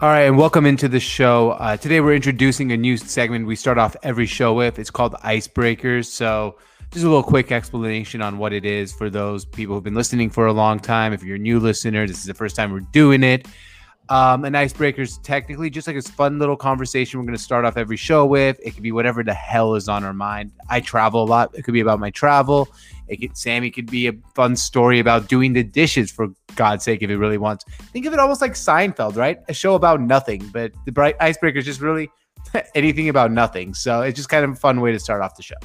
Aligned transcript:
All 0.00 0.08
right, 0.08 0.28
and 0.28 0.38
welcome 0.38 0.64
into 0.64 0.86
the 0.86 1.00
show. 1.00 1.50
Uh, 1.50 1.76
today 1.76 2.00
we're 2.00 2.14
introducing 2.14 2.70
a 2.70 2.76
new 2.76 2.96
segment 2.96 3.48
we 3.48 3.56
start 3.56 3.78
off 3.78 3.96
every 4.04 4.26
show 4.26 4.54
with. 4.54 4.78
It's 4.78 4.92
called 4.92 5.14
Icebreakers. 5.24 6.04
So, 6.04 6.56
just 6.92 7.04
a 7.04 7.08
little 7.08 7.24
quick 7.24 7.50
explanation 7.50 8.22
on 8.22 8.38
what 8.38 8.52
it 8.52 8.64
is 8.64 8.92
for 8.92 9.10
those 9.10 9.44
people 9.44 9.74
who've 9.74 9.82
been 9.82 9.96
listening 9.96 10.30
for 10.30 10.46
a 10.46 10.52
long 10.52 10.78
time. 10.78 11.12
If 11.12 11.24
you're 11.24 11.34
a 11.34 11.40
new 11.40 11.58
listener, 11.58 12.06
this 12.06 12.18
is 12.18 12.26
the 12.26 12.34
first 12.34 12.54
time 12.54 12.70
we're 12.70 12.78
doing 12.78 13.24
it. 13.24 13.48
Um, 14.10 14.44
an 14.46 14.54
icebreaker 14.54 15.02
is 15.02 15.18
technically 15.18 15.68
just 15.68 15.86
like 15.86 15.96
a 15.96 16.02
fun 16.02 16.38
little 16.38 16.56
conversation 16.56 17.20
we're 17.20 17.26
going 17.26 17.36
to 17.36 17.42
start 17.42 17.66
off 17.66 17.76
every 17.76 17.96
show 17.96 18.24
with. 18.24 18.58
It 18.62 18.70
could 18.72 18.82
be 18.82 18.92
whatever 18.92 19.22
the 19.22 19.34
hell 19.34 19.74
is 19.74 19.88
on 19.88 20.02
our 20.02 20.14
mind. 20.14 20.52
I 20.70 20.80
travel 20.80 21.22
a 21.22 21.26
lot. 21.26 21.54
It 21.54 21.62
could 21.62 21.74
be 21.74 21.80
about 21.80 22.00
my 22.00 22.10
travel. 22.10 22.68
It 23.08 23.18
could, 23.18 23.36
Sammy 23.36 23.70
could 23.70 23.90
be 23.90 24.06
a 24.08 24.12
fun 24.34 24.56
story 24.56 24.98
about 24.98 25.28
doing 25.28 25.52
the 25.52 25.62
dishes 25.62 26.10
for 26.10 26.28
God's 26.56 26.84
sake 26.84 27.02
if 27.02 27.10
he 27.10 27.16
really 27.16 27.38
wants. 27.38 27.64
Think 27.92 28.06
of 28.06 28.14
it 28.14 28.18
almost 28.18 28.40
like 28.40 28.52
Seinfeld, 28.52 29.16
right? 29.16 29.40
A 29.48 29.54
show 29.54 29.74
about 29.74 30.00
nothing, 30.00 30.48
but 30.52 30.72
the 30.86 30.92
bright 30.92 31.16
icebreaker 31.20 31.58
is 31.58 31.66
just 31.66 31.80
really 31.80 32.10
anything 32.74 33.10
about 33.10 33.30
nothing. 33.30 33.74
So 33.74 34.00
it's 34.00 34.16
just 34.16 34.30
kind 34.30 34.44
of 34.44 34.52
a 34.52 34.56
fun 34.56 34.80
way 34.80 34.92
to 34.92 34.98
start 34.98 35.20
off 35.20 35.36
the 35.36 35.42
show. 35.42 35.56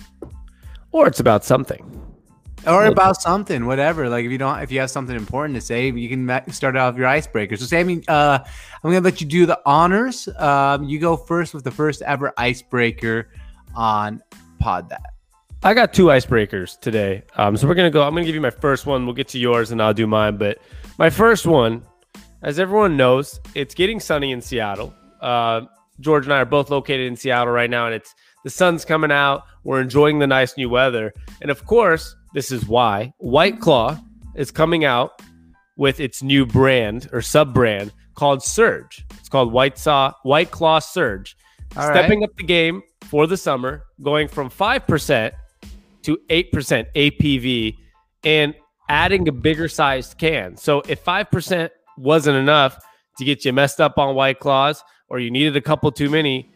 Or 0.92 1.08
it's 1.08 1.20
about 1.22 1.46
something 1.46 2.13
or 2.66 2.86
about 2.86 3.22
something, 3.22 3.66
whatever. 3.66 4.10
Like 4.10 4.26
if 4.26 4.32
you 4.32 4.38
don't, 4.38 4.60
if 4.60 4.72
you 4.72 4.80
have 4.80 4.92
something 4.92 5.16
important 5.16 5.56
to 5.56 5.62
say, 5.62 5.92
you 5.92 6.10
can 6.10 6.52
start 6.52 6.76
off 6.76 6.98
your 6.98 7.08
icebreaker. 7.08 7.58
So, 7.58 7.66
Sammy, 7.66 8.04
uh, 8.08 8.40
I'm 8.42 8.92
gonna 8.92 9.02
let 9.02 9.22
you 9.22 9.28
do 9.28 9.46
the 9.46 9.60
honors. 9.66 10.28
Um, 10.38 10.84
you 10.86 11.00
go 11.00 11.18
first 11.18 11.54
with 11.54 11.64
the 11.64 11.72
first 11.72 12.02
ever 12.02 12.34
icebreaker 12.38 13.30
on 13.76 14.22
Pod 14.60 14.90
That. 14.90 15.14
I 15.66 15.74
got 15.74 15.94
two 15.94 16.08
icebreakers 16.08 16.78
today. 16.80 17.24
Um, 17.38 17.56
so 17.56 17.68
we're 17.68 17.76
gonna 17.76 17.90
go. 17.90 18.04
I'm 18.04 18.14
gonna 18.14 18.26
give 18.26 18.36
you 18.36 18.42
my 18.42 18.50
first 18.50 18.86
one. 18.86 19.06
We'll 19.06 19.16
get 19.16 19.30
to 19.30 19.40
yours, 19.40 19.72
and 19.72 19.82
I'll 19.82 19.94
do 19.94 20.08
mine. 20.08 20.38
But 20.38 20.60
my 20.98 21.10
first 21.10 21.46
one, 21.46 21.84
as 22.42 22.60
everyone 22.60 22.98
knows, 22.98 23.40
it's 23.56 23.74
getting 23.74 24.00
sunny 24.00 24.32
in 24.32 24.42
Seattle. 24.42 24.94
Uh, 25.22 25.62
George 26.02 26.26
and 26.26 26.34
I 26.34 26.40
are 26.40 26.46
both 26.46 26.70
located 26.70 27.08
in 27.08 27.16
Seattle 27.16 27.54
right 27.54 27.70
now, 27.70 27.86
and 27.86 27.96
it's 27.96 28.14
the 28.44 28.50
sun's 28.50 28.84
coming 28.84 29.12
out. 29.12 29.44
We're 29.64 29.80
enjoying 29.80 30.20
the 30.20 30.28
nice 30.28 30.58
new 30.58 30.70
weather, 30.70 31.14
and 31.42 31.50
of 31.50 31.66
course, 31.66 32.14
this 32.34 32.52
is 32.52 32.68
why 32.68 33.14
White 33.18 33.60
Claw 33.60 34.00
is 34.36 34.52
coming 34.52 34.86
out 34.86 35.22
with 35.78 36.00
its 36.00 36.22
new 36.22 36.46
brand 36.46 37.10
or 37.14 37.22
sub 37.22 37.54
brand 37.54 37.92
called 38.16 38.44
Surge. 38.44 39.06
It's 39.20 39.30
called 39.30 39.52
White 39.52 39.78
Saw 39.78 40.14
White 40.24 40.52
Claw 40.52 40.80
Surge. 40.80 41.38
All 41.76 41.84
Stepping 41.84 42.20
right. 42.22 42.30
up 42.30 42.36
the 42.36 42.44
game 42.44 42.84
for 43.04 43.26
the 43.26 43.38
summer, 43.38 43.86
going 44.02 44.28
from 44.28 44.50
5% 44.50 45.32
to 46.04 46.18
8% 46.30 46.86
ABV 46.96 47.78
and 48.24 48.54
adding 48.90 49.28
a 49.28 49.32
bigger 49.32 49.68
sized 49.68 50.18
can. 50.18 50.56
So 50.58 50.82
if 50.88 51.04
5% 51.04 51.70
wasn't 51.98 52.38
enough 52.38 52.78
to 53.18 53.26
get 53.26 53.46
you 53.46 53.54
messed 53.54 53.82
up 53.82 53.98
on 53.98 54.16
White 54.16 54.40
Claws 54.40 54.84
or 55.10 55.20
you 55.20 55.32
needed 55.32 55.56
a 55.56 55.62
couple 55.62 55.92
too 55.92 56.10
many, 56.10 56.52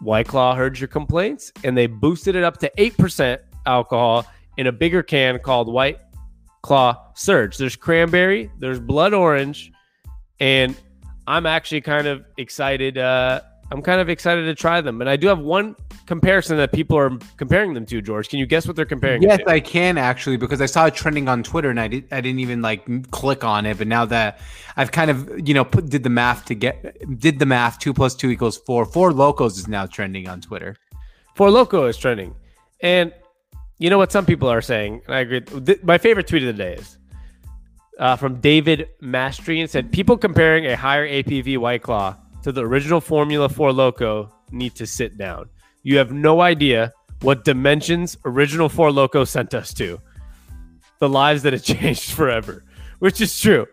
White 0.00 0.28
Claw 0.28 0.54
heard 0.54 0.78
your 0.78 0.88
complaints 0.88 1.52
and 1.64 1.76
they 1.76 1.86
boosted 1.86 2.36
it 2.36 2.44
up 2.44 2.58
to 2.58 2.70
8% 2.78 3.38
alcohol 3.66 4.26
in 4.56 4.66
a 4.66 4.72
bigger 4.72 5.02
can 5.02 5.38
called 5.38 5.72
White 5.72 5.98
Claw 6.62 7.12
Surge. 7.14 7.56
There's 7.56 7.76
cranberry, 7.76 8.50
there's 8.58 8.80
blood 8.80 9.14
orange, 9.14 9.72
and 10.40 10.76
I'm 11.26 11.46
actually 11.46 11.80
kind 11.80 12.06
of 12.06 12.24
excited. 12.36 12.98
Uh, 12.98 13.40
I'm 13.70 13.80
kind 13.80 14.00
of 14.00 14.10
excited 14.10 14.44
to 14.44 14.54
try 14.54 14.82
them. 14.82 15.00
And 15.00 15.08
I 15.08 15.16
do 15.16 15.28
have 15.28 15.38
one 15.38 15.74
comparison 16.06 16.58
that 16.58 16.72
people 16.72 16.98
are 16.98 17.16
comparing 17.38 17.72
them 17.72 17.86
to, 17.86 18.02
George. 18.02 18.28
Can 18.28 18.38
you 18.38 18.44
guess 18.44 18.66
what 18.66 18.76
they're 18.76 18.84
comparing? 18.84 19.22
Yes, 19.22 19.40
I 19.46 19.60
can 19.60 19.96
actually 19.96 20.36
because 20.36 20.60
I 20.60 20.66
saw 20.66 20.86
it 20.86 20.94
trending 20.94 21.26
on 21.26 21.42
Twitter 21.42 21.70
and 21.70 21.80
I 21.80 21.88
did 21.88 22.12
I 22.12 22.20
didn't 22.20 22.40
even 22.40 22.60
like 22.60 23.10
click 23.10 23.44
on 23.44 23.64
it. 23.64 23.78
But 23.78 23.86
now 23.86 24.04
that 24.06 24.40
I've 24.76 24.92
kind 24.92 25.10
of 25.10 25.48
you 25.48 25.54
know 25.54 25.64
put 25.64 25.88
did 25.88 26.02
the 26.02 26.10
math 26.10 26.44
to 26.46 26.54
get 26.54 27.18
did 27.18 27.38
the 27.38 27.46
math 27.46 27.78
two 27.78 27.94
plus 27.94 28.14
two 28.14 28.30
equals 28.30 28.58
four. 28.58 28.84
Four 28.84 29.12
Lokos 29.12 29.52
is 29.52 29.68
now 29.68 29.86
trending 29.86 30.28
on 30.28 30.42
Twitter. 30.42 30.76
Four 31.34 31.48
Loko 31.48 31.88
is 31.88 31.96
trending, 31.96 32.34
and 32.82 33.12
you 33.78 33.90
know 33.90 33.98
what 33.98 34.12
some 34.12 34.26
people 34.26 34.48
are 34.48 34.62
saying, 34.62 35.02
and 35.06 35.14
I 35.14 35.20
agree. 35.20 35.42
My 35.82 35.98
favorite 35.98 36.26
tweet 36.26 36.42
of 36.42 36.56
the 36.56 36.62
day 36.62 36.74
is 36.74 36.98
uh, 37.98 38.16
from 38.16 38.40
David 38.40 38.88
Mastrian 39.02 39.68
said, 39.68 39.92
"People 39.92 40.16
comparing 40.16 40.66
a 40.66 40.76
higher 40.76 41.06
ABV 41.06 41.58
White 41.58 41.82
Claw 41.82 42.16
to 42.42 42.52
the 42.52 42.64
original 42.64 43.00
Formula 43.00 43.48
Four 43.48 43.70
Loko 43.70 44.30
need 44.50 44.74
to 44.76 44.86
sit 44.86 45.18
down. 45.18 45.48
You 45.82 45.98
have 45.98 46.12
no 46.12 46.40
idea 46.40 46.92
what 47.22 47.44
dimensions 47.44 48.16
original 48.24 48.68
Four 48.68 48.90
Loko 48.90 49.26
sent 49.26 49.54
us 49.54 49.74
to. 49.74 50.00
The 51.00 51.08
lives 51.08 51.42
that 51.42 51.54
it 51.54 51.62
changed 51.62 52.12
forever, 52.12 52.64
which 52.98 53.20
is 53.20 53.38
true." 53.38 53.66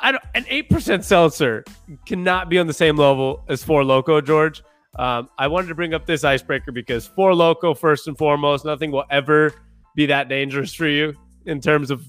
I 0.00 0.12
don't, 0.12 0.24
an 0.34 0.46
eight 0.48 0.70
percent 0.70 1.04
seltzer 1.04 1.64
cannot 2.06 2.48
be 2.48 2.58
on 2.58 2.66
the 2.66 2.72
same 2.72 2.96
level 2.96 3.44
as 3.48 3.62
Four 3.62 3.82
Loko, 3.82 4.24
George. 4.24 4.62
Um, 4.96 5.28
I 5.38 5.48
wanted 5.48 5.68
to 5.68 5.74
bring 5.74 5.94
up 5.94 6.06
this 6.06 6.24
icebreaker 6.24 6.72
because 6.72 7.06
Four 7.06 7.32
Loko, 7.32 7.76
first 7.76 8.06
and 8.06 8.16
foremost, 8.16 8.64
nothing 8.64 8.90
will 8.90 9.04
ever 9.10 9.52
be 9.94 10.06
that 10.06 10.28
dangerous 10.28 10.74
for 10.74 10.86
you 10.86 11.14
in 11.46 11.60
terms 11.60 11.90
of 11.90 12.06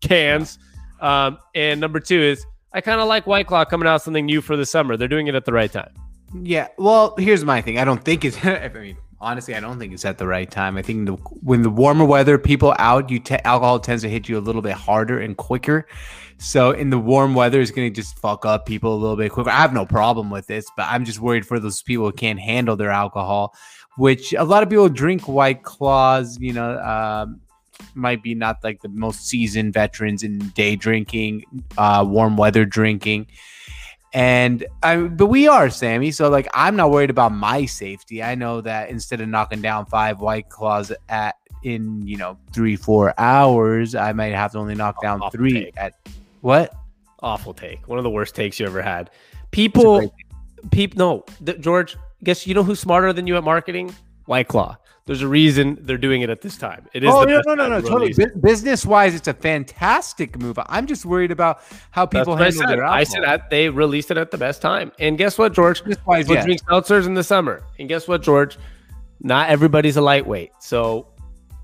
cans. 0.00 0.58
Um, 1.00 1.38
and 1.54 1.80
number 1.80 2.00
two 2.00 2.20
is 2.20 2.44
I 2.72 2.80
kind 2.80 3.00
of 3.00 3.08
like 3.08 3.26
White 3.26 3.46
Claw 3.46 3.64
coming 3.64 3.88
out 3.88 4.02
something 4.02 4.26
new 4.26 4.40
for 4.40 4.56
the 4.56 4.66
summer. 4.66 4.96
They're 4.96 5.08
doing 5.08 5.28
it 5.28 5.34
at 5.34 5.44
the 5.44 5.52
right 5.52 5.70
time. 5.70 5.92
Yeah. 6.42 6.68
Well, 6.78 7.14
here's 7.16 7.44
my 7.44 7.60
thing. 7.60 7.78
I 7.78 7.84
don't 7.84 8.04
think 8.04 8.24
it's. 8.24 8.36
I 8.44 8.68
mean, 8.68 8.96
honestly, 9.20 9.54
I 9.54 9.60
don't 9.60 9.78
think 9.78 9.92
it's 9.92 10.04
at 10.04 10.18
the 10.18 10.26
right 10.26 10.50
time. 10.50 10.76
I 10.76 10.82
think 10.82 11.06
the, 11.06 11.12
when 11.42 11.62
the 11.62 11.70
warmer 11.70 12.04
weather, 12.04 12.38
people 12.38 12.74
out, 12.78 13.10
you 13.10 13.20
te- 13.20 13.38
alcohol 13.44 13.78
tends 13.78 14.02
to 14.02 14.08
hit 14.08 14.28
you 14.28 14.38
a 14.38 14.40
little 14.40 14.62
bit 14.62 14.72
harder 14.72 15.20
and 15.20 15.36
quicker. 15.36 15.86
So 16.44 16.72
in 16.72 16.90
the 16.90 16.98
warm 16.98 17.34
weather, 17.34 17.58
it's 17.62 17.70
going 17.70 17.90
to 17.90 18.02
just 18.02 18.18
fuck 18.18 18.44
up 18.44 18.66
people 18.66 18.94
a 18.94 18.98
little 18.98 19.16
bit 19.16 19.32
quicker. 19.32 19.48
I 19.48 19.62
have 19.62 19.72
no 19.72 19.86
problem 19.86 20.28
with 20.28 20.46
this, 20.46 20.66
but 20.76 20.86
I'm 20.90 21.06
just 21.06 21.18
worried 21.18 21.46
for 21.46 21.58
those 21.58 21.80
people 21.82 22.04
who 22.04 22.12
can't 22.12 22.38
handle 22.38 22.76
their 22.76 22.90
alcohol, 22.90 23.54
which 23.96 24.34
a 24.34 24.44
lot 24.44 24.62
of 24.62 24.68
people 24.68 24.90
drink 24.90 25.26
White 25.26 25.62
Claws, 25.62 26.38
you 26.38 26.52
know, 26.52 26.78
um, 26.80 27.40
might 27.94 28.22
be 28.22 28.34
not 28.34 28.62
like 28.62 28.82
the 28.82 28.90
most 28.90 29.26
seasoned 29.26 29.72
veterans 29.72 30.22
in 30.22 30.38
day 30.50 30.76
drinking, 30.76 31.44
uh, 31.78 32.04
warm 32.06 32.36
weather 32.36 32.66
drinking. 32.66 33.26
And 34.12 34.66
I, 34.82 34.98
but 34.98 35.26
we 35.26 35.48
are 35.48 35.70
Sammy. 35.70 36.10
So 36.10 36.28
like, 36.28 36.46
I'm 36.52 36.76
not 36.76 36.90
worried 36.90 37.10
about 37.10 37.32
my 37.32 37.64
safety. 37.64 38.22
I 38.22 38.34
know 38.34 38.60
that 38.60 38.90
instead 38.90 39.22
of 39.22 39.28
knocking 39.28 39.62
down 39.62 39.86
five 39.86 40.20
White 40.20 40.50
Claws 40.50 40.92
at 41.08 41.36
in 41.62 42.06
you 42.06 42.18
know 42.18 42.38
three 42.52 42.76
four 42.76 43.18
hours, 43.18 43.94
I 43.94 44.12
might 44.12 44.34
have 44.34 44.52
to 44.52 44.58
only 44.58 44.74
knock 44.74 45.00
down 45.00 45.22
three 45.32 45.72
at 45.78 45.94
what? 46.44 46.74
Awful 47.20 47.54
take. 47.54 47.88
One 47.88 47.96
of 47.96 48.04
the 48.04 48.10
worst 48.10 48.34
takes 48.34 48.60
you 48.60 48.66
ever 48.66 48.82
had. 48.82 49.08
People, 49.50 50.14
people, 50.70 50.98
no, 50.98 51.24
the, 51.40 51.54
George. 51.54 51.96
Guess 52.22 52.46
you 52.46 52.52
know 52.52 52.62
who's 52.62 52.80
smarter 52.80 53.14
than 53.14 53.26
you 53.26 53.36
at 53.38 53.44
marketing? 53.44 53.94
White 54.26 54.48
Claw. 54.48 54.76
There's 55.06 55.22
a 55.22 55.28
reason 55.28 55.78
they're 55.80 55.96
doing 55.96 56.20
it 56.20 56.28
at 56.28 56.42
this 56.42 56.58
time. 56.58 56.86
It 56.92 57.02
is. 57.02 57.10
Oh 57.10 57.24
no, 57.24 57.40
no, 57.46 57.54
no, 57.54 57.68
no, 57.68 57.80
totally. 57.80 58.12
B- 58.12 58.26
business 58.42 58.84
wise, 58.84 59.14
it's 59.14 59.28
a 59.28 59.32
fantastic 59.32 60.38
move. 60.38 60.58
I'm 60.66 60.86
just 60.86 61.06
worried 61.06 61.30
about 61.30 61.62
how 61.92 62.04
people 62.04 62.36
handle 62.36 62.66
their 62.66 62.82
alcohol. 62.82 62.92
I 62.92 63.04
said 63.04 63.22
that 63.22 63.48
they 63.48 63.70
released 63.70 64.10
it 64.10 64.18
at 64.18 64.30
the 64.30 64.38
best 64.38 64.60
time. 64.60 64.92
And 64.98 65.16
guess 65.16 65.38
what, 65.38 65.54
George? 65.54 65.82
Wise, 66.06 66.28
yeah. 66.28 66.44
drink 66.44 66.62
seltzers 66.64 67.06
in 67.06 67.14
the 67.14 67.24
summer. 67.24 67.62
And 67.78 67.88
guess 67.88 68.06
what, 68.06 68.22
George? 68.22 68.58
Not 69.20 69.48
everybody's 69.48 69.96
a 69.96 70.02
lightweight. 70.02 70.52
So 70.60 71.08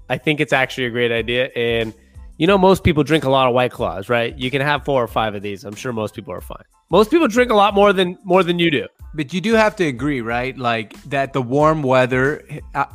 I 0.09 0.17
think 0.17 0.41
it's 0.41 0.55
actually 0.55 0.87
a 0.87 0.91
great 0.91 1.13
idea. 1.13 1.51
And 1.55 1.93
you 2.41 2.47
know, 2.47 2.57
most 2.57 2.85
people 2.85 3.05
drink 3.05 3.25
a 3.25 3.29
lot 3.29 3.49
of 3.49 3.53
White 3.53 3.71
Claws, 3.71 4.09
right? 4.09 4.37
You 4.39 4.51
can 4.51 4.63
have 4.63 4.83
four 4.83 5.05
or 5.05 5.07
five 5.07 5.35
of 5.35 5.43
these. 5.43 5.63
I'm 5.63 5.75
sure 5.75 5.93
most 5.93 6.15
people 6.15 6.33
are 6.33 6.41
fine. 6.41 6.65
Most 6.89 7.11
people 7.11 7.29
drink 7.29 7.51
a 7.51 7.55
lot 7.55 7.75
more 7.75 7.93
than 7.93 8.17
more 8.25 8.43
than 8.43 8.59
you 8.59 8.71
do. 8.71 8.87
But 9.13 9.35
you 9.35 9.43
do 9.43 9.53
have 9.53 9.77
to 9.77 9.85
agree, 9.85 10.23
right? 10.23 10.57
Like 10.57 10.95
that 11.03 11.35
the 11.35 11.43
warm 11.43 11.83
weather 11.83 12.43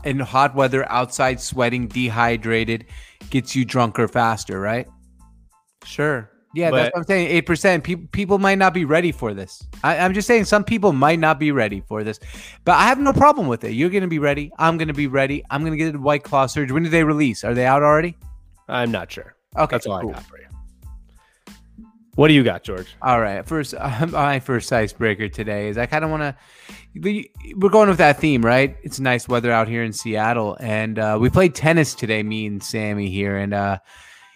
and 0.04 0.20
uh, 0.24 0.26
hot 0.26 0.56
weather 0.56 0.90
outside 0.92 1.40
sweating, 1.40 1.88
dehydrated, 1.88 2.88
gets 3.30 3.56
you 3.56 3.66
drunker 3.66 4.08
faster, 4.08 4.60
right? 4.60 4.88
Sure. 5.84 6.32
Yeah, 6.56 6.72
but, 6.72 6.78
that's 6.78 6.94
what 6.96 7.00
I'm 7.02 7.06
saying. 7.06 7.28
Eight 7.28 7.46
percent. 7.46 7.84
People 7.84 8.08
people 8.14 8.40
might 8.40 8.58
not 8.58 8.74
be 8.74 8.84
ready 8.84 9.12
for 9.12 9.36
this. 9.36 9.62
I, 9.84 9.98
am 9.98 10.16
just 10.16 10.28
saying 10.28 10.46
some 10.46 10.64
people 10.64 10.92
might 10.92 11.20
not 11.20 11.38
be 11.38 11.52
ready 11.52 11.84
for 11.88 12.04
this, 12.04 12.20
but 12.64 12.72
I 12.72 12.86
have 12.86 12.98
no 12.98 13.14
problem 13.14 13.46
with 13.46 13.64
it. 13.64 13.74
You're 13.74 13.92
gonna 13.92 14.08
be 14.08 14.18
ready. 14.18 14.52
I'm 14.58 14.80
gonna 14.80 14.92
be 14.92 15.06
ready. 15.06 15.44
I'm 15.52 15.64
gonna 15.64 15.78
get 15.78 15.94
a 15.94 16.00
White 16.00 16.24
Claw 16.24 16.48
surge. 16.48 16.72
When 16.72 16.82
do 16.82 16.90
they 16.90 17.04
release? 17.04 17.44
Are 17.44 17.54
they 17.54 17.68
out 17.68 17.84
already? 17.84 18.18
I'm 18.68 18.92
not 18.92 19.12
sure. 19.12 19.35
Okay, 19.58 19.76
that's 19.76 19.88
all 19.88 20.02
cool. 20.02 20.12
I 20.12 20.14
got 20.14 20.24
for 20.24 20.40
you. 20.40 20.46
What 22.16 22.30
do 22.30 22.34
you 22.34 22.44
got, 22.44 22.64
George? 22.64 22.96
All 23.02 23.20
right, 23.20 23.46
first 23.46 23.74
uh, 23.78 24.08
my 24.12 24.40
first 24.40 24.72
icebreaker 24.72 25.28
today 25.28 25.68
is 25.68 25.78
I 25.78 25.86
kind 25.86 26.06
of 26.06 26.12
want 26.12 26.24
to. 26.24 26.36
We're 27.58 27.70
going 27.70 27.90
with 27.90 27.98
that 27.98 28.20
theme, 28.20 28.42
right? 28.42 28.78
It's 28.84 29.02
nice 29.02 29.28
weather 29.28 29.52
out 29.52 29.68
here 29.68 29.84
in 29.84 29.92
Seattle, 29.92 30.56
and 30.62 30.98
uh, 30.98 31.18
we 31.20 31.30
played 31.30 31.54
tennis 31.54 31.94
today. 31.94 32.24
Me 32.24 32.46
and 32.46 32.64
Sammy 32.64 33.10
here, 33.10 33.38
and 33.38 33.54
uh, 33.54 33.80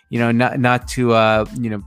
you 0.10 0.19
know, 0.19 0.31
not 0.31 0.60
not 0.60 0.89
to 0.89 1.13
uh, 1.13 1.45
you 1.57 1.69
know, 1.69 1.83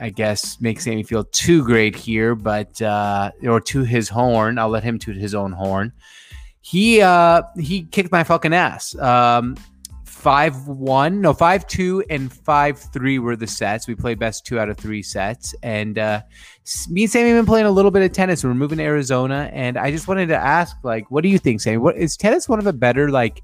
I 0.00 0.10
guess 0.10 0.60
make 0.60 0.80
Sammy 0.80 1.04
feel 1.04 1.22
too 1.24 1.64
great 1.64 1.94
here, 1.94 2.34
but 2.34 2.82
uh, 2.82 3.30
or 3.44 3.60
to 3.60 3.84
his 3.84 4.08
horn. 4.08 4.58
I'll 4.58 4.68
let 4.68 4.82
him 4.82 4.98
toot 4.98 5.16
his 5.16 5.34
own 5.34 5.52
horn. 5.52 5.92
He 6.60 7.00
uh, 7.00 7.42
he 7.56 7.84
kicked 7.84 8.10
my 8.10 8.24
fucking 8.24 8.52
ass. 8.52 8.96
Um, 8.96 9.56
five 10.26 10.66
one, 10.66 11.20
no 11.20 11.32
five 11.32 11.68
two 11.68 12.02
and 12.10 12.32
five 12.32 12.80
three 12.92 13.20
were 13.20 13.36
the 13.36 13.46
sets. 13.46 13.86
We 13.86 13.94
played 13.94 14.18
best 14.18 14.44
two 14.44 14.58
out 14.58 14.68
of 14.68 14.76
three 14.76 15.00
sets, 15.00 15.54
and 15.62 16.00
uh, 16.00 16.22
me 16.90 17.04
and 17.04 17.12
Sammy 17.12 17.28
have 17.28 17.38
been 17.38 17.46
playing 17.46 17.66
a 17.66 17.70
little 17.70 17.92
bit 17.92 18.02
of 18.02 18.10
tennis. 18.10 18.42
We're 18.42 18.52
moving 18.52 18.78
to 18.78 18.84
Arizona, 18.84 19.48
and 19.52 19.78
I 19.78 19.92
just 19.92 20.08
wanted 20.08 20.26
to 20.26 20.36
ask, 20.36 20.76
like, 20.82 21.08
what 21.12 21.22
do 21.22 21.28
you 21.28 21.38
think, 21.38 21.60
Sammy? 21.60 21.76
What 21.76 21.96
is 21.96 22.16
tennis 22.16 22.48
one 22.48 22.58
of 22.58 22.64
the 22.64 22.72
better 22.72 23.08
like 23.08 23.40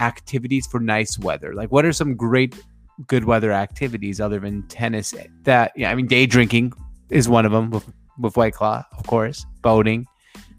activities 0.00 0.66
for 0.66 0.80
nice 0.80 1.16
weather? 1.16 1.54
Like, 1.54 1.70
what 1.70 1.84
are 1.84 1.92
some 1.92 2.16
great 2.16 2.60
good 3.06 3.22
weather 3.22 3.52
activities 3.52 4.20
other 4.20 4.40
than 4.40 4.66
tennis? 4.66 5.14
That 5.44 5.70
yeah, 5.76 5.92
I 5.92 5.94
mean, 5.94 6.08
day 6.08 6.26
drinking 6.26 6.72
is 7.08 7.28
one 7.28 7.46
of 7.46 7.52
them 7.52 7.70
with 7.70 7.88
with 8.18 8.36
White 8.36 8.54
Claw, 8.54 8.82
of 8.98 9.06
course, 9.06 9.46
boating, 9.62 10.08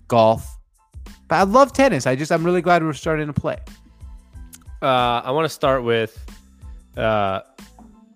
golf. 0.07 0.47
But 1.27 1.35
I 1.35 1.43
love 1.43 1.73
tennis. 1.73 2.07
I 2.07 2.15
just 2.15 2.31
I'm 2.31 2.45
really 2.45 2.61
glad 2.61 2.83
we're 2.83 2.93
starting 2.93 3.27
to 3.27 3.33
play. 3.33 3.57
Uh, 4.81 5.21
I 5.23 5.31
want 5.31 5.45
to 5.45 5.49
start 5.49 5.83
with, 5.83 6.23
uh, 6.95 7.41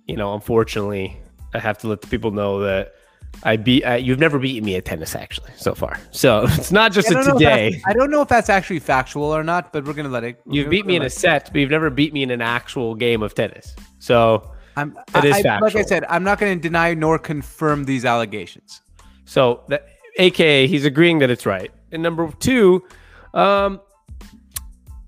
you 0.07 0.15
know, 0.15 0.33
unfortunately, 0.33 1.17
I 1.53 1.59
have 1.59 1.77
to 1.79 1.87
let 1.87 2.01
the 2.01 2.07
people 2.07 2.31
know 2.31 2.59
that 2.61 2.93
I 3.43 3.57
beat. 3.57 3.83
Uh, 3.83 3.93
you've 3.93 4.19
never 4.19 4.37
beaten 4.37 4.63
me 4.63 4.75
at 4.75 4.85
tennis, 4.85 5.15
actually, 5.15 5.51
so 5.57 5.73
far. 5.73 5.99
So 6.11 6.43
it's 6.47 6.71
not 6.71 6.91
just 6.91 7.09
a 7.09 7.23
today. 7.23 7.81
I 7.85 7.93
don't 7.93 8.11
know 8.11 8.21
if 8.21 8.27
that's 8.27 8.49
actually 8.49 8.79
factual 8.79 9.25
or 9.25 9.43
not, 9.43 9.73
but 9.73 9.85
we're 9.85 9.93
gonna 9.93 10.09
let 10.09 10.23
it. 10.23 10.41
You've 10.45 10.69
beat 10.69 10.85
me 10.85 10.95
in 10.95 11.01
a 11.03 11.09
set, 11.09 11.51
but 11.51 11.59
you've 11.59 11.71
never 11.71 11.89
beat 11.89 12.13
me 12.13 12.23
in 12.23 12.31
an 12.31 12.41
actual 12.41 12.95
game 12.95 13.23
of 13.23 13.33
tennis. 13.33 13.75
So 13.99 14.51
I'm. 14.75 14.97
It 15.15 15.25
is 15.25 15.35
I, 15.37 15.41
factual. 15.43 15.67
Like 15.67 15.75
I 15.75 15.83
said, 15.83 16.05
I'm 16.09 16.23
not 16.23 16.39
going 16.39 16.57
to 16.57 16.61
deny 16.61 16.93
nor 16.93 17.17
confirm 17.17 17.85
these 17.85 18.05
allegations. 18.05 18.81
So 19.25 19.63
that, 19.69 19.87
AKA, 20.17 20.67
he's 20.67 20.85
agreeing 20.85 21.19
that 21.19 21.29
it's 21.29 21.45
right. 21.45 21.71
And 21.91 22.03
number 22.03 22.31
two, 22.39 22.83
um, 23.33 23.81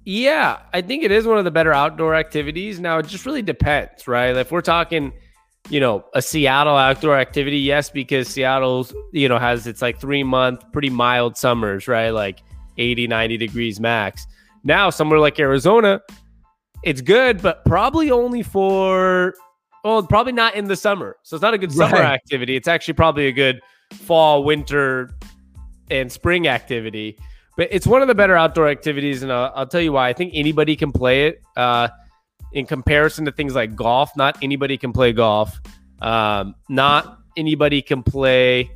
yeah, 0.06 0.60
I 0.74 0.82
think 0.82 1.04
it 1.04 1.12
is 1.12 1.26
one 1.26 1.38
of 1.38 1.46
the 1.46 1.52
better 1.52 1.74
outdoor 1.74 2.16
activities. 2.16 2.80
Now 2.80 2.98
it 2.98 3.08
just 3.08 3.26
really 3.26 3.42
depends, 3.42 4.08
right? 4.08 4.36
If 4.36 4.52
we're 4.52 4.62
talking, 4.62 5.14
you 5.70 5.80
know, 5.80 6.04
a 6.14 6.22
Seattle 6.22 6.76
outdoor 6.76 7.18
activity, 7.18 7.60
yes, 7.60 7.90
because 7.90 8.28
Seattle's, 8.28 8.94
you 9.14 9.30
know, 9.30 9.40
has 9.40 9.66
its 9.66 9.82
like 9.82 10.00
three 10.00 10.24
month, 10.24 10.70
pretty 10.74 10.90
mild 10.90 11.38
summers, 11.38 11.88
right? 11.88 12.10
Like 12.10 12.44
80, 12.78 13.08
90 13.08 13.38
degrees 13.38 13.80
max. 13.80 14.28
Now, 14.66 14.90
somewhere 14.90 15.20
like 15.20 15.40
Arizona, 15.40 16.02
it's 16.84 17.02
good, 17.02 17.42
but 17.42 17.64
probably 17.66 18.12
only 18.12 18.44
for, 18.44 19.34
well, 19.86 20.04
probably 20.04 20.34
not 20.34 20.56
in 20.56 20.66
the 20.66 20.76
summer. 20.76 21.16
So 21.24 21.38
it's 21.38 21.42
not 21.42 21.54
a 21.54 21.58
good 21.58 21.72
summer 21.74 21.98
right. 21.98 22.14
activity. 22.14 22.58
It's 22.58 22.68
actually 22.68 22.96
probably 22.96 23.28
a 23.28 23.32
good 23.32 23.62
fall, 23.94 24.44
winter, 24.44 25.12
and 25.90 26.12
spring 26.12 26.48
activity. 26.48 27.18
But 27.56 27.70
it's 27.72 27.86
one 27.86 28.02
of 28.02 28.08
the 28.08 28.16
better 28.16 28.36
outdoor 28.36 28.68
activities, 28.68 29.24
and 29.24 29.32
I'll, 29.32 29.52
I'll 29.56 29.68
tell 29.68 29.82
you 29.82 29.94
why. 29.94 30.10
I 30.10 30.14
think 30.14 30.32
anybody 30.34 30.76
can 30.76 30.92
play 30.92 31.28
it. 31.28 31.42
Uh, 31.56 31.90
in 32.54 32.66
comparison 32.66 33.26
to 33.26 33.32
things 33.32 33.56
like 33.56 33.76
golf, 33.76 34.16
not 34.16 34.38
anybody 34.42 34.78
can 34.78 34.94
play 34.94 35.12
golf. 35.12 35.60
Um, 36.02 36.56
not 36.70 37.20
anybody 37.36 37.82
can 37.82 38.04
play 38.04 38.70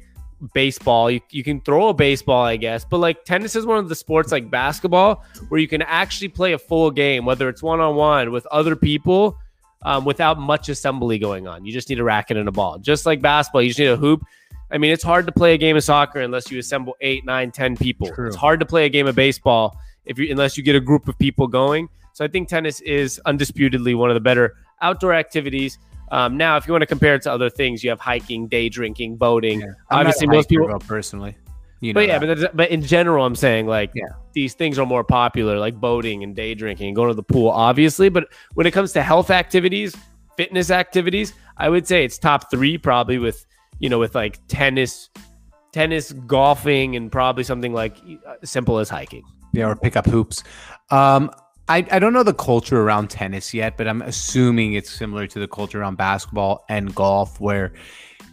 baseball. 0.53 1.09
You, 1.09 1.21
you 1.31 1.44
can 1.44 1.62
throw 1.62 1.89
a 1.89 1.94
baseball, 1.94 2.44
I 2.44 2.57
guess, 2.57 2.85
but 2.85 2.97
like 2.97 3.24
tennis 3.25 3.56
is 3.56 3.65
one 3.65 3.77
of 3.77 3.89
the 3.89 3.95
sports 3.95 4.31
like 4.31 4.50
basketball 4.50 5.24
where 5.50 5.59
you 5.59 5.68
can 5.68 5.81
actually 5.81 6.29
play 6.29 6.53
a 6.53 6.59
full 6.59 6.91
game, 6.91 7.25
whether 7.25 7.50
it's 7.50 7.63
one 7.63 7.79
on 7.79 7.95
one 7.95 8.31
with 8.31 8.45
other 8.47 8.75
people 8.75 9.38
um, 9.83 10.06
without 10.06 10.39
much 10.39 10.69
assembly 10.69 11.19
going 11.19 11.47
on. 11.47 11.65
You 11.65 11.71
just 11.71 11.89
need 11.89 12.00
a 12.00 12.03
racket 12.03 12.38
and 12.38 12.47
a 12.47 12.51
ball. 12.51 12.77
Just 12.79 13.06
like 13.06 13.21
basketball, 13.21 13.62
you 13.62 13.69
just 13.69 13.79
need 13.79 13.88
a 13.88 13.97
hoop. 13.97 14.24
I 14.72 14.78
mean, 14.78 14.92
it's 14.92 15.04
hard 15.04 15.25
to 15.28 15.31
play 15.31 15.54
a 15.54 15.58
game 15.58 15.78
of 15.78 15.84
soccer 15.84 16.19
unless 16.22 16.52
you 16.52 16.60
assemble 16.60 16.96
eight, 17.02 17.25
nine, 17.25 17.52
ten 17.52 17.78
people. 17.78 18.10
True. 18.10 18.28
It's 18.28 18.36
hard 18.36 18.60
to 18.60 18.66
play 18.66 18.86
a 18.86 18.90
game 18.90 19.08
of 19.08 19.16
baseball 19.16 19.80
if 20.06 20.19
you 20.19 20.30
unless 20.31 20.58
you 20.58 20.64
get 20.64 20.75
a 20.75 20.81
group 20.81 21.08
of 21.08 21.18
people 21.18 21.48
going. 21.48 21.90
So 22.14 22.25
I 22.25 22.28
think 22.28 22.48
tennis 22.48 22.81
is 22.81 23.22
undisputedly 23.25 23.96
one 23.96 24.10
of 24.10 24.16
the 24.16 24.22
better 24.22 24.56
outdoor 24.81 25.14
activities. 25.14 25.78
Um, 26.12 26.38
now, 26.38 26.58
if 26.58 26.68
you 26.68 26.74
want 26.74 26.81
to 26.81 26.88
compare 26.88 27.16
it 27.16 27.22
to 27.24 27.31
other 27.31 27.50
things, 27.50 27.84
you 27.84 27.90
have 27.90 28.00
hiking, 28.00 28.48
day 28.48 28.69
drinking, 28.69 29.18
boating. 29.18 29.62
Yeah. 29.62 29.68
Obviously, 29.92 30.28
most 30.28 30.50
people 30.50 30.68
personally. 30.80 31.36
You 31.80 31.94
know 31.94 32.00
but 32.00 32.08
yeah, 32.08 32.18
but, 32.18 32.58
but 32.58 32.72
in 32.72 32.81
general, 32.81 33.24
I'm 33.24 33.36
saying 33.36 33.68
like 33.68 33.92
yeah. 33.94 34.08
these 34.34 34.56
things 34.56 34.80
are 34.80 34.86
more 34.86 35.04
popular, 35.04 35.60
like 35.60 35.80
boating 35.80 36.24
and 36.24 36.36
day 36.36 36.56
drinking 36.56 36.88
and 36.88 36.96
going 36.96 37.10
to 37.10 37.13
the 37.13 37.24
pool, 37.24 37.50
obviously. 37.50 38.10
But 38.10 38.30
when 38.56 38.66
it 38.66 38.72
comes 38.72 38.94
to 38.94 39.04
health 39.04 39.30
activities, 39.30 39.96
fitness 40.38 40.72
activities, 40.72 41.34
I 41.56 41.70
would 41.70 41.88
say 41.88 42.04
it's 42.04 42.18
top 42.18 42.50
three, 42.50 42.80
probably 42.80 43.20
with 43.20 43.46
you 43.79 43.89
know, 43.89 44.00
with 44.00 44.15
like 44.15 44.39
tennis, 44.47 45.09
tennis, 45.71 46.13
golfing, 46.13 46.95
and 46.95 47.12
probably 47.12 47.44
something 47.44 47.74
like 47.74 47.97
uh, 48.27 48.35
simple 48.44 48.79
as 48.79 48.89
hiking. 48.89 49.24
Yeah, 49.53 49.69
or 49.69 49.75
pick 49.75 49.95
up 49.95 50.06
hoops. 50.06 50.44
Um, 50.89 51.31
I, 51.69 51.85
I 51.91 52.00
don't 52.00 52.13
know 52.13 52.24
the 52.24 52.33
culture 52.33 52.81
around 52.81 53.09
tennis 53.09 53.53
yet, 53.53 53.77
but 53.77 53.88
I'm 53.88 54.01
assuming 54.01 54.74
it's 54.74 54.89
similar 54.89 55.27
to 55.27 55.39
the 55.39 55.47
culture 55.47 55.81
around 55.81 55.97
basketball 55.97 56.63
and 56.69 56.94
golf, 56.95 57.39
where 57.41 57.74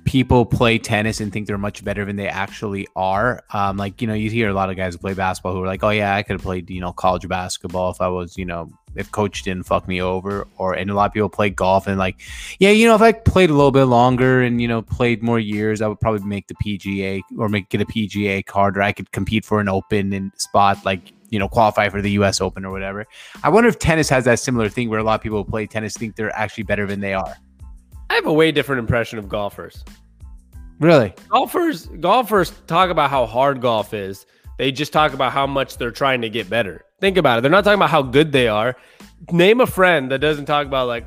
people 0.04 0.44
play 0.44 0.78
tennis 0.78 1.20
and 1.20 1.32
think 1.32 1.46
they're 1.46 1.58
much 1.58 1.82
better 1.82 2.04
than 2.04 2.16
they 2.16 2.28
actually 2.28 2.86
are. 2.94 3.42
Um, 3.50 3.76
like, 3.76 4.00
you 4.00 4.06
know, 4.06 4.14
you 4.14 4.30
hear 4.30 4.48
a 4.48 4.52
lot 4.52 4.70
of 4.70 4.76
guys 4.76 4.94
who 4.94 4.98
play 4.98 5.14
basketball 5.14 5.54
who 5.54 5.62
are 5.62 5.66
like, 5.66 5.82
oh, 5.82 5.90
yeah, 5.90 6.14
I 6.14 6.22
could 6.22 6.34
have 6.34 6.42
played, 6.42 6.70
you 6.70 6.80
know, 6.80 6.92
college 6.92 7.26
basketball 7.26 7.90
if 7.90 8.00
I 8.00 8.08
was, 8.08 8.36
you 8.36 8.44
know, 8.44 8.70
if 8.94 9.10
coach 9.10 9.42
didn't 9.42 9.64
fuck 9.64 9.88
me 9.88 10.00
over. 10.00 10.46
Or, 10.56 10.74
and 10.74 10.90
a 10.90 10.94
lot 10.94 11.06
of 11.06 11.14
people 11.14 11.28
play 11.28 11.50
golf 11.50 11.86
and 11.86 11.98
like, 11.98 12.20
yeah, 12.58 12.70
you 12.70 12.86
know, 12.86 12.94
if 12.94 13.00
I 13.00 13.12
played 13.12 13.50
a 13.50 13.54
little 13.54 13.70
bit 13.70 13.84
longer 13.84 14.42
and, 14.42 14.60
you 14.60 14.68
know, 14.68 14.82
played 14.82 15.22
more 15.22 15.38
years, 15.38 15.80
I 15.80 15.88
would 15.88 16.00
probably 16.00 16.26
make 16.26 16.48
the 16.48 16.54
PGA 16.54 17.22
or 17.38 17.48
make 17.48 17.70
get 17.70 17.80
a 17.80 17.86
PGA 17.86 18.44
card 18.44 18.76
or 18.76 18.82
I 18.82 18.92
could 18.92 19.10
compete 19.12 19.44
for 19.44 19.60
an 19.60 19.68
open 19.68 20.12
and 20.12 20.32
spot 20.36 20.84
like, 20.84 21.12
you 21.30 21.38
know, 21.38 21.48
qualify 21.48 21.88
for 21.88 22.02
the 22.02 22.12
US 22.12 22.40
Open 22.40 22.64
or 22.64 22.70
whatever. 22.70 23.06
I 23.42 23.48
wonder 23.48 23.68
if 23.68 23.78
tennis 23.78 24.08
has 24.10 24.24
that 24.26 24.38
similar 24.38 24.68
thing 24.68 24.90
where 24.90 25.00
a 25.00 25.02
lot 25.02 25.14
of 25.14 25.22
people 25.22 25.42
who 25.42 25.50
play 25.50 25.66
tennis 25.66 25.96
think 25.96 26.14
they're 26.14 26.34
actually 26.36 26.64
better 26.64 26.86
than 26.86 27.00
they 27.00 27.14
are. 27.14 27.36
I 28.10 28.14
have 28.14 28.26
a 28.26 28.32
way 28.32 28.52
different 28.52 28.80
impression 28.80 29.18
of 29.18 29.28
golfers. 29.28 29.84
Really? 30.80 31.14
Golfers 31.28 31.86
golfers 31.86 32.50
talk 32.66 32.90
about 32.90 33.10
how 33.10 33.26
hard 33.26 33.60
golf 33.60 33.94
is. 33.94 34.26
They 34.58 34.70
just 34.72 34.92
talk 34.92 35.12
about 35.12 35.32
how 35.32 35.46
much 35.46 35.78
they're 35.78 35.90
trying 35.90 36.20
to 36.22 36.28
get 36.28 36.48
better. 36.48 36.84
Think 37.00 37.16
about 37.16 37.38
it. 37.38 37.40
They're 37.42 37.50
not 37.50 37.64
talking 37.64 37.78
about 37.78 37.90
how 37.90 38.02
good 38.02 38.32
they 38.32 38.48
are. 38.48 38.76
Name 39.30 39.60
a 39.60 39.66
friend 39.66 40.10
that 40.10 40.18
doesn't 40.18 40.46
talk 40.46 40.66
about 40.66 40.86
like, 40.86 41.06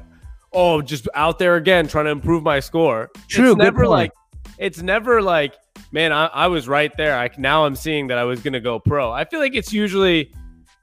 oh, 0.53 0.81
just 0.81 1.07
out 1.13 1.39
there 1.39 1.55
again 1.55 1.87
trying 1.87 2.05
to 2.05 2.11
improve 2.11 2.43
my 2.43 2.59
score. 2.59 3.09
True. 3.27 3.51
It's 3.51 3.57
never 3.57 3.87
like 3.87 4.11
it's 4.57 4.81
never 4.81 5.21
like, 5.21 5.55
man, 5.91 6.11
I, 6.11 6.25
I 6.27 6.47
was 6.47 6.67
right 6.67 6.95
there. 6.97 7.17
I 7.17 7.29
now 7.37 7.65
I'm 7.65 7.75
seeing 7.75 8.07
that 8.07 8.17
I 8.17 8.23
was 8.23 8.41
gonna 8.41 8.59
go 8.59 8.79
pro. 8.79 9.11
I 9.11 9.25
feel 9.25 9.39
like 9.39 9.55
it's 9.55 9.71
usually, 9.71 10.33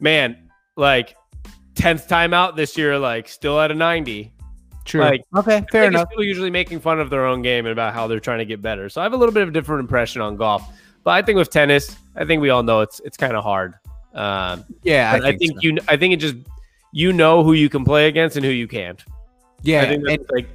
man, 0.01 0.51
like 0.77 1.17
tenth 1.75 2.07
time 2.07 2.33
out 2.33 2.57
this 2.57 2.79
year, 2.79 2.99
like 2.99 3.29
still 3.29 3.61
at 3.61 3.71
a 3.71 3.75
ninety. 3.75 4.34
True. 4.85 5.01
Like, 5.01 5.25
okay, 5.35 5.65
fair 5.73 5.85
enough. 5.85 6.11
People 6.11 6.25
usually 6.25 6.51
making 6.51 6.81
fun 6.81 7.01
of 7.01 7.11
their 7.11 7.25
own 7.25 7.43
game 7.43 7.65
and 7.65 7.73
about 7.73 7.95
how 7.95 8.07
they're 8.07 8.21
trying 8.21 8.41
to 8.41 8.45
get 8.45 8.61
better. 8.61 8.89
So 8.89 9.01
I 9.01 9.05
have 9.05 9.15
a 9.15 9.17
little 9.17 9.33
bit 9.33 9.43
of 9.43 9.49
a 9.49 9.53
different 9.53 9.81
impression 9.81 10.21
on 10.21 10.37
golf. 10.37 10.63
But 11.05 11.13
I 11.13 11.23
think 11.23 11.37
with 11.37 11.51
tennis, 11.51 11.97
I 12.17 12.25
think 12.25 12.43
we 12.43 12.51
all 12.51 12.63
know 12.63 12.81
it's 12.81 13.01
it's 13.01 13.17
kind 13.17 13.35
of 13.35 13.45
hard. 13.45 13.75
Um, 14.15 14.65
yeah, 14.83 15.11
I 15.11 15.21
think, 15.21 15.25
I 15.25 15.39
think 15.39 15.53
so. 15.55 15.59
you. 15.63 15.79
I 15.89 15.97
think 15.97 16.15
it 16.15 16.17
just 16.19 16.37
you 16.93 17.13
know 17.13 17.43
who 17.43 17.53
you 17.53 17.69
can 17.69 17.85
play 17.85 18.09
against 18.09 18.37
and 18.37 18.45
who 18.45 18.51
you 18.51 18.69
can't. 18.69 19.03
Yeah, 19.63 19.83
I 19.83 19.89
think 19.89 20.09
and, 20.09 20.27
like 20.31 20.49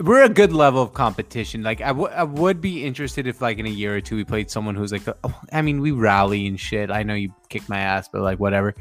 we're 0.00 0.22
a 0.22 0.28
good 0.28 0.52
level 0.52 0.80
of 0.80 0.94
competition. 0.94 1.62
Like 1.62 1.80
I, 1.80 1.88
w- 1.88 2.08
I 2.08 2.22
would 2.22 2.60
be 2.60 2.84
interested 2.84 3.26
if 3.26 3.40
like 3.40 3.58
in 3.58 3.66
a 3.66 3.70
year 3.70 3.96
or 3.96 4.00
two 4.00 4.16
we 4.16 4.24
played 4.24 4.50
someone 4.50 4.74
who's 4.74 4.92
like, 4.92 5.02
oh, 5.24 5.40
I 5.52 5.62
mean, 5.62 5.80
we 5.80 5.90
rally 5.90 6.46
and 6.46 6.58
shit. 6.58 6.90
I 6.90 7.02
know 7.02 7.14
you 7.14 7.34
kicked 7.48 7.68
my 7.68 7.80
ass, 7.80 8.08
but 8.08 8.22
like 8.22 8.38
whatever. 8.38 8.74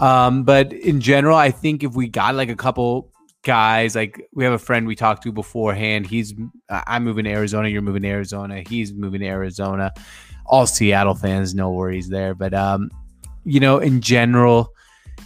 Um, 0.00 0.44
but 0.44 0.72
in 0.72 1.00
general, 1.00 1.36
I 1.36 1.50
think 1.50 1.82
if 1.82 1.94
we 1.94 2.08
got 2.08 2.34
like 2.34 2.48
a 2.48 2.56
couple 2.56 3.11
guys 3.42 3.96
like 3.96 4.28
we 4.32 4.44
have 4.44 4.52
a 4.52 4.58
friend 4.58 4.86
we 4.86 4.94
talked 4.94 5.22
to 5.24 5.32
beforehand. 5.32 6.06
He's 6.06 6.34
i'm 6.68 7.04
moving 7.04 7.24
to 7.24 7.30
arizona 7.30 7.68
you're 7.68 7.82
moving 7.82 8.02
to 8.02 8.08
arizona 8.08 8.62
he's 8.66 8.92
moving 8.92 9.20
to 9.20 9.26
arizona. 9.26 9.92
All 10.46 10.66
seattle 10.66 11.14
fans 11.14 11.54
no 11.54 11.70
worries 11.70 12.08
there. 12.08 12.34
But 12.34 12.54
um 12.54 12.90
you 13.44 13.60
know 13.60 13.78
in 13.78 14.00
general 14.00 14.72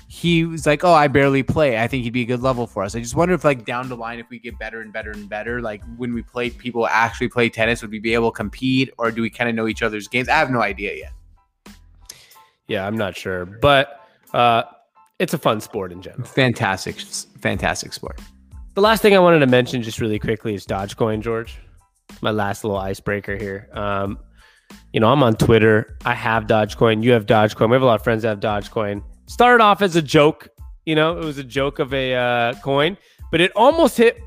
he 0.08 0.44
was 0.44 0.66
like 0.66 0.82
oh 0.82 0.92
i 0.94 1.08
barely 1.08 1.42
play. 1.42 1.78
I 1.78 1.86
think 1.86 2.04
he'd 2.04 2.12
be 2.12 2.22
a 2.22 2.26
good 2.26 2.40
level 2.40 2.66
for 2.66 2.82
us. 2.82 2.94
I 2.94 3.00
just 3.00 3.14
wonder 3.14 3.34
if 3.34 3.44
like 3.44 3.66
down 3.66 3.88
the 3.88 3.96
line 3.96 4.18
if 4.18 4.28
we 4.30 4.38
get 4.38 4.58
better 4.58 4.80
and 4.80 4.92
better 4.92 5.10
and 5.10 5.28
better 5.28 5.60
like 5.60 5.82
when 5.96 6.14
we 6.14 6.22
play 6.22 6.48
people 6.50 6.86
actually 6.86 7.28
play 7.28 7.50
tennis 7.50 7.82
would 7.82 7.90
we 7.90 7.98
be 7.98 8.14
able 8.14 8.30
to 8.30 8.36
compete 8.36 8.90
or 8.98 9.10
do 9.10 9.20
we 9.20 9.28
kind 9.28 9.50
of 9.50 9.54
know 9.56 9.68
each 9.68 9.82
other's 9.82 10.08
games? 10.08 10.28
I 10.28 10.36
have 10.36 10.50
no 10.50 10.62
idea 10.62 10.94
yet. 10.94 11.12
Yeah 12.66 12.86
i'm 12.86 12.96
not 12.96 13.14
sure. 13.14 13.44
But 13.44 14.00
uh 14.32 14.62
it's 15.18 15.34
a 15.34 15.38
fun 15.38 15.60
sport 15.60 15.92
in 15.92 16.02
general. 16.02 16.24
Fantastic, 16.24 17.00
fantastic 17.40 17.92
sport. 17.92 18.20
The 18.74 18.80
last 18.80 19.00
thing 19.00 19.14
I 19.14 19.18
wanted 19.18 19.38
to 19.40 19.46
mention, 19.46 19.82
just 19.82 20.00
really 20.00 20.18
quickly, 20.18 20.54
is 20.54 20.66
Dogecoin, 20.66 21.20
George. 21.20 21.58
My 22.20 22.30
last 22.30 22.62
little 22.62 22.78
icebreaker 22.78 23.36
here. 23.36 23.68
Um, 23.72 24.18
you 24.92 25.00
know, 25.00 25.10
I'm 25.10 25.22
on 25.22 25.34
Twitter. 25.34 25.96
I 26.04 26.14
have 26.14 26.46
Dogecoin. 26.46 27.02
You 27.02 27.12
have 27.12 27.26
Dogecoin. 27.26 27.68
We 27.68 27.74
have 27.74 27.82
a 27.82 27.86
lot 27.86 28.00
of 28.00 28.04
friends 28.04 28.22
that 28.22 28.28
have 28.28 28.40
Dogecoin. 28.40 29.02
Started 29.26 29.62
off 29.62 29.82
as 29.82 29.96
a 29.96 30.02
joke. 30.02 30.48
You 30.84 30.94
know, 30.94 31.18
it 31.18 31.24
was 31.24 31.38
a 31.38 31.44
joke 31.44 31.78
of 31.78 31.92
a 31.94 32.14
uh, 32.14 32.54
coin, 32.60 32.96
but 33.30 33.40
it 33.40 33.50
almost 33.56 33.96
hit 33.96 34.20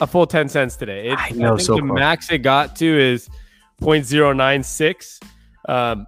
a 0.00 0.06
full 0.06 0.26
10 0.26 0.48
cents 0.48 0.76
today. 0.76 1.10
It, 1.10 1.18
I 1.18 1.30
know. 1.30 1.54
I 1.54 1.58
so 1.58 1.76
the 1.76 1.82
max 1.82 2.30
it 2.30 2.38
got 2.38 2.76
to 2.76 3.00
is 3.00 3.28
0.096. 3.80 5.20
Um, 5.68 6.06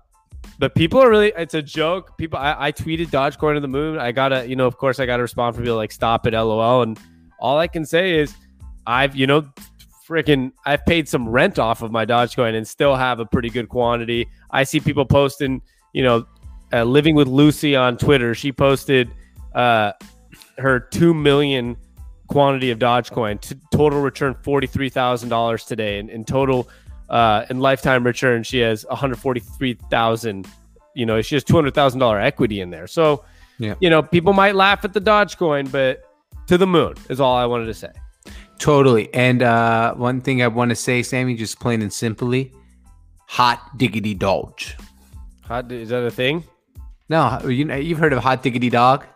but 0.58 0.74
people 0.74 1.00
are 1.00 1.10
really 1.10 1.32
it's 1.36 1.54
a 1.54 1.62
joke. 1.62 2.16
People 2.18 2.38
I, 2.38 2.56
I 2.58 2.72
tweeted 2.72 3.06
Dogecoin 3.06 3.54
to 3.54 3.60
the 3.60 3.68
moon. 3.68 3.98
I 3.98 4.12
gotta, 4.12 4.46
you 4.46 4.56
know, 4.56 4.66
of 4.66 4.76
course 4.76 5.00
I 5.00 5.06
gotta 5.06 5.22
respond 5.22 5.56
for 5.56 5.62
people 5.62 5.76
like 5.76 5.92
stop 5.92 6.26
it, 6.26 6.34
lol. 6.34 6.82
And 6.82 6.98
all 7.38 7.58
I 7.58 7.66
can 7.66 7.84
say 7.84 8.18
is 8.18 8.34
I've, 8.86 9.16
you 9.16 9.26
know, 9.26 9.44
freaking 10.06 10.52
I've 10.66 10.84
paid 10.86 11.08
some 11.08 11.28
rent 11.28 11.58
off 11.58 11.82
of 11.82 11.90
my 11.90 12.04
Dogecoin 12.04 12.54
and 12.54 12.66
still 12.66 12.94
have 12.94 13.20
a 13.20 13.26
pretty 13.26 13.50
good 13.50 13.68
quantity. 13.68 14.28
I 14.50 14.64
see 14.64 14.80
people 14.80 15.04
posting, 15.04 15.62
you 15.92 16.02
know, 16.02 16.26
uh, 16.72 16.84
living 16.84 17.14
with 17.14 17.28
Lucy 17.28 17.74
on 17.76 17.96
Twitter. 17.96 18.34
She 18.34 18.52
posted 18.52 19.10
uh, 19.54 19.92
her 20.58 20.80
two 20.80 21.14
million 21.14 21.76
quantity 22.28 22.70
of 22.70 22.78
Dogecoin. 22.78 23.40
T- 23.40 23.56
total 23.72 24.00
return 24.00 24.34
forty 24.42 24.66
three 24.66 24.88
thousand 24.88 25.28
dollars 25.28 25.64
today, 25.64 25.98
and 25.98 26.10
in 26.10 26.24
total 26.24 26.68
uh, 27.14 27.46
in 27.48 27.60
lifetime 27.60 28.04
return, 28.04 28.42
she 28.42 28.58
has 28.58 28.84
one 28.86 28.98
hundred 28.98 29.20
forty 29.20 29.38
three 29.38 29.74
thousand. 29.88 30.48
You 30.94 31.06
know, 31.06 31.22
she 31.22 31.36
has 31.36 31.44
two 31.44 31.54
hundred 31.54 31.72
thousand 31.72 32.00
dollar 32.00 32.20
equity 32.20 32.60
in 32.60 32.70
there. 32.70 32.88
So, 32.88 33.24
yeah. 33.58 33.74
you 33.78 33.88
know, 33.88 34.02
people 34.02 34.32
might 34.32 34.56
laugh 34.56 34.84
at 34.84 34.92
the 34.92 35.00
Dogecoin, 35.00 35.70
but 35.70 36.02
to 36.48 36.58
the 36.58 36.66
moon 36.66 36.94
is 37.08 37.20
all 37.20 37.36
I 37.36 37.46
wanted 37.46 37.66
to 37.66 37.74
say. 37.74 37.92
Totally. 38.58 39.14
And 39.14 39.42
uh, 39.42 39.94
one 39.94 40.20
thing 40.20 40.42
I 40.42 40.48
want 40.48 40.70
to 40.70 40.74
say, 40.74 41.04
Sammy, 41.04 41.36
just 41.36 41.60
plain 41.60 41.82
and 41.82 41.92
simply, 41.92 42.52
hot 43.28 43.78
diggity 43.78 44.14
doge. 44.14 44.76
Hot 45.42 45.70
is 45.70 45.90
that 45.90 46.04
a 46.04 46.10
thing? 46.10 46.42
No, 47.08 47.40
you 47.46 47.64
know, 47.64 47.76
you've 47.76 47.98
heard 47.98 48.12
of 48.12 48.24
hot 48.24 48.42
diggity 48.42 48.70
dog. 48.70 49.06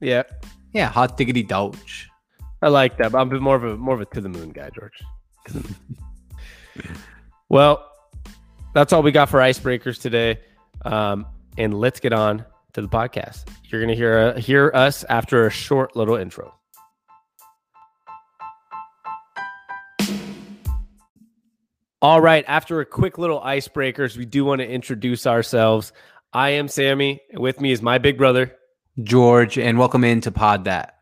Yeah. 0.00 0.24
Yeah, 0.74 0.88
hot 0.88 1.16
diggity 1.16 1.42
doge. 1.42 2.10
I 2.60 2.68
like 2.68 2.98
that. 2.98 3.12
But 3.12 3.18
I'm 3.18 3.42
more 3.42 3.56
of 3.56 3.64
a 3.64 3.76
more 3.78 3.94
of 3.94 4.02
a 4.02 4.04
to 4.06 4.20
the 4.20 4.28
moon 4.28 4.50
guy, 4.50 4.68
George. 4.74 5.00
well, 7.48 7.90
that's 8.74 8.92
all 8.92 9.02
we 9.02 9.12
got 9.12 9.28
for 9.28 9.40
icebreakers 9.40 10.00
today. 10.00 10.40
Um, 10.84 11.26
and 11.58 11.74
let's 11.74 12.00
get 12.00 12.12
on 12.12 12.44
to 12.74 12.82
the 12.82 12.88
podcast. 12.88 13.48
You're 13.64 13.80
gonna 13.80 13.94
hear 13.94 14.18
uh, 14.18 14.38
hear 14.38 14.70
us 14.74 15.04
after 15.08 15.46
a 15.46 15.50
short 15.50 15.96
little 15.96 16.16
intro. 16.16 16.52
All 22.02 22.20
right. 22.20 22.44
After 22.46 22.80
a 22.80 22.86
quick 22.86 23.16
little 23.16 23.40
icebreakers, 23.40 24.16
we 24.16 24.26
do 24.26 24.44
want 24.44 24.60
to 24.60 24.68
introduce 24.68 25.26
ourselves. 25.26 25.92
I 26.32 26.50
am 26.50 26.68
Sammy. 26.68 27.20
And 27.32 27.40
with 27.40 27.60
me 27.60 27.72
is 27.72 27.80
my 27.80 27.96
big 27.96 28.18
brother, 28.18 28.54
George, 29.02 29.58
and 29.58 29.78
welcome 29.78 30.04
into 30.04 30.30
Pod 30.30 30.64
That. 30.64 30.98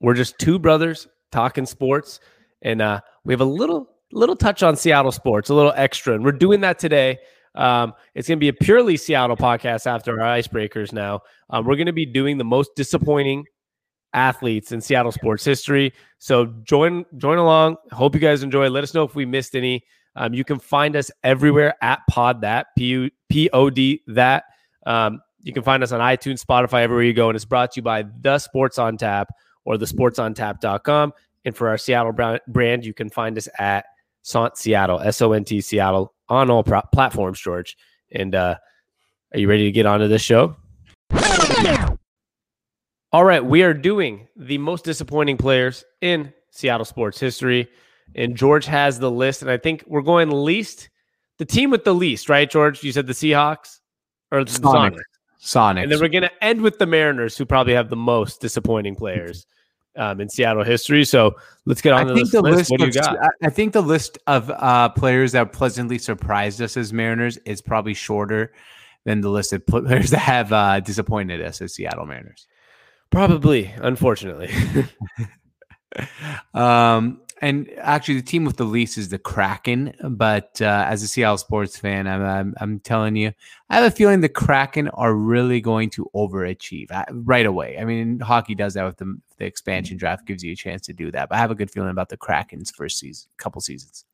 We're 0.00 0.14
just 0.14 0.38
two 0.40 0.58
brothers 0.58 1.06
talking 1.30 1.64
sports, 1.64 2.18
and 2.60 2.82
uh, 2.82 3.00
we 3.24 3.32
have 3.32 3.40
a 3.40 3.44
little 3.44 3.91
little 4.12 4.36
touch 4.36 4.62
on 4.62 4.76
Seattle 4.76 5.12
sports, 5.12 5.50
a 5.50 5.54
little 5.54 5.72
extra, 5.76 6.14
and 6.14 6.24
we're 6.24 6.32
doing 6.32 6.60
that 6.60 6.78
today. 6.78 7.18
Um, 7.54 7.92
it's 8.14 8.28
going 8.28 8.38
to 8.38 8.40
be 8.40 8.48
a 8.48 8.52
purely 8.52 8.96
Seattle 8.96 9.36
podcast 9.36 9.86
after 9.86 10.20
our 10.20 10.38
icebreakers. 10.38 10.92
Now, 10.92 11.20
um, 11.50 11.66
we're 11.66 11.76
going 11.76 11.86
to 11.86 11.92
be 11.92 12.06
doing 12.06 12.38
the 12.38 12.44
most 12.44 12.70
disappointing 12.76 13.44
athletes 14.14 14.72
in 14.72 14.80
Seattle 14.80 15.12
sports 15.12 15.44
history. 15.44 15.92
So 16.18 16.46
join 16.62 17.04
join 17.16 17.38
along. 17.38 17.76
Hope 17.92 18.14
you 18.14 18.20
guys 18.20 18.42
enjoy. 18.42 18.68
Let 18.68 18.84
us 18.84 18.94
know 18.94 19.04
if 19.04 19.14
we 19.14 19.26
missed 19.26 19.54
any. 19.54 19.84
Um, 20.14 20.34
you 20.34 20.44
can 20.44 20.58
find 20.58 20.94
us 20.96 21.10
everywhere 21.24 21.74
at 21.82 22.00
Pod 22.10 22.42
That 22.42 22.66
P 22.76 23.10
O 23.52 23.70
D 23.70 24.02
That. 24.08 24.44
Um, 24.86 25.20
you 25.40 25.52
can 25.52 25.62
find 25.62 25.82
us 25.82 25.92
on 25.92 26.00
iTunes, 26.00 26.44
Spotify, 26.44 26.82
everywhere 26.82 27.04
you 27.04 27.12
go, 27.12 27.28
and 27.28 27.36
it's 27.36 27.44
brought 27.44 27.72
to 27.72 27.78
you 27.78 27.82
by 27.82 28.04
the 28.20 28.38
Sports 28.38 28.78
on 28.78 28.96
Tap 28.96 29.28
or 29.64 29.76
the 29.76 29.86
sportsontap.com. 29.86 31.12
And 31.44 31.56
for 31.56 31.68
our 31.68 31.78
Seattle 31.78 32.12
brand, 32.46 32.84
you 32.84 32.94
can 32.94 33.10
find 33.10 33.36
us 33.36 33.48
at 33.58 33.86
Sant 34.22 34.56
Seattle, 34.56 35.00
S 35.00 35.20
O 35.20 35.32
N 35.32 35.44
T 35.44 35.60
Seattle 35.60 36.14
on 36.28 36.50
all 36.50 36.62
pro- 36.62 36.82
platforms, 36.92 37.40
George. 37.40 37.76
And 38.12 38.34
uh, 38.34 38.56
are 39.32 39.38
you 39.38 39.48
ready 39.48 39.64
to 39.64 39.72
get 39.72 39.86
onto 39.86 40.08
this 40.08 40.22
show? 40.22 40.56
All 43.12 43.24
right, 43.24 43.44
we 43.44 43.62
are 43.62 43.74
doing 43.74 44.26
the 44.36 44.56
most 44.58 44.84
disappointing 44.84 45.36
players 45.36 45.84
in 46.00 46.32
Seattle 46.50 46.86
sports 46.86 47.20
history 47.20 47.68
and 48.14 48.36
George 48.36 48.66
has 48.66 48.98
the 48.98 49.10
list, 49.10 49.42
and 49.42 49.50
I 49.50 49.56
think 49.56 49.84
we're 49.86 50.02
going 50.02 50.30
least 50.30 50.88
the 51.38 51.44
team 51.44 51.70
with 51.70 51.84
the 51.84 51.94
least, 51.94 52.28
right, 52.28 52.48
George? 52.48 52.82
You 52.82 52.92
said 52.92 53.06
the 53.06 53.12
Seahawks 53.12 53.80
or 54.30 54.44
the 54.44 54.50
Sonic. 54.50 54.92
Sonic. 54.92 55.06
Sonic. 55.38 55.82
And 55.82 55.92
then 55.92 56.00
we're 56.00 56.08
going 56.08 56.22
to 56.22 56.44
end 56.44 56.60
with 56.60 56.78
the 56.78 56.86
Mariners, 56.86 57.36
who 57.36 57.44
probably 57.44 57.72
have 57.72 57.88
the 57.88 57.96
most 57.96 58.40
disappointing 58.40 58.94
players 58.94 59.46
um, 59.96 60.20
in 60.20 60.28
Seattle 60.28 60.64
history. 60.64 61.04
So 61.04 61.34
let's 61.66 61.80
get 61.80 61.92
on 61.92 62.10
I 62.10 62.14
think 62.14 62.30
the 62.30 62.42
list. 62.42 62.56
list. 62.56 62.70
What 62.70 62.80
do 62.80 62.86
you 62.86 62.92
got? 62.92 63.16
I 63.42 63.50
think 63.50 63.72
the 63.72 63.82
list 63.82 64.18
of 64.26 64.50
uh, 64.50 64.88
players 64.90 65.32
that 65.32 65.52
pleasantly 65.52 65.98
surprised 65.98 66.60
us 66.60 66.76
as 66.76 66.92
Mariners 66.92 67.38
is 67.38 67.60
probably 67.60 67.94
shorter 67.94 68.52
than 69.04 69.20
the 69.20 69.30
list 69.30 69.52
of 69.52 69.66
players 69.66 70.10
that 70.10 70.18
have 70.18 70.52
uh, 70.52 70.80
disappointed 70.80 71.40
us 71.42 71.60
as 71.60 71.74
Seattle 71.74 72.06
Mariners. 72.06 72.46
Probably, 73.10 73.72
unfortunately. 73.76 74.50
um, 76.54 77.21
and 77.42 77.68
actually, 77.78 78.14
the 78.14 78.22
team 78.22 78.44
with 78.44 78.56
the 78.56 78.64
least 78.64 78.96
is 78.96 79.08
the 79.08 79.18
Kraken. 79.18 79.92
But 80.10 80.62
uh, 80.62 80.86
as 80.88 81.02
a 81.02 81.08
Seattle 81.08 81.36
sports 81.38 81.76
fan, 81.76 82.06
I'm, 82.06 82.22
I'm, 82.22 82.54
I'm 82.60 82.78
telling 82.80 83.16
you, 83.16 83.32
I 83.68 83.74
have 83.74 83.84
a 83.84 83.90
feeling 83.90 84.20
the 84.20 84.28
Kraken 84.28 84.88
are 84.90 85.12
really 85.12 85.60
going 85.60 85.90
to 85.90 86.08
overachieve 86.14 86.92
uh, 86.92 87.04
right 87.10 87.44
away. 87.44 87.78
I 87.80 87.84
mean, 87.84 88.20
hockey 88.20 88.54
does 88.54 88.74
that 88.74 88.84
with 88.84 88.96
the, 88.98 89.18
the 89.38 89.44
expansion 89.44 89.96
draft, 89.96 90.24
gives 90.24 90.44
you 90.44 90.52
a 90.52 90.56
chance 90.56 90.82
to 90.86 90.92
do 90.92 91.10
that. 91.10 91.28
But 91.28 91.34
I 91.34 91.38
have 91.38 91.50
a 91.50 91.56
good 91.56 91.70
feeling 91.70 91.90
about 91.90 92.10
the 92.10 92.16
Kraken's 92.16 92.70
first 92.70 93.00
season, 93.00 93.28
couple 93.38 93.60
seasons. 93.60 94.04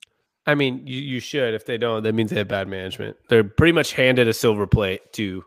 I 0.47 0.55
mean, 0.55 0.87
you, 0.87 0.99
you 0.99 1.21
should. 1.21 1.53
If 1.53 1.67
they 1.67 1.77
don't, 1.77 2.03
that 2.05 2.15
means 2.15 2.31
they 2.31 2.39
have 2.39 2.49
bad 2.49 2.67
management. 2.67 3.19
They're 3.29 3.45
pretty 3.45 3.73
much 3.73 3.93
handed 3.93 4.27
a 4.27 4.33
silver 4.33 4.67
plate 4.67 5.13
to 5.13 5.45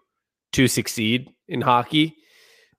to 0.52 0.68
succeed 0.68 1.32
in 1.48 1.62
hockey. 1.62 2.18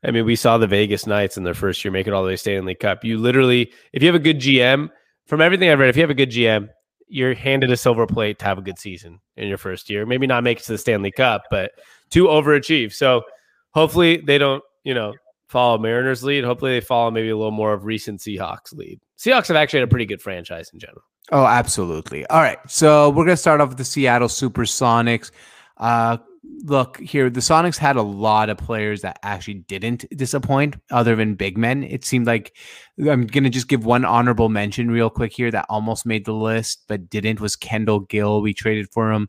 I 0.04 0.10
mean, 0.10 0.24
we 0.24 0.36
saw 0.36 0.58
the 0.58 0.66
Vegas 0.66 1.06
Knights 1.06 1.36
in 1.36 1.44
their 1.44 1.54
first 1.54 1.84
year 1.84 1.92
make 1.92 2.06
it 2.06 2.12
all 2.12 2.22
the 2.22 2.26
way 2.26 2.34
to 2.34 2.38
Stanley 2.38 2.74
Cup. 2.74 3.04
You 3.04 3.18
literally, 3.18 3.72
if 3.92 4.02
you 4.02 4.08
have 4.08 4.14
a 4.14 4.18
good 4.18 4.40
GM, 4.40 4.90
from 5.26 5.40
everything 5.40 5.70
I've 5.70 5.78
read, 5.78 5.88
if 5.88 5.96
you 5.96 6.02
have 6.02 6.10
a 6.10 6.14
good 6.14 6.30
GM, 6.30 6.68
you're 7.06 7.34
handed 7.34 7.70
a 7.70 7.76
silver 7.76 8.06
plate 8.06 8.38
to 8.38 8.44
have 8.46 8.58
a 8.58 8.62
good 8.62 8.78
season 8.78 9.20
in 9.36 9.46
your 9.46 9.58
first 9.58 9.90
year. 9.90 10.06
Maybe 10.06 10.26
not 10.26 10.42
make 10.42 10.58
it 10.58 10.64
to 10.64 10.72
the 10.72 10.78
Stanley 10.78 11.10
Cup, 11.10 11.44
but 11.50 11.72
to 12.10 12.24
overachieve. 12.24 12.92
So 12.92 13.22
hopefully 13.70 14.22
they 14.26 14.38
don't, 14.38 14.62
you 14.82 14.94
know, 14.94 15.14
follow 15.48 15.78
Mariners 15.78 16.24
lead. 16.24 16.44
Hopefully 16.44 16.72
they 16.72 16.80
follow 16.80 17.10
maybe 17.10 17.28
a 17.28 17.36
little 17.36 17.50
more 17.52 17.72
of 17.74 17.84
recent 17.84 18.20
Seahawks 18.20 18.74
lead. 18.74 18.98
Seahawks 19.18 19.48
have 19.48 19.56
actually 19.56 19.80
had 19.80 19.88
a 19.88 19.90
pretty 19.90 20.06
good 20.06 20.22
franchise 20.22 20.70
in 20.72 20.78
general. 20.78 21.02
Oh, 21.30 21.44
absolutely. 21.44 22.26
All 22.26 22.40
right. 22.40 22.58
So 22.66 23.10
we're 23.10 23.24
going 23.24 23.28
to 23.28 23.36
start 23.36 23.60
off 23.60 23.68
with 23.68 23.78
the 23.78 23.84
Seattle 23.84 24.28
Supersonics. 24.28 25.30
Uh, 25.76 26.16
look 26.44 26.98
here, 26.98 27.30
the 27.30 27.40
Sonics 27.40 27.76
had 27.78 27.96
a 27.96 28.02
lot 28.02 28.50
of 28.50 28.58
players 28.58 29.02
that 29.02 29.18
actually 29.22 29.54
didn't 29.54 30.04
disappoint, 30.16 30.76
other 30.90 31.14
than 31.16 31.34
big 31.34 31.56
men. 31.56 31.84
It 31.84 32.04
seemed 32.04 32.26
like 32.26 32.56
I'm 32.98 33.26
gonna 33.26 33.50
just 33.50 33.68
give 33.68 33.84
one 33.84 34.04
honorable 34.04 34.48
mention 34.48 34.90
real 34.90 35.10
quick 35.10 35.32
here 35.32 35.50
that 35.50 35.66
almost 35.68 36.06
made 36.06 36.24
the 36.24 36.34
list 36.34 36.84
but 36.88 37.08
didn't 37.10 37.40
was 37.40 37.56
Kendall 37.56 38.00
Gill. 38.00 38.42
We 38.42 38.54
traded 38.54 38.90
for 38.90 39.12
him 39.12 39.28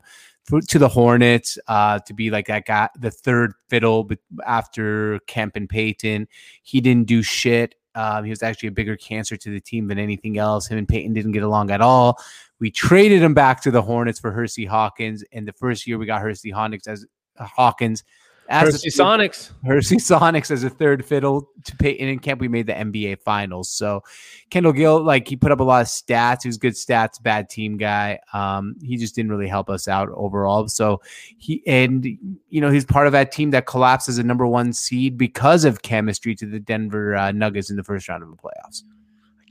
to 0.68 0.78
the 0.78 0.88
Hornets 0.88 1.58
uh, 1.68 2.00
to 2.00 2.14
be 2.14 2.30
like 2.30 2.46
that 2.48 2.66
guy, 2.66 2.88
the 2.98 3.10
third 3.10 3.54
fiddle 3.68 4.08
after 4.46 5.18
Kemp 5.26 5.56
and 5.56 5.68
Payton. 5.68 6.28
He 6.62 6.80
didn't 6.80 7.06
do 7.06 7.22
shit. 7.22 7.74
Um, 7.94 8.24
he 8.24 8.30
was 8.30 8.42
actually 8.42 8.68
a 8.68 8.72
bigger 8.72 8.96
cancer 8.96 9.36
to 9.36 9.50
the 9.50 9.60
team 9.60 9.88
than 9.88 9.98
anything 9.98 10.38
else. 10.38 10.66
Him 10.66 10.78
and 10.78 10.88
Payton 10.88 11.12
didn't 11.12 11.32
get 11.32 11.42
along 11.42 11.70
at 11.70 11.80
all. 11.80 12.18
We 12.60 12.70
traded 12.70 13.22
him 13.22 13.34
back 13.34 13.60
to 13.62 13.70
the 13.70 13.82
Hornets 13.82 14.18
for 14.18 14.32
Hersey 14.32 14.64
Hawkins. 14.64 15.24
And 15.32 15.46
the 15.46 15.52
first 15.52 15.86
year 15.86 15.98
we 15.98 16.06
got 16.06 16.20
Hersey 16.20 16.50
Hawkins 16.50 16.86
as 16.86 17.06
Hawkins. 17.38 18.04
As 18.48 18.72
Hersey 18.72 18.90
Sonics. 18.90 19.50
Hersey 19.64 19.96
Sonics 19.96 20.50
as 20.50 20.64
a 20.64 20.70
third 20.70 21.04
fiddle 21.04 21.48
to 21.64 21.76
Payton 21.76 22.08
and 22.08 22.22
Kemp. 22.22 22.40
We 22.40 22.48
made 22.48 22.66
the 22.66 22.74
NBA 22.74 23.20
finals. 23.22 23.70
So 23.70 24.02
Kendall 24.50 24.72
Gill, 24.72 25.02
like 25.02 25.26
he 25.26 25.36
put 25.36 25.50
up 25.50 25.60
a 25.60 25.62
lot 25.62 25.82
of 25.82 25.86
stats. 25.88 26.42
He 26.42 26.48
was 26.48 26.58
good 26.58 26.74
stats, 26.74 27.22
bad 27.22 27.48
team 27.48 27.76
guy. 27.76 28.18
Um, 28.32 28.76
he 28.82 28.96
just 28.96 29.14
didn't 29.14 29.30
really 29.30 29.48
help 29.48 29.70
us 29.70 29.88
out 29.88 30.08
overall. 30.14 30.68
So 30.68 31.00
he 31.38 31.62
and 31.66 32.04
you 32.48 32.60
know, 32.60 32.70
he's 32.70 32.84
part 32.84 33.06
of 33.06 33.12
that 33.12 33.32
team 33.32 33.50
that 33.52 33.66
collapsed 33.66 34.08
as 34.08 34.18
a 34.18 34.22
number 34.24 34.46
one 34.46 34.72
seed 34.72 35.16
because 35.16 35.64
of 35.64 35.82
chemistry 35.82 36.34
to 36.34 36.46
the 36.46 36.60
Denver 36.60 37.16
uh, 37.16 37.32
Nuggets 37.32 37.70
in 37.70 37.76
the 37.76 37.84
first 37.84 38.08
round 38.08 38.22
of 38.22 38.30
the 38.30 38.36
playoffs. 38.36 38.82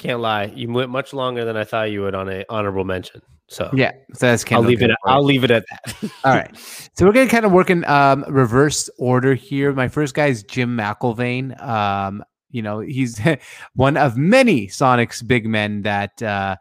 Can't 0.04 0.20
lie. 0.20 0.52
You 0.54 0.70
went 0.70 0.90
much 0.90 1.14
longer 1.14 1.46
than 1.46 1.56
I 1.56 1.64
thought 1.64 1.90
you 1.90 2.02
would 2.02 2.14
on 2.14 2.28
a 2.28 2.44
honorable 2.50 2.84
mention. 2.84 3.22
So 3.48 3.70
yeah, 3.74 3.92
so 4.14 4.28
that's 4.28 4.44
Kendall 4.44 4.66
I'll 4.66 4.70
leave 4.70 4.82
it. 4.82 4.90
At, 4.90 4.98
I'll 5.06 5.24
leave 5.24 5.46
it 5.46 5.52
at 5.52 5.64
that. 5.70 6.12
All 6.26 6.34
right. 6.34 6.54
So 6.94 7.06
we're 7.06 7.14
gonna 7.14 7.30
kind 7.30 7.46
of 7.46 7.54
work 7.54 7.70
in 7.70 7.86
um, 7.86 8.26
reverse 8.28 8.90
order 9.00 9.34
here. 9.34 9.72
My 9.72 9.88
first 9.88 10.14
guy 10.14 10.28
is 10.28 10.44
Jim 10.44 10.76
McIlvaine. 10.76 11.58
Um, 11.64 12.22
you 12.52 12.62
know, 12.62 12.82
he's 12.82 13.18
one 13.76 13.96
of 13.96 14.18
many 14.18 14.68
Sonics 14.68 15.26
big 15.26 15.48
men 15.48 15.84
that 15.84 16.22
uh, 16.22 16.58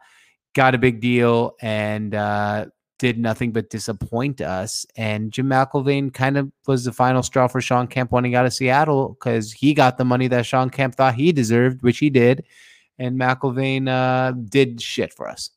got 0.55 0.73
a 0.73 0.77
big 0.77 1.01
deal 1.01 1.55
and 1.61 2.15
uh, 2.15 2.67
did 2.97 3.19
nothing 3.19 3.51
but 3.51 3.69
disappoint 3.69 4.39
us. 4.39 4.85
And 4.95 5.33
Jim 5.33 5.47
McIlvaine 5.47 6.13
kind 6.13 6.37
of 6.37 6.49
was 6.65 6.85
the 6.85 6.93
final 6.93 7.23
straw 7.23 7.49
for 7.49 7.59
Shawn 7.59 7.87
Kemp 7.87 8.13
wanting 8.13 8.35
out 8.35 8.45
of 8.45 8.53
Seattle 8.53 9.17
because 9.19 9.51
he 9.51 9.73
got 9.73 9.97
the 9.97 10.05
money 10.05 10.29
that 10.29 10.45
Shawn 10.45 10.69
Kemp 10.69 10.95
thought 10.95 11.15
he 11.15 11.33
deserved, 11.33 11.81
which 11.81 11.97
he 11.97 12.09
did 12.09 12.45
and 13.03 13.19
McIlvaine 13.19 13.89
uh, 13.89 14.31
did 14.31 14.81
shit 14.81 15.13
for 15.13 15.29
us. 15.29 15.49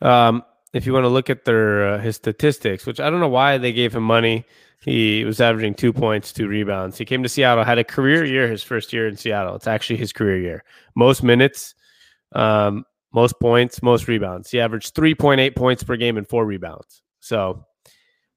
Um, 0.00 0.42
if 0.72 0.86
you 0.86 0.92
want 0.92 1.04
to 1.04 1.08
look 1.08 1.30
at 1.30 1.44
their 1.44 1.94
uh, 1.94 1.98
his 1.98 2.16
statistics, 2.16 2.86
which 2.86 3.00
I 3.00 3.10
don't 3.10 3.20
know 3.20 3.28
why 3.28 3.58
they 3.58 3.72
gave 3.72 3.94
him 3.94 4.04
money. 4.04 4.44
He 4.80 5.24
was 5.24 5.40
averaging 5.40 5.74
two 5.74 5.92
points, 5.92 6.32
two 6.32 6.48
rebounds. 6.48 6.98
He 6.98 7.04
came 7.04 7.22
to 7.22 7.28
Seattle, 7.28 7.62
had 7.62 7.78
a 7.78 7.84
career 7.84 8.24
year 8.24 8.48
his 8.48 8.64
first 8.64 8.92
year 8.92 9.06
in 9.06 9.16
Seattle. 9.16 9.54
It's 9.54 9.68
actually 9.68 9.96
his 9.96 10.12
career 10.12 10.40
year. 10.40 10.64
Most 10.96 11.22
minutes, 11.22 11.76
um, 12.32 12.84
most 13.12 13.38
points, 13.40 13.80
most 13.80 14.08
rebounds. 14.08 14.50
He 14.50 14.58
averaged 14.58 14.96
3.8 14.96 15.54
points 15.54 15.84
per 15.84 15.96
game 15.96 16.16
and 16.16 16.28
four 16.28 16.44
rebounds. 16.44 17.02
So 17.20 17.64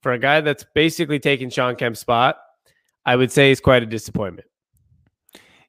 for 0.03 0.11
a 0.11 0.19
guy 0.19 0.41
that's 0.41 0.63
basically 0.75 1.19
taking 1.19 1.49
Shawn 1.49 1.75
Kemp's 1.77 1.99
spot, 1.99 2.37
I 3.07 3.15
would 3.15 3.31
say 3.31 3.49
he's 3.49 3.59
quite 3.59 3.81
a 3.81 3.87
disappointment. 3.87 4.47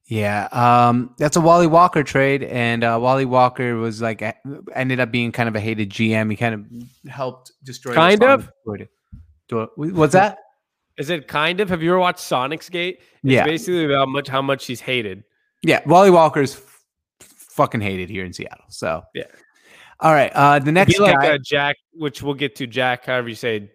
Yeah, 0.08 0.46
um, 0.52 1.14
that's 1.18 1.36
a 1.36 1.40
Wally 1.40 1.66
Walker 1.66 2.04
trade, 2.04 2.44
and 2.44 2.84
uh, 2.84 2.96
Wally 3.00 3.25
Walker 3.25 3.75
was 3.75 4.00
like 4.00 4.22
ended 4.72 5.00
up 5.00 5.10
being 5.10 5.32
kind 5.32 5.48
of 5.48 5.56
a 5.56 5.60
hated 5.60 5.90
GM. 5.90 6.30
He 6.30 6.36
kind 6.36 6.54
of 6.54 7.10
helped 7.10 7.50
destroy. 7.64 7.92
Kind 7.92 8.22
of. 8.22 8.48
What's 9.75 10.12
that? 10.12 10.38
Is 10.98 11.10
it 11.10 11.28
kind 11.28 11.60
of? 11.60 11.68
Have 11.68 11.82
you 11.82 11.90
ever 11.90 11.98
watched 11.98 12.20
Sonics 12.20 12.70
Gate? 12.70 13.00
It's 13.00 13.32
yeah. 13.32 13.44
basically 13.44 13.84
about 13.84 14.08
much 14.08 14.28
how 14.28 14.40
much 14.40 14.64
he's 14.64 14.80
hated. 14.80 15.25
Yeah, 15.62 15.80
Wally 15.86 16.10
Walker's 16.10 16.54
f- 16.54 16.84
fucking 17.20 17.80
hated 17.80 18.08
here 18.08 18.25
in 18.25 18.32
Seattle. 18.32 18.64
So 18.68 19.02
yeah. 19.12 19.25
All 20.00 20.12
right. 20.12 20.30
Uh, 20.34 20.58
the 20.58 20.72
next 20.72 20.94
Be 20.94 21.00
like 21.00 21.16
guy, 21.16 21.34
uh, 21.34 21.38
Jack, 21.42 21.76
which 21.92 22.22
we'll 22.22 22.34
get 22.34 22.54
to. 22.56 22.66
Jack, 22.66 23.06
however 23.06 23.28
you 23.28 23.34
say. 23.34 23.70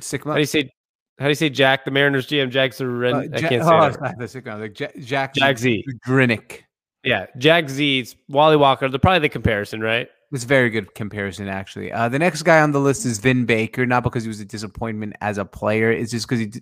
Sigma. 0.00 0.32
How 0.32 0.36
do 0.36 0.40
you 0.40 0.46
say? 0.46 0.70
How 1.18 1.26
do 1.26 1.30
you 1.30 1.36
say 1.36 1.48
Jack? 1.48 1.84
The 1.84 1.90
Mariners 1.90 2.26
GM, 2.26 2.50
Jack 2.50 2.72
Zaren. 2.72 3.14
Uh, 3.14 3.36
I 3.36 3.40
can't 3.40 3.62
oh, 3.62 3.68
say 3.68 3.86
it's 3.88 3.96
that. 3.98 4.02
not 4.02 4.18
the 4.18 4.28
Sigma, 4.28 4.58
like 4.58 4.78
Ja- 4.78 4.88
Jack 5.00 5.34
Jack 5.34 5.58
Z. 5.58 5.84
Grinick. 6.06 6.62
Yeah, 7.04 7.26
Jack 7.38 7.68
Z's 7.68 8.16
Wally 8.28 8.56
Walker. 8.56 8.88
They're 8.88 8.98
probably 8.98 9.20
the 9.20 9.28
comparison, 9.28 9.80
right? 9.80 10.08
It's 10.32 10.42
a 10.42 10.48
very 10.48 10.70
good 10.70 10.94
comparison, 10.94 11.46
actually. 11.46 11.92
Uh, 11.92 12.08
the 12.08 12.18
next 12.18 12.42
guy 12.42 12.60
on 12.60 12.72
the 12.72 12.80
list 12.80 13.06
is 13.06 13.18
Vin 13.18 13.44
Baker, 13.44 13.86
not 13.86 14.02
because 14.02 14.24
he 14.24 14.28
was 14.28 14.40
a 14.40 14.44
disappointment 14.44 15.14
as 15.20 15.38
a 15.38 15.44
player. 15.44 15.92
It's 15.92 16.10
just 16.10 16.26
because 16.28 16.40
he 16.40 16.52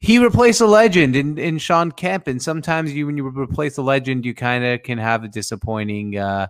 he 0.00 0.18
replaced 0.18 0.60
a 0.60 0.66
legend 0.66 1.14
in, 1.14 1.38
in 1.38 1.58
Shawn 1.58 1.92
Kemp, 1.92 2.26
and 2.26 2.42
sometimes 2.42 2.92
you 2.92 3.06
when 3.06 3.16
you 3.16 3.28
replace 3.28 3.76
a 3.76 3.82
legend, 3.82 4.26
you 4.26 4.34
kind 4.34 4.64
of 4.64 4.82
can 4.82 4.98
have 4.98 5.22
a 5.22 5.28
disappointing 5.28 6.16
uh, 6.16 6.48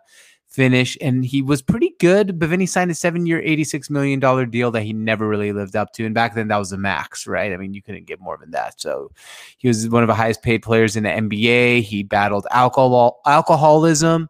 finish. 0.56 0.96
And 1.00 1.25
he 1.25 1.42
was 1.42 1.62
pretty 1.62 1.92
good, 2.00 2.38
but 2.38 2.50
then 2.50 2.60
he 2.60 2.66
signed 2.66 2.90
a 2.90 2.94
seven-year, 2.94 3.40
eighty-six 3.42 3.90
million 3.90 4.18
dollar 4.18 4.46
deal 4.46 4.70
that 4.72 4.82
he 4.82 4.92
never 4.92 5.28
really 5.28 5.52
lived 5.52 5.76
up 5.76 5.92
to. 5.92 6.06
And 6.06 6.14
back 6.14 6.34
then, 6.34 6.48
that 6.48 6.56
was 6.58 6.70
the 6.70 6.78
max, 6.78 7.26
right? 7.26 7.52
I 7.52 7.56
mean, 7.56 7.75
you 7.75 7.82
couldn't 7.82 8.06
get 8.06 8.20
more 8.20 8.38
than 8.38 8.50
that. 8.52 8.80
So 8.80 9.12
he 9.58 9.68
was 9.68 9.88
one 9.88 10.02
of 10.02 10.08
the 10.08 10.14
highest-paid 10.14 10.62
players 10.62 10.96
in 10.96 11.04
the 11.04 11.10
NBA. 11.10 11.82
He 11.82 12.02
battled 12.02 12.46
alcohol 12.50 13.20
alcoholism 13.26 14.28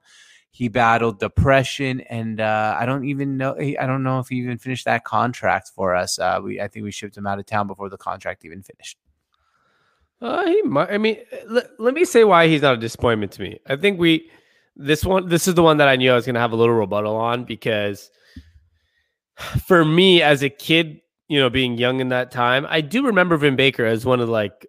he 0.50 0.68
battled 0.68 1.20
depression 1.20 2.00
and 2.08 2.40
uh, 2.40 2.74
i 2.80 2.86
don't 2.86 3.04
even 3.04 3.36
know 3.36 3.54
i 3.58 3.86
don't 3.86 4.02
know 4.02 4.20
if 4.20 4.28
he 4.28 4.36
even 4.36 4.56
finished 4.56 4.86
that 4.86 5.04
contract 5.04 5.70
for 5.74 5.94
us 5.94 6.18
uh, 6.18 6.40
we 6.42 6.58
i 6.62 6.66
think 6.66 6.82
we 6.82 6.90
shipped 6.90 7.14
him 7.14 7.26
out 7.26 7.38
of 7.38 7.44
town 7.44 7.66
before 7.66 7.90
the 7.90 7.98
contract 7.98 8.42
even 8.42 8.62
finished 8.62 8.96
Uh, 10.22 10.46
he 10.46 10.62
might. 10.62 10.90
I 10.90 10.96
mean, 10.96 11.18
let, 11.46 11.78
let 11.78 11.92
me 11.92 12.06
say 12.06 12.24
why 12.24 12.48
he's 12.48 12.62
not 12.62 12.74
a 12.74 12.78
disappointment 12.78 13.32
to 13.32 13.42
me. 13.42 13.58
I 13.66 13.76
think 13.76 14.00
we 14.00 14.30
this 14.76 15.04
one. 15.04 15.28
This 15.28 15.48
is 15.48 15.54
the 15.54 15.62
one 15.62 15.78
that 15.78 15.88
I 15.88 15.96
knew 15.96 16.12
I 16.12 16.14
was 16.14 16.26
going 16.26 16.34
to 16.34 16.40
have 16.40 16.52
a 16.52 16.56
little 16.56 16.74
rebuttal 16.74 17.16
on 17.16 17.44
because 17.44 18.10
for 19.66 19.84
me 19.84 20.22
as 20.22 20.42
a 20.42 20.50
kid, 20.50 21.00
you 21.28 21.38
know, 21.38 21.50
being 21.50 21.76
young 21.78 22.00
in 22.00 22.10
that 22.10 22.30
time, 22.30 22.66
I 22.68 22.80
do 22.80 23.06
remember 23.06 23.36
Vin 23.36 23.56
Baker 23.56 23.84
as 23.84 24.06
one 24.06 24.20
of 24.20 24.28
like 24.28 24.66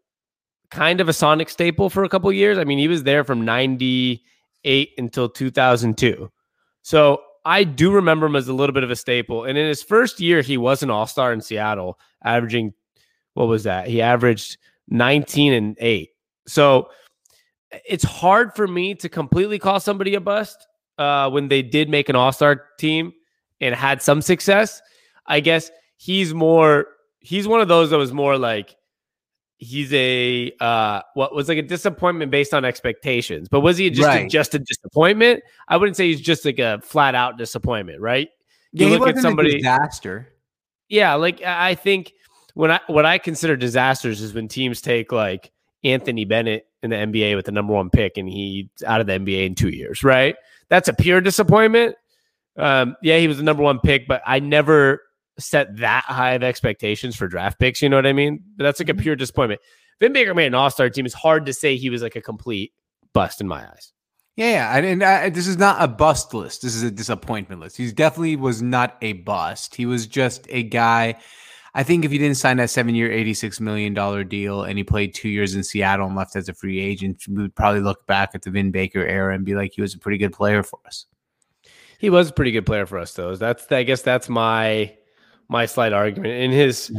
kind 0.72 1.00
of 1.00 1.10
a 1.10 1.14
Sonic 1.14 1.50
staple 1.50 1.90
for 1.90 2.04
a 2.04 2.10
couple 2.10 2.32
years. 2.32 2.58
I 2.58 2.64
mean, 2.64 2.80
he 2.80 2.88
was 2.88 3.04
there 3.04 3.24
from 3.24 3.46
'98 3.46 4.90
until 4.98 5.30
2002, 5.30 6.32
so 6.82 7.22
I 7.46 7.64
do 7.64 7.92
remember 7.92 8.26
him 8.26 8.36
as 8.36 8.48
a 8.50 8.54
little 8.54 8.74
bit 8.74 8.84
of 8.84 8.92
a 8.92 8.96
staple. 8.96 9.46
And 9.46 9.58
in 9.58 9.68
his 9.68 9.82
first 9.82 10.20
year, 10.20 10.42
he 10.42 10.58
was 10.58 10.84
an 10.84 10.90
All 10.90 11.08
Star 11.08 11.32
in 11.32 11.40
Seattle, 11.42 12.00
averaging 12.24 12.74
what 13.36 13.48
was 13.48 13.64
that? 13.64 13.88
He 13.88 14.02
averaged 14.02 14.58
19 14.90 15.54
and 15.54 15.78
8. 15.80 16.10
So 16.48 16.90
it's 17.72 18.04
hard 18.04 18.56
for 18.56 18.68
me 18.68 18.96
to 18.96 19.10
completely 19.10 19.60
call 19.60 19.80
somebody 19.80 20.16
a 20.16 20.22
bust 20.22 20.68
uh, 20.98 21.30
when 21.30 21.48
they 21.48 21.62
did 21.62 21.90
make 21.90 22.10
an 22.10 22.16
all 22.16 22.32
star 22.32 22.64
team 22.80 23.14
and 23.62 23.76
had 23.76 24.02
some 24.02 24.22
success. 24.22 24.82
I 25.26 25.40
guess 25.40 25.72
he's 25.98 26.34
more, 26.34 26.88
he's 27.20 27.48
one 27.48 27.62
of 27.62 27.68
those 27.68 27.90
that 27.90 27.98
was 27.98 28.14
more 28.14 28.38
like, 28.38 28.76
he's 29.58 29.92
a, 29.94 30.52
uh, 30.60 31.02
what 31.16 31.34
was 31.34 31.50
like 31.50 31.58
a 31.58 31.64
disappointment 31.64 32.32
based 32.32 32.54
on 32.54 32.64
expectations. 32.64 33.50
But 33.50 33.62
was 33.62 33.78
he 33.78 33.90
just, 33.90 34.08
a, 34.16 34.28
just 34.28 34.54
a 34.56 34.60
disappointment? 34.60 35.44
I 35.68 35.78
wouldn't 35.78 35.98
say 35.98 36.08
he's 36.08 36.22
just 36.22 36.46
like 36.46 36.60
a 36.60 36.80
flat 36.84 37.16
out 37.16 37.38
disappointment, 37.38 38.00
right? 38.00 38.30
You 38.72 38.88
yeah 38.88 38.98
look 38.98 39.08
at 39.10 39.18
somebody- 39.18 39.58
disaster 39.58 40.28
Yeah, 40.90 41.16
like 41.16 41.42
I 41.42 41.70
I 41.70 41.76
think 41.76 42.14
when 42.54 42.72
I 42.72 42.80
what 42.88 43.06
I 43.06 43.18
consider 43.18 43.56
disasters 43.56 44.22
is 44.22 44.34
when 44.34 44.48
teams 44.48 44.82
take 44.82 45.12
like 45.12 45.52
Anthony 45.84 46.26
Bennett 46.26 46.68
in 46.84 46.90
the 46.90 46.96
NBA 46.96 47.36
with 47.36 47.46
the 47.46 47.52
number 47.52 47.74
one 47.74 47.90
pick 47.90 48.18
and 48.18 48.30
he's 48.30 48.68
out 48.86 49.02
of 49.02 49.08
the 49.08 49.14
NBA 49.14 49.46
in 49.46 49.56
two 49.56 49.70
years, 49.70 50.04
right? 50.04 50.36
That's 50.70 50.88
a 50.88 50.94
pure 50.94 51.22
disappointment. 51.22 51.96
Um, 52.58 52.96
yeah, 53.02 53.18
he 53.18 53.28
was 53.28 53.38
the 53.38 53.44
number 53.44 53.64
one 53.64 53.80
pick, 53.80 54.08
but 54.08 54.22
I 54.26 54.40
never 54.40 55.02
set 55.40 55.78
that 55.78 56.04
high 56.06 56.34
of 56.34 56.44
expectations 56.44 57.16
for 57.16 57.28
draft 57.28 57.60
picks. 57.60 57.82
You 57.82 57.90
know 57.90 57.96
what 57.96 58.08
I 58.08 58.14
mean? 58.14 58.44
But 58.58 58.64
that's 58.64 58.80
like 58.80 58.90
a 58.90 58.96
pure 58.96 59.16
disappointment. 59.16 59.62
Vin 60.00 60.14
Baker 60.14 60.34
made 60.34 60.48
an 60.48 60.56
All 60.56 60.70
Star 60.70 60.90
team. 60.90 61.06
It's 61.06 61.16
hard 61.16 61.46
to 61.48 61.54
say 61.54 61.76
he 61.76 61.90
was 61.90 62.02
like 62.02 62.16
a 62.16 62.22
complete 62.22 62.74
bust 63.14 63.42
in 63.42 63.48
my 63.48 63.68
eyes. 63.68 63.94
yeah, 64.36 64.52
yeah. 64.52 64.78
and, 64.78 64.86
and 64.86 65.04
uh, 65.04 65.30
this 65.30 65.48
is 65.48 65.58
not 65.58 65.82
a 65.82 65.88
bust 65.88 66.34
list 66.34 66.62
this 66.62 66.76
is 66.76 66.84
a 66.84 66.92
disappointment 66.92 67.60
list 67.60 67.78
he 67.78 67.92
definitely 67.92 68.36
was 68.36 68.62
not 68.62 68.96
a 69.02 69.14
bust 69.14 69.76
he 69.76 69.88
was 69.88 70.06
just 70.06 70.46
a 70.50 70.62
guy 70.62 71.16
I 71.74 71.84
think 71.84 72.06
if 72.06 72.12
he 72.12 72.18
didn't 72.18 72.38
sign 72.38 72.58
that 72.58 72.70
seven 72.70 72.96
year, 72.96 73.10
$86 73.10 73.60
million 73.60 73.94
deal 74.28 74.64
and 74.64 74.78
he 74.78 74.84
played 74.84 75.14
two 75.14 75.30
years 75.30 75.56
in 75.56 75.64
Seattle 75.64 76.08
and 76.08 76.16
left 76.16 76.36
as 76.36 76.50
a 76.50 76.54
free 76.54 76.80
agent, 76.80 77.24
we 77.28 77.42
would 77.42 77.56
probably 77.56 77.82
look 77.82 78.06
back 78.08 78.32
at 78.34 78.42
the 78.42 78.50
Vin 78.50 78.72
Baker 78.72 79.06
era 79.06 79.36
and 79.36 79.46
be 79.46 79.56
like, 79.56 79.74
he 79.74 79.82
was 79.82 79.94
a 79.94 80.00
pretty 80.00 80.18
good 80.18 80.34
player 80.34 80.64
for 80.64 80.80
us. 80.86 81.06
He 82.00 82.10
was 82.10 82.30
a 82.30 82.34
pretty 82.34 82.52
good 82.52 82.66
player 82.66 82.86
for 82.86 83.00
us, 83.00 83.14
though. 83.14 83.36
That's 83.36 83.72
I 83.72 83.84
guess 83.84 84.02
that's 84.02 84.30
my 84.30 84.96
my 85.50 85.66
slight 85.66 85.94
argument. 85.94 86.34
In 86.34 86.52
his, 86.52 86.96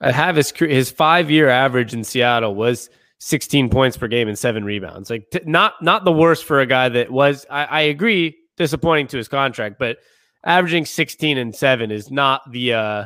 I 0.00 0.10
have 0.10 0.36
his 0.36 0.50
his 0.50 0.90
five 0.90 1.30
year 1.30 1.48
average 1.48 1.92
in 1.92 2.02
Seattle 2.02 2.54
was 2.54 2.88
16 3.18 3.68
points 3.68 3.96
per 3.96 4.08
game 4.08 4.28
and 4.28 4.38
seven 4.38 4.64
rebounds. 4.64 5.10
Like 5.10 5.30
t- 5.30 5.40
not 5.44 5.74
not 5.82 6.04
the 6.04 6.12
worst 6.12 6.44
for 6.44 6.60
a 6.60 6.66
guy 6.66 6.88
that 6.88 7.10
was. 7.10 7.44
I, 7.50 7.64
I 7.64 7.80
agree, 7.82 8.38
disappointing 8.56 9.08
to 9.08 9.18
his 9.18 9.28
contract, 9.28 9.78
but 9.78 9.98
averaging 10.44 10.86
16 10.86 11.36
and 11.36 11.54
seven 11.54 11.90
is 11.90 12.10
not 12.10 12.50
the 12.50 12.72
uh 12.72 13.04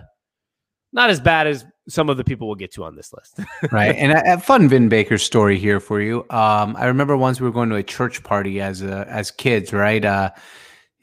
not 0.92 1.10
as 1.10 1.20
bad 1.20 1.46
as 1.46 1.64
some 1.88 2.08
of 2.08 2.16
the 2.16 2.24
people 2.24 2.46
we'll 2.46 2.54
get 2.54 2.72
to 2.72 2.84
on 2.84 2.94
this 2.94 3.12
list. 3.12 3.40
right. 3.72 3.94
And 3.96 4.12
a, 4.12 4.34
a 4.34 4.38
fun 4.38 4.68
Vin 4.68 4.88
Baker 4.88 5.18
story 5.18 5.58
here 5.58 5.80
for 5.80 6.00
you. 6.00 6.20
Um, 6.30 6.76
I 6.76 6.86
remember 6.86 7.16
once 7.16 7.40
we 7.40 7.46
were 7.46 7.52
going 7.52 7.70
to 7.70 7.76
a 7.76 7.82
church 7.82 8.22
party 8.22 8.60
as 8.60 8.82
uh, 8.82 9.04
as 9.08 9.30
kids, 9.30 9.72
right? 9.72 10.04
Uh, 10.04 10.30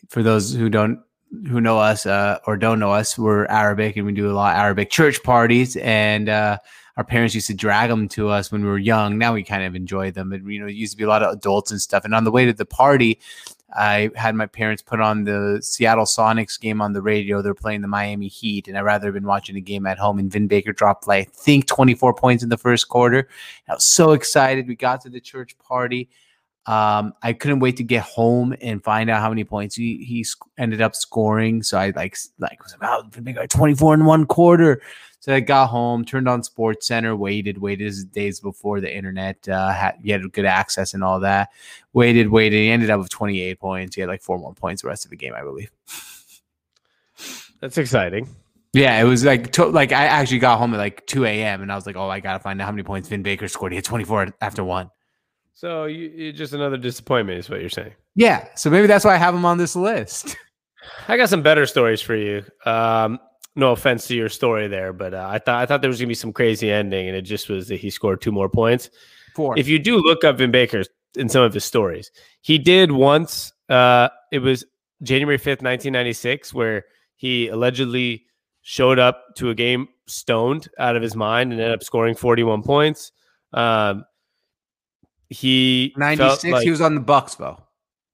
for 0.07 0.23
those 0.23 0.53
who 0.53 0.69
don't 0.69 0.99
who 1.47 1.61
know 1.61 1.77
us 1.77 2.05
uh, 2.05 2.39
or 2.47 2.57
don't 2.57 2.79
know 2.79 2.91
us, 2.91 3.17
we're 3.17 3.45
Arabic 3.47 3.97
and 3.97 4.05
we 4.05 4.13
do 4.13 4.31
a 4.31 4.33
lot 4.33 4.55
of 4.55 4.59
Arabic 4.59 4.89
church 4.89 5.21
parties. 5.23 5.75
And 5.77 6.29
uh, 6.29 6.57
our 6.97 7.03
parents 7.03 7.35
used 7.35 7.47
to 7.47 7.53
drag 7.53 7.89
them 7.89 8.09
to 8.09 8.29
us 8.29 8.51
when 8.51 8.63
we 8.63 8.67
were 8.67 8.77
young. 8.77 9.17
Now 9.17 9.33
we 9.33 9.43
kind 9.43 9.63
of 9.63 9.75
enjoy 9.75 10.11
them. 10.11 10.33
And, 10.33 10.51
you 10.51 10.59
know, 10.59 10.67
it 10.67 10.75
used 10.75 10.93
to 10.93 10.97
be 10.97 11.03
a 11.03 11.07
lot 11.07 11.23
of 11.23 11.33
adults 11.33 11.71
and 11.71 11.81
stuff. 11.81 12.03
And 12.03 12.15
on 12.15 12.23
the 12.23 12.31
way 12.31 12.45
to 12.45 12.53
the 12.53 12.65
party, 12.65 13.19
I 13.75 14.09
had 14.15 14.35
my 14.35 14.45
parents 14.45 14.81
put 14.81 14.99
on 14.99 15.23
the 15.23 15.59
Seattle 15.61 16.05
Sonics 16.05 16.59
game 16.59 16.81
on 16.81 16.93
the 16.93 17.01
radio. 17.01 17.41
They're 17.41 17.53
playing 17.53 17.81
the 17.81 17.87
Miami 17.87 18.27
Heat, 18.27 18.67
and 18.67 18.77
I'd 18.77 18.81
rather 18.81 19.07
have 19.07 19.13
been 19.13 19.25
watching 19.25 19.55
the 19.55 19.61
game 19.61 19.85
at 19.85 19.97
home. 19.97 20.19
And 20.19 20.31
Vin 20.31 20.47
Baker 20.47 20.73
dropped, 20.73 21.07
like, 21.07 21.27
I 21.27 21.31
think, 21.31 21.67
24 21.67 22.13
points 22.15 22.43
in 22.43 22.49
the 22.49 22.57
first 22.57 22.89
quarter. 22.89 23.27
I 23.67 23.75
was 23.75 23.85
so 23.85 24.11
excited. 24.11 24.67
We 24.67 24.75
got 24.75 25.01
to 25.01 25.09
the 25.09 25.21
church 25.21 25.57
party. 25.59 26.09
Um, 26.65 27.13
I 27.23 27.33
couldn't 27.33 27.59
wait 27.59 27.77
to 27.77 27.83
get 27.83 28.03
home 28.03 28.55
and 28.61 28.83
find 28.83 29.09
out 29.09 29.21
how 29.21 29.29
many 29.29 29.43
points 29.43 29.75
he, 29.75 30.03
he 30.03 30.23
sc- 30.23 30.45
ended 30.57 30.81
up 30.81 30.95
scoring. 30.95 31.63
So 31.63 31.79
I 31.79 31.91
like 31.95 32.15
like 32.37 32.61
was 32.63 32.73
about 32.73 33.11
Vin 33.13 33.23
Baker 33.23 33.47
24 33.47 33.95
in 33.95 34.05
one 34.05 34.25
quarter. 34.25 34.81
So 35.21 35.35
I 35.35 35.41
got 35.41 35.67
home, 35.67 36.05
turned 36.05 36.29
on 36.29 36.43
Sports 36.43 36.87
Center, 36.87 37.15
waited, 37.15 37.57
waited 37.57 38.11
days 38.13 38.39
before 38.39 38.79
the 38.79 38.93
internet 38.93 39.47
uh, 39.49 39.71
had 39.71 39.97
you 40.01 40.13
had 40.13 40.31
good 40.31 40.45
access 40.45 40.93
and 40.93 41.03
all 41.03 41.19
that. 41.19 41.49
Waited, 41.91 42.29
waited. 42.29 42.57
He 42.57 42.69
ended 42.69 42.89
up 42.89 42.99
with 42.99 43.09
28 43.09 43.59
points. 43.59 43.95
He 43.95 44.01
had 44.01 44.09
like 44.09 44.21
four 44.21 44.39
more 44.39 44.53
points 44.53 44.81
the 44.81 44.87
rest 44.87 45.03
of 45.03 45.11
the 45.11 45.17
game, 45.17 45.33
I 45.35 45.41
believe. 45.41 45.71
That's 47.59 47.77
exciting. 47.77 48.33
Yeah, 48.71 49.01
it 49.01 49.03
was 49.03 49.25
like 49.25 49.51
to, 49.53 49.65
like 49.65 49.91
I 49.91 50.05
actually 50.05 50.39
got 50.39 50.57
home 50.57 50.73
at 50.73 50.77
like 50.77 51.05
2 51.07 51.25
a.m. 51.25 51.61
and 51.61 51.71
I 51.71 51.75
was 51.75 51.85
like, 51.85 51.97
oh, 51.97 52.09
I 52.09 52.19
gotta 52.19 52.39
find 52.39 52.61
out 52.61 52.65
how 52.65 52.71
many 52.71 52.83
points 52.83 53.09
Vin 53.09 53.23
Baker 53.23 53.47
scored. 53.47 53.71
He 53.71 53.77
had 53.77 53.85
24 53.85 54.35
after 54.41 54.63
one. 54.63 54.89
So 55.53 55.85
you, 55.85 56.07
you 56.09 56.31
just 56.31 56.53
another 56.53 56.77
disappointment 56.77 57.39
is 57.39 57.49
what 57.49 57.59
you're 57.59 57.69
saying. 57.69 57.93
Yeah, 58.15 58.47
so 58.55 58.69
maybe 58.69 58.87
that's 58.87 59.03
why 59.03 59.15
I 59.15 59.17
have 59.17 59.35
him 59.35 59.43
on 59.43 59.57
this 59.57 59.75
list. 59.75 60.37
I 61.09 61.17
got 61.17 61.27
some 61.27 61.41
better 61.41 61.65
stories 61.65 62.01
for 62.01 62.15
you. 62.15 62.45
Um, 62.65 63.19
no 63.55 63.71
offense 63.71 64.07
to 64.07 64.15
your 64.15 64.29
story 64.29 64.67
there, 64.67 64.93
but 64.93 65.13
uh, 65.13 65.27
I 65.29 65.39
thought 65.39 65.61
I 65.61 65.65
thought 65.65 65.81
there 65.81 65.89
was 65.89 65.99
gonna 65.99 66.07
be 66.07 66.13
some 66.13 66.33
crazy 66.33 66.71
ending, 66.71 67.07
and 67.07 67.15
it 67.15 67.23
just 67.23 67.49
was 67.49 67.67
that 67.67 67.77
he 67.77 67.89
scored 67.89 68.21
two 68.21 68.31
more 68.31 68.49
points. 68.49 68.89
Four. 69.35 69.57
If 69.57 69.67
you 69.67 69.79
do 69.79 69.97
look 69.97 70.23
up 70.23 70.37
Vin 70.37 70.51
Baker 70.51 70.83
in 71.15 71.29
some 71.29 71.43
of 71.43 71.53
his 71.53 71.65
stories, 71.65 72.11
he 72.41 72.57
did 72.57 72.91
once. 72.91 73.51
Uh, 73.67 74.09
it 74.31 74.39
was 74.39 74.65
January 75.03 75.37
fifth, 75.37 75.61
nineteen 75.61 75.93
ninety 75.93 76.13
six, 76.13 76.53
where 76.53 76.85
He 77.19 77.49
allegedly 77.49 78.25
showed 78.61 78.97
up 78.97 79.35
to 79.35 79.49
a 79.49 79.55
game 79.55 79.89
stoned 80.07 80.69
out 80.77 80.95
of 80.95 81.01
his 81.01 81.15
mind 81.15 81.51
and 81.51 81.59
ended 81.59 81.75
up 81.75 81.83
scoring 81.83 82.15
41 82.15 82.63
points. 82.63 83.11
Um, 83.51 84.05
he 85.29 85.93
96. 85.97 86.53
like, 86.53 86.63
he 86.63 86.71
was 86.71 86.79
on 86.79 86.95
the 86.95 87.01
Bucks, 87.01 87.35
though. 87.35 87.61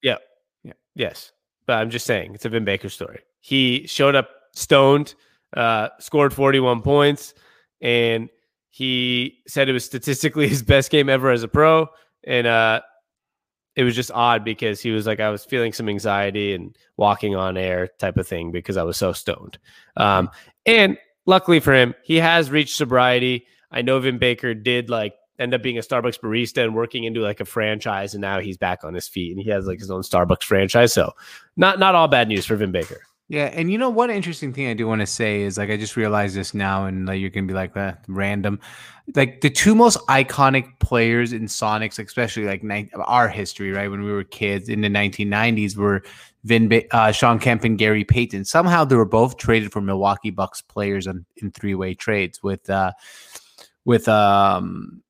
Yeah. 0.02 0.17
Yeah. 0.63 0.74
Yes. 0.95 1.32
But 1.67 1.74
I'm 1.74 1.91
just 1.91 2.06
saying 2.08 2.34
it's 2.34 2.45
a 2.45 2.50
Vin 2.50 2.65
Baker 2.65 2.89
story. 2.89 3.19
He 3.41 3.86
showed 3.86 4.15
up 4.15 4.30
stoned, 4.56 5.13
uh, 5.56 5.89
scored 6.00 6.34
41 6.34 6.82
points, 6.82 7.34
and 7.82 8.30
he 8.72 9.38
said 9.48 9.70
it 9.70 9.74
was 9.74 9.86
statistically 9.86 10.48
his 10.50 10.63
best 10.63 10.91
game 10.91 11.08
ever 11.10 11.30
as 11.30 11.44
a 11.44 11.48
pro. 11.48 11.88
And 12.26 12.48
uh, 12.48 12.82
it 13.76 13.84
was 13.84 13.96
just 13.96 14.12
odd 14.12 14.44
because 14.44 14.82
he 14.82 14.91
was 14.91 15.06
like, 15.06 15.20
I 15.20 15.30
was 15.30 15.46
feeling 15.46 15.74
some 15.74 15.88
anxiety 15.88 16.54
and 16.54 16.76
walking 16.98 17.36
on 17.36 17.58
air 17.58 17.89
type 18.00 18.18
of 18.18 18.28
thing 18.28 18.52
because 18.52 18.78
I 18.78 18.84
was 18.84 18.98
so 18.98 19.13
stoned. 19.13 19.60
Um, 19.98 20.30
and 20.65 20.98
luckily 21.26 21.60
for 21.60 21.74
him, 21.74 21.94
he 22.04 22.15
has 22.18 22.50
reached 22.50 22.76
sobriety. 22.76 23.46
I 23.72 23.82
know 23.82 24.00
Vin 24.00 24.18
Baker 24.18 24.54
did 24.54 24.89
like 24.89 25.13
end 25.38 25.54
up 25.54 25.62
being 25.62 25.78
a 25.78 25.82
Starbucks 25.82 26.20
barista 26.20 26.63
and 26.63 26.74
working 26.76 27.04
into 27.04 27.20
like 27.20 27.41
a 27.41 27.46
franchise, 27.46 28.13
and 28.13 28.22
now 28.22 28.39
he's 28.39 28.58
back 28.58 28.84
on 28.84 28.94
his 28.94 29.08
feet 29.08 29.36
and 29.36 29.44
he 29.44 29.50
has 29.50 29.68
like 29.68 29.80
his 29.80 29.91
own 29.91 30.02
Starbucks 30.02 30.44
franchise. 30.44 30.94
So 30.94 31.13
not 31.58 31.80
not 31.80 31.96
all 31.96 32.08
bad 32.08 32.28
news 32.28 32.46
for 32.46 32.56
Vin 32.56 32.72
Baker. 32.72 33.02
Yeah, 33.28 33.46
and 33.46 33.72
you 33.72 33.80
know 33.80 33.90
one 33.90 34.12
interesting 34.12 34.54
thing 34.54 34.68
I 34.68 34.76
do 34.76 34.88
want 34.88 35.02
to 35.02 35.08
say 35.08 35.42
is 35.42 35.58
like 35.58 35.72
I 35.72 35.78
just 35.78 35.96
realized 35.98 36.36
this 36.36 36.54
now, 36.54 36.86
and 36.86 37.08
like 37.08 37.20
you're 37.20 37.32
gonna 37.32 37.48
be 37.48 37.56
like 37.56 37.74
that 37.74 38.06
random, 38.08 38.60
like 39.16 39.42
the 39.42 39.50
two 39.50 39.74
most 39.74 39.98
iconic 40.08 40.80
players 40.80 41.34
in 41.34 41.46
Sonics, 41.46 41.98
especially 41.98 42.46
like 42.46 42.64
ni- 42.64 42.90
our 42.94 43.28
history, 43.28 43.72
right? 43.72 43.90
When 43.90 44.04
we 44.04 44.12
were 44.12 44.24
kids 44.24 44.70
in 44.70 44.82
the 44.82 44.90
1990s, 44.90 45.76
were 45.76 46.04
Vin, 46.44 46.68
ba- 46.70 46.96
uh, 46.96 47.12
Shawn 47.12 47.40
Kemp, 47.40 47.64
and 47.64 47.80
Gary 47.80 48.04
Payton. 48.04 48.46
Somehow 48.46 48.86
they 48.86 48.96
were 48.96 49.06
both 49.06 49.38
traded 49.38 49.72
for 49.72 49.82
Milwaukee 49.82 50.30
Bucks 50.30 50.62
players 50.62 51.08
on, 51.08 51.26
in 51.38 51.50
three 51.50 51.74
way 51.74 51.96
trades 51.96 52.44
with 52.44 52.70
uh, 52.70 52.92
with 53.86 54.08
um, 54.08 55.02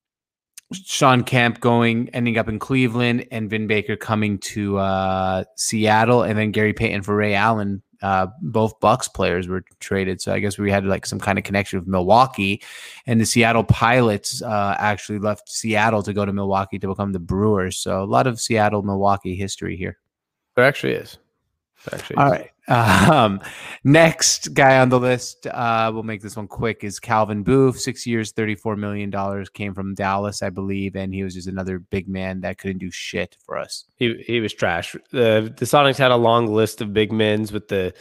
Shawn 0.72 1.24
Kemp 1.24 1.60
going, 1.60 2.10
ending 2.14 2.38
up 2.38 2.48
in 2.48 2.60
Cleveland, 2.60 3.28
and 3.32 3.50
Vin 3.50 3.68
Baker 3.68 3.98
coming 3.98 4.38
to 4.40 4.78
uh, 4.78 5.44
Seattle, 5.58 6.24
and 6.24 6.40
then 6.40 6.52
Gary 6.52 6.72
Payton 6.72 7.02
for 7.02 7.14
Ray 7.14 7.34
Allen. 7.34 7.82
Uh, 8.02 8.28
both 8.42 8.80
Bucks 8.80 9.08
players 9.08 9.48
were 9.48 9.64
traded, 9.80 10.22
so 10.22 10.34
I 10.34 10.40
guess 10.40 10.58
we 10.58 10.72
had 10.72 10.86
like 10.86 11.06
some 11.06 11.20
kind 11.20 11.38
of 11.38 11.44
connection 11.44 11.80
with 11.80 11.88
Milwaukee, 11.88 12.62
and 13.06 13.20
the 13.20 13.26
Seattle 13.26 13.64
Pilots 13.64 14.42
uh, 14.42 14.76
actually 14.80 15.20
left 15.20 15.50
Seattle 15.50 16.04
to 16.04 16.14
go 16.14 16.26
to 16.26 16.34
Milwaukee 16.34 16.80
to 16.80 16.88
become 16.88 17.12
the 17.12 17.20
Brewers. 17.20 17.78
So 17.78 18.04
a 18.04 18.06
lot 18.06 18.28
of 18.28 18.40
Seattle 18.40 18.82
Milwaukee 18.82 19.36
history 19.36 19.78
here. 19.78 19.98
There 20.56 20.66
actually 20.66 20.94
is. 20.94 21.18
There 21.86 22.00
actually 22.00 22.16
All 22.18 22.28
is. 22.28 22.32
right. 22.32 22.52
Um, 22.68 23.42
next 23.84 24.54
guy 24.54 24.80
on 24.80 24.90
the 24.90 25.00
list, 25.00 25.48
uh, 25.48 25.92
we'll 25.94 26.04
make 26.04 26.22
this 26.22 26.36
one 26.36 26.48
quick, 26.48 26.84
is 26.84 27.00
Calvin 27.00 27.44
Booth. 27.44 27.80
Six 27.80 28.08
years, 28.08 28.34
$34 28.34 28.78
million, 28.78 29.46
came 29.54 29.74
from 29.74 29.94
Dallas, 29.94 30.42
I 30.42 30.50
believe. 30.50 30.96
And 30.96 31.14
he 31.14 31.24
was 31.24 31.34
just 31.36 31.48
another 31.48 31.80
big 31.80 32.08
man 32.08 32.42
that 32.42 32.58
couldn't 32.58 32.80
do 32.80 32.90
shit 32.92 33.38
for 33.46 33.58
us. 33.58 33.86
He 33.98 34.24
he 34.26 34.40
was 34.40 34.54
trash. 34.54 34.96
The 35.12 35.54
the 35.56 35.66
Sonics 35.66 35.98
had 35.98 36.12
a 36.12 36.16
long 36.16 36.48
list 36.48 36.82
of 36.82 36.94
big 36.94 37.12
men's 37.12 37.52
with 37.52 37.68
the 37.68 37.94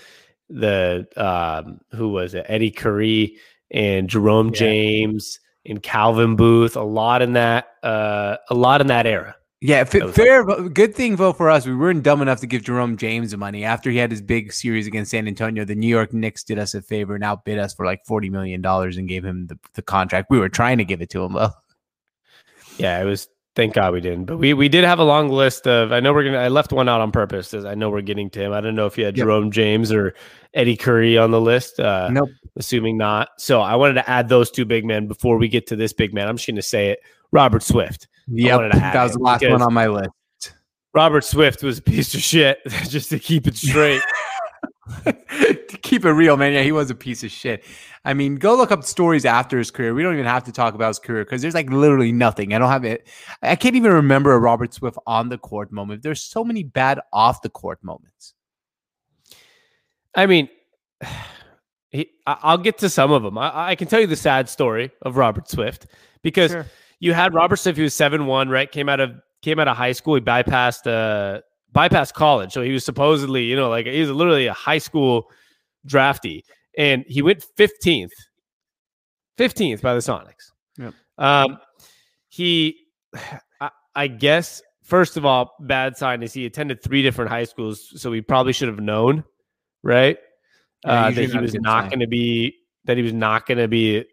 the 0.49 1.07
um 1.17 1.81
who 1.93 2.09
was 2.11 2.35
it? 2.35 2.47
Eddy 2.49 2.71
Curry 2.71 3.37
and 3.71 4.09
Jerome 4.09 4.49
Yeah. 4.49 4.53
James 4.61 5.41
and 5.67 5.83
Calvin 5.83 6.37
Booth. 6.37 6.77
A 6.77 6.83
lot 6.83 7.23
in 7.23 7.35
that 7.35 7.67
uh 7.83 8.37
a 8.51 8.55
lot 8.55 8.81
in 8.81 8.87
that 8.89 9.07
era. 9.07 9.37
Yeah, 9.67 9.77
f- 9.91 10.15
fair. 10.15 10.45
good 10.45 10.95
thing 10.95 11.17
though 11.17 11.33
for 11.33 11.49
us. 11.49 11.65
We 11.65 11.75
weren't 11.75 12.03
dumb 12.03 12.21
enough 12.21 12.41
to 12.41 12.47
give 12.47 12.65
Jerome 12.65 12.99
James 12.99 13.31
the 13.31 13.39
money 13.39 13.65
after 13.65 13.91
he 13.91 13.97
had 13.97 14.11
his 14.11 14.21
big 14.21 14.53
series 14.53 14.87
against 14.87 15.11
San 15.11 15.27
Antonio. 15.27 15.65
The 15.65 15.75
New 15.75 15.87
York 15.89 16.13
Knicks 16.13 16.45
did 16.45 16.59
us 16.59 16.75
a 16.75 16.83
favor 16.83 17.15
and 17.15 17.25
outbid 17.25 17.59
us 17.59 17.73
for 17.73 17.87
like 17.87 18.05
forty 18.05 18.29
million 18.29 18.61
dollars 18.61 18.99
and 18.99 19.09
gave 19.09 19.25
him 19.25 19.47
the, 19.47 19.59
the 19.73 19.81
contract. 19.81 20.27
We 20.29 20.39
were 20.39 20.51
trying 20.51 20.77
to 20.79 20.85
give 20.85 21.01
it 21.01 21.09
to 21.11 21.25
him 21.25 21.33
though. 21.33 21.53
Yeah, 22.77 23.01
it 23.01 23.07
was. 23.07 23.27
Thank 23.57 23.73
God 23.73 23.95
we 23.95 24.01
didn't. 24.03 24.25
But 24.27 24.37
we 24.37 24.53
we 24.53 24.69
did 24.69 24.85
have 24.85 24.99
a 24.99 25.05
long 25.05 25.31
list 25.31 25.67
of. 25.67 25.93
I 25.93 26.01
know 26.01 26.13
we're 26.13 26.25
gonna. 26.25 26.41
I 26.41 26.49
left 26.49 26.71
one 26.71 26.87
out 26.89 27.01
on 27.01 27.11
purpose. 27.11 27.55
As 27.55 27.65
I 27.65 27.75
know 27.75 27.89
we're 27.89 28.03
getting 28.03 28.29
to 28.31 28.41
him. 28.41 28.53
I 28.53 28.61
don't 28.61 28.75
know 28.75 28.85
if 28.87 28.99
you 28.99 29.07
had 29.07 29.17
Yep. 29.17 29.25
Jerome 29.25 29.51
James 29.51 29.91
or 29.91 30.13
Eddy 30.53 30.77
Curry 30.77 31.17
on 31.17 31.31
the 31.31 31.41
list. 31.41 31.81
Uh, 31.81 32.11
Nope. 32.13 32.29
Assuming 32.57 32.99
not. 32.99 33.29
So 33.39 33.63
I 33.63 33.77
wanted 33.77 33.95
to 33.95 34.11
add 34.11 34.29
those 34.29 34.51
two 34.51 34.67
big 34.67 34.85
men 34.85 35.07
before 35.07 35.39
we 35.39 35.49
get 35.49 35.67
to 35.69 35.77
this 35.77 35.95
big 35.95 36.13
man. 36.13 36.29
I'm 36.29 36.37
just 36.37 36.49
gonna 36.49 36.61
say 36.61 36.91
it. 36.91 36.99
Robert 37.33 37.63
Swift. 37.63 38.09
Yep, 38.29 38.57
wanted 38.57 38.73
to 38.73 38.79
add 38.79 38.95
that 38.95 39.03
was 39.05 39.13
the 39.13 39.19
last 39.19 39.47
one 39.47 39.63
on 39.63 39.73
my 39.75 39.87
list. 39.87 40.11
Robert 40.95 41.25
Swift 41.25 41.63
was 41.63 41.79
a 41.79 41.83
piece 41.83 42.15
of 42.15 42.21
shit. 42.21 42.59
just 42.89 43.11
to 43.11 43.19
keep 43.19 43.47
it 43.47 43.57
straight. 43.57 44.01
to 45.05 45.79
keep 45.83 46.05
it 46.05 46.13
real, 46.13 46.37
man. 46.37 46.53
Yeah, 46.53 46.63
he 46.63 46.73
was 46.73 46.91
a 46.91 46.95
piece 46.95 47.25
of 47.25 47.31
shit. 47.31 47.65
I 48.05 48.15
mean, 48.15 48.37
go 48.37 48.55
look 48.55 48.71
up 48.71 48.85
stories 48.85 49.25
after 49.25 49.59
his 49.59 49.71
career. 49.71 49.95
We 49.95 50.03
don't 50.03 50.13
even 50.15 50.27
have 50.27 50.45
to 50.45 50.53
talk 50.53 50.75
about 50.75 50.89
his 50.89 50.99
career 50.99 51.25
because 51.25 51.43
there's 51.43 51.55
like 51.55 51.71
literally 51.71 52.13
nothing. 52.13 52.55
I 52.55 52.59
don't 52.59 52.69
have 52.71 52.85
it. 52.85 53.09
I 53.43 53.57
can't 53.57 53.75
even 53.77 53.93
remember 53.93 54.33
a 54.33 54.39
Robert 54.39 54.73
Swift 54.75 54.99
on 55.07 55.31
the 55.31 55.39
court 55.39 55.73
moment. 55.73 56.03
There's 56.03 56.23
so 56.23 56.45
many 56.45 56.63
bad 56.63 57.01
off 57.13 57.43
the 57.43 57.49
court 57.49 57.83
moments. 57.83 58.35
I 60.15 60.27
mean, 60.27 60.49
he, 61.91 62.11
I- 62.27 62.39
I'll 62.43 62.59
get 62.59 62.79
to 62.79 62.89
some 62.89 63.11
of 63.11 63.23
them. 63.23 63.37
I, 63.39 63.71
I 63.71 63.75
can 63.75 63.89
tell 63.89 64.01
you 64.01 64.07
the 64.07 64.17
sad 64.17 64.49
story 64.49 64.93
of 65.03 65.17
Robert 65.17 65.49
Swift 65.49 65.87
because 66.23 66.55
you 67.01 67.13
had 67.13 67.35
Robert 67.35 67.57
Swift, 67.57 67.77
who 67.77 67.85
was 67.85 67.95
seven 67.95 68.27
one, 68.27 68.49
right? 68.49 68.71
Came 68.71 68.89
out 68.89 69.01
of 69.01 69.13
came 69.43 69.59
out 69.59 69.69
of 69.69 69.77
high 69.77 69.93
school. 69.93 70.15
He 70.15 70.21
bypassed 70.21 70.87
uh 70.87 71.41
bypassed 71.75 72.15
college, 72.15 72.53
so 72.53 72.63
he 72.63 72.73
was 72.73 72.85
supposedly, 72.85 73.45
you 73.45 73.57
know, 73.57 73.69
like 73.69 73.87
he 73.87 74.01
was 74.01 74.11
literally 74.11 74.47
a 74.47 74.53
high 74.53 74.79
school 74.79 75.31
drafty, 75.87 76.45
and 76.79 77.05
he 77.07 77.23
went 77.23 77.45
fifteenth, 77.57 78.13
fifteenth 79.37 79.83
by 79.83 79.95
the 79.95 80.01
Sonics. 80.01 80.53
Yep. 80.79 80.95
Um, 81.19 81.59
he, 82.29 82.77
I, 83.61 83.71
I 83.95 84.07
guess, 84.09 84.63
first 84.83 85.17
of 85.17 85.25
all, 85.25 85.55
bad 85.61 85.97
sign 85.97 86.23
is 86.23 86.33
he 86.33 86.47
attended 86.47 86.83
three 86.83 87.03
different 87.03 87.31
high 87.31 87.45
schools, 87.45 87.93
so 88.01 88.13
he 88.13 88.21
probably 88.21 88.53
should 88.53 88.69
have 88.69 88.81
known, 88.81 89.25
right? 89.83 90.19
Uh, 90.85 91.11
that 91.11 91.31
he 91.31 91.39
was 91.39 91.55
not 91.55 91.89
going 91.89 92.01
to 92.01 92.07
be 92.07 92.57
that 92.85 92.97
he 92.97 93.03
was 93.03 93.13
not 93.13 93.47
going 93.47 93.59
to 93.59 93.69
be, 93.69 94.05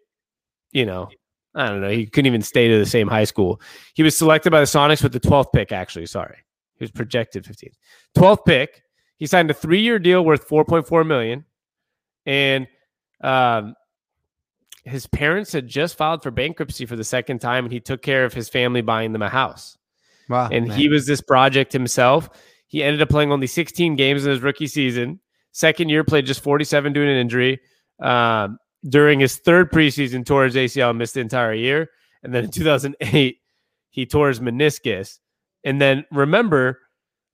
you 0.70 0.86
know, 0.86 1.08
I 1.54 1.68
don't 1.68 1.80
know. 1.82 1.90
He 1.90 2.06
couldn't 2.06 2.26
even 2.26 2.42
stay 2.42 2.68
to 2.68 2.78
the 2.78 2.86
same 2.86 3.08
high 3.08 3.24
school. 3.24 3.60
He 3.94 4.02
was 4.02 4.16
selected 4.16 4.50
by 4.50 4.60
the 4.60 4.66
Sonics 4.66 5.02
with 5.02 5.12
the 5.12 5.20
12th 5.20 5.52
pick. 5.52 5.70
Actually, 5.72 6.06
sorry, 6.06 6.38
he 6.78 6.84
was 6.84 6.90
projected 6.90 7.44
15th, 7.44 7.74
12th 8.16 8.44
pick. 8.46 8.82
He 9.18 9.26
signed 9.26 9.50
a 9.50 9.54
three-year 9.54 9.98
deal 9.98 10.24
worth 10.24 10.48
4.4 10.48 11.06
million, 11.06 11.44
and 12.26 12.66
um, 13.22 13.74
his 14.84 15.06
parents 15.06 15.52
had 15.52 15.68
just 15.68 15.96
filed 15.96 16.22
for 16.22 16.30
bankruptcy 16.30 16.86
for 16.86 16.96
the 16.96 17.04
second 17.04 17.40
time, 17.40 17.64
and 17.66 17.72
he 17.72 17.80
took 17.80 18.02
care 18.02 18.24
of 18.24 18.32
his 18.34 18.48
family 18.48 18.80
buying 18.80 19.12
them 19.12 19.22
a 19.22 19.28
house 19.28 19.76
Wow. 20.28 20.48
and 20.50 20.68
man. 20.68 20.76
he 20.78 20.88
was 20.88 21.06
this 21.06 21.20
project 21.20 21.72
himself. 21.72 22.30
He 22.66 22.82
ended 22.82 23.02
up 23.02 23.10
playing 23.10 23.30
only 23.30 23.46
16 23.46 23.94
games 23.96 24.24
in 24.24 24.30
his 24.32 24.40
rookie 24.40 24.66
season. 24.66 25.20
Second 25.52 25.90
year, 25.90 26.02
played 26.02 26.24
just 26.26 26.40
47 26.42 26.92
due 26.94 27.04
to 27.04 27.10
an 27.10 27.16
injury. 27.18 27.60
Um, 28.00 28.58
during 28.88 29.20
his 29.20 29.36
third 29.36 29.70
preseason, 29.70 30.24
tore 30.26 30.44
his 30.44 30.54
ACL 30.56 30.90
and 30.90 30.98
missed 30.98 31.14
the 31.14 31.20
entire 31.20 31.54
year. 31.54 31.88
And 32.22 32.34
then 32.34 32.44
in 32.44 32.50
2008, 32.50 33.38
he 33.90 34.06
tore 34.06 34.28
his 34.28 34.40
meniscus. 34.40 35.18
And 35.64 35.80
then 35.80 36.04
remember, 36.10 36.80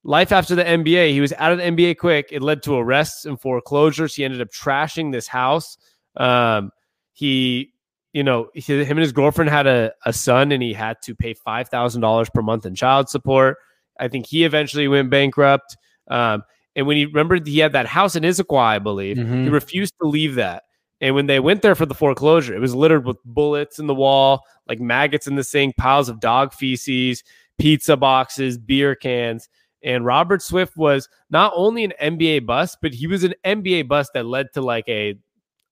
life 0.05 0.33
after 0.33 0.55
the 0.55 0.65
NBA, 0.65 1.13
he 1.13 1.21
was 1.21 1.33
out 1.35 1.53
of 1.53 1.59
the 1.59 1.65
NBA 1.65 1.97
quick. 1.99 2.29
It 2.31 2.43
led 2.43 2.63
to 2.65 2.75
arrests 2.77 3.25
and 3.25 3.41
foreclosures. 3.41 4.15
He 4.15 4.25
ended 4.25 4.41
up 4.41 4.49
trashing 4.51 5.13
this 5.13 5.27
house. 5.27 5.79
Um, 6.17 6.71
he, 7.13 7.73
you 8.13 8.23
know, 8.23 8.49
he, 8.55 8.61
him 8.85 8.97
and 8.97 9.01
his 9.01 9.13
girlfriend 9.13 9.51
had 9.51 9.67
a, 9.67 9.93
a 10.05 10.13
son, 10.13 10.53
and 10.53 10.63
he 10.63 10.73
had 10.73 11.01
to 11.03 11.15
pay 11.15 11.35
five 11.35 11.69
thousand 11.69 12.01
dollars 12.01 12.29
per 12.31 12.43
month 12.43 12.67
in 12.67 12.75
child 12.75 13.09
support. 13.09 13.57
I 14.01 14.09
think 14.09 14.27
he 14.27 14.45
eventually 14.45 14.89
went 14.89 15.11
bankrupt. 15.11 15.77
Um, 16.09 16.43
and 16.77 16.87
when 16.87 16.97
he 16.97 17.07
remembered 17.07 17.47
he 17.47 17.59
had 17.59 17.73
that 17.73 17.87
house 17.87 18.15
in 18.17 18.23
Issaquah, 18.23 18.59
I 18.61 18.79
believe, 18.79 19.17
he 19.17 19.23
Mhm. 19.25 19.51
refused 19.53 19.95
to 20.01 20.09
leave 20.09 20.37
that. 20.37 20.65
And 21.01 21.15
when 21.15 21.27
they 21.27 21.41
went 21.41 21.63
there 21.63 21.75
for 21.75 21.87
the 21.87 21.95
foreclosure, 21.95 22.55
it 22.55 22.61
was 22.61 22.75
littered 22.75 23.05
with 23.05 23.19
bullets 23.25 23.79
in 23.79 23.87
the 23.87 23.95
wall, 23.95 24.45
like 24.67 24.81
maggots 24.81 25.27
in 25.27 25.37
the 25.37 25.45
sink, 25.45 25.77
piles 25.77 26.09
of 26.09 26.21
dog 26.21 26.53
feces, 26.53 27.23
pizza 27.59 27.97
boxes, 27.97 28.59
beer 28.59 28.95
cans. 28.95 29.49
And 29.83 30.05
Robert 30.05 30.43
Swift 30.43 30.77
was 30.77 31.09
not 31.31 31.53
only 31.55 31.85
an 31.85 31.93
NBA 32.03 32.47
bust, 32.47 32.79
but 32.83 32.93
he 32.93 33.07
was 33.07 33.23
an 33.23 33.35
NBA 33.45 33.87
bust 33.87 34.11
that 34.15 34.27
led 34.27 34.53
to 34.55 34.61
like 34.61 34.89
a 34.89 35.15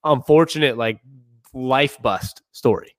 unfortunate 0.05 0.77
like 0.77 1.01
life 1.53 2.01
bust 2.01 2.43
story. 2.53 2.93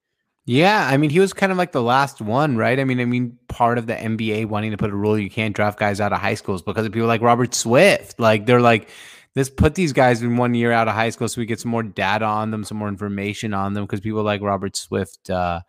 Yeah, 0.46 0.88
I 0.90 0.96
mean, 0.96 1.10
he 1.10 1.20
was 1.20 1.34
kind 1.34 1.52
of 1.52 1.58
like 1.58 1.74
the 1.74 1.82
last 1.82 2.22
one, 2.22 2.56
right? 2.56 2.80
I 2.80 2.86
mean, 2.86 3.02
I 3.02 3.06
mean, 3.06 3.38
part 3.50 3.78
of 3.78 3.86
the 3.86 3.96
NBA 3.96 4.46
wanting 4.46 4.72
to 4.72 4.78
put 4.78 4.92
a 4.92 4.96
rule 4.96 5.20
you 5.20 5.30
can't 5.30 5.54
draft 5.54 5.78
guys 5.78 6.00
out 6.00 6.14
of 6.14 6.20
high 6.20 6.36
schools 6.36 6.62
because 6.62 6.86
of 6.86 6.94
people 6.94 7.08
like 7.08 7.22
Robert 7.22 7.54
Swift. 7.54 8.18
Like 8.18 8.46
they're 8.46 8.62
like, 8.62 8.90
let's 9.38 9.52
put 9.52 9.76
these 9.76 9.94
guys 9.94 10.24
in 10.24 10.36
one 10.36 10.56
year 10.56 10.72
out 10.72 10.88
of 10.88 10.96
high 10.96 11.12
school 11.12 11.28
so 11.28 11.40
we 11.40 11.46
get 11.46 11.60
some 11.60 11.70
more 11.70 11.84
data 11.84 12.26
on 12.26 12.50
them, 12.50 12.64
some 12.64 12.78
more 12.78 12.88
information 12.88 13.54
on 13.54 13.74
them 13.74 13.86
because 13.86 14.00
people 14.00 14.24
like 14.24 14.42
Robert 14.42 14.76
Swift 14.76 15.30
uh, 15.30 15.62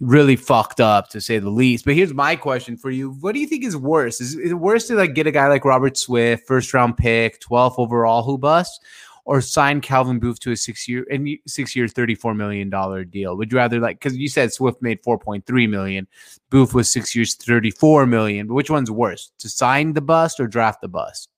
really 0.00 0.36
fucked 0.36 0.80
up 0.80 1.08
to 1.08 1.20
say 1.20 1.38
the 1.38 1.48
least. 1.48 1.86
But 1.86 1.94
here's 1.94 2.12
my 2.12 2.36
question 2.36 2.76
for 2.76 2.90
you: 2.90 3.12
What 3.12 3.32
do 3.32 3.40
you 3.40 3.46
think 3.46 3.64
is 3.64 3.74
worse? 3.74 4.20
Is, 4.20 4.34
is 4.34 4.50
it 4.50 4.54
worse 4.54 4.86
to 4.88 4.96
like 4.96 5.14
get 5.14 5.26
a 5.26 5.32
guy 5.32 5.48
like 5.48 5.64
Robert 5.64 5.96
Swift, 5.96 6.46
first 6.46 6.74
round 6.74 6.98
pick, 6.98 7.40
12th 7.40 7.78
overall, 7.78 8.22
who 8.22 8.38
busts? 8.38 8.78
or 9.26 9.40
sign 9.40 9.80
Calvin 9.80 10.18
Booth 10.18 10.40
to 10.40 10.50
a 10.50 10.56
six 10.56 10.88
year 10.88 11.06
and 11.10 11.28
six 11.46 11.76
year, 11.76 11.86
thirty 11.86 12.14
four 12.14 12.34
million 12.34 12.68
dollar 12.68 13.04
deal? 13.04 13.36
Would 13.36 13.52
you 13.52 13.58
rather 13.58 13.78
like 13.78 14.00
because 14.00 14.16
you 14.16 14.28
said 14.28 14.52
Swift 14.52 14.82
made 14.82 14.98
four 15.04 15.18
point 15.18 15.46
three 15.46 15.66
million, 15.66 16.08
Booth 16.48 16.74
was 16.74 16.90
six 16.90 17.14
years, 17.14 17.34
thirty 17.34 17.70
four 17.70 18.06
million. 18.06 18.48
But 18.48 18.54
which 18.54 18.70
one's 18.70 18.90
worse, 18.90 19.30
to 19.38 19.48
sign 19.48 19.92
the 19.92 20.00
bust 20.00 20.40
or 20.40 20.48
draft 20.48 20.80
the 20.80 20.88
bust? 20.88 21.28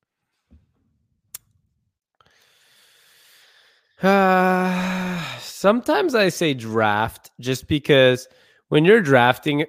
Uh, 4.02 5.22
sometimes 5.40 6.14
I 6.14 6.28
say 6.28 6.54
draft 6.54 7.30
just 7.40 7.68
because 7.68 8.28
when 8.68 8.84
you're 8.84 9.00
drafting, 9.00 9.66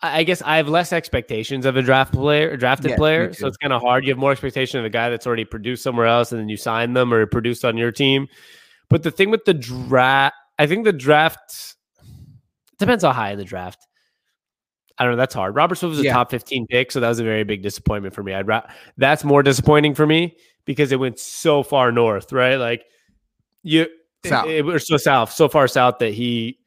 I 0.00 0.22
guess 0.22 0.42
I 0.42 0.56
have 0.56 0.68
less 0.68 0.92
expectations 0.92 1.66
of 1.66 1.76
a 1.76 1.82
draft 1.82 2.12
player, 2.12 2.56
drafted 2.56 2.90
Yeah, 2.90 2.96
player. 2.96 3.32
So 3.32 3.46
it's 3.46 3.56
kind 3.56 3.72
of 3.72 3.82
hard. 3.82 4.04
You 4.04 4.10
have 4.10 4.18
more 4.18 4.32
expectation 4.32 4.78
of 4.78 4.84
a 4.84 4.90
guy 4.90 5.10
that's 5.10 5.26
already 5.26 5.44
produced 5.44 5.82
somewhere 5.82 6.06
else 6.06 6.32
and 6.32 6.40
then 6.40 6.48
you 6.48 6.56
sign 6.56 6.92
them 6.92 7.12
or 7.12 7.26
produced 7.26 7.64
on 7.64 7.76
your 7.76 7.90
team. 7.90 8.28
But 8.90 9.02
the 9.02 9.10
thing 9.10 9.30
with 9.30 9.44
the 9.44 9.54
draft, 9.54 10.36
I 10.58 10.66
think 10.66 10.84
the 10.84 10.92
draft 10.92 11.76
depends 12.78 13.02
on 13.02 13.14
how 13.14 13.22
high 13.22 13.32
in 13.32 13.38
the 13.38 13.44
draft. 13.44 13.86
I 14.98 15.04
don't 15.04 15.12
know. 15.12 15.16
That's 15.16 15.34
hard. 15.34 15.54
Robert 15.56 15.74
Swift 15.74 15.90
was 15.90 16.00
a 16.00 16.04
Yeah. 16.04 16.12
top 16.12 16.30
15 16.30 16.66
pick, 16.68 16.92
so 16.92 17.00
that 17.00 17.08
was 17.08 17.18
a 17.18 17.24
very 17.24 17.42
big 17.44 17.62
disappointment 17.62 18.14
for 18.14 18.22
me. 18.22 18.32
I'd 18.34 18.46
ra- 18.46 18.68
that's 18.96 19.24
more 19.24 19.42
disappointing 19.42 19.94
for 19.94 20.06
me 20.06 20.36
because 20.66 20.92
it 20.92 21.00
went 21.00 21.18
so 21.18 21.62
far 21.62 21.90
north, 21.92 22.32
right? 22.32 22.56
Like 22.56 22.84
you, 23.62 23.86
South. 24.24 24.46
it, 24.46 24.64
it- 24.64 24.68
or 24.68 24.78
so 24.78 24.96
south, 24.96 25.32
so 25.32 25.48
far 25.48 25.66
south 25.68 25.98
that 25.98 26.12
he, 26.14 26.58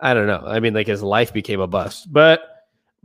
I 0.00 0.14
don't 0.14 0.26
know. 0.26 0.42
I 0.46 0.60
mean, 0.60 0.74
like 0.74 0.86
his 0.88 1.02
life 1.02 1.32
became 1.32 1.60
a 1.60 1.66
bust. 1.66 2.12
But 2.12 2.42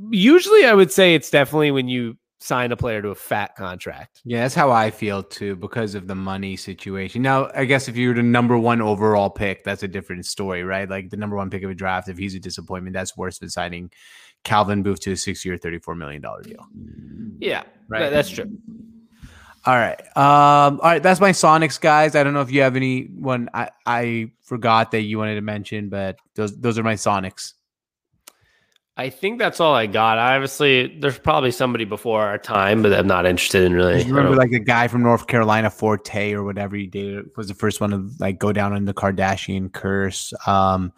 usually, 0.09 0.65
I 0.65 0.73
would 0.73 0.91
say 0.91 1.13
it's 1.15 1.29
definitely 1.29 1.71
when 1.71 1.87
you 1.87 2.17
sign 2.39 2.71
a 2.71 2.77
player 2.77 3.01
to 3.01 3.09
a 3.09 3.15
fat 3.15 3.55
contract. 3.55 4.21
Yeah, 4.23 4.41
that's 4.41 4.53
how 4.55 4.69
I 4.71 4.91
feel 4.91 5.23
too 5.23 5.55
because 5.55 5.95
of 5.95 6.07
the 6.07 6.15
money 6.15 6.55
situation. 6.55 7.21
Now, 7.21 7.49
I 7.55 7.65
guess 7.65 7.87
if 7.87 7.97
you're 7.97 8.13
the 8.13 8.21
number 8.23 8.57
one 8.57 8.81
overall 8.81 9.29
pick, 9.29 9.63
that's 9.63 9.83
a 9.83 9.87
different 9.87 10.25
story, 10.25 10.63
right? 10.63 10.87
Like 10.89 11.09
the 11.09 11.17
number 11.17 11.35
one 11.35 11.49
pick 11.49 11.63
of 11.63 11.69
a 11.69 11.73
draft, 11.75 12.07
if 12.09 12.17
he's 12.17 12.35
a 12.35 12.39
disappointment, 12.39 12.93
that's 12.93 13.17
worse 13.17 13.39
than 13.39 13.49
signing 13.49 13.89
Calvin 14.45 14.81
Booth 14.83 15.01
to 15.01 15.11
a 15.11 15.17
six 15.17 15.43
year, 15.43 15.57
$34 15.57 15.97
million 15.97 16.21
deal. 16.21 16.65
Yeah, 17.39 17.63
Right. 17.89 18.03
right. 18.03 18.09
that's 18.09 18.29
true. 18.29 18.49
All 19.65 19.75
right. 19.75 19.99
Um, 20.15 20.79
all 20.79 20.91
right. 20.91 21.01
That's 21.03 21.19
my 21.19 21.31
Sonics, 21.31 21.81
guys. 21.81 22.15
I 22.15 22.23
don't 22.23 22.33
know 22.33 22.41
if 22.41 22.51
you 22.51 22.61
have 22.61 22.75
any 22.75 23.05
one 23.05 23.49
I, 23.53 23.69
I 23.85 24.31
forgot 24.43 24.91
that 24.91 25.01
you 25.01 25.17
wanted 25.17 25.35
to 25.35 25.41
mention, 25.41 25.89
but 25.89 26.17
those 26.35 26.55
those 26.59 26.77
are 26.77 26.83
my 26.83 26.93
Sonics. 26.93 27.53
I 28.97 29.09
think 29.09 29.39
that's 29.39 29.59
all 29.59 29.73
I 29.73 29.87
got. 29.87 30.19
I 30.19 30.35
Obviously, 30.35 30.95
there's 30.99 31.17
probably 31.17 31.51
somebody 31.51 31.83
before 31.83 32.21
our 32.21 32.37
time, 32.37 32.81
but 32.81 32.93
I'm 32.93 33.07
not 33.07 33.25
interested 33.25 33.63
in 33.63 33.73
really. 33.73 34.03
You 34.03 34.13
remember 34.15 34.37
like 34.37 34.51
the 34.51 34.59
guy 34.59 34.87
from 34.87 35.01
North 35.01 35.27
Carolina, 35.27 35.69
Forte 35.69 36.31
or 36.33 36.43
whatever 36.43 36.75
he 36.75 36.85
did 36.87 37.25
was 37.35 37.47
the 37.47 37.55
first 37.55 37.81
one 37.81 37.89
to 37.89 38.09
like 38.19 38.37
go 38.39 38.53
down 38.53 38.75
in 38.75 38.85
the 38.85 38.93
Kardashian 38.93 39.73
curse. 39.73 40.31
Um, 40.47 40.93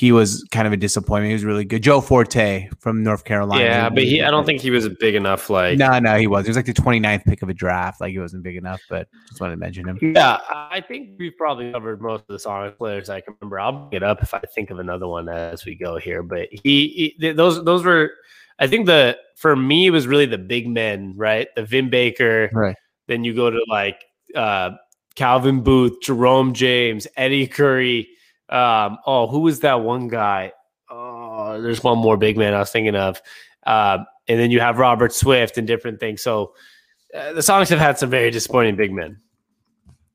he 0.00 0.12
was 0.12 0.42
kind 0.50 0.66
of 0.66 0.72
a 0.72 0.78
disappointment. 0.78 1.28
He 1.28 1.34
was 1.34 1.44
really 1.44 1.66
good. 1.66 1.82
Joe 1.82 2.00
Forte 2.00 2.70
from 2.78 3.02
North 3.02 3.24
Carolina. 3.24 3.62
yeah, 3.62 3.88
but 3.90 4.04
he, 4.04 4.22
I 4.22 4.30
don't 4.30 4.46
think 4.46 4.62
he 4.62 4.70
was 4.70 4.88
big 4.88 5.14
enough. 5.14 5.50
Like, 5.50 5.76
No, 5.76 5.98
no, 5.98 6.16
he 6.16 6.26
was. 6.26 6.46
He 6.46 6.48
was 6.48 6.56
like 6.56 6.64
the 6.64 6.72
29th 6.72 7.26
pick 7.26 7.42
of 7.42 7.50
a 7.50 7.54
draft. 7.54 8.00
Like 8.00 8.12
he 8.12 8.18
wasn't 8.18 8.42
big 8.42 8.56
enough, 8.56 8.80
but 8.88 9.08
just 9.28 9.42
wanted 9.42 9.56
to 9.56 9.58
mention 9.58 9.86
him. 9.86 9.98
yeah, 10.00 10.38
I 10.48 10.80
think 10.80 11.18
we've 11.18 11.36
probably 11.36 11.70
covered 11.70 12.00
most 12.00 12.20
of 12.22 12.28
the 12.28 12.38
Sonic 12.38 12.78
players 12.78 13.10
I 13.10 13.20
can 13.20 13.34
remember. 13.42 13.60
I'll 13.60 13.72
bring 13.72 13.98
it 13.98 14.02
up 14.02 14.22
if 14.22 14.32
I 14.32 14.40
think 14.40 14.70
of 14.70 14.78
another 14.78 15.06
one 15.06 15.28
as 15.28 15.66
we 15.66 15.74
go 15.74 15.98
here. 15.98 16.22
But 16.22 16.48
he, 16.50 17.14
he 17.20 17.32
those, 17.34 17.62
those 17.64 17.84
were, 17.84 18.12
I 18.58 18.68
think 18.68 18.86
the 18.86 19.18
for 19.36 19.54
me 19.54 19.88
it 19.88 19.90
was 19.90 20.06
really 20.06 20.24
the 20.24 20.38
big 20.38 20.66
men, 20.66 21.12
right? 21.14 21.48
The 21.56 21.64
Vin 21.66 21.90
Baker. 21.90 22.48
Right. 22.54 22.76
Then 23.06 23.22
you 23.22 23.34
go 23.34 23.50
to 23.50 23.62
like 23.68 24.02
uh, 24.34 24.70
Calvin 25.14 25.60
Booth, 25.60 26.00
Jerome 26.00 26.54
James, 26.54 27.06
Eddy 27.18 27.46
Curry. 27.46 28.08
Um, 28.50 28.98
oh, 29.06 29.26
who 29.28 29.40
was 29.40 29.60
that 29.60 29.80
one 29.80 30.08
guy? 30.08 30.52
Oh, 30.90 31.60
there's 31.60 31.82
one 31.82 31.98
more 31.98 32.16
big 32.16 32.36
man 32.36 32.52
I 32.52 32.58
was 32.58 32.70
thinking 32.70 32.96
of. 32.96 33.22
Um, 33.66 34.06
and 34.28 34.38
then 34.38 34.50
you 34.50 34.60
have 34.60 34.78
Robert 34.78 35.12
Swift 35.12 35.58
and 35.58 35.66
different 35.66 36.00
things. 36.00 36.22
So 36.22 36.54
uh, 37.14 37.32
the 37.32 37.40
Sonics 37.40 37.68
have 37.70 37.78
had 37.78 37.98
some 37.98 38.10
very 38.10 38.30
disappointing 38.30 38.76
big 38.76 38.92
men. 38.92 39.18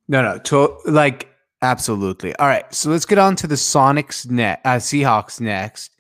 No, 0.07 0.21
no, 0.21 0.37
to, 0.37 0.77
like 0.85 1.29
absolutely. 1.61 2.35
All 2.35 2.47
right, 2.47 2.71
so 2.73 2.89
let's 2.89 3.05
get 3.05 3.17
on 3.17 3.35
to 3.37 3.47
the 3.47 3.55
Sonics 3.55 4.29
net, 4.29 4.61
uh, 4.63 4.75
Seahawks 4.75 5.41
next, 5.41 5.91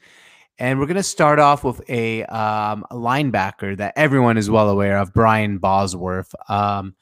and 0.59 0.79
we're 0.79 0.85
gonna 0.85 1.03
start 1.03 1.39
off 1.39 1.63
with 1.63 1.81
a 1.89 2.23
um, 2.25 2.85
linebacker 2.91 3.75
that 3.77 3.93
everyone 3.95 4.37
is 4.37 4.49
well 4.49 4.69
aware 4.69 4.97
of, 4.97 5.13
Brian 5.13 5.57
Bosworth. 5.57 6.35
Um, 6.49 6.95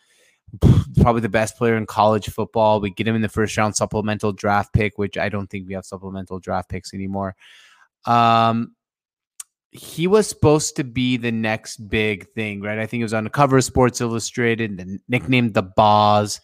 probably 1.02 1.22
the 1.22 1.30
best 1.30 1.58
player 1.58 1.76
in 1.76 1.86
college 1.86 2.30
football. 2.30 2.80
We 2.80 2.92
get 2.92 3.08
him 3.08 3.16
in 3.16 3.22
the 3.22 3.30
first 3.30 3.58
round 3.58 3.76
supplemental 3.76 4.32
draft 4.34 4.74
pick, 4.74 4.98
which 4.98 5.18
I 5.18 5.30
don't 5.30 5.48
think 5.48 5.68
we 5.68 5.74
have 5.74 5.86
supplemental 5.86 6.40
draft 6.40 6.70
picks 6.70 6.94
anymore. 6.94 7.36
Um, 8.06 8.76
he 9.72 10.06
was 10.06 10.28
supposed 10.28 10.76
to 10.76 10.84
be 10.84 11.18
the 11.18 11.32
next 11.32 11.78
big 11.90 12.30
thing, 12.34 12.62
right? 12.62 12.78
I 12.78 12.86
think 12.86 13.02
it 13.02 13.06
was 13.06 13.14
on 13.14 13.24
the 13.24 13.30
cover 13.30 13.58
of 13.58 13.64
Sports 13.64 14.02
Illustrated, 14.02 14.80
and 14.80 15.00
nicknamed 15.08 15.56
the 15.56 15.64
Boz 15.64 16.40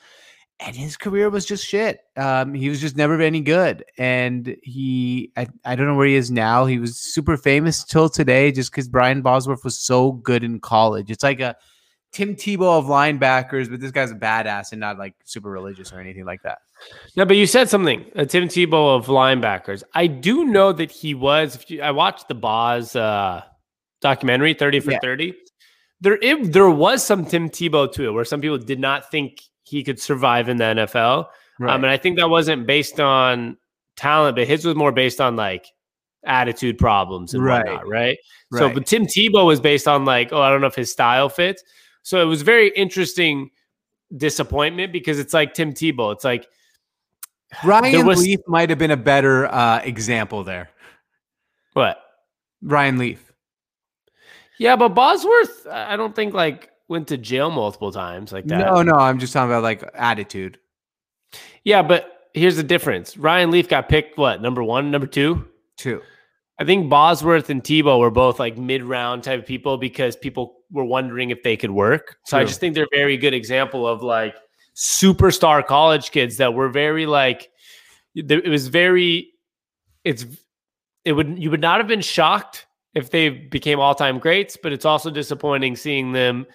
and 0.59 0.75
his 0.75 0.97
career 0.97 1.29
was 1.29 1.45
just 1.45 1.65
shit. 1.65 2.01
Um, 2.17 2.53
he 2.53 2.69
was 2.69 2.81
just 2.81 2.97
never 2.97 3.19
any 3.21 3.41
good, 3.41 3.85
and 3.97 4.57
he 4.61 5.31
I, 5.37 5.47
I 5.63 5.75
don't 5.75 5.87
know 5.87 5.95
where 5.95 6.07
he 6.07 6.15
is 6.15 6.29
now. 6.29 6.65
He 6.65 6.79
was 6.79 6.97
super 6.97 7.37
famous 7.37 7.83
till 7.83 8.09
today, 8.09 8.51
just 8.51 8.71
because 8.71 8.89
Brian 8.89 9.21
Bosworth 9.21 9.63
was 9.63 9.79
so 9.79 10.11
good 10.11 10.43
in 10.43 10.59
college. 10.59 11.09
It's 11.11 11.23
like 11.23 11.39
a 11.39 11.55
Tim 12.11 12.35
Tebow 12.35 12.79
of 12.79 12.85
linebackers, 12.85 13.69
but 13.69 13.79
this 13.79 13.91
guy's 13.91 14.11
a 14.11 14.15
badass 14.15 14.71
and 14.71 14.79
not 14.79 14.97
like 14.97 15.13
super 15.25 15.49
religious 15.49 15.93
or 15.93 15.99
anything 15.99 16.25
like 16.25 16.41
that. 16.43 16.59
No, 17.15 17.25
but 17.25 17.37
you 17.37 17.45
said 17.45 17.69
something. 17.69 18.05
Uh, 18.15 18.25
Tim 18.25 18.47
Tebow 18.47 18.95
of 18.97 19.07
linebackers. 19.07 19.83
I 19.93 20.07
do 20.07 20.45
know 20.45 20.71
that 20.73 20.91
he 20.91 21.13
was. 21.13 21.55
If 21.55 21.69
you, 21.69 21.81
I 21.81 21.91
watched 21.91 22.27
the 22.27 22.35
Boz 22.35 22.95
uh, 22.95 23.43
documentary, 24.01 24.53
Thirty 24.53 24.79
for 24.79 24.91
Yeah. 24.91 24.99
Thirty. 25.01 25.35
There, 26.01 26.17
it, 26.21 26.53
there 26.53 26.69
was 26.69 27.03
some 27.03 27.25
Tim 27.25 27.49
Tebow 27.49 27.91
to 27.91 28.07
it, 28.07 28.11
where 28.11 28.25
some 28.25 28.41
people 28.41 28.57
did 28.57 28.79
not 28.79 29.11
think 29.11 29.41
he 29.63 29.83
could 29.83 29.99
survive 29.99 30.49
in 30.49 30.57
the 30.57 30.63
NFL. 30.63 31.27
Um, 31.61 31.83
and 31.83 31.87
I 31.87 31.97
think 31.97 32.17
that 32.17 32.29
wasn't 32.29 32.65
based 32.65 33.01
on 33.01 33.57
talent, 33.97 34.37
but 34.37 34.47
his 34.47 34.63
was 34.65 34.75
more 34.75 34.93
based 34.93 35.19
on 35.19 35.35
like 35.35 35.67
attitude 36.25 36.77
problems 36.77 37.33
and 37.33 37.43
Right. 37.43 37.65
whatnot, 37.65 37.87
right? 37.87 38.17
right? 38.51 38.59
So, 38.59 38.73
but 38.73 38.85
Tim 38.85 39.05
Tebow 39.05 39.45
was 39.45 39.59
based 39.59 39.87
on 39.87 40.05
like, 40.05 40.31
oh, 40.31 40.41
I 40.41 40.49
don't 40.49 40.61
know 40.61 40.67
if 40.67 40.75
his 40.75 40.91
style 40.91 41.27
fits. 41.27 41.61
So 42.03 42.21
it 42.21 42.25
was 42.25 42.41
very 42.41 42.69
interesting 42.69 43.51
disappointment 44.15 44.91
because 44.93 45.19
it's 45.19 45.33
like 45.33 45.53
Tim 45.53 45.73
Tebow. 45.73 46.13
It's 46.13 46.23
like 46.23 46.47
Ryan 47.63 48.05
was- 48.05 48.21
Leaf 48.21 48.39
might 48.47 48.69
have 48.69 48.79
been 48.79 48.91
a 48.91 48.97
better 48.97 49.47
uh, 49.47 49.79
example 49.79 50.43
there. 50.43 50.69
what? 51.73 52.01
Ryan 52.61 52.97
Leaf. 52.97 53.31
Yeah, 54.59 54.75
but 54.75 54.89
Bosworth, 54.89 55.65
I 55.67 55.95
don't 55.95 56.13
think 56.13 56.33
like 56.33 56.69
went 56.89 57.07
to 57.07 57.17
jail 57.17 57.49
multiple 57.49 57.91
times 57.91 58.33
like 58.33 58.45
that. 58.47 58.59
No, 58.59 58.81
no, 58.81 58.93
I'm 58.93 59.19
just 59.19 59.31
talking 59.31 59.49
about 59.49 59.63
like 59.63 59.83
attitude. 59.93 60.59
Yeah, 61.63 61.81
but 61.81 62.29
here's 62.33 62.57
the 62.57 62.63
difference. 62.63 63.15
Ryan 63.15 63.51
Leaf 63.51 63.69
got 63.69 63.87
picked 63.87 64.17
what 64.17 64.41
number 64.41 64.61
one, 64.63 64.91
number 64.91 65.07
two. 65.07 65.47
Too. 65.77 66.01
I 66.59 66.65
think 66.65 66.89
Bosworth 66.89 67.49
and 67.49 67.63
Tebow 67.63 67.99
were 67.99 68.11
both 68.11 68.37
like 68.37 68.57
mid 68.57 68.83
round 68.83 69.23
type 69.23 69.39
of 69.39 69.45
people 69.45 69.77
because 69.77 70.17
people 70.17 70.58
were 70.71 70.85
wondering 70.85 71.29
if 71.29 71.43
they 71.43 71.57
could 71.57 71.71
work. 71.71 72.17
So 72.25 72.37
I 72.37 72.43
just 72.43 72.59
think 72.59 72.75
they're 72.75 72.83
a 72.83 72.97
very 72.97 73.17
good 73.17 73.33
example 73.33 73.87
of 73.87 74.03
like 74.03 74.35
superstar 74.75 75.65
college 75.65 76.11
kids 76.11 76.37
that 76.37 76.53
were 76.53 76.69
very 76.69 77.05
like 77.05 77.49
it 78.15 78.47
was 78.47 78.67
very 78.67 79.31
it's 80.03 80.25
it 81.05 81.13
would 81.13 81.41
you 81.41 81.51
would 81.51 81.61
not 81.61 81.79
have 81.79 81.87
been 81.87 82.01
shocked 82.01 82.65
if 82.95 83.11
they 83.11 83.29
became 83.29 83.79
all-time 83.79 84.19
greats, 84.19 84.57
but 84.61 84.71
it's 84.71 84.85
also 84.85 85.09
disappointing 85.09 85.75
seeing 85.75 86.11
them 86.11 86.45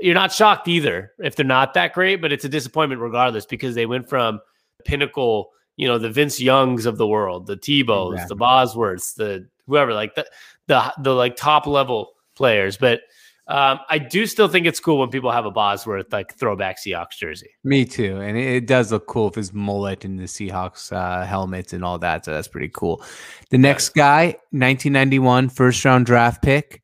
you're 0.00 0.14
not 0.14 0.32
shocked 0.32 0.68
either 0.68 1.12
if 1.18 1.34
they're 1.34 1.44
not 1.44 1.74
that 1.74 1.92
great, 1.92 2.16
but 2.20 2.32
it's 2.32 2.44
a 2.44 2.48
disappointment 2.48 3.00
regardless 3.00 3.46
because 3.46 3.74
they 3.74 3.86
went 3.86 4.08
from 4.08 4.40
pinnacle, 4.84 5.50
you 5.76 5.88
know, 5.88 5.98
the 5.98 6.10
Vince 6.10 6.40
Youngs 6.40 6.86
of 6.86 6.98
the 6.98 7.06
world, 7.06 7.46
the 7.46 7.56
Tebows, 7.56 8.12
Exactly. 8.12 8.36
the 8.36 8.44
Bosworths, 8.44 9.14
the 9.14 9.48
whoever, 9.66 9.94
like 9.94 10.14
the 10.14 10.26
the 10.66 10.92
the 11.02 11.14
like 11.14 11.36
top 11.36 11.66
level 11.66 12.12
players. 12.36 12.76
But 12.76 13.00
um, 13.48 13.80
I 13.88 13.96
do 13.96 14.26
still 14.26 14.48
think 14.48 14.66
it's 14.66 14.78
cool 14.78 14.98
when 14.98 15.08
people 15.08 15.30
have 15.30 15.46
a 15.46 15.50
Bosworth 15.50 16.12
like 16.12 16.34
throwback 16.34 16.78
Seahawks 16.78 17.16
jersey. 17.18 17.48
Me 17.64 17.86
too. 17.86 18.20
And 18.20 18.36
it, 18.36 18.56
it 18.56 18.66
does 18.66 18.92
look 18.92 19.06
cool 19.06 19.26
with 19.26 19.36
his 19.36 19.54
mullet 19.54 20.04
and 20.04 20.18
the 20.18 20.24
Seahawks 20.24 20.92
uh, 20.92 21.24
helmets 21.24 21.72
and 21.72 21.82
all 21.82 21.98
that. 22.00 22.26
So 22.26 22.32
that's 22.32 22.48
pretty 22.48 22.68
cool. 22.68 23.02
The 23.48 23.56
next 23.56 23.90
guy, 23.90 24.36
1991 24.50 25.48
first 25.48 25.82
round 25.82 26.04
draft 26.04 26.42
pick, 26.42 26.82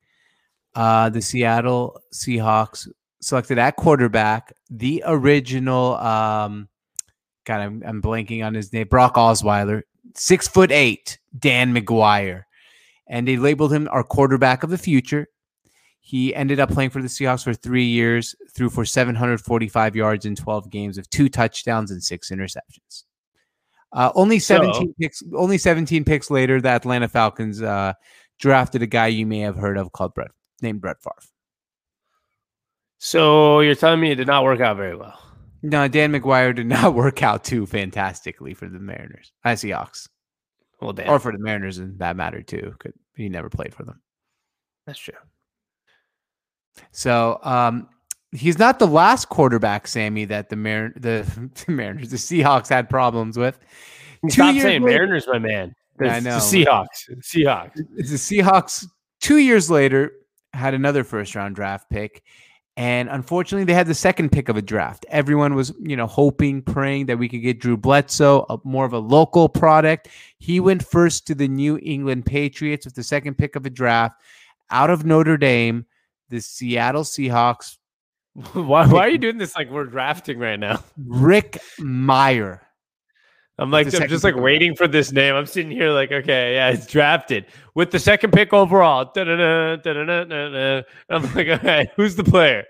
uh, 0.75 1.11
the 1.11 1.21
Seattle 1.21 2.01
Seahawks 2.15 2.89
selected 3.21 3.59
at 3.59 3.77
quarterback, 3.77 4.55
the 4.71 5.03
original, 5.07 5.97
um, 5.97 6.69
God, 7.45 7.61
I'm, 7.61 7.83
I'm 7.87 8.01
blanking 8.01 8.45
on 8.45 8.55
his 8.55 8.73
name, 8.73 8.89
Brock 8.89 9.17
Osweiler, 9.17 9.83
six 10.15 10.49
foot 10.49 10.73
eight, 10.73 11.19
Dan 11.39 11.75
McGwire. 11.75 12.45
And 13.07 13.29
they 13.29 13.37
labeled 13.37 13.71
him 13.71 13.87
our 13.91 14.03
quarterback 14.03 14.63
of 14.63 14.71
the 14.71 14.79
future. 14.79 15.29
He 16.07 16.35
ended 16.35 16.61
up 16.61 16.69
playing 16.69 16.91
for 16.91 17.01
the 17.01 17.09
Seahawks 17.09 17.43
for 17.43 17.55
three 17.55 17.87
years, 17.87 18.35
threw 18.55 18.69
for 18.69 18.85
745 18.85 19.97
yards 19.97 20.27
in 20.27 20.37
12 20.37 20.69
games 20.69 20.99
of 20.99 21.09
two 21.09 21.31
touchdowns 21.31 21.91
and 21.91 22.03
six 22.03 22.31
interceptions. 22.31 23.05
Uh, 23.91 24.13
only 24.15 24.39
17 24.39 24.75
so, 24.75 24.95
picks. 25.01 25.23
Only 25.35 25.57
17 25.57 26.05
picks 26.05 26.31
later, 26.31 26.61
the 26.61 26.69
Atlanta 26.69 27.09
Falcons 27.09 27.63
uh, 27.63 27.95
drafted 28.39 28.83
a 28.83 28.87
guy 28.87 29.07
you 29.07 29.25
may 29.25 29.39
have 29.39 29.57
heard 29.57 29.79
of 29.79 29.93
called 29.93 30.13
Brett, 30.13 30.33
named 30.61 30.83
Brett 30.83 31.03
Favre. 31.03 31.15
So 32.99 33.61
you're 33.61 33.75
telling 33.75 34.01
me 34.01 34.11
it 34.11 34.17
did 34.17 34.27
not 34.27 34.45
work 34.45 34.61
out 34.61 34.77
very 34.77 34.97
well? 34.97 35.19
No, 35.63 35.89
Dan 35.89 36.13
McGwire 36.13 36.55
did 36.55 36.67
not 36.67 36.93
work 36.95 37.23
out 37.23 37.45
too 37.45 37.65
fantastically 37.65 38.53
for 38.53 38.69
the 38.69 38.79
Mariners. 38.79 39.33
I 39.43 39.55
Seahawks. 39.55 40.07
Well, 40.83 40.93
damn. 40.93 41.09
Or 41.09 41.19
for 41.19 41.33
the 41.33 41.39
Mariners 41.39 41.79
in 41.79 41.97
that 41.97 42.15
matter 42.15 42.43
too. 42.43 42.75
Could 42.79 42.93
he 43.17 43.31
never 43.31 43.49
played 43.49 43.75
for 43.75 43.85
them. 43.85 44.03
That's 44.87 44.99
true. 44.99 45.15
So 46.93 47.39
um, 47.43 47.89
he's 48.33 48.59
not 48.59 48.79
the 48.79 48.87
last 48.87 49.29
quarterback, 49.29 49.87
Sammy, 49.87 50.25
that 50.27 50.49
the 50.49 50.57
Mar- 50.57 50.93
the, 50.97 51.51
the 51.67 51.73
Mariners, 51.73 52.11
the 52.11 52.17
Seahawks 52.17 52.69
had 52.69 52.89
problems 52.89 53.37
with. 53.37 53.59
Stop 54.29 54.55
saying 54.57 54.83
later, 54.83 54.99
Mariners, 54.99 55.27
my 55.27 55.39
man. 55.39 55.75
I 56.01 56.21
know. 56.21 56.39
Seahawks. 56.39 57.11
Seahawks. 57.21 57.81
It's 57.97 58.11
the 58.11 58.17
Seahawks. 58.17 58.87
Two 59.21 59.39
years 59.39 59.71
later, 59.71 60.13
had 60.53 60.75
another 60.75 61.05
first 61.05 61.35
round 61.35 61.55
draft 61.55 61.91
pick. 61.91 62.23
And 62.77 63.09
unfortunately, 63.09 63.65
they 63.65 63.75
had 63.75 63.87
the 63.87 63.95
second 63.95 64.33
pick 64.33 64.49
of 64.49 64.57
a 64.57 64.63
draft. 64.63 65.07
Everyone 65.09 65.55
was, 65.55 65.73
you 65.81 65.97
know, 65.97 66.09
hoping, 66.09 66.61
praying 66.61 67.07
that 67.07 67.19
we 67.19 67.29
could 67.29 67.43
get 67.43 67.61
Drew 67.61 67.77
Bledsoe, 67.77 68.45
a, 68.51 68.59
more 68.65 68.85
of 68.85 68.93
a 68.93 68.99
local 68.99 69.49
product. 69.49 70.09
He 70.41 70.59
went 70.59 70.85
first 70.85 71.25
to 71.29 71.37
the 71.37 71.47
New 71.47 71.79
England 71.83 72.27
Patriots 72.27 72.85
with 72.85 72.97
the 72.97 73.05
second 73.05 73.39
pick 73.39 73.55
of 73.55 73.65
a 73.65 73.71
draft 73.71 74.21
out 74.71 74.91
of 74.91 75.05
Notre 75.05 75.37
Dame. 75.37 75.87
The 76.35 76.41
Seattle 76.41 77.05
Seahawks. 77.05 77.77
why, 78.55 78.89
why 78.89 79.07
are 79.07 79.09
you 79.09 79.19
doing 79.19 79.39
this 79.39 79.55
like 79.55 79.71
we're 79.71 79.85
drafting 79.85 80.41
right 80.41 80.59
now? 80.59 80.83
Rick 80.99 81.61
Mirer. 81.79 82.59
I'm 83.57 83.71
like, 83.71 83.87
I'm 83.95 84.09
just 84.09 84.25
like 84.25 84.35
waiting 84.35 84.75
for 84.75 84.89
this 84.89 85.13
name. 85.13 85.37
I'm 85.37 85.47
sitting 85.47 85.71
here 85.71 85.91
like, 85.91 86.11
okay, 86.11 86.55
yeah, 86.55 86.71
it's 86.71 86.89
drafted 86.89 87.47
with 87.77 87.93
the 87.93 88.01
second 88.01 88.33
pick 88.33 88.53
overall. 88.53 89.13
Da-da-da, 89.15 89.77
da-da-da, 89.77 90.83
I'm 91.09 91.23
like, 91.37 91.47
okay, 91.61 91.87
who's 91.95 92.17
the 92.17 92.25
player? 92.25 92.65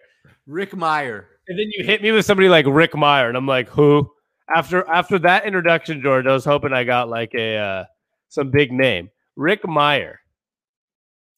Rick 0.46 0.72
Mirer. 0.72 1.24
And 1.48 1.58
then 1.58 1.70
you 1.72 1.86
hit 1.86 2.02
me 2.02 2.12
with 2.12 2.26
somebody 2.26 2.50
like 2.50 2.66
Rick 2.68 2.92
Mirer, 2.92 3.28
and 3.28 3.36
I'm 3.38 3.46
like, 3.46 3.70
who? 3.70 4.10
After 4.54 4.86
after 4.90 5.18
that 5.20 5.46
introduction, 5.46 6.02
George, 6.02 6.26
I 6.26 6.34
was 6.34 6.44
hoping 6.44 6.74
I 6.74 6.84
got 6.84 7.08
like 7.08 7.32
a 7.34 7.56
uh, 7.56 7.84
some 8.28 8.50
big 8.50 8.70
name. 8.70 9.08
Rick 9.36 9.62
Mirer. 9.62 10.16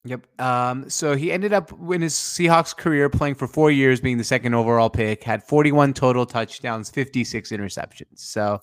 Yep. 0.06 0.40
Um, 0.40 0.88
so 0.88 1.16
he 1.16 1.32
ended 1.32 1.52
up 1.52 1.72
in 1.90 2.00
his 2.00 2.14
Seahawks 2.14 2.76
career 2.76 3.10
playing 3.10 3.34
for 3.34 3.48
four 3.48 3.70
years, 3.70 4.00
being 4.00 4.18
the 4.18 4.24
second 4.24 4.54
overall 4.54 4.88
pick, 4.88 5.24
had 5.24 5.42
41 5.42 5.94
total 5.94 6.24
touchdowns, 6.24 6.90
56 6.90 7.50
interceptions. 7.50 8.18
So 8.18 8.60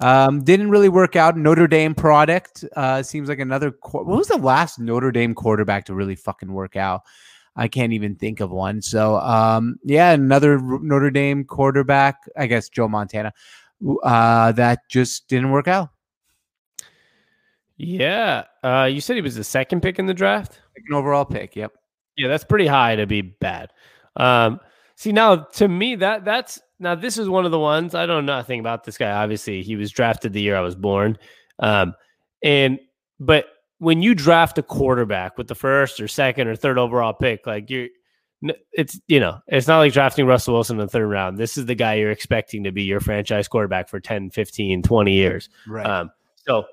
um, 0.00 0.42
didn't 0.42 0.70
really 0.70 0.88
work 0.88 1.14
out. 1.14 1.36
Notre 1.36 1.68
Dame 1.68 1.94
product 1.94 2.64
uh, 2.74 3.02
seems 3.02 3.28
like 3.28 3.38
another. 3.38 3.76
What 3.92 4.06
was 4.06 4.26
the 4.26 4.38
last 4.38 4.80
Notre 4.80 5.12
Dame 5.12 5.34
quarterback 5.34 5.84
to 5.86 5.94
really 5.94 6.16
fucking 6.16 6.52
work 6.52 6.74
out? 6.74 7.02
I 7.54 7.68
can't 7.68 7.92
even 7.92 8.16
think 8.16 8.40
of 8.40 8.50
one. 8.50 8.82
So 8.82 9.16
um, 9.16 9.76
yeah, 9.84 10.10
another 10.10 10.58
Notre 10.58 11.10
Dame 11.10 11.44
quarterback. 11.44 12.16
I 12.36 12.46
guess 12.46 12.68
Joe 12.68 12.88
Montana. 12.88 13.32
Uh, 14.02 14.52
that 14.52 14.80
just 14.88 15.28
didn't 15.28 15.50
work 15.50 15.68
out. 15.68 15.90
Yeah, 17.76 18.44
uh, 18.62 18.88
you 18.90 19.00
said 19.00 19.16
he 19.16 19.22
was 19.22 19.34
the 19.34 19.44
second 19.44 19.82
pick 19.82 19.98
in 19.98 20.06
the 20.06 20.14
draft. 20.14 20.60
Second 20.74 20.94
overall 20.94 21.24
pick. 21.24 21.56
Yep. 21.56 21.72
Yeah, 22.16 22.28
that's 22.28 22.44
pretty 22.44 22.66
high 22.66 22.96
to 22.96 23.06
be 23.06 23.22
bad. 23.22 23.72
Um, 24.16 24.60
see, 24.96 25.12
now 25.12 25.36
to 25.36 25.68
me 25.68 25.96
that 25.96 26.24
that's 26.24 26.60
now, 26.78 26.94
this 26.94 27.16
is 27.16 27.28
one 27.28 27.44
of 27.44 27.52
the 27.52 27.58
ones 27.58 27.94
I 27.94 28.06
don't 28.06 28.26
know 28.26 28.34
nothing 28.34 28.60
about 28.60 28.84
this 28.84 28.98
guy. 28.98 29.10
Obviously, 29.10 29.62
he 29.62 29.76
was 29.76 29.90
drafted 29.90 30.32
the 30.32 30.42
year 30.42 30.56
I 30.56 30.60
was 30.60 30.74
born. 30.74 31.16
Um, 31.58 31.94
and 32.42 32.78
but 33.18 33.46
when 33.78 34.02
you 34.02 34.14
draft 34.14 34.58
a 34.58 34.62
quarterback 34.62 35.38
with 35.38 35.48
the 35.48 35.54
first 35.54 36.00
or 36.00 36.08
second 36.08 36.48
or 36.48 36.56
third 36.56 36.78
overall 36.78 37.12
pick, 37.12 37.46
like 37.46 37.70
you're 37.70 37.88
it's 38.72 39.00
you 39.06 39.20
know 39.20 39.38
it's 39.46 39.68
not 39.68 39.78
like 39.78 39.92
drafting 39.92 40.26
russell 40.26 40.54
wilson 40.54 40.78
in 40.78 40.86
the 40.86 40.90
third 40.90 41.06
round 41.06 41.38
this 41.38 41.56
is 41.56 41.66
the 41.66 41.74
guy 41.74 41.94
you're 41.94 42.10
expecting 42.10 42.64
to 42.64 42.72
be 42.72 42.82
your 42.82 43.00
franchise 43.00 43.46
quarterback 43.46 43.88
for 43.88 44.00
10 44.00 44.30
15 44.30 44.82
20 44.82 45.12
years 45.12 45.48
right 45.68 45.86
um, 45.86 46.10
so 46.46 46.64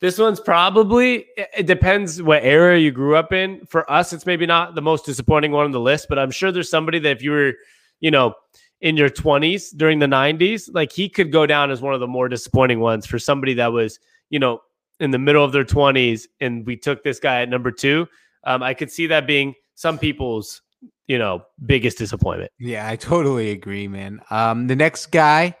this 0.00 0.18
one's 0.18 0.40
probably 0.40 1.26
it 1.36 1.66
depends 1.66 2.22
what 2.22 2.42
era 2.44 2.78
you 2.78 2.90
grew 2.90 3.16
up 3.16 3.32
in 3.32 3.64
for 3.66 3.90
us 3.90 4.12
it's 4.12 4.26
maybe 4.26 4.46
not 4.46 4.74
the 4.74 4.82
most 4.82 5.06
disappointing 5.06 5.52
one 5.52 5.64
on 5.64 5.70
the 5.70 5.80
list 5.80 6.06
but 6.08 6.18
i'm 6.18 6.30
sure 6.30 6.52
there's 6.52 6.70
somebody 6.70 6.98
that 6.98 7.16
if 7.16 7.22
you 7.22 7.30
were 7.30 7.54
you 8.00 8.10
know 8.10 8.34
in 8.80 8.96
your 8.96 9.08
20s 9.08 9.76
during 9.76 9.98
the 9.98 10.06
90s, 10.06 10.68
like 10.72 10.92
he 10.92 11.08
could 11.08 11.32
go 11.32 11.46
down 11.46 11.70
as 11.70 11.80
one 11.80 11.94
of 11.94 12.00
the 12.00 12.06
more 12.06 12.28
disappointing 12.28 12.80
ones 12.80 13.06
for 13.06 13.18
somebody 13.18 13.54
that 13.54 13.72
was, 13.72 13.98
you 14.30 14.38
know, 14.38 14.60
in 15.00 15.10
the 15.10 15.18
middle 15.18 15.44
of 15.44 15.52
their 15.52 15.64
20s 15.64 16.26
and 16.40 16.66
we 16.66 16.76
took 16.76 17.02
this 17.02 17.18
guy 17.18 17.42
at 17.42 17.48
number 17.48 17.70
two. 17.70 18.06
Um, 18.44 18.62
I 18.62 18.74
could 18.74 18.90
see 18.90 19.06
that 19.08 19.26
being 19.26 19.54
some 19.74 19.98
people's, 19.98 20.62
you 21.06 21.18
know, 21.18 21.42
biggest 21.64 21.98
disappointment. 21.98 22.52
Yeah, 22.58 22.88
I 22.88 22.96
totally 22.96 23.50
agree, 23.50 23.88
man. 23.88 24.20
Um, 24.30 24.66
the 24.66 24.76
next 24.76 25.06
guy, 25.06 25.56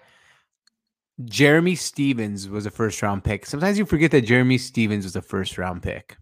Jerramy 1.22 1.78
Stevens, 1.78 2.48
was 2.48 2.66
a 2.66 2.70
first 2.70 3.00
round 3.00 3.24
pick. 3.24 3.46
Sometimes 3.46 3.78
you 3.78 3.86
forget 3.86 4.10
that 4.10 4.26
Jerramy 4.26 4.60
Stevens 4.60 5.04
was 5.04 5.16
a 5.16 5.22
first 5.22 5.56
round 5.56 5.82
pick. 5.82 6.16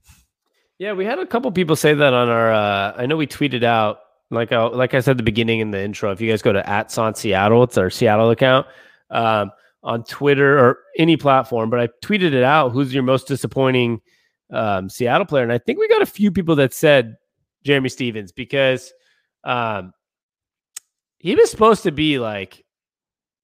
Yeah, 0.78 0.92
we 0.92 1.04
had 1.04 1.18
a 1.18 1.26
couple 1.26 1.50
people 1.52 1.76
say 1.76 1.94
that 1.94 2.12
on 2.12 2.28
our. 2.28 2.52
Uh, 2.52 2.94
I 2.96 3.06
know 3.06 3.16
we 3.16 3.26
tweeted 3.26 3.64
out 3.64 3.98
like 4.30 4.52
I, 4.52 4.56
uh, 4.56 4.70
like 4.70 4.94
I 4.94 5.00
said 5.00 5.12
at 5.12 5.16
the 5.18 5.22
beginning 5.22 5.60
in 5.60 5.70
the 5.70 5.82
intro, 5.82 6.12
if 6.12 6.20
you 6.20 6.30
guys 6.30 6.42
go 6.42 6.52
to 6.52 6.68
at 6.68 6.90
Son 6.90 7.14
Seattle, 7.14 7.62
it's 7.64 7.78
our 7.78 7.90
Seattle 7.90 8.30
account 8.30 8.66
um, 9.10 9.50
on 9.82 10.04
Twitter 10.04 10.58
or 10.58 10.78
any 10.98 11.16
platform. 11.16 11.70
But 11.70 11.80
I 11.80 11.88
tweeted 12.04 12.32
it 12.32 12.44
out. 12.44 12.70
Who's 12.70 12.94
your 12.94 13.02
most 13.02 13.26
disappointing 13.26 14.00
um, 14.50 14.88
Seattle 14.88 15.26
player? 15.26 15.42
And 15.42 15.52
I 15.52 15.58
think 15.58 15.78
we 15.78 15.88
got 15.88 16.02
a 16.02 16.06
few 16.06 16.30
people 16.30 16.56
that 16.56 16.72
said 16.72 17.16
Jerramy 17.64 17.90
Stevens 17.90 18.32
because 18.32 18.92
um, 19.44 19.92
he 21.18 21.34
was 21.34 21.50
supposed 21.50 21.82
to 21.84 21.92
be 21.92 22.18
like 22.18 22.63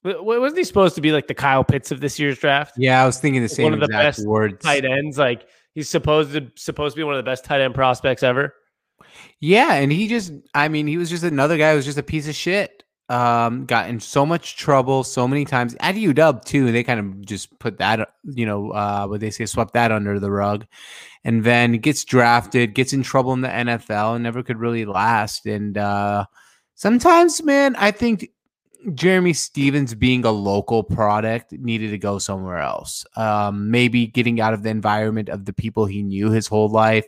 wasn't 0.03 0.59
he 0.59 0.65
supposed 0.65 0.95
to 0.95 1.01
be 1.01 1.13
like 1.13 1.27
the 1.27 1.35
Kyle 1.35 1.65
Pitts 1.65 1.91
of 1.91 2.01
this 2.01 2.19
year's 2.19 2.39
draft? 2.39 2.75
Yeah, 2.77 3.03
I 3.03 3.07
was 3.07 3.19
thinking 3.19 3.43
the 3.43 3.49
same. 3.49 3.65
One 3.65 3.75
of 3.75 3.81
the 3.81 3.89
best 3.89 4.27
words. 4.27 4.63
tight 4.63 4.85
ends. 4.85 5.19
Like 5.19 5.47
he's 5.75 5.89
supposed 5.89 6.33
to 6.33 6.51
supposed 6.57 6.95
to 6.95 7.01
be 7.01 7.05
one 7.05 7.15
of 7.15 7.19
the 7.19 7.31
best 7.31 7.45
tight 7.45 7.61
end 7.61 7.75
prospects 7.75 8.23
ever. 8.23 8.55
Yeah, 9.41 9.75
and 9.75 9.93
he 9.93 10.09
just 10.09 10.33
I 10.55 10.69
mean, 10.69 10.87
he 10.87 10.97
was 10.97 11.11
just 11.11 11.25
another 11.25 11.59
guy 11.59 11.71
who 11.71 11.77
was 11.77 11.85
just 11.85 11.99
a 11.99 12.03
piece 12.03 12.29
of 12.29 12.35
shit. 12.35 12.83
Um, 13.09 13.67
got 13.67 13.89
in 13.91 13.99
so 13.99 14.25
much 14.25 14.57
trouble 14.57 15.03
so 15.03 15.27
many 15.27 15.45
times 15.45 15.75
at 15.81 15.97
UW 15.97 16.45
too. 16.45 16.71
They 16.71 16.85
kind 16.85 17.01
of 17.01 17.27
just 17.27 17.59
put 17.59 17.79
that, 17.79 18.09
you 18.23 18.47
know, 18.47 18.71
uh, 18.71 19.07
what 19.09 19.19
they 19.19 19.31
say, 19.31 19.47
swept 19.47 19.73
that 19.73 19.91
under 19.91 20.21
the 20.21 20.31
rug, 20.31 20.65
and 21.25 21.43
then 21.43 21.73
gets 21.79 22.05
drafted, 22.05 22.73
gets 22.73 22.93
in 22.93 23.03
trouble 23.03 23.33
in 23.33 23.41
the 23.41 23.49
NFL, 23.49 24.15
and 24.15 24.23
never 24.23 24.45
could 24.45 24.59
really 24.59 24.85
last. 24.85 25.45
And 25.45 25.77
uh, 25.77 26.27
sometimes, 26.77 27.43
man, 27.43 27.75
I 27.75 27.91
think 27.91 28.29
Jerramy 28.89 29.37
Stevens 29.37 29.95
being 29.95 30.25
a 30.25 30.31
local 30.31 30.83
product 30.83 31.53
needed 31.53 31.91
to 31.91 31.99
go 31.99 32.19
somewhere 32.19 32.59
else. 32.59 33.05
Um, 33.17 33.71
maybe 33.71 34.07
getting 34.07 34.41
out 34.41 34.55
of 34.55 34.63
the 34.63 34.71
environment 34.71 35.29
of 35.29 35.45
the 35.45 35.53
people 35.53 35.87
he 35.87 36.03
knew 36.03 36.31
his 36.31 36.47
whole 36.47 36.69
life 36.69 37.07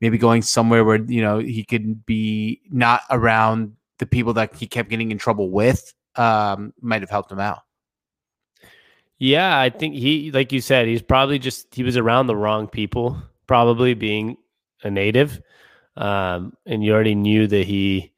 maybe 0.00 0.18
going 0.18 0.42
somewhere 0.42 0.84
where 0.84 1.02
you 1.02 1.22
know 1.22 1.38
he 1.38 1.64
could 1.64 2.04
be 2.04 2.60
not 2.70 3.00
around 3.10 3.74
the 3.98 4.06
people 4.06 4.34
that 4.34 4.54
he 4.54 4.66
kept 4.66 4.90
getting 4.90 5.10
in 5.10 5.16
trouble 5.16 5.50
with 5.50 5.94
um, 6.16 6.74
might 6.80 7.00
have 7.00 7.10
helped 7.10 7.32
him 7.32 7.40
out. 7.40 7.62
Yeah, 9.18 9.58
I 9.58 9.70
think 9.70 9.94
he, 9.94 10.30
like 10.32 10.52
you 10.52 10.60
said, 10.60 10.88
he's 10.88 11.00
probably 11.00 11.38
just 11.38 11.74
he 11.74 11.82
was 11.82 11.96
around 11.96 12.26
the 12.26 12.36
wrong 12.36 12.68
people. 12.68 13.16
Probably 13.46 13.94
being 13.94 14.36
a 14.82 14.90
native, 14.90 15.40
um, 15.96 16.54
and 16.66 16.84
you 16.84 16.92
already 16.92 17.14
knew 17.14 17.46
that 17.46 17.66
he, 17.66 18.12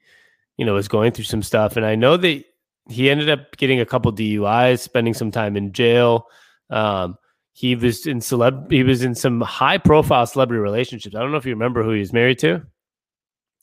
you 0.56 0.64
know, 0.64 0.74
was 0.74 0.88
going 0.88 1.12
through 1.12 1.24
some 1.24 1.42
stuff. 1.42 1.76
And 1.76 1.86
I 1.86 1.94
know 1.94 2.16
that 2.16 2.44
he 2.88 3.10
ended 3.10 3.28
up 3.28 3.56
getting 3.56 3.80
a 3.80 3.86
couple 3.86 4.12
DUIs, 4.12 4.80
spending 4.80 5.14
some 5.14 5.30
time 5.30 5.56
in 5.56 5.72
jail. 5.72 6.28
Um, 6.70 7.16
he 7.52 7.74
was 7.74 8.06
in 8.06 8.18
celeb 8.18 8.70
he 8.70 8.82
was 8.82 9.02
in 9.02 9.14
some 9.14 9.40
high 9.40 9.78
profile 9.78 10.26
celebrity 10.26 10.60
relationships. 10.60 11.16
I 11.16 11.20
don't 11.20 11.30
know 11.30 11.38
if 11.38 11.46
you 11.46 11.54
remember 11.54 11.82
who 11.82 11.92
he 11.92 12.00
was 12.00 12.12
married 12.12 12.38
to. 12.40 12.62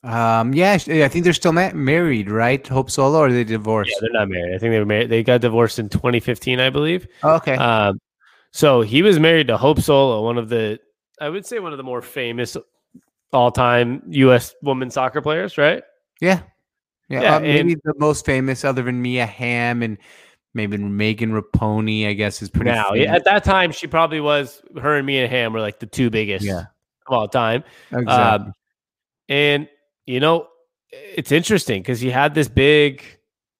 Um, 0.03 0.53
yeah, 0.53 0.73
I 0.73 1.07
think 1.07 1.23
they're 1.23 1.31
still 1.31 1.53
ma- 1.53 1.71
married, 1.73 2.29
right? 2.29 2.65
Hope 2.67 2.91
Solo, 2.91 3.19
or 3.19 3.31
they 3.31 3.45
divorced? 3.45 3.91
Yeah, 3.91 3.99
they're 4.01 4.19
not 4.19 4.29
married. 4.29 4.53
I 4.53 4.57
think 4.57 4.71
they 4.71 4.79
were 4.79 4.85
married. 4.85 5.09
They 5.09 5.23
got 5.23 5.39
divorced 5.39 5.79
in 5.79 5.87
2015, 5.87 6.59
I 6.59 6.69
believe. 6.69 7.07
Oh, 7.23 7.35
okay. 7.35 7.55
Um, 7.55 8.01
so 8.51 8.81
he 8.81 9.01
was 9.01 9.17
married 9.19 9.47
to 9.47 9.57
Hope 9.57 9.79
Solo, 9.79 10.21
one 10.21 10.37
of 10.37 10.49
the, 10.49 10.79
I 11.21 11.29
would 11.29 11.45
say, 11.45 11.59
one 11.59 11.71
of 11.71 11.77
the 11.77 11.83
more 11.83 12.01
famous 12.01 12.57
all-time 13.31 14.03
U.S. 14.07 14.53
women's 14.61 14.95
soccer 14.95 15.21
players, 15.21 15.57
right? 15.57 15.83
Yeah, 16.19 16.41
yeah. 17.09 17.21
yeah 17.21 17.35
uh, 17.35 17.39
maybe 17.39 17.75
the 17.83 17.93
most 17.97 18.25
famous, 18.25 18.63
other 18.63 18.83
than 18.83 19.01
Mia 19.01 19.25
Hamm 19.25 19.83
and 19.83 19.97
maybe 20.53 20.77
Megan 20.77 21.31
Rapinoe, 21.31 22.07
I 22.07 22.13
guess, 22.13 22.41
is 22.41 22.49
pretty. 22.49 22.71
Now, 22.71 22.93
yeah, 22.93 23.15
at 23.15 23.25
that 23.25 23.43
time, 23.43 23.71
she 23.71 23.87
probably 23.87 24.21
was. 24.21 24.61
Her 24.81 24.97
and 24.97 25.05
Mia 25.05 25.27
Hamm 25.27 25.53
were 25.53 25.61
like 25.61 25.79
the 25.79 25.85
two 25.85 26.09
biggest 26.09 26.45
yeah. 26.45 26.65
of 27.07 27.13
all 27.13 27.27
time. 27.27 27.63
Exactly. 27.91 28.47
Um, 28.47 28.53
and 29.29 29.67
you 30.05 30.19
know, 30.19 30.47
it's 30.91 31.31
interesting 31.31 31.81
because 31.81 31.99
he 31.99 32.09
had 32.09 32.35
this 32.35 32.47
big, 32.47 33.03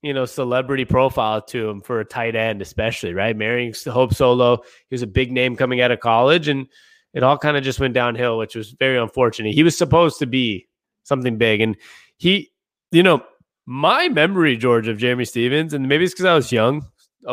you 0.02 0.14
know, 0.14 0.26
celebrity 0.26 0.86
profile 0.86 1.41
to 1.41 1.70
him 1.70 1.82
for 1.82 2.00
a 2.00 2.06
tight 2.06 2.36
end, 2.36 2.62
especially 2.62 3.14
right. 3.14 3.36
Marrying 3.36 3.74
Hope 3.86 4.14
Solo, 4.14 4.58
he 4.58 4.94
was 4.94 5.02
a 5.02 5.08
big 5.08 5.32
name 5.32 5.56
coming 5.56 5.82
out 5.82 5.91
of 5.91 6.00
college, 6.00 6.48
and 6.48 6.68
it 7.14 7.24
all 7.24 7.38
kind 7.38 7.58
of 7.58 7.64
just 7.64 7.80
went 7.80 7.94
downhill, 7.94 8.38
which 8.38 8.56
was 8.56 8.72
very 8.72 8.98
unfortunate. 8.98 9.54
He 9.54 9.64
was 9.64 9.78
supposed 9.78 10.20
to 10.20 10.26
be 10.26 10.68
something 11.04 11.38
big, 11.38 11.62
and 11.62 11.76
he, 12.18 12.52
you 12.91 13.04
know, 13.04 13.24
my 13.66 14.09
memory, 14.09 14.57
George, 14.57 14.88
of 14.88 14.97
Jerramy 14.97 15.28
Stevens, 15.28 15.74
and 15.74 15.88
maybe 15.88 16.03
it's 16.03 16.14
because 16.14 16.26
I 16.26 16.36
was 16.36 16.51
young, 16.51 16.86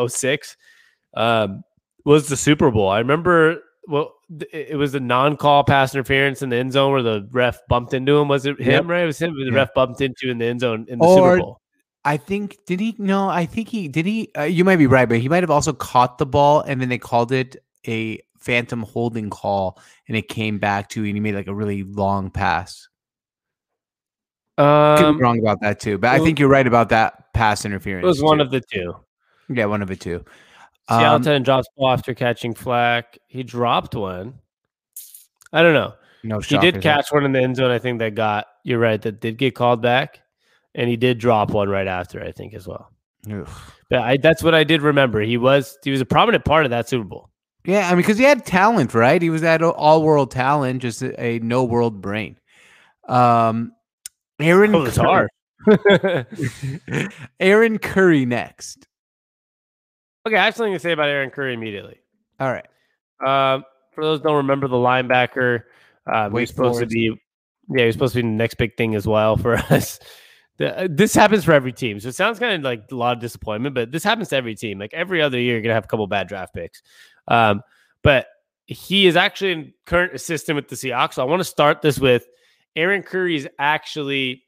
06, 0.07 0.57
um, 1.15 1.63
was 2.05 2.29
the 2.29 2.37
Super 2.37 2.71
Bowl. 2.71 2.89
I 2.89 2.99
remember 2.99 3.61
well, 3.91 4.15
it 4.53 4.77
was 4.77 4.95
a 4.95 5.01
non-call 5.01 5.65
pass 5.65 5.95
interference 5.95 6.43
in 6.43 6.51
the 6.51 6.57
end 6.57 6.73
zone 6.73 6.93
where 6.93 7.03
the 7.03 7.29
ref 7.33 7.59
bumped 7.69 7.93
into 7.93 8.19
him. 8.19 8.29
Was 8.29 8.47
it 8.47 8.61
him? 8.61 8.71
Yep. 8.71 8.85
Right, 8.87 9.03
it 9.03 9.07
was 9.07 9.19
him. 9.19 9.35
The 9.35 9.51
yeah. 9.51 9.57
ref 9.57 9.75
bumped 9.75 10.01
into 10.01 10.31
in 10.31 10.39
the 10.39 10.47
end 10.47 10.61
zone 10.61 10.87
in 10.89 10.99
the 11.01 11.05
or, 11.05 11.17
Super 11.17 11.43
Bowl. 11.43 11.61
I 12.05 12.17
think 12.17 12.57
did 12.67 12.81
he? 12.81 12.95
No, 12.99 13.29
I 13.29 13.47
think 13.47 13.69
he 13.69 13.89
did. 13.89 14.07
He, 14.07 14.31
uh, 14.39 14.43
you 14.43 14.65
might 14.65 14.77
be 14.77 14.87
right, 14.87 15.09
but 15.09 15.19
he 15.19 15.29
might 15.29 15.43
have 15.43 15.51
also 15.51 15.73
caught 15.73 16.19
the 16.19 16.27
ball, 16.27 16.61
and 16.61 16.81
then 16.81 16.89
they 16.89 16.99
called 16.99 17.33
it 17.33 17.57
a 17.87 18.21
phantom 18.39 18.83
holding 18.83 19.29
call, 19.29 19.79
and 20.09 20.17
it 20.17 20.29
came 20.29 20.59
back 20.59 20.89
to, 20.91 21.05
and 21.05 21.15
he 21.15 21.21
made 21.21 21.35
like 21.35 21.49
a 21.49 21.55
really 21.55 21.83
long 21.83 22.31
pass. 22.31 22.89
Um, 24.61 24.99
Could 24.99 25.19
be 25.19 25.23
wrong 25.23 25.39
about 25.39 25.61
that 25.63 25.81
too, 25.81 25.97
but 25.97 26.11
I 26.11 26.19
think 26.19 26.39
you're 26.39 26.49
right 26.49 26.67
about 26.67 26.91
that 26.91 27.33
pass 27.33 27.65
interference. 27.65 28.05
It 28.05 28.07
was 28.07 28.23
one 28.23 28.41
of 28.41 28.51
the 28.51 28.61
two. 28.61 28.95
Yeah, 29.49 29.65
one 29.65 29.81
of 29.81 29.89
the 29.89 29.97
two. 29.97 30.25
Seattle 30.89 31.35
um, 31.35 31.43
drops 31.43 31.69
ball 31.77 31.91
after 31.91 32.15
catching 32.15 32.53
flack. 32.53 33.19
He 33.27 33.43
dropped 33.43 33.95
one. 33.95 34.35
I 35.53 35.63
don't 35.63 35.73
know. 35.73 35.95
No, 36.23 36.41
he 36.41 36.59
did 36.59 36.83
catch 36.83 37.09
that. 37.09 37.15
one 37.15 37.25
in 37.25 37.33
the 37.33 37.41
end 37.41 37.57
zone. 37.57 37.71
I 37.71 37.79
think 37.79 38.01
that 38.01 38.15
got 38.15 38.49
you're 38.63 38.79
right. 38.79 39.01
That 39.01 39.21
did 39.21 39.39
get 39.39 39.55
called 39.55 39.81
back, 39.81 40.21
and 40.75 40.91
he 40.91 40.97
did 40.97 41.19
drop 41.19 41.53
one 41.53 41.71
right 41.71 41.87
after. 41.87 42.23
I 42.23 42.33
think 42.33 42.53
as 42.53 42.69
well. 42.69 42.91
But 43.89 44.01
I, 44.01 44.17
that's 44.19 44.43
what 44.43 44.55
I 44.55 44.65
did 44.65 44.83
remember. 44.83 45.21
He 45.21 45.39
was 45.39 45.79
he 45.83 45.91
was 45.91 46.03
a 46.03 46.07
prominent 46.07 46.45
part 46.45 46.67
of 46.67 46.71
that 46.71 46.89
Super 46.89 47.05
Bowl. 47.05 47.31
Yeah, 47.65 47.87
I 47.87 47.91
mean, 47.91 47.99
because 47.99 48.19
he 48.19 48.25
had 48.25 48.45
talent, 48.45 48.93
right? 48.93 49.21
He 49.23 49.31
was 49.31 49.41
that 49.41 49.63
all 49.63 50.03
world 50.03 50.31
talent, 50.31 50.83
just 50.83 51.01
a, 51.03 51.19
a 51.21 51.39
no 51.39 51.65
world 51.65 52.03
brain. 52.03 52.37
Um, 53.09 53.73
Aaron, 54.43 54.75
oh, 54.75 54.91
hard. 54.91 55.29
Aaron 57.41 57.79
Curry 57.79 58.27
next. 58.27 58.87
Okay, 60.27 60.37
I 60.37 60.45
have 60.45 60.57
something 60.57 60.73
to 60.73 60.79
say 60.79 60.93
about 60.93 61.09
Aaron 61.09 61.31
Curry 61.31 61.55
immediately. 61.55 61.99
All 62.39 62.53
right. 62.53 62.67
Uh, 63.25 63.63
for 63.93 64.05
those 64.05 64.21
don't 64.21 64.37
remember, 64.37 64.69
the 64.69 64.77
linebacker 64.77 65.63
um, 66.13 66.37
he's 66.37 66.51
supposed 66.51 66.81
to 66.81 66.87
be, 66.87 67.13
yeah, 67.69 67.85
he's 67.85 67.95
supposed 67.95 68.15
to 68.15 68.23
be 68.23 68.29
the 68.29 68.35
next 68.35 68.55
big 68.55 68.77
thing 68.77 68.95
as 68.95 69.07
well 69.07 69.37
for 69.37 69.55
us. 69.71 69.99
The, 70.59 70.85
uh, 70.85 70.89
this 70.91 71.15
happens 71.15 71.45
for 71.45 71.53
every 71.53 71.73
team, 71.73 72.01
so 72.01 72.09
it 72.09 72.15
sounds 72.15 72.39
kind 72.39 72.55
of 72.55 72.63
like 72.63 72.91
a 72.91 72.95
lot 72.95 73.17
of 73.17 73.21
disappointment, 73.21 73.75
but 73.75 73.93
this 73.93 74.05
happens 74.05 74.29
to 74.29 74.37
every 74.37 74.55
team. 74.55 74.79
Like 74.79 74.93
every 74.93 75.23
other 75.23 75.39
year, 75.39 75.55
you're 75.55 75.63
gonna 75.63 75.75
have 75.75 75.85
a 75.85 75.89
couple 75.89 76.07
bad 76.07 76.29
draft 76.29 76.55
picks. 76.55 76.83
Um, 77.29 77.63
but 78.03 78.27
he 78.67 79.07
is 79.07 79.17
actually 79.17 79.53
a 79.53 79.75
current 79.87 80.15
assistant 80.15 80.57
with 80.57 80.69
the 80.69 80.77
Seahawks. 80.77 81.15
So 81.15 81.23
I 81.23 81.25
want 81.25 81.41
to 81.41 81.45
start 81.45 81.83
this 81.83 81.99
with 81.99 82.27
Aaron 82.81 83.03
Curry 83.03 83.37
is 83.37 83.49
actually 83.59 84.43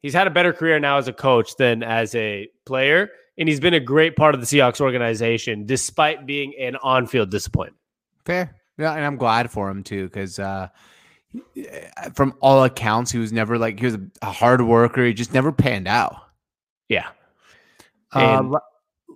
he's 0.00 0.14
had 0.14 0.26
a 0.26 0.30
better 0.30 0.52
career 0.52 0.78
now 0.78 0.98
as 0.98 1.08
a 1.08 1.12
coach 1.12 1.56
than 1.56 1.82
as 1.82 2.14
a 2.14 2.48
player 2.64 3.10
and 3.38 3.48
he's 3.48 3.60
been 3.60 3.74
a 3.74 3.80
great 3.80 4.16
part 4.16 4.34
of 4.34 4.40
the 4.40 4.46
Seahawks 4.46 4.80
organization 4.80 5.66
despite 5.66 6.26
being 6.26 6.54
an 6.58 6.76
on-field 6.76 7.30
disappointment. 7.30 7.76
Fair, 8.24 8.54
yeah, 8.78 8.92
and 8.94 9.04
I'm 9.04 9.16
glad 9.16 9.50
for 9.50 9.68
him 9.68 9.82
too 9.82 10.04
because 10.04 10.38
uh, 10.38 10.68
from 12.14 12.34
all 12.40 12.64
accounts, 12.64 13.10
he 13.10 13.18
was 13.18 13.32
never 13.32 13.58
like 13.58 13.80
he 13.80 13.86
was 13.86 13.98
a 14.20 14.30
hard 14.30 14.62
worker. 14.62 15.04
He 15.04 15.14
just 15.14 15.32
never 15.32 15.50
panned 15.50 15.88
out. 15.88 16.16
Yeah, 16.88 17.08
uh, 18.14 18.18
and, 18.18 18.54
uh, 18.54 18.58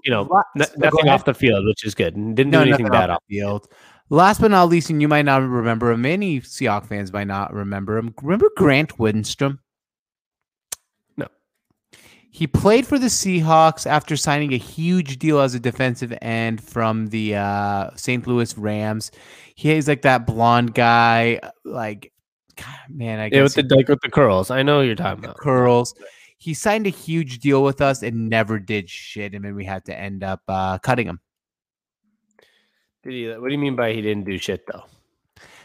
you 0.04 0.10
know, 0.10 0.42
n- 0.58 0.66
nothing 0.76 1.08
off 1.08 1.24
the 1.24 1.34
field, 1.34 1.66
which 1.66 1.84
is 1.84 1.94
good, 1.94 2.14
didn't 2.14 2.50
no, 2.50 2.64
do 2.64 2.70
anything 2.70 2.88
bad 2.88 3.10
off 3.10 3.20
the 3.28 3.36
field. 3.36 3.68
Last 4.08 4.40
but 4.40 4.52
not 4.52 4.68
least, 4.68 4.88
and 4.90 5.02
you 5.02 5.08
might 5.08 5.24
not 5.24 5.42
remember 5.42 5.90
him. 5.90 6.02
Many 6.02 6.40
Seahawks 6.40 6.86
fans 6.86 7.12
might 7.12 7.26
not 7.26 7.52
remember 7.52 7.98
him. 7.98 8.14
Remember 8.22 8.50
Grant 8.56 8.98
Wistrom? 8.98 9.58
No. 11.16 11.26
He 12.30 12.46
played 12.46 12.86
for 12.86 13.00
the 13.00 13.06
Seahawks 13.06 13.84
after 13.84 14.16
signing 14.16 14.52
a 14.52 14.58
huge 14.58 15.18
deal 15.18 15.40
as 15.40 15.56
a 15.56 15.60
defensive 15.60 16.16
end 16.22 16.62
from 16.62 17.08
the 17.08 17.34
uh, 17.34 17.90
St. 17.96 18.24
Louis 18.26 18.56
Rams. 18.56 19.10
He's 19.56 19.88
like 19.88 20.02
that 20.02 20.24
blonde 20.24 20.74
guy, 20.74 21.40
like 21.64 22.12
God, 22.56 22.66
man. 22.88 23.18
I 23.18 23.28
guess 23.28 23.36
yeah, 23.36 23.42
with 23.42 23.54
the 23.54 23.74
like 23.74 23.88
with 23.88 24.00
the 24.02 24.10
curls. 24.10 24.52
I 24.52 24.62
know 24.62 24.82
you're 24.82 24.94
talking 24.94 25.24
about 25.24 25.38
curls. 25.38 25.94
He 26.38 26.54
signed 26.54 26.86
a 26.86 26.90
huge 26.90 27.40
deal 27.40 27.64
with 27.64 27.80
us 27.80 28.02
and 28.02 28.28
never 28.28 28.60
did 28.60 28.88
shit, 28.88 29.34
and 29.34 29.44
then 29.44 29.56
we 29.56 29.64
had 29.64 29.84
to 29.86 29.98
end 29.98 30.22
up 30.22 30.42
uh, 30.46 30.78
cutting 30.78 31.08
him. 31.08 31.18
Did 33.06 33.14
he? 33.14 33.28
What 33.28 33.48
do 33.48 33.52
you 33.52 33.58
mean 33.58 33.76
by 33.76 33.92
he 33.92 34.02
didn't 34.02 34.24
do 34.24 34.36
shit 34.36 34.66
though? 34.66 34.82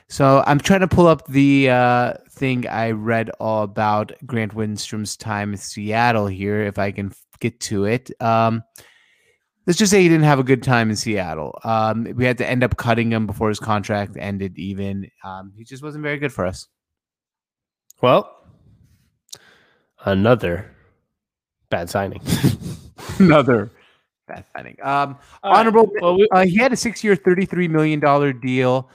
So 0.07 0.43
I'm 0.45 0.59
trying 0.59 0.81
to 0.81 0.87
pull 0.87 1.07
up 1.07 1.25
the 1.27 1.69
uh, 1.69 2.13
thing 2.29 2.67
I 2.67 2.91
read 2.91 3.31
all 3.39 3.63
about 3.63 4.11
Grant 4.25 4.53
Wistrom's 4.53 5.17
time 5.17 5.53
in 5.53 5.57
Seattle 5.57 6.27
here, 6.27 6.61
if 6.61 6.77
I 6.77 6.91
can 6.91 7.13
get 7.39 7.59
to 7.61 7.85
it. 7.85 8.11
Um, 8.21 8.61
let's 9.65 9.79
just 9.79 9.89
say 9.89 10.03
he 10.03 10.09
didn't 10.09 10.25
have 10.25 10.37
a 10.37 10.43
good 10.43 10.61
time 10.61 10.89
in 10.91 10.95
Seattle. 10.95 11.57
Um, 11.63 12.03
we 12.15 12.25
had 12.25 12.37
to 12.39 12.47
end 12.47 12.63
up 12.63 12.77
cutting 12.77 13.11
him 13.11 13.25
before 13.25 13.49
his 13.49 13.59
contract 13.59 14.17
ended. 14.19 14.59
Even 14.59 15.09
um, 15.23 15.53
he 15.57 15.63
just 15.63 15.81
wasn't 15.81 16.03
very 16.03 16.19
good 16.19 16.33
for 16.33 16.45
us. 16.45 16.67
Well, 18.01 18.35
another 20.05 20.69
bad 21.69 21.89
signing. 21.89 22.21
another 23.17 23.71
bad 24.33 24.45
signing. 24.55 24.77
Um, 24.81 25.17
honorable. 25.43 25.87
Right. 25.87 26.01
Well, 26.01 26.17
we- 26.17 26.29
uh, 26.31 26.45
he 26.45 26.57
had 26.57 26.71
a 26.73 26.75
six-year, 26.75 27.15
thirty-three 27.15 27.67
million 27.67 27.99
dollar 27.99 28.33
deal. 28.33 28.89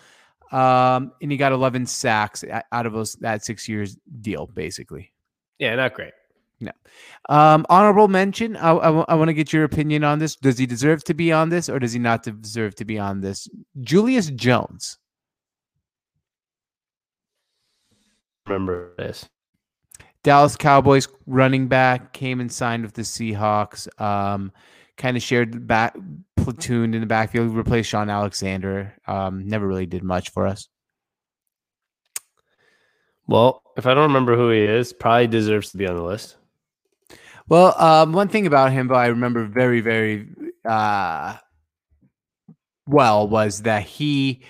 Um, 0.53 1.13
and 1.21 1.33
he 1.33 1.37
got 1.37 1.51
11 1.51 1.87
sacks 1.87 2.45
out 2.71 2.87
of 2.87 2.93
those 2.93 3.15
that 3.15 3.45
six 3.45 3.69
years 3.69 3.97
deal, 4.21 4.47
basically. 4.47 5.13
Yeah, 5.59 5.75
not 5.75 5.95
great. 5.95 6.13
No. 6.61 6.71
Um, 7.29 7.67
honorable 7.69 8.07
mention. 8.07 8.57
I, 8.57 8.71
I, 8.71 8.91
I 9.09 9.15
want 9.17 9.29
to 9.29 9.35
get 9.35 9.53
your 9.53 9.65
opinion 9.65 10.05
on 10.05 10.21
this. 10.21 10.37
Does 10.37 10.57
he 10.57 10.65
deserve 10.65 11.03
to 11.05 11.15
be 11.15 11.33
on 11.33 11.49
this, 11.49 11.69
or 11.69 11.81
does 11.81 11.93
he 11.93 11.99
not 11.99 12.23
deserve 12.23 12.77
to 12.77 12.85
be 12.85 12.97
on 12.97 13.21
this? 13.21 13.49
Julius 13.81 14.31
Jones. 14.31 14.99
Remember 18.47 18.95
this. 18.97 19.29
Dallas 20.23 20.57
Cowboys 20.57 21.09
running 21.27 21.67
back 21.67 22.13
came 22.13 22.41
and 22.41 22.51
signed 22.51 22.85
with 22.85 22.95
the 22.95 23.03
Seahawks. 23.03 23.89
Um, 24.01 24.53
kind 24.97 25.17
of 25.17 25.23
shared 25.23 25.53
the 25.53 25.61
back 25.61 25.97
platoon 26.37 26.95
in 26.95 27.01
the 27.01 27.07
backfield, 27.07 27.51
replaced 27.51 27.91
Shaun 27.91 28.09
Alexander. 28.11 28.95
Um, 29.07 29.47
never 29.49 29.67
really 29.67 29.87
did 29.87 30.03
much 30.03 30.31
for 30.31 30.47
us. 30.47 30.69
Well, 33.27 33.63
if 33.77 33.87
I 33.87 33.95
don't 33.95 34.05
remember 34.05 34.37
who 34.37 34.51
he 34.51 34.61
is, 34.61 34.93
probably 34.93 35.27
deserves 35.27 35.71
to 35.71 35.77
be 35.77 35.87
on 35.87 35.97
the 35.97 36.03
list. 36.03 36.37
Well, 37.49 37.81
um, 37.81 38.13
one 38.13 38.29
thing 38.29 38.47
about 38.47 38.73
him, 38.73 38.89
but 38.89 38.97
I 38.97 39.07
remember 39.07 39.45
very, 39.45 39.81
very 39.81 40.29
uh, 40.65 41.37
well, 42.87 43.29
was 43.29 43.63
that 43.63 43.83
he 43.83 44.43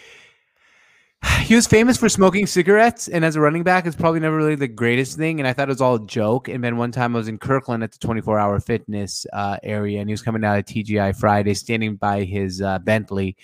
he 1.43 1.55
was 1.55 1.67
famous 1.67 1.97
for 1.97 2.09
smoking 2.09 2.47
cigarettes, 2.47 3.09
and 3.09 3.25
as 3.25 3.37
a 3.37 3.41
running 3.41 3.63
back, 3.63 3.87
it's 3.87 3.97
probably 3.97 4.21
never 4.21 4.37
really 4.37 4.55
the 4.55 4.69
greatest 4.69 5.17
thing. 5.17 5.41
And 5.41 5.49
I 5.49 5.53
thought 5.53 5.69
it 5.69 5.73
was 5.73 5.81
all 5.81 5.97
a 5.97 6.07
joke. 6.07 6.49
And 6.49 6.63
then 6.63 6.77
one 6.77 6.93
time 6.93 7.15
I 7.15 7.19
was 7.19 7.29
in 7.29 7.39
Kirkland 7.39 7.83
at 7.83 7.93
the 7.93 7.99
24 7.99 8.39
hour 8.39 8.61
fitness 8.61 9.27
uh, 9.33 9.59
area, 9.63 10.01
and 10.01 10.09
he 10.09 10.13
was 10.13 10.23
coming 10.23 10.45
out 10.45 10.59
of 10.59 10.65
TGI 10.65 11.17
Friday, 11.17 11.55
standing 11.55 11.97
by 11.97 12.25
his 12.25 12.61
uh, 12.63 12.79
Bentley, 12.81 13.37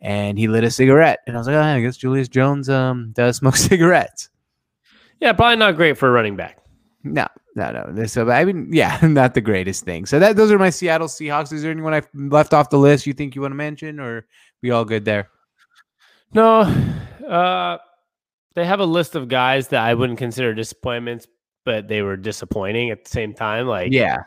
and 0.00 0.38
he 0.38 0.48
lit 0.48 0.64
a 0.64 0.70
cigarette. 0.70 1.20
And 1.26 1.36
I 1.36 1.38
was 1.38 1.46
like, 1.46 1.56
oh, 1.56 1.62
I 1.62 1.80
guess 1.80 1.96
Julius 1.96 2.28
Jones 2.28 2.68
um, 2.68 3.12
does 3.14 3.36
smoke 3.36 3.56
cigarettes. 3.56 4.30
Yeah, 5.20 5.32
probably 5.32 5.56
not 5.56 5.76
great 5.76 5.98
for 5.98 6.08
a 6.08 6.12
running 6.12 6.36
back. 6.36 6.58
No, 7.02 7.26
no, 7.54 7.90
no. 7.90 8.06
So 8.06 8.30
I 8.30 8.44
mean, 8.44 8.68
yeah, 8.72 8.98
not 9.02 9.34
the 9.34 9.40
greatest 9.40 9.84
thing. 9.84 10.06
So 10.06 10.18
that 10.18 10.36
those 10.36 10.50
are 10.50 10.58
my 10.58 10.70
Seattle 10.70 11.08
Seahawks. 11.08 11.52
Is 11.52 11.62
there 11.62 11.70
anyone 11.70 11.94
I 11.94 12.02
left 12.14 12.54
off 12.54 12.70
the 12.70 12.78
list 12.78 13.06
you 13.06 13.12
think 13.12 13.34
you 13.34 13.42
want 13.42 13.52
to 13.52 13.56
mention, 13.56 14.00
or 14.00 14.26
we 14.62 14.70
all 14.70 14.84
good 14.84 15.04
there? 15.04 15.30
No, 16.32 16.60
uh, 17.28 17.78
they 18.54 18.64
have 18.64 18.80
a 18.80 18.84
list 18.86 19.14
of 19.14 19.28
guys 19.28 19.68
that 19.68 19.82
I 19.82 19.94
wouldn't 19.94 20.18
consider 20.18 20.54
disappointments, 20.54 21.26
but 21.64 21.88
they 21.88 22.02
were 22.02 22.16
disappointing 22.16 22.90
at 22.90 23.04
the 23.04 23.10
same 23.10 23.34
time. 23.34 23.66
Like, 23.66 23.92
yeah, 23.92 24.18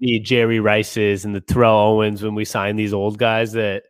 the 0.00 0.20
Jerry 0.20 0.60
Rices 0.60 1.24
and 1.24 1.34
the 1.34 1.40
Terrell 1.40 1.76
Owens 1.76 2.22
when 2.22 2.34
we 2.34 2.44
signed 2.44 2.78
these 2.78 2.92
old 2.92 3.18
guys 3.18 3.52
that 3.52 3.84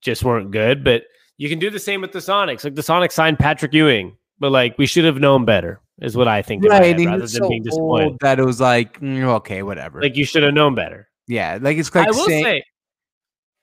just 0.00 0.24
weren't 0.24 0.50
good. 0.50 0.82
But 0.82 1.04
you 1.38 1.48
can 1.48 1.58
do 1.58 1.70
the 1.70 1.78
same 1.78 2.00
with 2.00 2.12
the 2.12 2.18
Sonics. 2.18 2.64
Like 2.64 2.74
the 2.74 2.82
Sonics 2.82 3.12
signed 3.12 3.38
Patrick 3.38 3.72
Ewing, 3.72 4.16
but 4.38 4.50
like 4.50 4.76
we 4.78 4.86
should 4.86 5.04
have 5.04 5.18
known 5.18 5.44
better, 5.44 5.80
is 6.00 6.16
what 6.16 6.28
I 6.28 6.42
think. 6.42 6.64
Right, 6.64 6.98
head, 6.98 7.06
rather 7.06 7.18
than 7.18 7.28
so 7.28 7.48
being 7.48 7.62
disappointed. 7.62 8.16
that 8.20 8.38
it 8.40 8.44
was 8.44 8.60
like 8.60 9.00
mm, 9.00 9.22
okay, 9.22 9.62
whatever. 9.62 10.00
Like 10.00 10.16
you 10.16 10.24
should 10.24 10.42
have 10.42 10.54
known 10.54 10.74
better. 10.74 11.08
Yeah, 11.28 11.58
like 11.60 11.76
it's 11.76 11.94
like 11.94 12.08
I 12.08 12.10
will 12.10 12.26
saying- 12.26 12.44
say, 12.44 12.64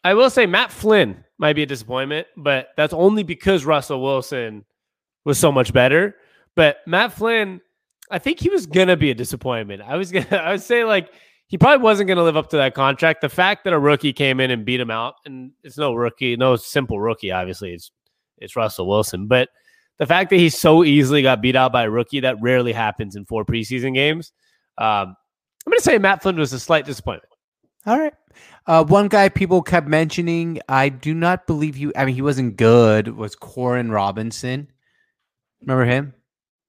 I 0.04 0.14
will 0.14 0.30
say 0.30 0.45
Matt 0.45 0.72
Flynn 0.72 1.24
might 1.44 1.54
be 1.54 1.64
a 1.64 1.68
disappointment, 1.68 2.26
but 2.36 2.70
that's 2.76 2.94
only 2.94 3.22
because 3.22 3.66
Russell 3.66 4.02
Wilson 4.02 4.66
was 5.26 5.38
so 5.38 5.52
much 5.52 5.74
better. 5.74 6.16
But 6.56 6.78
Matt 6.88 7.14
Flynn 7.14 7.62
I 8.10 8.20
think 8.20 8.39
he 8.39 8.50
was 8.50 8.66
gonna 8.66 8.98
be 8.98 9.12
a 9.12 9.16
disappointment. 9.16 9.82
I 9.82 9.98
was 9.98 10.12
gonna 10.14 10.28
I 10.36 10.52
would 10.52 10.62
say 10.62 10.84
like 10.86 11.10
he 11.48 11.58
probably 11.58 11.84
wasn't 11.84 12.08
gonna 12.08 12.24
live 12.24 12.38
up 12.38 12.50
to 12.52 12.58
that 12.58 12.74
contract. 12.74 13.22
The 13.22 13.30
fact 13.30 13.64
that 13.64 13.74
a 13.74 13.80
rookie 13.80 14.14
came 14.14 14.39
in 14.39 14.52
and 14.52 14.66
beat 14.66 14.80
him 14.80 14.91
out, 14.91 15.16
and 15.26 15.52
it's 15.64 15.78
no 15.78 15.94
rookie, 15.94 16.36
no 16.36 16.56
simple 16.56 17.00
rookie, 17.00 17.32
obviously, 17.32 17.74
it's 17.74 17.91
it's 18.38 18.56
Russell 18.56 18.88
Wilson. 18.88 19.28
But 19.28 19.50
the 19.98 20.06
fact 20.06 20.30
that 20.30 20.38
he 20.38 20.50
so 20.50 20.84
easily 20.84 21.22
got 21.22 21.41
beat 21.41 21.56
out 21.56 21.72
by 21.72 21.84
a 21.84 21.89
rookie, 21.89 22.22
that 22.22 22.38
rarely 22.41 22.74
happens 22.74 23.16
in 23.16 23.26
four 23.26 23.46
preseason 23.46 23.94
games. 23.94 24.32
Um, 24.78 25.16
I'm 25.66 25.72
gonna 25.72 25.82
say 25.82 25.98
Matt 25.98 26.22
Flynn 26.22 26.38
was 26.38 26.54
a 26.54 26.60
slight 26.60 26.86
disappointment. 26.86 27.32
All 27.86 28.00
right. 28.00 28.14
Uh, 28.66 28.84
one 28.84 29.07
guy 29.07 29.30
people 29.30 29.61
kept 29.61 29.88
mentioning, 29.88 30.59
I 30.70 30.89
do 30.89 31.14
not 31.14 31.47
believe 31.47 31.76
he, 31.76 31.91
I 31.95 32.05
mean, 32.05 32.16
he 32.16 32.22
wasn't 32.22 32.55
good, 32.55 33.09
was 33.09 33.36
Koren 33.36 33.91
Robinson. 33.91 34.70
Remember 35.61 35.86
him? 35.86 36.14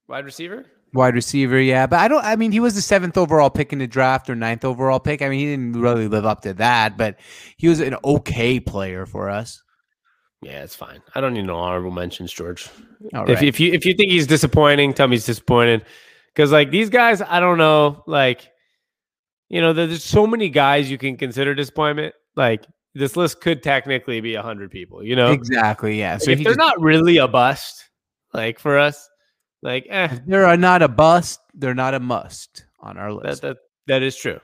Wide 0.09 0.25
receiver? 0.25 0.67
Wide 0.93 1.15
receiver, 1.15 1.61
yeah. 1.61 1.87
But 1.87 2.01
I 2.01 2.09
don't, 2.09 2.25
I 2.25 2.37
mean, 2.37 2.53
he 2.53 2.61
was 2.61 2.75
the 2.75 2.83
seventh 2.83 3.17
overall 3.17 3.51
pick 3.51 3.73
in 3.73 3.79
the 3.79 3.87
draft 3.87 4.31
or 4.31 4.35
ninth 4.35 4.65
overall 4.65 5.01
pick. 5.01 5.23
I 5.23 5.29
mean, 5.29 5.41
he 5.41 5.47
didn't 5.47 5.81
really 5.81 6.09
live 6.09 6.25
up 6.25 6.43
to 6.43 6.55
that, 6.55 6.97
but 6.97 7.19
he 7.57 7.69
was 7.69 7.81
an 7.81 7.97
okay 8.05 8.61
player 8.61 9.07
for 9.07 9.31
us. 9.31 9.61
Yeah, 10.43 10.63
it's 10.63 10.77
fine. 10.77 11.01
I 11.15 11.21
don't 11.21 11.33
need 11.33 11.47
no 11.47 11.57
honorable 11.57 11.91
mentions, 11.91 12.33
George. 12.33 12.69
All 13.15 13.23
if, 13.25 13.37
right. 13.37 13.45
if 13.45 13.59
you 13.59 13.73
if 13.73 13.87
you 13.87 13.95
think 13.95 14.13
he's 14.13 14.27
disappointing, 14.27 14.93
tell 14.93 15.09
me 15.09 15.17
he's 15.17 15.25
disappointed. 15.25 15.87
Because 16.35 16.53
like 16.53 16.71
these 16.71 16.91
guys, 16.91 17.23
I 17.23 17.41
don't 17.41 17.57
know. 17.57 18.05
Like, 18.07 18.51
you 19.49 19.61
know, 19.61 19.73
there's 19.73 20.03
so 20.05 20.27
many 20.27 20.49
guys 20.49 20.91
you 20.91 20.99
can 20.99 21.17
consider 21.17 21.55
disappointment. 21.55 22.15
Like 22.37 22.65
this 22.95 23.17
list 23.17 23.41
could 23.41 23.63
technically 23.63 24.21
be 24.21 24.35
hundred 24.35 24.71
people. 24.71 25.03
You 25.03 25.17
know, 25.17 25.31
exactly, 25.33 25.99
yeah. 25.99 26.19
so 26.19 26.27
So 26.27 26.31
if 26.33 26.39
he 26.39 26.45
they're 26.45 26.53
just- 26.55 26.59
not 26.59 26.81
really 26.81 27.17
a 27.19 27.29
bust, 27.29 27.85
like 28.33 28.59
for 28.59 28.79
us, 28.79 29.09
like 29.63 29.87
eh, 29.91 30.19
they're 30.27 30.57
not 30.57 30.83
a 30.83 30.89
bust, 30.89 31.41
they're 31.55 31.75
not 31.75 31.95
a 31.95 32.01
must 32.01 32.65
on 32.81 32.99
our 32.99 33.13
list. 33.13 33.43
that 33.43 33.57
that 33.87 34.03
is 34.03 34.17
true. 34.17 34.41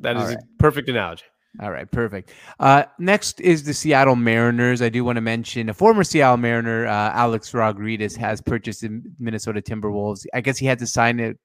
That 0.00 0.16
is 0.16 0.22
All 0.22 0.28
a 0.28 0.34
right. 0.34 0.44
perfect 0.58 0.88
analogy. 0.88 1.24
All 1.60 1.72
right, 1.72 1.90
perfect. 1.90 2.30
Uh, 2.60 2.84
next 3.00 3.40
is 3.40 3.64
the 3.64 3.74
Seattle 3.74 4.14
Mariners. 4.14 4.80
I 4.82 4.88
do 4.88 5.02
want 5.04 5.16
to 5.16 5.20
mention 5.20 5.68
a 5.68 5.74
former 5.74 6.04
Seattle 6.04 6.36
Mariner, 6.36 6.86
uh, 6.86 7.10
Alex 7.12 7.52
Rodriguez, 7.52 8.14
has 8.16 8.40
purchased 8.40 8.82
the 8.82 9.02
Minnesota 9.18 9.60
Timberwolves. 9.60 10.26
I 10.32 10.42
guess 10.42 10.58
he 10.58 10.66
had 10.66 10.78
to 10.78 10.86
sign 10.86 11.18
it 11.18 11.38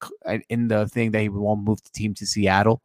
in 0.49 0.67
the 0.67 0.87
thing 0.89 1.09
that 1.11 1.21
he 1.21 1.29
won't 1.29 1.63
move 1.63 1.81
the 1.81 1.89
team 1.89 2.13
to 2.15 2.25
Seattle 2.27 2.83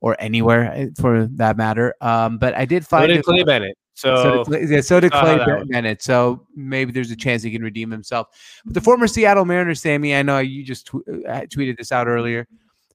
or 0.00 0.16
anywhere 0.18 0.72
uh, 0.72 0.86
for 1.00 1.26
that 1.36 1.56
matter. 1.56 1.94
Um, 2.00 2.36
but 2.38 2.54
I 2.56 2.64
did 2.64 2.84
find 2.84 3.04
So 3.04 3.14
did 3.14 3.24
Clay 3.24 3.42
Bennett. 3.44 3.78
so 3.94 4.16
So, 4.16 4.32
did, 4.38 4.46
Clay- 4.46 4.76
yeah, 4.76 4.80
so 4.80 4.98
did 5.00 5.12
Clay 5.12 5.38
Bennett. 5.68 6.02
So 6.02 6.46
maybe 6.56 6.90
there's 6.90 7.12
a 7.12 7.16
chance 7.16 7.44
he 7.44 7.52
can 7.52 7.62
redeem 7.62 7.92
himself. 7.92 8.26
But 8.64 8.74
the 8.74 8.80
former 8.80 9.06
Seattle 9.06 9.44
Mariner, 9.44 9.76
Sammy, 9.76 10.16
I 10.16 10.22
know 10.22 10.40
you 10.40 10.64
just 10.64 10.88
tw- 10.88 10.96
uh, 11.28 11.42
tweeted 11.46 11.78
this 11.78 11.92
out 11.92 12.08
earlier, 12.08 12.48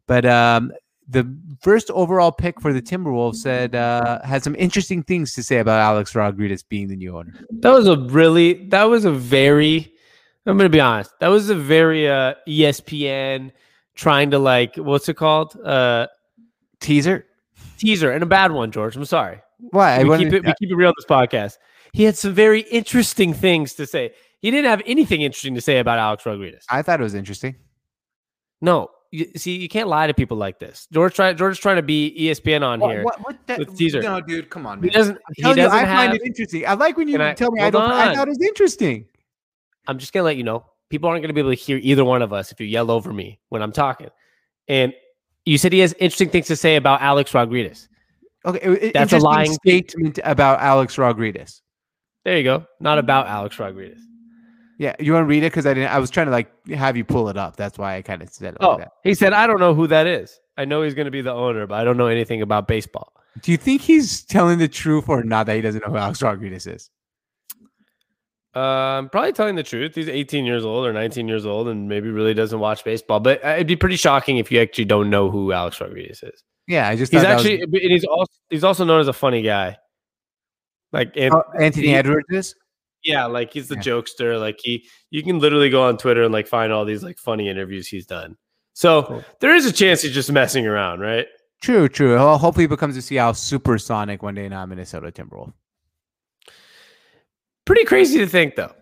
but 0.08 0.26
um, 0.26 0.74
the 1.12 1.38
first 1.62 1.92
overall 1.92 2.32
pick 2.32 2.60
for 2.60 2.74
the 2.74 2.82
Timberwolves 2.82 3.36
said 3.36 3.76
uh, 3.76 4.22
had 4.24 4.44
some 4.44 4.56
interesting 4.56 5.04
things 5.04 5.34
to 5.36 5.44
say 5.44 5.60
about 5.60 5.80
Alex 5.80 6.16
Rodriguez 6.16 6.64
being 6.64 6.88
the 6.88 6.96
new 6.96 7.18
owner. 7.18 7.34
That 7.50 7.72
was 7.72 7.88
a 7.88 7.98
really 7.98 8.66
that 8.70 8.86
was 8.86 9.06
a 9.06 9.12
very 9.12 9.94
I'm 10.46 10.58
gonna 10.58 10.70
be 10.70 10.80
honest. 10.80 11.12
That 11.20 11.28
was 11.28 11.50
a 11.50 11.56
very 11.56 12.10
uh 12.10 12.34
ESPN 12.48 13.52
trying 13.96 14.32
to 14.32 14.40
like 14.40 14.76
what's 14.78 15.08
it 15.10 15.16
called? 15.16 15.56
Uh 15.64 16.08
Teaser? 16.80 17.26
teaser 17.82 18.12
and 18.12 18.24
a 18.24 18.26
bad 18.26 18.52
one, 18.52 18.72
George. 18.72 18.96
I'm 18.96 19.06
sorry. 19.06 19.42
Why? 19.58 20.04
We 20.04 20.18
keep 20.18 20.34
it 20.34 20.46
we 20.46 20.54
keep 20.60 20.72
it 20.72 20.76
real 20.76 20.90
on 20.90 20.94
this 20.98 21.06
podcast. 21.06 21.58
He 21.94 22.04
had 22.04 22.18
some 22.18 22.34
very 22.34 22.62
interesting 22.62 23.34
things 23.34 23.74
to 23.76 23.86
say. 23.86 24.14
He 24.40 24.50
didn't 24.50 24.70
have 24.70 24.82
anything 24.86 25.22
interesting 25.22 25.56
to 25.56 25.62
say 25.62 25.80
about 25.80 26.00
Alex 26.00 26.26
Rodriguez. 26.26 26.66
I 26.70 26.82
thought 26.82 27.00
it 27.00 27.04
was 27.04 27.16
interesting. 27.16 27.56
No. 28.62 28.90
You, 29.14 29.28
see, 29.36 29.58
you 29.58 29.68
can't 29.68 29.90
lie 29.90 30.08
to 30.08 30.14
people 30.14 30.38
like 30.38 30.58
this. 30.60 30.88
George 30.92 31.14
try, 31.16 31.34
George's 31.34 31.60
trying 31.60 31.76
to 31.76 31.82
be 31.82 32.16
ESPN 32.18 32.64
on 32.64 32.80
here. 32.80 33.04
What, 33.04 33.20
what 33.22 33.38
the, 33.46 33.58
with 33.58 33.78
teaser. 33.78 34.02
No, 34.02 34.22
dude, 34.22 34.50
come 34.50 34.66
on. 34.66 34.82
He 34.82 34.90
doesn't. 34.90 35.18
he 35.36 35.42
Tell 35.42 35.52
you, 35.52 35.58
doesn't 35.64 35.78
I 35.78 35.84
have 35.84 35.98
find 35.98 36.14
it 36.16 36.22
interesting. 36.26 36.66
I 36.66 36.74
like 36.76 36.96
when 36.96 37.10
you 37.10 37.22
I- 37.22 37.34
tell 37.34 37.52
me 37.52 37.62
I 37.62 37.70
don't. 37.70 37.82
I 37.92 38.08
on. 38.10 38.16
thought 38.16 38.28
it 38.28 38.32
was 38.32 38.42
interesting. 38.42 39.06
I'm 39.88 39.98
just 39.98 40.14
gonna 40.14 40.24
let 40.24 40.38
you 40.38 40.44
know. 40.44 40.66
People 40.90 41.10
aren't 41.10 41.22
gonna 41.24 41.34
be 41.34 41.42
able 41.42 41.52
to 41.52 41.56
hear 41.56 41.78
either 41.82 42.06
one 42.06 42.22
of 42.22 42.32
us 42.32 42.52
if 42.54 42.62
you 42.62 42.68
yell 42.68 42.90
over 42.90 43.12
me 43.12 43.40
when 43.50 43.62
I'm 43.62 43.74
talking. 43.74 44.08
And 44.70 44.94
you 45.46 45.58
said 45.58 45.74
he 45.74 45.80
has 45.80 45.94
interesting 46.00 46.30
things 46.30 46.48
to 46.48 46.56
say 46.56 46.78
about 46.78 47.02
Alex 47.02 47.34
Rodriguez. 47.34 47.90
Okay, 48.46 48.60
it- 48.62 48.94
That's 48.94 49.12
a 49.12 49.18
lying 49.18 49.52
statement 49.52 50.20
about 50.24 50.62
Alex 50.62 50.98
Rodriguez. 50.98 51.62
There 52.24 52.38
you 52.38 52.44
go. 52.44 52.66
Not 52.80 52.98
about 52.98 53.28
Alex 53.28 53.60
Rodriguez. 53.60 54.00
Yeah, 54.82 54.96
you 55.00 55.14
want 55.14 55.26
to 55.26 55.28
read 55.28 55.44
it 55.44 55.52
because 55.52 55.68
I 55.68 55.76
didn't. 55.76 55.92
I 55.92 56.00
was 56.00 56.10
trying 56.10 56.26
to 56.26 56.32
like 56.32 56.50
have 56.70 56.98
you 56.98 57.04
pull 57.06 57.30
it 57.30 57.38
up. 57.38 57.56
That's 57.56 57.78
why 57.78 57.98
I 57.98 58.02
kind 58.02 58.24
of 58.24 58.30
said 58.34 58.56
it 58.56 58.58
Oh, 58.62 58.70
like 58.72 58.80
that. 58.80 58.92
he 59.04 59.14
said, 59.14 59.32
I 59.32 59.46
don't 59.46 59.60
know 59.60 59.76
who 59.76 59.86
that 59.86 60.08
is. 60.08 60.40
I 60.58 60.66
know 60.66 60.82
he's 60.82 60.96
going 60.96 61.06
to 61.06 61.12
be 61.12 61.22
the 61.22 61.32
owner, 61.32 61.68
but 61.68 61.76
I 61.76 61.84
don't 61.84 61.98
know 61.98 62.08
anything 62.08 62.42
about 62.42 62.68
baseball. 62.68 63.14
Do 63.44 63.52
you 63.52 63.58
think 63.58 63.82
he's 63.82 64.24
telling 64.26 64.58
the 64.58 64.68
truth 64.68 65.08
or 65.08 65.24
not 65.24 65.46
that 65.46 65.56
he 65.56 65.62
doesn't 65.62 65.86
know 65.86 65.92
who 65.94 65.98
Alex 65.98 66.24
Rodriguez 66.24 66.66
is? 66.66 66.90
Um, 68.54 69.10
probably 69.10 69.32
telling 69.32 69.56
the 69.56 69.64
truth. 69.64 69.96
He's 69.96 70.10
18 70.10 70.46
years 70.46 70.66
old 70.66 70.86
or 70.86 70.92
19 70.92 71.28
years 71.28 71.46
old, 71.46 71.68
and 71.70 71.88
maybe 71.88 72.10
really 72.10 72.34
doesn't 72.34 72.60
watch 72.60 72.84
baseball. 72.84 73.20
But 73.20 73.44
uh, 73.46 73.50
it'd 73.50 73.68
be 73.68 73.76
pretty 73.78 73.96
shocking 73.96 74.38
if 74.40 74.52
you 74.52 74.60
actually 74.60 74.86
don't 74.86 75.10
know 75.10 75.30
who 75.30 75.52
Alex 75.52 75.80
Rodriguez 75.80 76.22
is. 76.24 76.44
Yeah, 76.68 76.88
I 76.90 76.96
just 76.96 77.12
He's 77.12 77.20
was- 77.20 77.26
actually, 77.26 77.62
and 77.62 77.72
he's 77.74 78.04
also 78.04 78.32
he's 78.50 78.64
also 78.64 78.84
known 78.84 79.00
as 79.00 79.08
a 79.08 79.14
funny 79.14 79.42
guy. 79.42 79.78
Like, 80.92 81.14
Oh, 81.18 81.44
Anthony 81.60 81.88
he- 81.88 81.94
Edwards 81.96 82.28
is. 82.32 82.56
Yeah, 83.04 83.26
like 83.26 83.54
he's 83.54 83.68
the 83.68 83.76
Yeah. 83.76 83.82
jokester. 83.82 84.40
Like 84.40 84.60
he, 84.62 84.88
you 85.10 85.24
can 85.24 85.40
literally 85.40 85.70
go 85.70 85.84
on 85.84 85.98
Twitter 85.98 86.24
and 86.24 86.34
like 86.34 86.48
find 86.48 86.72
all 86.72 86.86
these 86.86 87.04
like 87.04 87.18
funny 87.18 87.50
interviews 87.50 87.88
he's 87.88 88.06
done. 88.06 88.38
So 88.74 89.04
Cool. 89.04 89.24
there 89.40 89.54
is 89.56 89.66
a 89.66 89.72
chance 89.74 90.02
he's 90.02 90.14
just 90.14 90.32
messing 90.32 90.66
around, 90.68 91.00
right? 91.02 91.28
True, 91.62 91.88
true. 91.90 92.18
Ho- 92.18 92.38
Hopefully, 92.38 92.64
he 92.64 92.68
becomes 92.68 92.98
a 92.98 93.02
Seattle 93.02 93.34
Supersonic 93.34 94.24
one 94.24 94.34
day, 94.36 94.48
not 94.50 94.68
Minnesota 94.70 95.12
Timberwolf. 95.12 95.54
Pretty 97.66 97.86
crazy 97.86 98.18
to 98.20 98.28
think 98.28 98.56
though. 98.56 98.74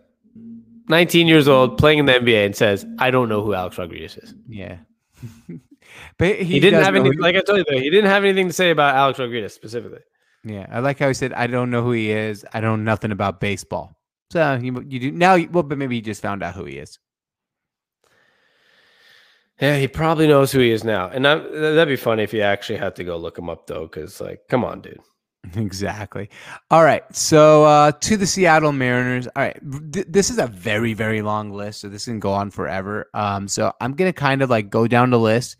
19 0.87 1.27
years 1.27 1.47
old, 1.47 1.77
playing 1.77 1.99
in 1.99 2.05
the 2.05 2.13
NBA, 2.13 2.45
and 2.45 2.55
says, 2.55 2.85
"I 2.97 3.11
don't 3.11 3.29
know 3.29 3.43
who 3.43 3.53
Alex 3.53 3.77
Rodriguez 3.77 4.17
is." 4.17 4.33
Yeah, 4.47 4.77
but 6.17 6.37
he, 6.37 6.43
He, 6.45 6.59
didn't 6.59 6.83
have 6.83 6.95
anything. 6.95 7.19
Like 7.19 7.35
I 7.35 7.41
told 7.41 7.59
you, 7.59 7.65
though, 7.69 7.77
he 7.79 7.89
didn't 7.89 8.09
have 8.09 8.23
anything 8.23 8.47
to 8.47 8.53
say 8.53 8.71
about 8.71 8.95
Alex 8.95 9.19
Rodriguez 9.19 9.53
specifically. 9.53 9.99
Yeah, 10.43 10.65
I 10.71 10.79
like 10.79 10.97
how 10.97 11.07
he 11.09 11.13
said, 11.13 11.33
"I 11.33 11.45
don't 11.47 11.69
know 11.69 11.83
who 11.83 11.91
he 11.91 12.09
is. 12.11 12.45
I 12.53 12.61
don't 12.61 12.83
know 12.83 12.91
nothing 12.91 13.11
about 13.11 13.39
baseball." 13.39 13.98
So 14.31 14.59
you, 14.61 14.83
you 14.87 14.99
do 14.99 15.11
now. 15.11 15.35
you- 15.35 15.49
Well, 15.49 15.63
but 15.63 15.77
maybe 15.77 15.95
he 15.95 16.01
just 16.01 16.21
found 16.21 16.43
out 16.43 16.53
who 16.55 16.65
he 16.65 16.77
is. 16.77 16.99
Yeah, 19.59 19.77
he 19.77 19.87
probably 19.89 20.27
knows 20.27 20.51
who 20.53 20.59
he 20.59 20.71
is 20.71 20.85
now, 20.85 21.09
and 21.09 21.25
that, 21.25 21.51
that'd 21.51 21.87
be 21.89 21.97
funny 21.97 22.23
if 22.23 22.33
you 22.33 22.41
actually 22.41 22.79
had 22.79 22.95
to 22.95 23.03
go 23.03 23.17
look 23.17 23.37
him 23.37 23.49
up 23.49 23.67
though, 23.67 23.83
because 23.87 24.21
like, 24.21 24.41
come 24.49 24.63
on, 24.63 24.81
dude. 24.81 24.99
Exactly. 25.55 26.29
All 26.69 26.83
right. 26.83 27.03
So 27.15 27.63
uh, 27.63 27.91
to 27.93 28.17
the 28.17 28.27
Seattle 28.27 28.73
Mariners. 28.73 29.25
All 29.27 29.41
right. 29.43 29.57
Th- 29.93 30.05
this 30.07 30.29
is 30.29 30.37
a 30.37 30.47
very 30.47 30.93
very 30.93 31.21
long 31.21 31.51
list, 31.51 31.79
so 31.81 31.87
this 31.89 32.05
can 32.05 32.19
go 32.19 32.31
on 32.33 32.51
forever. 32.51 33.09
Um, 33.13 33.47
so 33.47 33.71
I'm 33.81 33.93
gonna 33.93 34.11
kind 34.13 34.41
of 34.41 34.49
like 34.49 34.69
go 34.69 34.85
down 34.85 35.09
the 35.11 35.19
list. 35.19 35.55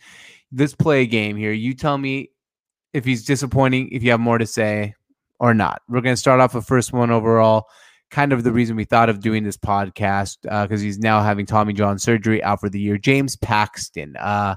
Let's 0.53 0.75
play 0.75 1.01
a 1.01 1.05
game 1.07 1.37
here. 1.37 1.53
You 1.53 1.73
tell 1.73 1.97
me 1.97 2.31
if 2.93 3.05
he's 3.05 3.23
disappointing, 3.25 3.89
if 3.91 4.03
you 4.03 4.11
have 4.11 4.19
more 4.19 4.37
to 4.37 4.45
say 4.45 4.95
or 5.39 5.53
not. 5.53 5.81
We're 5.87 6.01
gonna 6.01 6.17
start 6.17 6.41
off 6.41 6.53
with 6.55 6.65
first 6.67 6.91
one 6.93 7.09
overall. 7.09 7.67
Kind 8.11 8.33
of 8.33 8.43
the 8.43 8.51
reason 8.51 8.75
we 8.75 8.85
thought 8.85 9.09
of 9.09 9.19
doing 9.19 9.43
this 9.43 9.57
podcast 9.57 10.37
because 10.43 10.81
he's 10.81 10.97
now 10.97 11.21
having 11.21 11.45
Tommy 11.45 11.73
John 11.73 11.99
surgery 11.99 12.43
out 12.43 12.59
for 12.59 12.69
the 12.69 12.79
year. 12.79 12.97
James 12.97 13.35
Paxton. 13.35 14.15
Uh, 14.17 14.55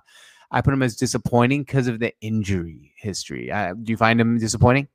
I 0.51 0.61
put 0.61 0.75
him 0.75 0.83
as 0.83 0.97
disappointing 0.97 1.63
because 1.63 1.87
of 1.87 1.99
the 1.99 2.13
injury 2.21 2.93
history. 2.97 3.51
Uh, 3.51 3.75
do 3.75 3.91
you 3.91 3.97
find 3.97 4.21
him 4.21 4.39
disappointing? 4.39 4.89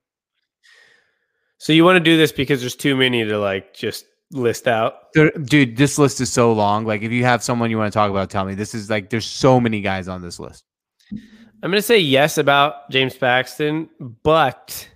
So 1.58 1.72
you 1.72 1.84
want 1.84 1.96
to 1.96 2.00
do 2.00 2.16
this 2.16 2.30
because 2.30 2.60
there's 2.60 2.76
too 2.76 2.96
many 2.96 3.24
to 3.24 3.38
like 3.38 3.74
just 3.74 4.06
list 4.30 4.68
out. 4.68 5.12
Dude, 5.14 5.76
this 5.76 5.98
list 5.98 6.20
is 6.20 6.32
so 6.32 6.52
long. 6.52 6.84
Like, 6.84 7.02
if 7.02 7.10
you 7.10 7.24
have 7.24 7.42
someone 7.42 7.70
you 7.70 7.78
want 7.78 7.92
to 7.92 7.96
talk 7.96 8.10
about, 8.10 8.30
tell 8.30 8.44
me. 8.44 8.54
This 8.54 8.74
is 8.74 8.90
like, 8.90 9.10
there's 9.10 9.26
so 9.26 9.60
many 9.60 9.80
guys 9.80 10.06
on 10.06 10.22
this 10.22 10.38
list. 10.38 10.64
I'm 11.10 11.70
going 11.70 11.72
to 11.72 11.82
say 11.82 11.98
yes 11.98 12.38
about 12.38 12.88
James 12.90 13.16
Paxton, 13.16 13.88
but 14.22 14.88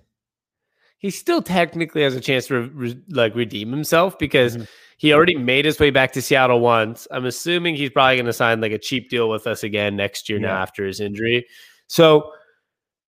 he 1.03 1.11
still 1.11 1.43
technically 1.43 2.03
has 2.03 2.15
a 2.15 2.21
chance 2.21 2.47
to 2.47 2.55
re- 2.63 2.71
re- 2.91 3.03
like 3.11 3.35
redeem 3.35 3.71
himself 3.73 4.17
because 4.19 4.57
Mhm. 4.57 4.69
he 4.99 5.13
already 5.13 5.35
made 5.37 5.65
his 5.65 5.79
way 5.81 5.91
back 5.91 6.13
to 6.13 6.23
Seattle 6.23 6.61
once. 6.61 7.09
I'm 7.11 7.27
assuming 7.27 7.75
he's 7.75 7.91
probably 7.91 8.17
going 8.17 8.27
to 8.27 8.33
sign 8.33 8.61
like 8.61 8.71
a 8.73 8.79
cheap 8.79 9.11
deal 9.11 9.29
with 9.29 9.47
us 9.49 9.65
again 9.65 9.97
next 9.97 10.29
year 10.29 10.39
now 10.39 10.55
after 10.57 10.87
his 10.87 11.01
injury. 11.01 11.45
So 11.89 12.33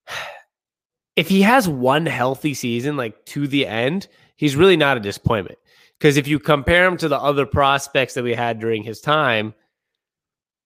if 1.17 1.29
he 1.29 1.43
has 1.43 1.69
one 1.69 2.05
healthy 2.07 2.53
season 2.53 2.97
like 2.97 3.25
to 3.27 3.47
the 3.47 3.65
end, 3.67 4.09
he's 4.35 4.57
really 4.57 4.77
not 4.77 4.97
a 4.97 5.01
disappointment. 5.01 5.59
Because 6.01 6.17
if 6.17 6.27
you 6.27 6.41
compare 6.41 6.85
him 6.87 6.97
to 6.97 7.09
the 7.09 7.17
other 7.19 7.47
prospects 7.47 8.15
that 8.15 8.25
we 8.25 8.35
had 8.35 8.59
during 8.59 8.83
his 8.83 9.01
time, 9.01 9.55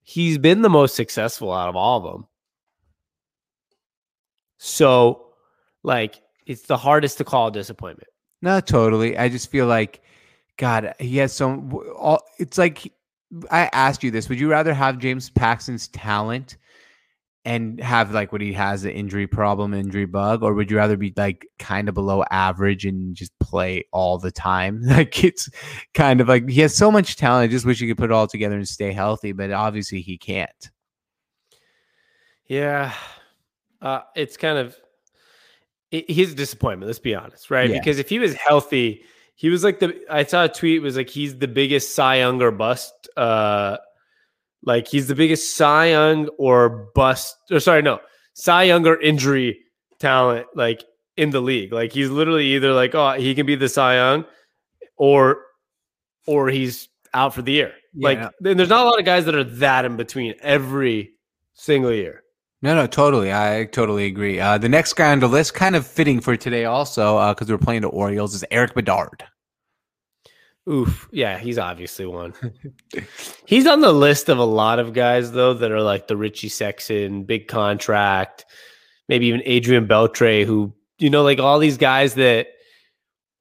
he's 0.03 0.39
been 0.39 0.62
the 0.62 0.70
most 0.70 0.95
successful 0.97 1.53
out 1.53 1.68
of 1.68 1.76
all 1.76 1.99
of 1.99 2.11
them. 2.11 2.26
So, 4.57 5.35
like, 5.83 6.20
it's 6.49 6.62
the 6.62 6.76
hardest 6.76 7.18
to 7.18 7.24
call 7.24 7.49
a 7.49 7.53
disappointment. 7.53 8.09
No, 8.40 8.59
totally. 8.61 9.16
I 9.16 9.28
just 9.28 9.51
feel 9.51 9.66
like, 9.66 10.01
God, 10.57 10.94
he 10.99 11.18
has 11.18 11.32
some. 11.32 11.72
All 11.96 12.22
it's 12.38 12.59
like 12.59 12.92
I 13.51 13.68
asked 13.72 14.03
you 14.03 14.11
this: 14.11 14.28
Would 14.28 14.40
you 14.40 14.51
rather 14.51 14.74
have 14.74 14.99
James 14.99 15.30
Paxton's 15.30 15.88
talent 15.88 16.57
and 17.44 17.80
have 17.80 18.12
like 18.12 18.32
what 18.32 18.40
he 18.40 18.53
has 18.55 18.82
the 18.82 18.92
injury 18.92 19.26
problem, 19.26 19.74
injury 19.74 20.07
bug, 20.07 20.42
or 20.42 20.55
would 20.55 20.70
you 20.70 20.76
rather 20.78 20.96
be 20.96 21.12
like 21.16 21.46
kind 21.59 21.88
of 21.88 21.94
below 21.94 22.24
average 22.30 22.86
and 22.86 23.14
just 23.14 23.38
play 23.40 23.84
all 23.92 24.18
the 24.18 24.32
time? 24.32 24.82
Like 24.88 25.22
it's 25.22 25.51
kind 25.94 26.20
of 26.20 26.28
like 26.28 26.49
he 26.49 26.62
has 26.62 26.74
so 26.74 26.90
much 26.90 27.16
talent. 27.16 27.44
I 27.44 27.53
just 27.53 27.66
wish 27.66 27.78
he 27.78 27.86
could 27.86 27.99
put 27.99 28.11
it 28.11 28.14
all 28.14 28.26
together 28.26 28.57
and 28.57 28.66
stay 28.66 28.92
healthy, 28.92 29.32
but 29.32 29.53
obviously 29.53 30.01
he 30.01 30.16
can't. 30.16 30.70
Yeah, 32.46 32.94
uh, 33.82 34.01
it's 34.16 34.38
kind 34.38 34.57
of 34.59 34.74
it, 35.91 36.11
he's 36.11 36.32
a 36.32 36.34
disappointment. 36.34 36.89
Let's 36.89 36.99
be 36.99 37.14
honest, 37.14 37.51
right? 37.51 37.70
Yeah. 37.70 37.78
Because 37.78 37.99
if 37.99 38.09
he 38.09 38.18
was 38.18 38.34
healthy, 38.34 39.03
he 39.34 39.49
was 39.49 39.64
like 39.64 39.78
the. 39.80 39.99
I 40.11 40.24
saw 40.24 40.45
a 40.45 40.49
tweet 40.49 40.82
was 40.82 40.97
like 40.97 41.09
he's 41.09 41.39
the 41.39 41.49
biggest 41.49 41.95
Cy 41.95 42.16
Young 42.16 42.43
or 42.43 42.51
bust. 42.51 42.93
Uh, 43.16 43.78
like 44.64 44.89
he's 44.89 45.07
the 45.07 45.14
biggest 45.14 45.57
Cy 45.57 45.91
Young 45.91 46.28
or 46.39 46.91
bust. 46.95 47.36
Or 47.51 47.61
sorry, 47.61 47.82
no, 47.82 48.01
Cy 48.34 48.64
Young 48.64 48.86
or 48.86 49.01
injury 49.01 49.61
talent 49.99 50.47
like 50.55 50.84
in 51.16 51.30
the 51.30 51.41
league. 51.41 51.72
Like 51.72 51.93
he's 51.93 52.11
literally 52.11 52.55
either 52.55 52.72
like 52.72 52.95
oh 52.95 53.12
he 53.12 53.34
can 53.34 53.47
be 53.47 53.55
the 53.55 53.68
Cy 53.68 53.97
Young, 53.97 54.24
or 54.97 55.43
or 56.26 56.49
he's 56.49 56.89
out 57.14 57.34
for 57.34 57.43
the 57.43 57.53
year. 57.53 57.72
Like 57.95 58.18
Yeah. 58.18 58.28
then 58.41 58.57
there's 58.57 58.68
not 58.68 58.84
a 58.84 58.89
lot 58.89 58.99
of 58.99 59.05
guys 59.05 59.24
that 59.24 59.34
are 59.34 59.45
that 59.45 59.84
in 59.84 59.97
between 59.97 60.34
every 60.43 61.12
single 61.55 61.93
year. 61.93 62.22
No, 62.61 62.74
no, 62.74 62.86
totally. 62.86 63.32
I 63.32 63.66
totally 63.66 64.06
agree. 64.06 64.40
Uh, 64.40 64.59
the 64.59 64.68
next 64.68 64.94
guy 64.94 65.12
on 65.12 65.20
the 65.20 65.28
list, 65.28 65.54
kind 65.54 65.76
of 65.76 65.86
fitting 65.86 66.20
for 66.20 66.36
today, 66.36 66.64
also 66.64 67.32
because 67.32 67.48
we're 67.48 67.59
playing 67.59 67.82
the 67.82 67.88
Orioles, 67.88 68.34
is 68.34 68.44
Erik 68.50 68.74
Bedard. 68.74 69.24
Oof. 70.68 71.09
Yeah, 71.12 71.38
he's 71.38 71.59
obviously 71.59 72.04
one. 72.04 72.34
he's 73.46 73.66
on 73.66 73.80
the 73.80 73.92
list 73.92 74.28
of 74.28 74.38
a 74.38 74.44
lot 74.44 74.78
of 74.78 74.92
guys 74.92 75.32
though 75.32 75.54
that 75.54 75.70
are 75.70 75.80
like 75.80 76.09
the 76.09 76.16
Richie 76.16 76.50
Sexson, 76.50 77.26
big 77.26 77.48
contract, 77.48 78.44
maybe 79.09 79.26
even 79.26 79.42
Adrian 79.46 79.86
Beltre, 79.86 80.44
who 80.44 80.74
you 80.98 81.11
know, 81.11 81.22
like 81.22 81.38
all 81.38 81.59
these 81.59 81.78
guys 81.78 82.14
that 82.14 82.48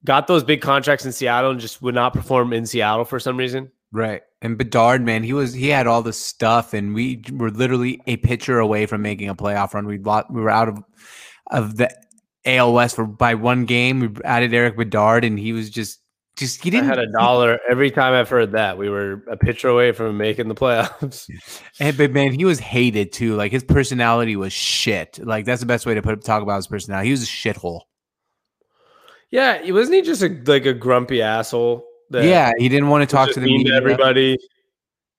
got 0.05 0.27
those 0.27 0.43
big 0.43 0.61
contracts 0.61 1.05
in 1.05 1.11
Seattle 1.11 1.51
and 1.51 1.59
just 1.59 1.81
would 1.81 1.95
not 1.95 2.13
perform 2.13 2.53
in 2.53 2.65
Seattle 2.65 3.03
for 3.03 3.19
some 3.19 3.35
reason. 3.35 3.71
Right. 3.91 4.21
And 4.41 4.57
Bedard, 4.57 5.01
man, 5.01 5.23
he 5.23 5.33
was 5.33 5.53
he 5.53 5.69
had 5.69 5.87
all 5.87 6.01
the 6.01 6.13
stuff, 6.13 6.73
and 6.73 6.93
we 6.93 7.23
were 7.31 7.49
literally 7.49 8.01
a 8.05 8.17
pitcher 8.17 8.59
away 8.59 8.85
from 8.85 9.01
making 9.01 9.29
a 9.29 9.35
playoff 9.35 9.73
run. 9.73 9.87
We 9.87 9.97
bought, 9.97 10.31
we 10.31 10.41
were 10.41 10.49
out 10.49 10.69
of 10.69 10.83
of 11.49 11.77
the 11.77 11.89
AL 12.45 12.73
West 12.73 12.95
for 12.95 13.05
by 13.05 13.35
one 13.35 13.65
game. 13.65 13.99
We 13.99 14.09
added 14.23 14.53
Erik 14.53 14.77
Bedard, 14.77 15.23
and 15.23 15.39
he 15.39 15.53
was 15.53 15.69
just 15.69 15.99
just 16.37 16.63
he 16.63 16.69
didn't 16.69 16.87
had 16.87 16.99
a 16.99 17.11
dollar 17.11 17.59
every 17.67 17.89
time 17.89 18.13
I've 18.13 18.29
heard 18.29 18.51
that. 18.51 18.77
We 18.77 18.89
were 18.89 19.23
a 19.29 19.37
pitcher 19.37 19.69
away 19.69 19.91
from 19.91 20.17
making 20.17 20.47
the 20.47 20.55
playoffs. 20.55 21.27
And 21.79 21.97
but 21.97 22.11
man, 22.11 22.33
he 22.33 22.45
was 22.45 22.59
hated 22.59 23.11
too. 23.11 23.35
Like 23.35 23.51
his 23.51 23.63
personality 23.63 24.35
was 24.35 24.53
shit. 24.53 25.19
Like 25.23 25.45
that's 25.45 25.61
the 25.61 25.67
best 25.67 25.85
way 25.85 25.95
to 25.95 26.01
put 26.01 26.23
talk 26.23 26.43
about 26.43 26.57
his 26.57 26.67
personality. 26.67 27.07
He 27.07 27.11
was 27.11 27.23
a 27.23 27.25
shithole. 27.25 27.81
yeah, 29.31 29.69
wasn't 29.71 29.95
he 29.95 30.01
just 30.01 30.21
a, 30.21 30.41
like 30.45 30.65
a 30.65 30.73
grumpy 30.73 31.21
asshole? 31.21 31.86
Yeah, 32.11 32.51
he 32.57 32.69
didn't 32.69 32.89
want 32.89 33.07
to 33.07 33.13
talk 33.13 33.31
to 33.33 33.39
the 33.39 33.45
media. 33.45 33.75
everybody. 33.75 34.37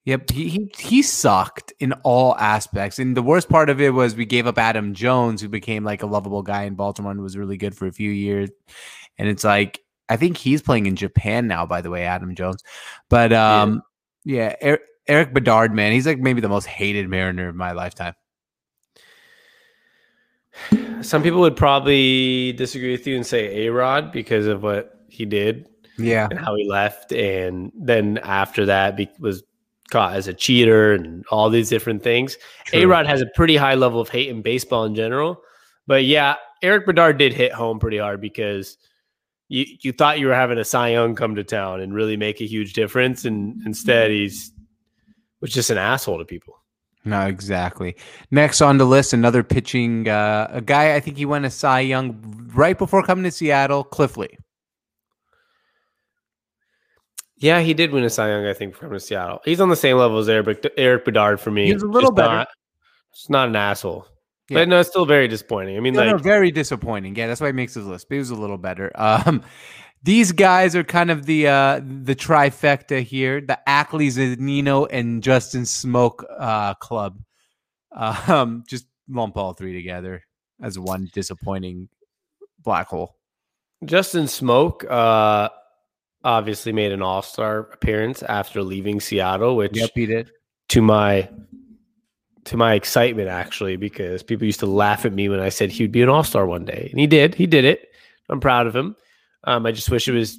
Yep, 0.05 0.30
he, 0.30 0.49
he 0.49 0.70
he 0.78 1.03
sucked 1.03 1.74
in 1.80 1.93
all 2.03 2.34
aspects. 2.36 2.99
And 2.99 3.14
the 3.14 3.22
worst 3.22 3.51
part 3.51 3.68
of 3.68 3.78
it 3.78 3.91
was 3.91 4.16
we 4.16 4.24
gave 4.24 4.47
up 4.47 4.59
Adam 4.59 4.95
Jones, 4.95 5.43
who 5.43 5.49
became 5.49 5.84
like 5.84 6.03
a 6.03 6.07
lovable 6.07 6.43
guy 6.43 6.62
in 6.62 6.76
Baltimore 6.76 7.12
and 7.12 7.20
was 7.20 7.36
really 7.36 7.59
good 7.59 7.76
for 7.76 7.86
a 7.86 7.93
few 7.93 8.11
years. 8.11 8.49
And 9.18 9.28
it's 9.28 9.45
like 9.45 9.80
I 10.09 10.16
think 10.16 10.39
he's 10.39 10.62
playing 10.62 10.86
in 10.86 10.97
Japan 10.97 11.47
now, 11.47 11.66
by 11.66 11.82
the 11.82 11.91
way, 11.91 12.05
Adam 12.05 12.34
Jones. 12.34 12.62
But 13.11 13.34
um, 13.34 13.82
yeah, 14.24 14.55
Erik, 14.62 14.80
Erik 15.07 15.34
Bedard, 15.34 15.74
man, 15.74 15.93
he's 15.93 16.07
like 16.07 16.18
maybe 16.18 16.41
the 16.41 16.49
most 16.49 16.66
hated 16.66 17.09
Mariner 17.09 17.51
of 17.51 17.55
my 17.55 17.72
lifetime. 17.72 18.14
Some 21.03 21.22
people 21.22 21.41
would 21.41 21.57
probably 21.57 22.53
disagree 22.53 22.93
with 22.93 23.07
you 23.07 23.14
and 23.14 23.26
say 23.26 23.66
A 23.66 23.72
Rod 23.72 24.11
because 24.11 24.47
of 24.47 24.62
what 24.62 25.05
he 25.09 25.26
did 25.26 25.68
Yeah, 25.99 26.28
and 26.30 26.38
how 26.38 26.55
he 26.55 26.68
left, 26.68 27.12
and 27.12 27.72
then 27.74 28.18
after 28.18 28.66
that 28.66 28.96
be, 28.96 29.09
was 29.18 29.42
caught 29.90 30.14
as 30.14 30.28
a 30.28 30.34
cheater 30.34 30.92
and 30.92 31.24
all 31.30 31.51
these 31.51 31.68
different 31.68 32.03
things. 32.03 32.36
A 32.72 32.86
Rod 32.86 33.07
has 33.07 33.20
a 33.20 33.26
pretty 33.34 33.57
high 33.57 33.74
level 33.74 34.01
of 34.01 34.09
hate 34.09 34.28
in 34.28 34.42
baseball 34.42 34.84
in 34.84 34.94
general, 34.94 35.42
but 35.86 36.05
yeah, 36.05 36.36
Erik 36.62 36.86
Bedard 36.86 37.18
did 37.18 37.32
hit 37.32 37.53
home 37.53 37.78
pretty 37.78 37.99
hard 37.99 38.20
because 38.20 38.76
you 39.49 39.64
you 39.80 39.92
thought 39.92 40.18
you 40.18 40.26
were 40.26 40.34
having 40.34 40.59
a 40.59 40.64
Cy 40.64 40.90
Young 40.90 41.14
come 41.14 41.34
to 41.34 41.44
town 41.44 41.80
and 41.80 41.94
really 41.94 42.16
make 42.16 42.40
a 42.40 42.46
huge 42.46 42.74
difference, 42.74 43.24
and 43.24 43.61
instead 43.66 44.11
he's 44.11 44.53
was 45.40 45.53
just 45.53 45.70
an 45.70 45.78
asshole 45.78 46.18
to 46.18 46.24
people. 46.24 46.55
No, 47.05 47.26
exactly. 47.26 47.96
Next 48.30 48.61
on 48.61 48.78
the 48.78 48.84
list, 48.84 49.12
another 49.12 49.42
pitching 49.42 50.09
uh, 50.09 50.49
a 50.51 50.61
guy. 50.61 50.94
I 50.94 51.01
think 51.01 51.16
he 51.16 51.24
went 51.24 51.46
a 51.46 51.51
Cy 51.51 51.80
Young 51.80 52.51
right 52.55 52.76
before 52.76 53.03
coming 53.03 53.24
to 53.24 53.30
Seattle. 53.30 53.84
Cliff 53.84 54.16
Lee. 54.16 54.36
Yeah, 57.39 57.61
he 57.61 57.72
did 57.72 57.93
win 57.93 58.05
a 58.05 58.11
Cy 58.11 58.30
Young, 58.30 58.47
I 58.47 58.53
think, 58.53 58.74
from 58.74 58.99
Seattle. 58.99 59.41
He's 59.45 59.61
on 59.61 59.68
the 59.68 59.76
same 59.76 59.97
level 59.97 60.18
as 60.18 60.28
Erik, 60.28 60.66
Erik 60.76 61.05
Bedard 61.05 61.41
for 61.41 61.51
me. 61.51 61.72
He's 61.72 61.82
a 61.82 61.86
little 61.86 62.11
Just 62.11 62.16
better. 62.16 62.34
Not, 62.34 62.49
just 63.14 63.30
not 63.30 63.49
an 63.49 63.57
asshole. 63.57 64.07
Yeah. 64.49 64.61
But 64.61 64.68
no, 64.68 64.80
it's 64.80 64.89
still 64.89 65.07
very 65.07 65.28
disappointing. 65.28 65.76
I 65.76 65.80
mean, 65.80 65.95
No, 65.95 66.01
like, 66.01 66.11
no, 66.11 66.18
very 66.18 66.51
disappointing. 66.51 67.14
Yeah, 67.14 67.26
that's 67.26 67.41
why 67.41 67.49
he 67.49 67.53
makes 67.53 67.74
his 67.74 67.86
list. 67.86 68.09
But 68.09 68.16
he 68.16 68.18
was 68.18 68.30
a 68.30 68.36
little 68.36 68.59
better. 68.59 68.91
Um, 68.99 69.43
these 70.03 70.30
guys 70.30 70.76
are 70.76 70.84
kind 70.84 71.11
of 71.11 71.26
the 71.26 71.49
uh, 71.49 71.80
the 72.05 72.14
trifecta 72.14 73.03
here: 73.03 73.41
the 73.41 73.59
Ackley, 73.68 74.09
Zunino, 74.09 74.86
and 74.91 75.22
Justin 75.24 75.62
Smoak 75.62 76.22
uh, 76.39 76.74
club. 76.74 77.20
Um, 77.93 78.62
just 78.68 78.86
lump 79.09 79.36
all 79.36 79.55
three 79.55 79.72
together 79.72 80.22
as 80.62 80.78
one 80.78 81.11
disappointing 81.12 81.89
black 82.61 82.86
hole. 82.86 83.16
Justin 83.84 84.24
Smoak 84.24 84.89
uh, 84.89 85.49
obviously 86.25 86.73
made 86.73 86.93
an 86.93 87.03
All 87.03 87.23
Star 87.23 87.61
appearance 87.73 88.23
after 88.23 88.62
leaving 88.62 89.01
Seattle, 89.01 89.57
which 89.57 89.77
yep, 89.77 89.91
he 89.95 90.07
did. 90.07 90.31
to 90.71 90.83
my 90.83 91.29
to 92.45 92.57
my 92.57 92.75
excitement 92.75 93.29
actually, 93.29 93.77
because 93.77 94.23
people 94.23 94.47
used 94.47 94.61
to 94.61 94.66
laugh 94.66 95.05
at 95.05 95.12
me 95.12 95.29
when 95.29 95.41
I 95.41 95.51
said 95.51 95.71
he 95.71 95.85
would 95.85 95.93
be 95.93 96.03
an 96.03 96.09
All 96.09 96.25
Star 96.25 96.47
one 96.47 96.64
day, 96.64 96.89
and 96.91 97.01
he 97.01 97.07
did. 97.07 97.35
He 97.35 97.47
did 97.47 97.64
it. 97.64 97.89
I'm 98.29 98.41
proud 98.41 98.66
of 98.66 98.75
him. 98.75 98.97
Um, 99.45 99.66
I 99.66 99.73
just 99.73 99.91
wish 99.91 100.09
it 100.09 100.12
was 100.12 100.39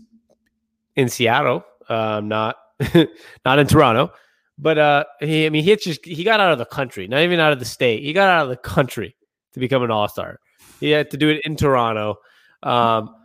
in 0.95 1.09
Seattle, 1.09 1.63
um, 1.87 2.27
not 2.27 2.57
not 3.45 3.59
in 3.59 3.67
Toronto. 3.67 4.11
But 4.61 4.77
uh, 4.77 5.05
he, 5.21 5.45
I 5.45 5.49
mean, 5.49 5.63
he 5.63 5.75
just 5.77 6.05
he 6.05 6.23
got 6.23 6.41
out 6.41 6.51
of 6.51 6.59
the 6.59 6.65
country, 6.65 7.07
not 7.07 7.21
even 7.21 7.39
out 7.39 7.53
of 7.53 7.59
the 7.59 7.65
state. 7.65 8.03
He 8.03 8.11
got 8.11 8.29
out 8.29 8.43
of 8.43 8.49
the 8.49 8.57
country 8.57 9.15
to 9.53 9.59
become 9.59 9.83
an 9.83 9.91
All 9.91 10.07
Star. 10.09 10.39
He 10.79 10.89
had 10.91 11.09
to 11.11 11.17
do 11.17 11.29
it 11.29 11.41
in 11.45 11.55
Toronto. 11.55 12.17
Um, 12.63 13.15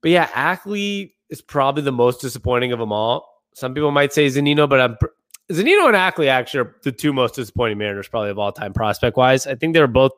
but 0.00 0.10
yeah, 0.10 0.28
Ackley 0.34 1.13
is 1.38 1.42
probably 1.42 1.82
the 1.82 1.92
most 1.92 2.20
disappointing 2.20 2.72
of 2.72 2.78
them 2.78 2.92
all. 2.92 3.42
Some 3.54 3.74
people 3.74 3.90
might 3.90 4.12
say 4.12 4.26
Zunino, 4.26 4.68
but 4.68 4.80
I'm 4.80 4.96
pr- 4.96 5.06
Zunino 5.52 5.86
and 5.86 5.96
Ackley 5.96 6.28
actually 6.28 6.60
are 6.60 6.76
the 6.82 6.92
two 6.92 7.12
most 7.12 7.34
disappointing 7.34 7.76
Mariners 7.78 8.08
probably 8.08 8.30
of 8.30 8.38
all 8.38 8.50
time 8.52 8.72
prospect 8.72 9.16
wise. 9.16 9.46
I 9.46 9.54
think 9.54 9.74
they 9.74 9.80
were 9.80 9.86
both 9.86 10.12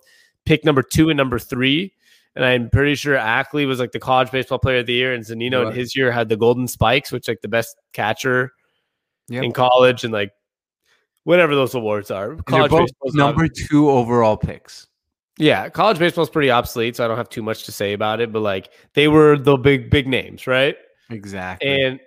pick 0.44 0.64
number 0.64 0.82
two 0.82 1.08
and 1.10 1.16
number 1.16 1.38
three. 1.38 1.92
And 2.36 2.44
I'm 2.44 2.68
pretty 2.70 2.94
sure 2.96 3.16
Ackley 3.16 3.64
was 3.64 3.80
like 3.80 3.92
the 3.92 3.98
college 3.98 4.30
baseball 4.30 4.58
player 4.58 4.80
of 4.80 4.86
the 4.86 4.92
year, 4.92 5.14
and 5.14 5.24
Zunino 5.24 5.66
in 5.66 5.74
his 5.74 5.96
year 5.96 6.12
had 6.12 6.28
the 6.28 6.36
Golden 6.36 6.68
Spikes, 6.68 7.10
which 7.10 7.28
like 7.28 7.40
the 7.40 7.48
best 7.48 7.76
catcher 7.94 8.52
Yep. 9.28 9.42
in 9.42 9.52
college, 9.52 10.04
and 10.04 10.12
like 10.12 10.30
whatever 11.24 11.54
those 11.54 11.74
awards 11.74 12.10
are. 12.10 12.34
They're 12.34 12.42
College 12.68 12.70
both 12.70 13.14
number 13.14 13.48
two 13.48 13.90
overall 13.90 14.36
picks. 14.36 14.86
yeah, 15.38 15.68
college 15.70 15.98
baseball's 15.98 16.30
pretty 16.30 16.50
obsolete, 16.50 16.94
so 16.96 17.04
I 17.04 17.08
don't 17.08 17.16
have 17.16 17.28
too 17.30 17.42
much 17.42 17.64
to 17.64 17.72
say 17.72 17.92
about 17.94 18.20
it. 18.20 18.32
But 18.32 18.40
like 18.42 18.68
they 18.94 19.08
were 19.08 19.36
the 19.38 19.56
big 19.56 19.90
big 19.90 20.06
names, 20.06 20.46
right? 20.46 20.76
Exactly. 21.10 21.82
And 21.82 22.00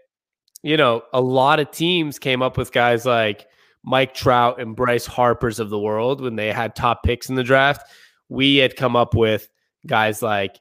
you 0.63 0.77
know, 0.77 1.03
a 1.13 1.21
lot 1.21 1.59
of 1.59 1.71
teams 1.71 2.19
came 2.19 2.41
up 2.41 2.57
with 2.57 2.71
guys 2.71 3.05
like 3.05 3.47
Mike 3.83 4.13
Trout 4.13 4.59
and 4.59 4.75
Bryce 4.75 5.05
Harper's 5.05 5.59
of 5.59 5.69
the 5.69 5.79
world 5.79 6.21
when 6.21 6.35
they 6.35 6.51
had 6.51 6.75
top 6.75 7.03
picks 7.03 7.29
in 7.29 7.35
the 7.35 7.43
draft. 7.43 7.87
We 8.27 8.57
had 8.57 8.75
come 8.75 8.95
up 8.95 9.15
with 9.15 9.47
guys 9.87 10.21
like 10.21 10.59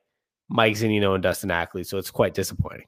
Mike 0.48 0.74
Zunino 0.74 1.14
and 1.14 1.22
Dustin 1.22 1.50
Ackley, 1.50 1.84
so 1.84 1.98
it's 1.98 2.10
quite 2.10 2.34
disappointing. 2.34 2.86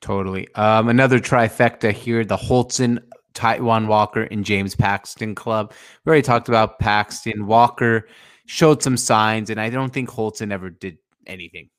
Totally. 0.00 0.52
Um, 0.54 0.88
another 0.88 1.18
trifecta 1.18 1.92
here: 1.92 2.24
the 2.24 2.36
Hultzen, 2.36 3.00
Taijuan 3.34 3.86
Walker, 3.86 4.22
and 4.24 4.44
James 4.44 4.74
Paxton 4.74 5.34
club. 5.34 5.72
We 6.04 6.10
already 6.10 6.22
talked 6.22 6.48
about 6.48 6.78
Paxton. 6.78 7.46
Walker 7.46 8.06
showed 8.46 8.82
some 8.82 8.96
signs, 8.96 9.50
and 9.50 9.60
I 9.60 9.70
don't 9.70 9.92
think 9.92 10.10
Hultzen 10.10 10.52
ever 10.52 10.70
did 10.70 10.98
anything. 11.26 11.70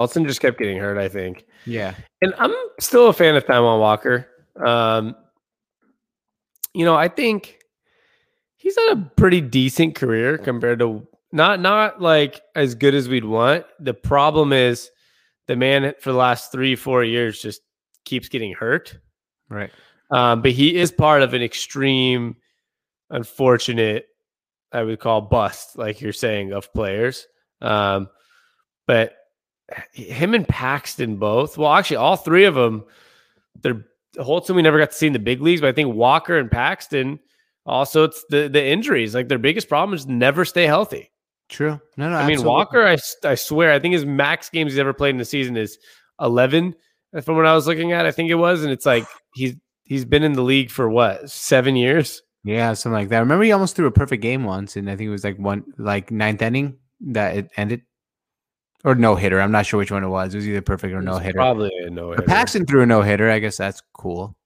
Olsen 0.00 0.26
just 0.26 0.40
kept 0.40 0.58
getting 0.58 0.78
hurt, 0.78 0.96
I 0.96 1.08
think. 1.08 1.44
Yeah. 1.66 1.94
And 2.22 2.34
I'm 2.38 2.54
still 2.80 3.08
a 3.08 3.12
fan 3.12 3.36
of 3.36 3.44
Taijuan 3.44 3.78
Walker. 3.78 4.26
Um, 4.56 5.14
you 6.72 6.86
know, 6.86 6.96
I 6.96 7.08
think 7.08 7.58
he's 8.56 8.76
had 8.76 8.98
a 8.98 9.10
pretty 9.16 9.42
decent 9.42 9.94
career 9.94 10.38
compared 10.38 10.78
to 10.78 11.06
not 11.32 11.60
not 11.60 12.00
like 12.00 12.40
as 12.56 12.74
good 12.74 12.94
as 12.94 13.10
we'd 13.10 13.26
want. 13.26 13.66
The 13.78 13.92
problem 13.92 14.54
is 14.54 14.90
the 15.46 15.56
man 15.56 15.92
for 16.00 16.12
the 16.12 16.18
last 16.18 16.50
three, 16.50 16.76
four 16.76 17.04
years 17.04 17.42
just 17.42 17.60
keeps 18.06 18.28
getting 18.28 18.54
hurt. 18.54 18.98
Right. 19.50 19.70
Um, 20.10 20.40
but 20.40 20.52
he 20.52 20.76
is 20.76 20.90
part 20.90 21.22
of 21.22 21.34
an 21.34 21.42
extreme, 21.42 22.36
unfortunate, 23.10 24.06
I 24.72 24.82
would 24.82 24.98
call 24.98 25.20
bust, 25.20 25.76
like 25.76 26.00
you're 26.00 26.12
saying, 26.12 26.52
of 26.52 26.72
players. 26.72 27.26
Um, 27.60 28.08
but 28.86 29.14
him 29.92 30.34
and 30.34 30.46
Paxton 30.46 31.16
both. 31.16 31.58
Well, 31.58 31.72
actually, 31.72 31.96
all 31.96 32.16
three 32.16 32.44
of 32.44 32.54
them. 32.54 32.84
They're 33.62 33.84
Hultzen. 34.16 34.54
We 34.54 34.62
never 34.62 34.78
got 34.78 34.90
to 34.90 34.96
see 34.96 35.06
in 35.06 35.12
the 35.12 35.18
big 35.18 35.40
leagues, 35.40 35.60
but 35.60 35.68
I 35.68 35.72
think 35.72 35.94
Walker 35.94 36.38
and 36.38 36.50
Paxton. 36.50 37.20
Also, 37.66 38.04
it's 38.04 38.24
the 38.30 38.48
the 38.48 38.64
injuries. 38.64 39.14
Like 39.14 39.28
their 39.28 39.38
biggest 39.38 39.68
problem 39.68 39.94
is 39.94 40.06
never 40.06 40.44
stay 40.44 40.66
healthy. 40.66 41.10
True. 41.48 41.80
No, 41.96 42.10
no. 42.10 42.16
I 42.16 42.26
mean, 42.26 42.42
Walker. 42.44 42.86
I 42.86 42.96
I 43.24 43.34
swear, 43.34 43.72
I 43.72 43.78
think 43.78 43.92
his 43.92 44.06
max 44.06 44.48
games 44.48 44.72
he's 44.72 44.78
ever 44.78 44.92
played 44.92 45.10
in 45.10 45.18
the 45.18 45.24
season 45.24 45.56
is 45.56 45.78
eleven. 46.20 46.74
Uh, 47.14 47.20
from 47.20 47.36
what 47.36 47.46
I 47.46 47.54
was 47.54 47.66
looking 47.66 47.92
at, 47.92 48.06
I 48.06 48.12
think 48.12 48.30
it 48.30 48.36
was, 48.36 48.62
and 48.62 48.72
it's 48.72 48.86
like 48.86 49.04
he's 49.34 49.54
he's 49.84 50.04
been 50.04 50.22
in 50.22 50.32
the 50.32 50.42
league 50.42 50.70
for 50.70 50.88
what 50.88 51.28
seven 51.28 51.76
years. 51.76 52.22
Yeah, 52.44 52.72
something 52.72 52.94
like 52.94 53.08
that. 53.10 53.16
I 53.16 53.20
remember 53.20 53.44
he 53.44 53.52
almost 53.52 53.76
threw 53.76 53.86
a 53.86 53.90
perfect 53.90 54.22
game 54.22 54.44
once, 54.44 54.76
and 54.76 54.88
I 54.88 54.96
think 54.96 55.08
it 55.08 55.12
was 55.12 55.24
like 55.24 55.38
one 55.38 55.64
like 55.76 56.10
ninth 56.10 56.40
inning 56.40 56.78
that 57.00 57.36
it 57.36 57.50
ended 57.56 57.82
or 58.84 58.94
no 58.94 59.14
hitter. 59.14 59.40
I'm 59.40 59.52
not 59.52 59.66
sure 59.66 59.78
which 59.78 59.90
one 59.90 60.04
it 60.04 60.08
was. 60.08 60.34
It 60.34 60.38
was 60.38 60.48
either 60.48 60.62
perfect 60.62 60.92
or 60.94 61.02
no 61.02 61.18
hitter. 61.18 61.36
Probably 61.38 61.70
a 61.84 61.90
no 61.90 62.10
hitter. 62.12 62.22
Paxton 62.22 62.66
threw 62.66 62.82
a 62.82 62.86
no 62.86 63.02
hitter. 63.02 63.30
I 63.30 63.38
guess 63.38 63.56
that's 63.56 63.82
cool 63.92 64.36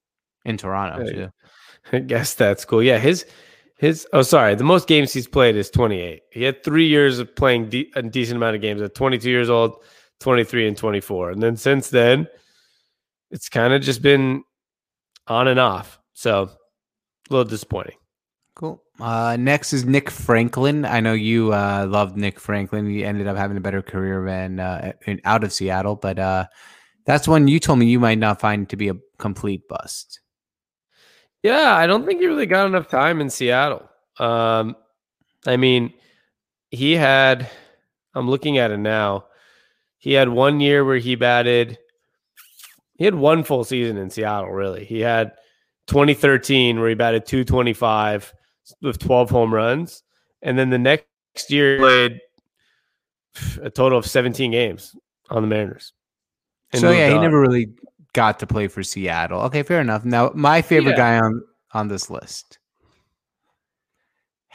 in 0.45 0.57
Toronto 0.57 1.05
Yeah. 1.05 1.13
too. 1.13 1.31
I 1.93 1.99
guess 2.01 2.35
that's 2.35 2.65
cool. 2.65 2.83
Yeah, 2.83 2.99
his 2.99 3.27
his 3.79 4.07
oh 4.13 4.23
sorry, 4.23 4.55
the 4.55 4.65
most 4.65 4.89
games 4.89 5.13
he's 5.13 5.27
played 5.27 5.57
is 5.57 5.71
28. 5.71 6.23
He 6.33 6.43
had 6.43 6.65
three 6.65 6.87
years 6.87 7.19
of 7.19 7.35
playing 7.37 7.69
de- 7.69 7.91
a 7.95 8.03
decent 8.03 8.37
amount 8.37 8.57
of 8.57 8.63
games 8.63 8.81
at 8.81 8.95
22 8.95 9.29
years 9.29 9.51
old, 9.51 9.77
23 10.21 10.69
and 10.69 10.77
24, 10.77 11.31
and 11.33 11.43
then 11.43 11.57
since 11.57 11.91
then, 11.91 12.27
it's 13.31 13.49
kind 13.49 13.73
of 13.75 13.83
just 13.83 14.01
been 14.01 14.43
on 15.27 15.49
and 15.49 15.61
off. 15.61 15.99
So 16.15 16.43
a 16.45 17.33
little 17.33 17.45
disappointing. 17.45 17.97
Uh, 19.01 19.37
next 19.39 19.73
is 19.73 19.85
Nick 19.85 20.09
Franklin. 20.09 20.85
I 20.85 21.01
know 21.01 21.15
you 21.15 21.53
uh, 21.53 21.87
loved 21.89 22.17
Nick 22.17 22.39
Franklin. 22.39 22.89
He 22.89 23.05
ended 23.05 23.27
up 23.27 23.37
having 23.37 23.57
a 23.57 23.61
better 23.61 23.83
career 23.83 24.25
than 24.25 24.61
uh, 24.61 24.93
in, 25.07 25.21
out 25.25 25.43
of 25.43 25.53
Seattle, 25.53 25.97
but 25.97 26.19
uh, 26.19 26.47
that's 27.05 27.27
one 27.27 27.49
you 27.49 27.59
told 27.59 27.81
me 27.81 27.87
you 27.87 27.99
might 27.99 28.19
not 28.19 28.41
find 28.41 28.69
to 28.69 28.77
be 28.77 28.89
a 28.89 28.97
complete 29.19 29.67
bust. 29.69 30.21
Yeah, 31.43 31.75
I 31.75 31.87
don't 31.87 32.07
think 32.07 32.21
he 32.21 32.27
really 32.27 32.47
got 32.47 32.67
enough 32.67 32.89
time 32.89 33.21
in 33.21 33.29
Seattle. 33.31 33.89
Um, 34.19 34.77
I 35.47 35.57
mean, 35.57 35.93
he 36.71 36.93
had. 36.93 37.51
I'm 38.15 38.31
looking 38.31 38.59
at 38.59 38.71
it 38.71 38.79
now. 38.79 39.27
He 39.99 40.13
had 40.13 40.29
one 40.29 40.61
year 40.61 40.85
where 40.85 40.99
he 40.99 41.17
batted. 41.17 41.79
He 42.97 43.05
had 43.05 43.17
one 43.17 43.43
full 43.43 43.65
season 43.65 43.97
in 43.97 44.09
Seattle. 44.09 44.53
Really, 44.53 44.85
he 44.85 45.01
had 45.01 45.33
2013 45.89 46.79
where 46.79 46.89
he 46.89 46.95
batted 46.95 47.27
225 47.27 48.33
with 48.83 48.99
12 48.99 49.31
home 49.31 49.53
runs, 49.53 50.03
and 50.43 50.59
then 50.59 50.71
the 50.71 50.79
next 50.79 51.07
year 51.49 51.77
he 51.77 51.81
played 51.83 52.21
a 53.63 53.71
total 53.71 53.99
of 53.99 54.07
17 54.07 54.51
games 54.53 54.95
on 55.31 55.43
the 55.43 55.49
Mariners. 55.49 55.93
And 56.73 56.81
so 56.81 56.91
yeah, 56.91 57.09
he 57.09 57.15
on. 57.15 57.23
never 57.23 57.41
really 57.41 57.73
got 58.13 58.39
to 58.41 58.47
play 58.47 58.69
for 58.69 58.83
Seattle. 58.83 59.41
Okay, 59.43 59.63
fair 59.63 59.81
enough. 59.81 60.05
Now, 60.05 60.31
my 60.35 60.63
favorite 60.63 60.93
Yeah. 60.93 61.19
guy 61.19 61.25
on 61.27 61.43
on 61.73 61.89
this 61.89 62.09
list, 62.11 62.59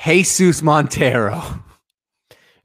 Jesus 0.06 0.62
Montero. 0.62 1.42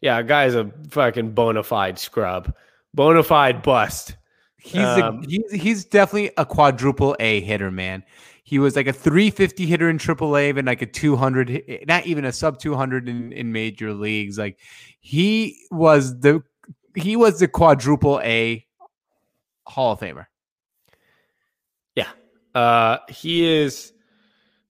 Yeah, 0.00 0.22
guy's 0.22 0.54
a 0.54 0.70
fucking 0.90 1.32
bona 1.32 1.62
fide 1.62 1.98
scrub, 1.98 2.52
bona 2.92 3.22
fide 3.22 3.62
bust. 3.62 4.16
He's 4.58 4.76
Um, 4.82 5.22
a, 5.22 5.26
he's 5.26 5.52
he's 5.52 5.84
definitely 5.84 6.30
a 6.36 6.44
quadruple 6.46 7.16
A 7.20 7.40
hitter, 7.40 7.70
man. 7.70 8.04
He 8.46 8.58
was 8.58 8.76
like 8.76 8.86
a 8.86 8.92
350 8.92 9.64
hitter 9.64 9.88
in 9.88 9.96
Triple 9.96 10.36
A, 10.36 10.50
and 10.50 10.66
like 10.66 10.82
a 10.82 10.86
200, 10.86 11.50
hi- 11.50 11.84
not 11.88 12.06
even 12.06 12.26
a 12.26 12.32
sub 12.32 12.58
200 12.58 13.08
in, 13.08 13.32
in 13.32 13.52
major 13.52 13.94
leagues. 13.94 14.36
Like 14.38 14.60
he 15.00 15.58
was 15.70 16.20
the 16.20 16.42
he 16.94 17.16
was 17.16 17.40
the 17.40 17.48
quadruple 17.48 18.20
A 18.22 18.64
Hall 19.66 19.92
of 19.92 20.00
Famer. 20.00 20.26
Yeah. 21.96 22.10
Uh 22.54 22.98
he 23.08 23.46
is 23.46 23.94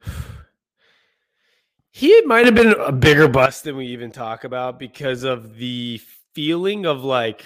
he 1.91 2.23
might 2.23 2.47
have 2.47 2.55
been 2.55 2.75
a 2.79 2.93
bigger 2.93 3.29
bust 3.29 3.65
than 3.65 3.77
we 3.77 3.87
even 3.87 4.13
talk 4.13 4.45
about 4.45 4.79
because 4.79 5.25
of 5.25 5.57
the 5.57 6.01
feeling 6.33 6.87
of 6.87 7.03
like 7.03 7.45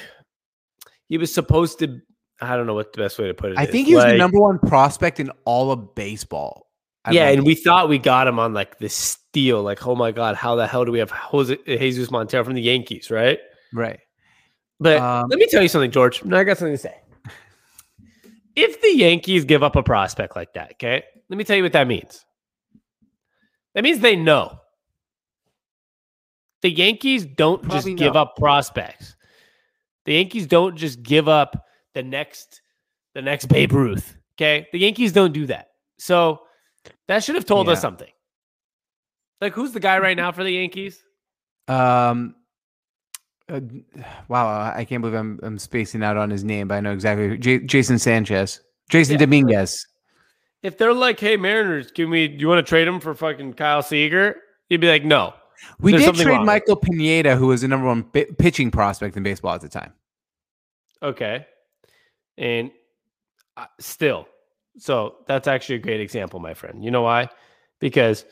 he 1.08 1.16
was 1.16 1.32
supposed 1.32 1.78
to 1.78 2.02
I 2.40 2.56
don't 2.56 2.66
know 2.66 2.74
what 2.74 2.92
the 2.92 2.98
best 2.98 3.18
way 3.18 3.26
to 3.26 3.34
put 3.34 3.52
it 3.52 3.58
I 3.58 3.64
is. 3.64 3.70
think 3.70 3.88
he 3.88 3.94
was 3.94 4.04
the 4.04 4.16
number 4.16 4.38
one 4.40 4.58
prospect 4.58 5.18
in 5.18 5.30
all 5.44 5.72
of 5.72 5.94
baseball. 5.94 6.68
at 7.04 7.14
Yeah, 7.14 7.28
and 7.28 7.44
we 7.44 7.54
thought 7.54 7.88
we 7.88 7.98
got 7.98 8.28
him 8.28 8.38
on 8.38 8.54
like 8.54 8.78
this 8.78 8.94
steal. 8.94 9.62
Like, 9.62 9.86
oh 9.86 9.96
my 9.96 10.12
god, 10.12 10.36
how 10.36 10.54
the 10.54 10.66
hell 10.66 10.84
do 10.84 10.92
we 10.92 11.00
have 11.00 11.10
Jose, 11.10 11.56
Jesus 11.66 12.10
Montero 12.10 12.44
from 12.44 12.54
the 12.54 12.62
Yankees, 12.62 13.10
right? 13.10 13.38
right. 13.72 13.98
But 14.78 15.02
Um, 15.02 15.28
let 15.28 15.38
me 15.38 15.46
tell 15.46 15.62
you 15.62 15.68
something, 15.68 15.90
George. 15.90 16.24
Now 16.24 16.38
I 16.38 16.44
got 16.44 16.58
something 16.58 16.74
to 16.74 16.78
say. 16.78 16.94
If 18.56 18.82
the 18.82 18.92
Yankees 18.96 19.44
give 19.44 19.62
up 19.62 19.76
a 19.76 19.84
prospect 19.84 20.34
like 20.34 20.52
that, 20.54 20.72
okay, 20.72 21.04
let 21.28 21.36
me 21.36 21.44
tell 21.44 21.56
you 21.56 21.62
what 21.62 21.72
that 21.74 21.86
means. 21.86 22.24
That 23.74 23.84
means 23.84 24.00
they 24.00 24.16
know. 24.16 24.58
The 26.62 26.70
Yankees 26.70 27.24
don't 27.24 27.62
Probably 27.62 27.92
just 27.92 27.98
give 27.98 28.16
up 28.16 28.34
prospects. 28.36 29.14
The 30.06 30.14
Yankees 30.14 30.48
don't 30.48 30.76
just 30.76 31.04
give 31.04 31.28
up 31.28 31.67
the 31.94 32.02
next 32.02 32.60
the 33.14 33.22
next 33.22 33.46
Babe 33.46 33.72
Ruth. 33.72 34.16
Okay. 34.36 34.66
The 34.72 34.78
Yankees 34.78 35.12
don't 35.12 35.32
do 35.32 35.46
that. 35.46 35.70
So 35.98 36.42
that 37.08 37.24
should 37.24 37.34
have 37.34 37.46
told 37.46 37.68
us 37.68 37.80
something. 37.80 38.10
Like 39.40 39.52
who's 39.52 39.72
the 39.72 39.80
guy 39.80 39.98
right 39.98 40.16
now 40.16 40.32
for 40.32 40.44
the 40.44 40.50
Yankees? 40.52 41.02
Um. 41.66 42.34
uh, 43.50 43.60
wow, 44.28 44.72
I 44.74 44.84
can't 44.84 45.00
believe 45.02 45.16
I'm 45.18 45.38
I'm 45.42 45.58
spacing 45.58 46.02
out 46.02 46.16
on 46.16 46.30
his 46.30 46.44
name, 46.44 46.68
but 46.68 46.76
I 46.76 46.80
know 46.80 46.92
exactly. 46.92 47.36
J- 47.38 47.60
Jason 47.60 47.98
Sanchez, 47.98 48.60
Jason 48.90 49.14
Yeah. 49.14 49.18
Dominguez. 49.20 49.86
If 50.62 50.76
they're 50.76 50.92
like, 50.94 51.20
hey 51.20 51.36
Mariners, 51.36 51.90
can 51.90 52.10
we 52.10 52.28
do 52.28 52.36
you 52.38 52.48
want 52.48 52.64
to 52.64 52.68
trade 52.68 52.88
him 52.88 53.00
for 53.00 53.14
fucking 53.14 53.54
Kyle 53.54 53.82
Seager? 53.82 54.36
You'd 54.68 54.80
be 54.80 54.88
like, 54.88 55.04
no. 55.04 55.34
We 55.80 55.92
There's 55.92 56.04
did 56.04 56.14
trade 56.16 56.36
wrong. 56.36 56.46
Michael 56.46 56.76
Pineda, 56.76 57.36
who 57.36 57.48
was 57.48 57.62
the 57.62 57.68
number 57.68 57.86
one 57.86 58.04
pitching 58.04 58.70
prospect 58.70 59.16
in 59.16 59.22
baseball 59.24 59.54
at 59.54 59.60
the 59.60 59.68
time. 59.68 59.92
Okay. 61.02 61.46
And 62.38 62.70
uh, 63.56 63.66
still, 63.80 64.28
so 64.78 65.16
that's 65.26 65.48
actually 65.48 65.74
a 65.76 65.80
great 65.80 66.00
example, 66.00 66.38
my 66.38 66.54
friend. 66.54 66.82
You 66.84 66.90
know 66.90 67.02
why? 67.02 67.28
Because 67.80 68.24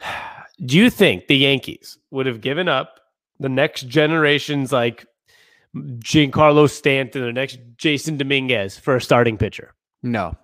do 0.64 0.76
you 0.76 0.90
think 0.90 1.28
the 1.28 1.36
Yankees 1.36 1.98
would 2.10 2.26
have 2.26 2.40
given 2.40 2.68
up 2.68 3.00
the 3.38 3.48
next 3.48 3.88
generation's 3.88 4.72
like 4.72 5.06
Giancarlo 5.74 6.68
Stanton 6.68 7.22
or 7.22 7.32
next 7.32 7.58
Jasson 7.76 8.18
Dominguez 8.18 8.78
for 8.78 8.96
a 8.96 9.00
starting 9.00 9.38
pitcher? 9.38 9.74
No, 10.02 10.36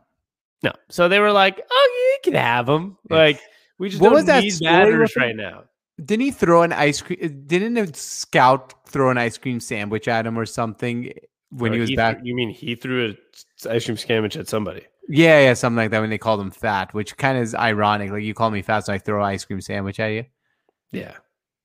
No. 0.62 0.72
So 0.88 1.08
they 1.08 1.18
were 1.18 1.32
like, 1.32 1.60
oh, 1.68 2.18
you 2.24 2.30
can 2.30 2.40
have 2.40 2.68
him. 2.68 2.96
Like, 3.10 3.40
we 3.78 3.88
just 3.88 4.00
What 4.00 4.08
don't 4.08 4.16
was 4.16 4.24
that 4.26 4.44
batters 4.62 5.16
right 5.16 5.34
now. 5.36 5.64
didn't 6.04 6.22
he 6.22 6.30
throw 6.30 6.62
an 6.62 6.72
ice 6.72 7.02
cream? 7.02 7.44
Didn't 7.46 7.76
a 7.76 7.92
scout 7.94 8.74
throw 8.86 9.10
an 9.10 9.18
ice 9.18 9.36
cream 9.36 9.60
sandwich 9.60 10.06
at 10.08 10.26
him 10.26 10.38
or 10.38 10.46
something 10.46 11.12
when 11.50 11.72
Or 11.72 11.74
he 11.74 11.80
was 11.80 11.88
threw- 11.90 11.96
back? 11.96 12.20
you 12.22 12.34
mean 12.34 12.50
he 12.50 12.74
threw 12.74 13.06
an 13.06 13.18
ice 13.70 13.84
cream 13.84 13.96
sandwich 13.96 14.36
at 14.36 14.48
somebody? 14.48 14.82
Yeah, 15.08 15.40
yeah, 15.40 15.54
something 15.54 15.76
like 15.78 15.90
that. 15.92 16.00
When 16.00 16.10
they 16.10 16.18
called 16.18 16.40
him 16.40 16.50
fat, 16.50 16.92
which 16.92 17.16
kind 17.16 17.38
of 17.38 17.44
is 17.44 17.54
ironic. 17.54 18.10
Like 18.10 18.22
you 18.24 18.34
call 18.34 18.50
me 18.50 18.60
fat, 18.62 18.80
so 18.86 18.92
I 18.92 18.98
throw 18.98 19.20
an 19.22 19.26
ice 19.30 19.44
cream 19.44 19.60
sandwich 19.60 19.98
at 20.00 20.08
you. 20.08 20.24
Yeah. 20.92 21.14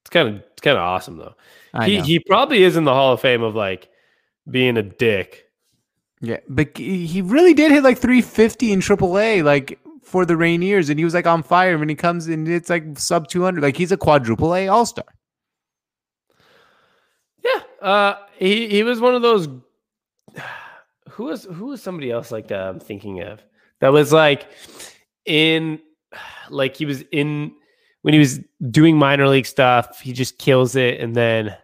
It's 0.02 0.10
kind 0.10 0.30
of 0.30 0.36
it's 0.36 0.62
kind 0.62 0.78
of 0.78 0.84
awesome 0.84 1.18
though. 1.18 1.36
I 1.74 1.88
he 1.90 1.98
know. 1.98 2.04
he 2.04 2.20
probably 2.20 2.64
is 2.64 2.76
in 2.78 2.84
the 2.86 2.94
Hall 2.94 3.14
of 3.14 3.22
Fame 3.22 3.42
of 3.44 3.56
like 3.56 3.90
being 4.50 4.78
a 4.78 4.84
dick. 4.84 5.46
Yeah, 6.22 6.40
but 6.48 6.78
he 6.78 7.06
he 7.06 7.22
really 7.22 7.54
did 7.54 7.72
hit 7.72 7.84
like 7.84 7.98
350 7.98 8.72
in 8.72 8.80
AAA, 8.80 9.44
like 9.44 9.80
for 10.04 10.26
the 10.26 10.36
Rainiers, 10.36 10.90
and 10.90 10.98
he 11.00 11.04
was 11.06 11.14
like 11.14 11.28
on 11.28 11.44
fire 11.44 11.78
when 11.78 11.90
he 11.90 11.96
comes 11.96 12.28
in. 12.30 12.48
It's 12.48 12.70
like 12.70 12.98
sub 13.00 13.28
200. 13.28 13.62
Like 13.62 13.76
he's 13.76 13.92
a 13.92 13.98
quadruple 13.98 14.56
A 14.56 14.68
All 14.70 14.86
Star. 14.86 15.06
Yeah. 17.44 17.62
Uh 17.82 18.16
he 18.38 18.70
he 18.70 18.84
was 18.84 19.00
one 19.02 19.16
of 19.16 19.22
those 19.22 19.48
who 21.14 21.26
was 21.26 21.44
who 21.44 21.68
was 21.68 21.82
somebody 21.82 22.12
else 22.12 22.32
like 22.32 22.48
that 22.48 22.68
I'm 22.68 22.80
thinking 22.80 23.22
of 23.22 23.44
that 23.82 23.94
was 23.94 24.12
like 24.12 24.48
in 25.26 25.80
like 26.50 26.76
he 26.76 26.86
was 26.86 27.04
in 27.12 27.54
when 28.02 28.14
he 28.14 28.20
was 28.20 28.40
doing 28.70 28.98
minor 28.98 29.28
league 29.30 29.46
stuff, 29.46 30.02
he 30.02 30.12
just 30.12 30.38
kills 30.38 30.76
it 30.76 31.00
and 31.00 31.16
then 31.16 31.56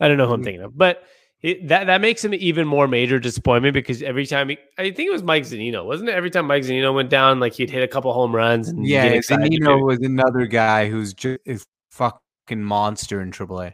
I 0.00 0.08
don't 0.08 0.16
know 0.16 0.26
who 0.26 0.32
I'm 0.32 0.40
mm. 0.40 0.44
thinking 0.44 0.62
of, 0.62 0.78
but 0.78 1.02
it, 1.42 1.68
that 1.68 1.86
that 1.88 2.00
makes 2.00 2.24
him 2.24 2.34
even 2.34 2.66
more 2.66 2.86
major 2.86 3.18
disappointment 3.18 3.74
because 3.74 4.02
every 4.02 4.26
time 4.26 4.50
he, 4.50 4.58
I 4.78 4.84
think 4.84 5.08
it 5.08 5.12
was 5.12 5.22
Mike 5.22 5.42
Zunino, 5.42 5.84
wasn't 5.84 6.08
it? 6.08 6.14
Every 6.14 6.30
time 6.30 6.46
Mike 6.46 6.62
Zunino 6.62 6.94
went 6.94 7.10
down, 7.10 7.40
like 7.40 7.54
he'd 7.54 7.70
hit 7.70 7.82
a 7.82 7.88
couple 7.88 8.12
home 8.12 8.34
runs 8.34 8.68
and 8.68 8.86
Yeah. 8.86 9.16
Zunino 9.16 9.84
was 9.84 9.98
another 10.00 10.46
guy 10.46 10.88
who's 10.88 11.12
just 11.14 11.40
a 11.46 11.58
fucking 11.90 12.62
monster 12.62 13.20
in 13.20 13.32
AAA. 13.32 13.72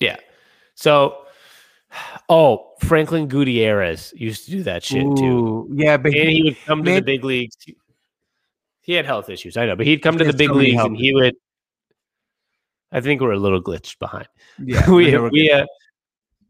Yeah. 0.00 0.16
So 0.74 1.25
Oh, 2.28 2.72
Franklin 2.80 3.28
Gutierrez 3.28 4.12
used 4.16 4.46
to 4.46 4.50
do 4.50 4.62
that 4.64 4.82
shit 4.82 5.02
too. 5.16 5.68
Yeah, 5.72 5.96
but 5.96 6.12
And 6.14 6.28
he, 6.28 6.36
he 6.36 6.42
would 6.42 6.56
come 6.66 6.82
to 6.84 6.90
man- 6.90 6.96
the 6.96 7.04
big 7.04 7.24
leagues. 7.24 7.56
He 8.80 8.92
had 8.92 9.04
health 9.04 9.28
issues, 9.28 9.56
I 9.56 9.66
know, 9.66 9.74
but 9.76 9.86
he'd 9.86 9.98
come 10.02 10.16
to 10.18 10.24
the 10.24 10.32
big 10.32 10.48
so 10.48 10.54
leagues 10.54 10.82
and 10.82 10.96
he 10.96 11.12
would. 11.12 11.34
I 12.92 13.00
think 13.00 13.20
we're 13.20 13.32
a 13.32 13.38
little 13.38 13.60
glitched 13.62 13.98
behind. 13.98 14.28
yeah, 14.58 14.88
we 14.90 15.16
we 15.28 15.50
uh, 15.50 15.66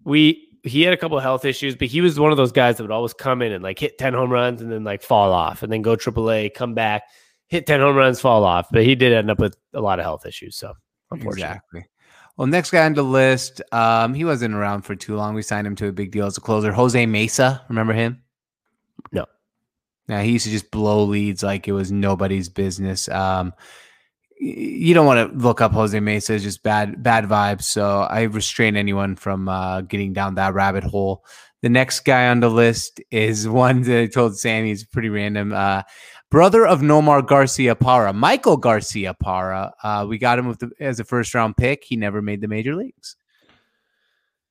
we 0.05 0.49
he 0.63 0.83
had 0.83 0.93
a 0.93 0.97
couple 0.97 1.17
of 1.17 1.23
health 1.23 1.45
issues, 1.45 1.75
but 1.77 1.89
he 1.89 2.01
was 2.01 2.21
one 2.21 2.31
of 2.33 2.37
those 2.37 2.53
guys 2.53 2.77
that 2.77 2.83
would 2.83 2.91
always 2.91 3.15
come 3.15 3.41
in 3.41 3.53
and 3.53 3.63
like 3.63 3.79
hit 3.79 3.97
ten 3.99 4.13
home 4.13 4.31
runs 4.31 4.61
and 4.61 4.71
then 4.71 4.85
like 4.85 5.03
fall 5.03 5.33
off, 5.33 5.63
and 5.63 5.73
then 5.73 5.81
go 5.83 5.97
AAA, 5.97 6.53
come 6.55 6.75
back, 6.75 7.05
hit 7.49 7.67
ten 7.67 7.81
home 7.81 7.97
runs, 7.97 8.21
fall 8.21 8.45
off. 8.45 8.69
But 8.71 8.85
he 8.85 8.95
did 8.95 9.13
end 9.13 9.31
up 9.31 9.39
with 9.39 9.57
a 9.73 9.81
lot 9.81 9.99
of 9.99 10.05
health 10.05 10.27
issues, 10.27 10.57
so 10.57 10.75
unfortunately. 11.11 11.43
Exactly. 11.43 11.87
Well, 12.37 12.47
next 12.47 12.71
guy 12.71 12.85
on 12.85 12.93
the 12.93 13.03
list, 13.03 13.63
um, 13.73 14.13
he 14.13 14.25
wasn't 14.25 14.55
around 14.55 14.83
for 14.83 14.95
too 14.95 15.17
long. 15.17 15.35
We 15.35 15.43
signed 15.43 15.67
him 15.67 15.77
to 15.77 15.89
a 15.89 15.93
big 15.93 16.11
deal 16.11 16.27
as 16.27 16.37
a 16.37 16.41
closer. 16.41 16.73
Jose 16.73 17.07
Mesa, 17.07 17.63
remember 17.69 17.95
him? 17.95 18.23
No. 19.11 19.25
Now 20.07 20.21
he 20.21 20.33
used 20.33 20.45
to 20.45 20.51
just 20.51 20.71
blow 20.71 21.05
leads 21.05 21.43
like 21.43 21.67
it 21.67 21.73
was 21.73 21.91
nobody's 21.91 22.51
business. 22.51 23.09
Um, 23.09 23.55
you 24.39 24.93
don't 24.93 25.07
want 25.07 25.33
to 25.33 25.39
look 25.39 25.63
up 25.63 25.73
Jose 25.73 25.99
Mesa; 25.99 26.35
it's 26.35 26.45
just 26.45 26.63
bad, 26.63 27.03
bad 27.03 27.25
vibes. 27.25 27.63
So 27.63 28.01
I 28.03 28.23
restrain 28.23 28.77
anyone 28.77 29.17
from 29.17 29.49
uh, 29.49 29.81
getting 29.81 30.13
down 30.13 30.35
that 30.35 30.53
rabbit 30.53 30.85
hole. 30.85 31.25
The 31.63 31.69
next 31.69 32.01
guy 32.01 32.29
on 32.29 32.41
the 32.41 32.51
list 32.51 33.01
is 33.11 33.49
one 33.49 33.83
that 33.83 33.99
I 34.01 34.07
told 34.07 34.39
Sammy 34.39 34.71
is 34.71 34.85
pretty 34.85 35.09
random. 35.09 35.53
Uh, 35.53 35.83
brother 36.31 36.67
of 36.67 36.81
Nomar 36.81 37.23
Garciaparra, 37.23 38.15
Michael 38.15 38.61
Garciaparra. 38.61 39.73
Uh, 39.83 40.07
we 40.09 40.19
got 40.19 40.39
him 40.39 40.47
with 40.49 40.59
the, 40.59 40.71
as 40.81 41.01
a 41.01 41.05
first 41.05 41.35
round 41.35 41.57
pick. 41.57 41.83
He 41.85 41.97
never 41.97 42.21
made 42.21 42.41
the 42.41 42.49
major 42.49 42.75
leagues. 42.77 43.17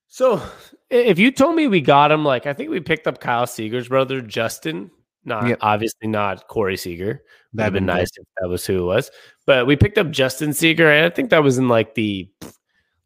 So 0.08 0.41
if 0.89 1.20
you 1.20 1.32
told 1.32 1.56
me 1.56 1.68
we 1.68 1.82
got 1.82 2.12
him, 2.12 2.24
like 2.26 2.45
I 2.47 2.53
think 2.53 2.70
we 2.70 2.80
picked 2.80 3.06
up 3.08 3.20
Kyle 3.20 3.47
Seager's 3.47 3.88
brother, 3.89 4.22
Justin. 4.22 4.89
Not 5.26 5.47
Yep. 5.47 5.58
obviously 5.62 6.08
not 6.08 6.47
Corey 6.47 6.78
Seager. 6.78 7.22
That'd 7.53 7.74
been 7.74 7.86
been 7.86 7.95
nice 7.95 8.10
if 8.16 8.26
that 8.39 8.47
was 8.47 8.66
who 8.66 8.84
it 8.84 8.86
was. 8.86 9.10
But 9.45 9.66
we 9.66 9.76
picked 9.76 9.97
up 9.97 10.12
Justin 10.12 10.53
Seager, 10.53 10.89
and 10.89 11.06
I 11.06 11.10
think 11.10 11.32
that 11.32 11.43
was 11.43 11.58
in 11.58 11.68
like 11.68 11.95
the 11.95 12.30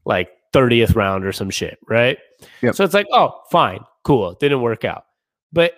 like 0.05 0.29
30th 0.53 0.95
round 0.95 1.25
or 1.25 1.31
some 1.31 1.49
shit, 1.49 1.77
right? 1.87 2.17
Yep. 2.61 2.75
So 2.75 2.83
it's 2.83 2.93
like, 2.93 3.07
oh, 3.11 3.41
fine, 3.51 3.79
cool. 4.03 4.33
Didn't 4.33 4.61
work 4.61 4.85
out. 4.85 5.03
But 5.51 5.73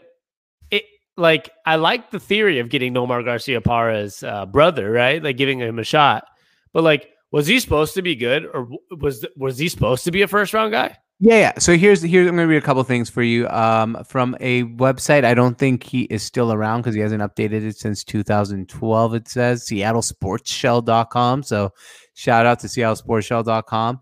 it 0.70 0.84
like 1.18 1.50
I 1.66 1.76
like 1.76 2.12
the 2.12 2.20
theory 2.20 2.60
of 2.60 2.70
getting 2.70 2.94
Nomar 2.94 3.24
Garciaparra's 3.24 4.24
uh, 4.24 4.46
brother, 4.46 4.92
right? 4.92 5.22
Like 5.22 5.38
giving 5.38 5.60
him 5.60 5.80
a 5.80 5.84
shot. 5.84 6.26
But 6.74 6.84
like, 6.84 7.10
was 7.32 7.48
he 7.48 7.60
supposed 7.60 7.94
to 7.96 8.02
be 8.02 8.16
good, 8.16 8.46
or 8.46 8.68
was 9.00 9.26
was 9.38 9.58
he 9.58 9.70
supposed 9.70 10.04
to 10.06 10.12
be 10.12 10.22
a 10.22 10.28
first 10.28 10.54
round 10.54 10.72
guy? 10.72 10.98
Yeah, 11.24 11.36
yeah. 11.36 11.60
So 11.60 11.78
here's 11.78 12.02
here's 12.02 12.28
I'm 12.28 12.36
going 12.36 12.48
to 12.48 12.52
read 12.52 12.58
a 12.58 12.66
couple 12.66 12.84
things 12.84 13.08
for 13.08 13.22
you 13.22 13.48
um, 13.50 13.96
from 14.08 14.36
a 14.40 14.64
website. 14.64 15.24
I 15.24 15.36
don't 15.36 15.56
think 15.56 15.84
he 15.84 16.04
is 16.06 16.24
still 16.24 16.52
around 16.52 16.82
because 16.82 16.96
he 16.96 17.02
hasn't 17.02 17.22
updated 17.22 17.64
it 17.64 17.78
since 17.78 18.04
2012. 18.04 19.14
It 19.14 19.28
says 19.28 19.64
SeattleSportsHell.com. 19.66 21.44
So 21.44 21.74
shout 22.16 22.48
out 22.48 22.60
to 22.62 22.68
SeattleSportsHell.com. 22.68 24.00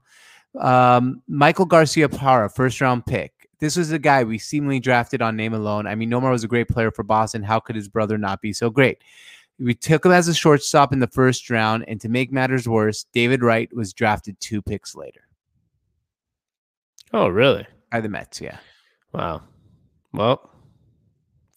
Um, 0.57 1.21
Michael 1.27 1.67
Garciaparra, 1.67 2.53
first 2.53 2.79
round 2.81 3.05
pick. 3.05 3.33
This 3.59 3.75
was 3.75 3.91
a 3.91 3.99
guy 3.99 4.23
we 4.23 4.37
seemingly 4.37 4.79
drafted 4.79 5.21
on 5.21 5.35
name 5.35 5.53
alone. 5.53 5.85
I 5.85 5.93
mean, 5.95 6.09
Nomar 6.09 6.31
was 6.31 6.43
a 6.45 6.47
great 6.47 6.69
player 6.69 6.91
for 6.91 7.03
Boston. 7.03 7.43
How 7.43 7.59
could 7.59 7.75
his 7.75 7.89
brother 7.89 8.17
not 8.17 8.41
be 8.41 8.53
so 8.53 8.69
great? 8.69 8.99
We 9.59 9.73
took 9.75 10.05
him 10.05 10.13
as 10.13 10.29
a 10.29 10.33
shortstop 10.33 10.93
in 10.93 10.99
the 10.99 11.07
first 11.07 11.49
round, 11.49 11.83
and 11.89 11.99
to 11.99 12.07
make 12.07 12.31
matters 12.31 12.69
worse, 12.69 13.03
David 13.11 13.43
Wright 13.43 13.69
was 13.75 13.91
drafted 13.93 14.39
two 14.39 14.61
picks 14.61 14.95
later 14.95 15.21
Oh, 17.11 17.27
really? 17.27 17.67
by 17.91 17.99
the 17.99 18.07
Mets. 18.07 18.39
Yeah. 18.39 18.57
Wow. 19.11 19.41
Well, 20.13 20.49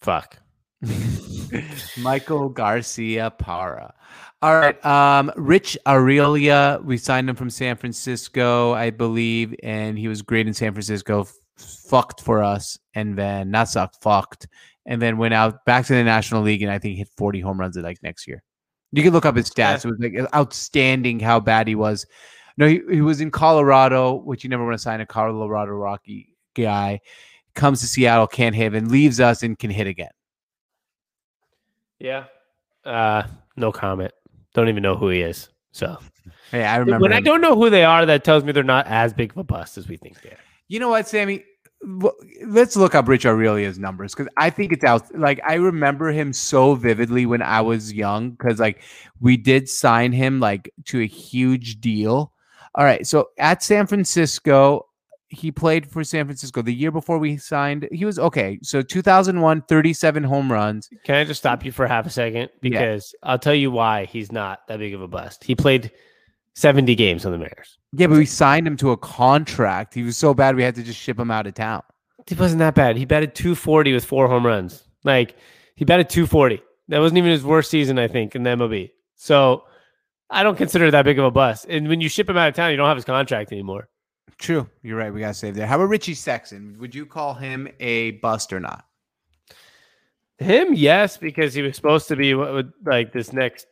fuck. 0.01 0.37
Michael 1.99 2.51
Garciaparra. 2.53 3.91
All 4.41 4.55
right. 4.55 4.85
Um, 4.85 5.31
Rich 5.37 5.77
Aurilia, 5.85 6.83
we 6.83 6.97
signed 6.97 7.29
him 7.29 7.35
from 7.35 7.49
San 7.49 7.77
Francisco, 7.77 8.73
I 8.73 8.89
believe, 8.89 9.55
and 9.63 9.97
he 9.97 10.07
was 10.07 10.21
great 10.21 10.47
in 10.47 10.53
San 10.53 10.73
Francisco. 10.73 11.21
f- 11.21 11.33
Fucked 11.55 12.21
for 12.21 12.41
us, 12.43 12.79
and 12.95 13.15
then 13.17 13.51
not 13.51 13.69
sucked, 13.69 14.01
fucked, 14.01 14.47
and 14.87 14.99
then 15.01 15.17
went 15.17 15.35
out 15.35 15.63
back 15.65 15.85
to 15.85 15.93
the 15.93 16.03
National 16.03 16.41
League, 16.41 16.63
and 16.63 16.71
I 16.71 16.79
think 16.79 16.97
hit 16.97 17.07
40 17.15 17.39
home 17.41 17.59
runs 17.59 17.77
at 17.77 17.83
like 17.83 18.01
next 18.01 18.27
year. 18.27 18.41
You 18.91 19.03
can 19.03 19.13
look 19.13 19.25
up 19.25 19.35
his 19.35 19.49
stats. 19.49 19.85
It 19.85 19.89
was 19.91 19.99
like 19.99 20.33
outstanding 20.35 21.19
how 21.19 21.39
bad 21.39 21.67
he 21.67 21.75
was. 21.75 22.05
No, 22.57 22.67
he, 22.67 22.81
he 22.89 23.01
was 23.01 23.21
in 23.21 23.29
Colorado, 23.31 24.13
which 24.15 24.43
you 24.43 24.49
never 24.49 24.65
want 24.65 24.73
to 24.75 24.81
sign 24.81 24.99
a 24.99 25.05
Colorado 25.05 25.71
Rocky 25.73 26.35
guy. 26.55 26.99
Comes 27.53 27.79
to 27.81 27.87
Seattle, 27.87 28.27
can't 28.27 28.55
hit, 28.55 28.73
and 28.73 28.91
leaves 28.91 29.19
us 29.19 29.43
and 29.43 29.57
can 29.57 29.69
hit 29.69 29.85
again. 29.87 30.09
Yeah. 32.03 32.25
Uh, 32.85 33.23
no 33.55 33.71
comment. 33.71 34.11
Don't 34.53 34.67
even 34.67 34.83
know 34.83 34.95
who 34.95 35.09
he 35.09 35.21
is. 35.21 35.49
So 35.71 35.97
Hey, 36.51 36.63
I 36.65 36.75
remember. 36.75 37.01
when 37.01 37.13
I 37.13 37.21
don't 37.21 37.41
know 37.41 37.55
who 37.55 37.69
they 37.69 37.83
are, 37.83 38.05
that 38.05 38.23
tells 38.23 38.43
me 38.43 38.51
they're 38.51 38.61
not 38.61 38.85
as 38.87 39.13
big 39.13 39.31
of 39.31 39.37
a 39.37 39.43
bust 39.43 39.77
as 39.77 39.87
we 39.87 39.97
think 39.97 40.21
they 40.21 40.29
are. 40.29 40.37
You 40.67 40.79
know 40.79 40.89
what, 40.89 41.07
Sammy? 41.07 41.43
Let's 42.45 42.75
look 42.75 42.93
up 42.93 43.07
Rich 43.07 43.25
Aurilia's 43.25 43.79
numbers 43.79 44.13
because 44.13 44.31
I 44.37 44.49
think 44.49 44.71
it's 44.71 44.83
out. 44.83 45.17
Like 45.17 45.41
I 45.45 45.55
remember 45.55 46.11
him 46.11 46.31
so 46.31 46.75
vividly 46.75 47.25
when 47.25 47.41
I 47.41 47.61
was 47.61 47.91
young 47.91 48.31
because 48.31 48.59
like 48.59 48.81
we 49.19 49.35
did 49.35 49.67
sign 49.67 50.11
him 50.11 50.39
like 50.39 50.71
to 50.85 51.01
a 51.01 51.07
huge 51.07 51.81
deal. 51.81 52.31
All 52.75 52.85
right, 52.85 53.05
so 53.05 53.29
at 53.37 53.63
San 53.63 53.87
Francisco, 53.87 54.87
he 55.33 55.51
played 55.51 55.89
for 55.89 56.03
San 56.03 56.25
Francisco 56.25 56.61
the 56.61 56.73
year 56.73 56.91
before 56.91 57.17
we 57.17 57.37
signed. 57.37 57.87
He 57.91 58.05
was 58.05 58.19
okay. 58.19 58.59
So 58.61 58.81
2001, 58.81 59.63
37 59.63 60.23
home 60.23 60.51
runs. 60.51 60.89
Can 61.03 61.15
I 61.15 61.23
just 61.23 61.39
stop 61.39 61.65
you 61.65 61.71
for 61.71 61.87
half 61.87 62.05
a 62.05 62.09
second? 62.09 62.49
Because 62.61 63.13
I'll 63.23 63.39
tell 63.39 63.55
you 63.55 63.71
why 63.71 64.05
he's 64.05 64.31
not 64.31 64.59
that 64.67 64.79
big 64.79 64.93
of 64.93 65.01
a 65.01 65.07
bust. 65.07 65.43
He 65.43 65.55
played 65.55 65.91
70 66.55 66.95
games 66.95 67.25
on 67.25 67.31
the 67.31 67.37
Mariners. 67.37 67.77
Yeah, 67.93 68.07
but 68.07 68.17
we 68.17 68.25
signed 68.25 68.67
him 68.67 68.77
to 68.77 68.91
a 68.91 68.97
contract. 68.97 69.93
He 69.93 70.03
was 70.03 70.17
so 70.17 70.33
bad 70.33 70.55
we 70.55 70.63
had 70.63 70.75
to 70.75 70.83
just 70.83 70.99
ship 70.99 71.19
him 71.19 71.31
out 71.31 71.47
of 71.47 71.53
town. 71.53 71.83
He 72.27 72.35
wasn't 72.35 72.59
that 72.59 72.75
bad. 72.75 72.95
He 72.95 73.05
batted 73.05 73.35
240 73.35 73.93
with 73.93 74.05
four 74.05 74.27
home 74.27 74.45
runs. 74.45 74.83
Like 75.03 75.35
he 75.75 75.85
batted 75.85 76.09
240. 76.09 76.61
That 76.89 76.99
wasn't 76.99 77.17
even 77.17 77.31
his 77.31 77.43
worst 77.43 77.71
season, 77.71 77.97
I 77.97 78.07
think, 78.07 78.35
in 78.35 78.43
the 78.43 78.51
MLB. 78.51 78.91
So 79.15 79.63
I 80.29 80.43
don't 80.43 80.57
consider 80.57 80.85
it 80.87 80.91
that 80.91 81.05
big 81.05 81.19
of 81.19 81.25
a 81.25 81.31
bust. 81.31 81.65
And 81.69 81.87
when 81.87 82.01
you 82.01 82.09
ship 82.09 82.29
him 82.29 82.37
out 82.37 82.49
of 82.49 82.55
town, 82.55 82.71
you 82.71 82.77
don't 82.77 82.87
have 82.87 82.97
his 82.97 83.05
contract 83.05 83.51
anymore. 83.51 83.89
True. 84.37 84.69
You're 84.81 84.97
right. 84.97 85.13
We 85.13 85.19
got 85.19 85.29
to 85.29 85.33
save 85.33 85.55
there. 85.55 85.67
How 85.67 85.75
about 85.75 85.89
Richie 85.89 86.15
Sexson? 86.15 86.77
Would 86.77 86.93
you 86.93 87.05
call 87.05 87.33
him 87.33 87.67
a 87.79 88.11
bust 88.11 88.51
or 88.51 88.59
not? 88.59 88.85
Him, 90.39 90.73
yes, 90.73 91.15
because 91.17 91.53
he 91.53 91.61
was 91.61 91.75
supposed 91.75 92.07
to 92.09 92.15
be 92.15 92.33
what 92.33 92.51
would 92.53 92.73
like 92.85 93.13
this 93.13 93.31
next. 93.31 93.67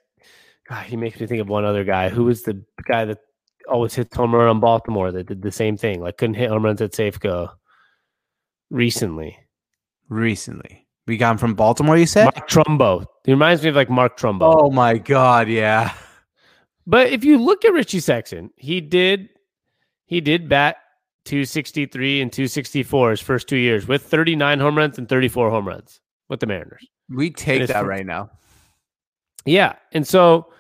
God, 0.70 0.86
he 0.86 0.96
makes 0.96 1.20
me 1.20 1.28
think 1.28 1.42
of 1.42 1.50
one 1.50 1.66
other 1.66 1.84
guy. 1.84 2.10
Who 2.10 2.26
was 2.26 2.44
the 2.44 2.64
guy 2.88 3.06
that 3.06 3.18
always 3.68 3.94
hits 3.96 4.16
home 4.16 4.34
run 4.34 4.48
on 4.48 4.60
Baltimore 4.60 5.12
that 5.12 5.28
did 5.28 5.42
the 5.42 5.52
same 5.52 5.76
thing? 5.76 6.02
Like 6.02 6.18
couldn't 6.18 6.36
hit 6.36 6.50
home 6.50 6.64
runs 6.64 6.82
at 6.82 6.92
Safeco 6.92 7.50
recently. 8.70 9.38
Recently. 10.08 10.88
We 11.08 11.18
got 11.18 11.32
him 11.32 11.38
from 11.40 11.56
Baltimore, 11.56 11.98
you 11.98 12.06
said? 12.06 12.26
Mark 12.26 12.48
Trumbo. 12.48 13.06
He 13.26 13.32
reminds 13.32 13.64
me 13.64 13.70
of 13.70 13.76
like 13.76 13.90
Mark 13.90 14.18
Trumbo. 14.18 14.54
Oh 14.62 14.70
my 14.70 14.98
God, 14.98 15.50
yeah. 15.50 15.94
But 16.88 17.08
if 17.08 17.24
you 17.24 17.38
look 17.38 17.66
at 17.66 17.74
Richie 17.74 18.00
Sexson, 18.00 18.50
he 18.56 18.80
did 18.80 19.30
he 20.12 20.20
did 20.20 20.50
bat 20.50 20.76
263 21.24 22.22
and 22.22 22.34
264 22.34 23.12
his 23.12 23.22
first 23.22 23.48
two 23.48 23.56
years 23.56 23.88
with 23.88 24.04
39 24.04 24.60
home 24.60 24.78
runs 24.78 24.98
and 24.98 25.08
34 25.08 25.50
home 25.50 25.66
runs 25.66 26.02
with 26.28 26.42
the 26.42 26.48
Mariners. 26.48 26.86
We 27.08 27.30
take 27.32 27.66
that 27.68 27.74
first- 27.74 27.88
right 27.88 28.06
now. 28.06 28.30
Yeah. 29.46 29.76
And 29.94 30.06
so 30.06 30.52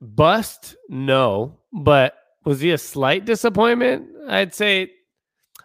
bust, 0.00 0.74
no, 0.88 1.58
but 1.70 2.16
was 2.46 2.60
he 2.60 2.70
a 2.70 2.78
slight 2.78 3.26
disappointment? 3.26 4.08
I'd 4.26 4.54
say 4.54 4.90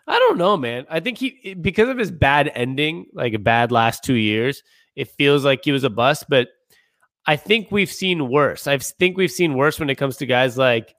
I 0.05 0.19
don't 0.19 0.37
know, 0.37 0.57
man. 0.57 0.85
I 0.89 0.99
think 0.99 1.17
he 1.17 1.53
because 1.53 1.87
of 1.87 1.97
his 1.97 2.11
bad 2.11 2.51
ending, 2.53 3.05
like 3.13 3.33
a 3.33 3.39
bad 3.39 3.71
last 3.71 4.03
two 4.03 4.15
years, 4.15 4.63
it 4.97 5.07
feels 5.07 5.45
like 5.45 5.61
he 5.63 5.71
was 5.71 5.85
a 5.85 5.89
bust, 5.89 6.25
but 6.27 6.49
I 7.25 7.37
think 7.37 7.71
we've 7.71 7.91
seen 7.91 8.27
worse. 8.27 8.67
I 8.67 8.77
think 8.79 9.15
we've 9.15 9.31
seen 9.31 9.53
worse 9.53 9.79
when 9.79 9.89
it 9.89 9.95
comes 9.95 10.17
to 10.17 10.25
guys 10.25 10.57
like 10.57 10.93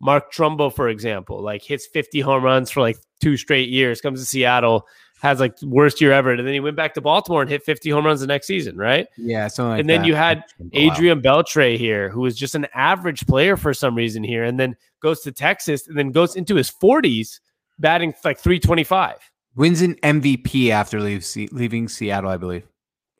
Mark 0.00 0.32
Trumbo, 0.32 0.72
for 0.72 0.88
example, 0.88 1.42
like 1.42 1.62
hits 1.62 1.86
50 1.86 2.20
home 2.20 2.42
runs 2.42 2.70
for 2.70 2.80
like 2.80 2.98
two 3.20 3.36
straight 3.36 3.68
years, 3.68 4.00
comes 4.00 4.20
to 4.20 4.26
Seattle, 4.26 4.86
has 5.22 5.40
like 5.40 5.54
worst 5.62 6.00
year 6.00 6.12
ever, 6.12 6.32
and 6.32 6.46
then 6.46 6.52
he 6.52 6.60
went 6.60 6.76
back 6.76 6.94
to 6.94 7.00
Baltimore 7.00 7.40
and 7.40 7.50
hit 7.50 7.62
50 7.64 7.90
home 7.90 8.04
runs 8.04 8.20
the 8.20 8.26
next 8.26 8.46
season, 8.46 8.76
right? 8.76 9.06
Yeah. 9.16 9.48
Something 9.48 9.70
like 9.70 9.80
and 9.80 9.88
then 9.88 10.02
that. 10.02 10.06
you 10.06 10.14
had 10.14 10.44
Adrian 10.74 11.22
Beltre 11.22 11.78
here, 11.78 12.10
who 12.10 12.20
was 12.20 12.36
just 12.36 12.54
an 12.54 12.66
average 12.74 13.26
player 13.26 13.56
for 13.56 13.72
some 13.72 13.94
reason 13.94 14.22
here, 14.22 14.44
and 14.44 14.60
then 14.60 14.76
goes 15.00 15.20
to 15.22 15.32
Texas 15.32 15.88
and 15.88 15.96
then 15.96 16.12
goes 16.12 16.36
into 16.36 16.54
his 16.54 16.70
40s, 16.70 17.40
batting 17.78 18.12
like 18.24 18.38
325. 18.38 19.16
wins 19.54 19.80
an 19.80 19.94
MVP 19.96 20.70
after 20.70 21.00
leave, 21.00 21.26
leaving 21.52 21.88
Seattle, 21.88 22.30
I 22.30 22.36
believe. 22.36 22.66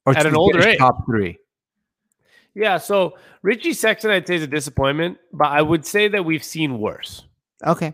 Or 0.04 0.16
At 0.16 0.26
an 0.26 0.36
older 0.36 0.60
age. 0.60 0.78
Top 0.78 1.04
three. 1.06 1.38
Yeah, 2.56 2.78
so 2.78 3.18
Richie 3.42 3.72
Sexson, 3.72 4.08
I'd 4.08 4.26
say 4.26 4.36
is 4.36 4.42
a 4.42 4.46
disappointment, 4.46 5.18
but 5.30 5.48
I 5.48 5.60
would 5.60 5.84
say 5.84 6.08
that 6.08 6.24
we've 6.24 6.42
seen 6.42 6.78
worse. 6.78 7.22
Okay. 7.62 7.92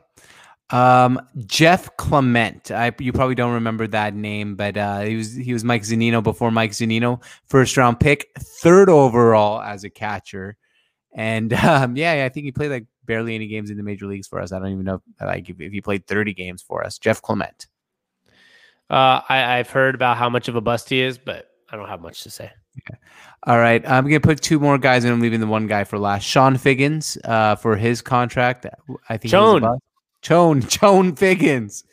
Um, 0.71 1.21
Jeff 1.47 1.97
Clement. 1.97 2.71
I, 2.71 2.95
you 3.01 3.13
probably 3.13 3.35
don't 3.35 3.55
remember 3.55 3.89
that 3.89 4.15
name, 4.15 4.55
but 4.55 4.77
uh, 4.77 5.01
he 5.01 5.17
was 5.17 5.35
he 5.35 5.53
was 5.53 5.65
Mike 5.65 5.83
Zunino 5.83 6.23
before 6.23 6.53
Mike 6.53 6.71
Zunino, 6.71 7.21
first 7.45 7.77
round 7.77 7.99
pick, 7.99 8.29
third 8.39 8.89
overall 8.89 9.61
as 9.61 9.83
a 9.83 9.91
catcher, 9.91 10.57
and 11.13 11.53
um, 11.65 11.97
yeah, 11.97 12.25
I 12.25 12.29
think 12.29 12.45
he 12.45 12.53
played 12.53 12.71
like 12.71 12.87
barely 13.05 13.35
any 13.35 13.49
games 13.49 13.69
in 13.69 13.77
the 13.77 13.83
major 13.83 14.07
leagues 14.07 14.29
for 14.29 14.41
us. 14.41 14.53
I 14.53 14.61
don't 14.61 14.69
even 14.69 14.85
know 14.85 15.03
like 15.21 15.51
if, 15.51 15.61
if 15.61 15.73
he 15.73 15.81
played 15.81 16.07
thirty 16.07 16.35
games 16.35 16.63
for 16.63 16.85
us. 16.85 16.99
Jeff 16.99 17.21
Clement. 17.21 17.67
Uh, 18.89 19.23
I, 19.29 19.59
I've 19.59 19.71
heard 19.71 19.97
about 19.97 20.19
how 20.19 20.31
much 20.31 20.47
of 20.47 20.55
a 20.55 20.61
bust 20.61 20.89
he 20.89 21.03
is, 21.03 21.19
but 21.19 21.49
I 21.69 21.77
don't 21.77 21.89
have 21.89 22.01
much 22.01 22.23
to 22.23 22.31
say. 22.31 22.53
All 23.45 23.59
right. 23.59 23.87
I'm 23.89 24.05
going 24.05 24.21
to 24.21 24.27
put 24.27 24.41
two 24.41 24.61
more 24.61 24.79
guys 24.79 25.05
and 25.05 25.13
I'm 25.13 25.21
leaving 25.21 25.41
the 25.41 25.47
one 25.47 25.67
guy 25.67 25.85
for 25.85 25.99
last. 25.99 26.25
Sean 26.25 26.57
Figgins 26.57 27.19
uh, 27.25 27.57
for 27.57 27.77
his 27.77 28.01
contract. 28.01 28.67
I 29.09 29.17
think 29.17 29.31
Chone. 29.31 29.79
Chone. 30.23 30.63
Chone 30.69 31.17
Figgins. 31.17 31.85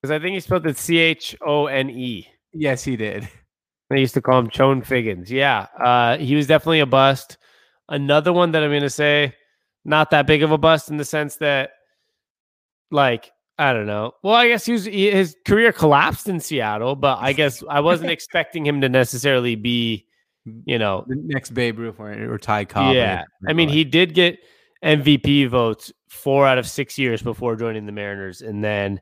Because 0.00 0.10
I 0.10 0.18
think 0.18 0.34
he 0.34 0.40
spelled 0.40 0.66
it 0.66 0.76
C 0.78 0.98
H 0.98 1.36
O 1.46 1.66
N 1.66 1.90
E. 1.90 2.26
Yes, 2.52 2.82
he 2.82 2.96
did. 2.96 3.28
They 3.90 4.00
used 4.00 4.14
to 4.14 4.22
call 4.22 4.38
him 4.38 4.50
Chone 4.50 4.82
Figgins. 4.82 5.30
Yeah. 5.30 5.66
Uh, 5.78 6.16
he 6.16 6.34
was 6.34 6.46
definitely 6.46 6.80
a 6.80 6.86
bust. 6.86 7.38
Another 7.88 8.32
one 8.32 8.52
that 8.52 8.62
I'm 8.62 8.70
going 8.70 8.82
to 8.82 8.90
say, 8.90 9.34
not 9.84 10.10
that 10.10 10.26
big 10.26 10.42
of 10.42 10.52
a 10.52 10.58
bust 10.58 10.90
in 10.90 10.96
the 10.96 11.04
sense 11.04 11.36
that, 11.36 11.70
like, 12.90 13.32
I 13.58 13.72
don't 13.72 13.86
know. 13.86 14.12
Well, 14.22 14.34
I 14.34 14.48
guess 14.48 14.64
he 14.64 14.72
was 14.72 14.84
he, 14.84 15.10
his 15.10 15.36
career 15.44 15.72
collapsed 15.72 16.28
in 16.28 16.40
Seattle, 16.40 16.96
but 16.96 17.18
I 17.20 17.32
guess 17.32 17.62
I 17.68 17.80
wasn't 17.80 18.10
expecting 18.12 18.64
him 18.64 18.80
to 18.80 18.88
necessarily 18.88 19.54
be, 19.54 20.06
you 20.44 20.78
know, 20.78 21.04
the 21.06 21.16
next 21.16 21.50
Babe 21.50 21.78
Ruth 21.78 21.98
or, 21.98 22.32
or 22.32 22.38
Ty 22.38 22.64
Cobb. 22.64 22.94
Yeah, 22.94 23.24
I 23.46 23.52
mean, 23.52 23.68
he 23.68 23.84
did 23.84 24.14
get 24.14 24.38
MVP 24.84 25.48
votes 25.48 25.92
four 26.08 26.46
out 26.46 26.58
of 26.58 26.66
six 26.66 26.98
years 26.98 27.22
before 27.22 27.56
joining 27.56 27.86
the 27.86 27.92
Mariners, 27.92 28.40
and 28.40 28.64
then 28.64 29.00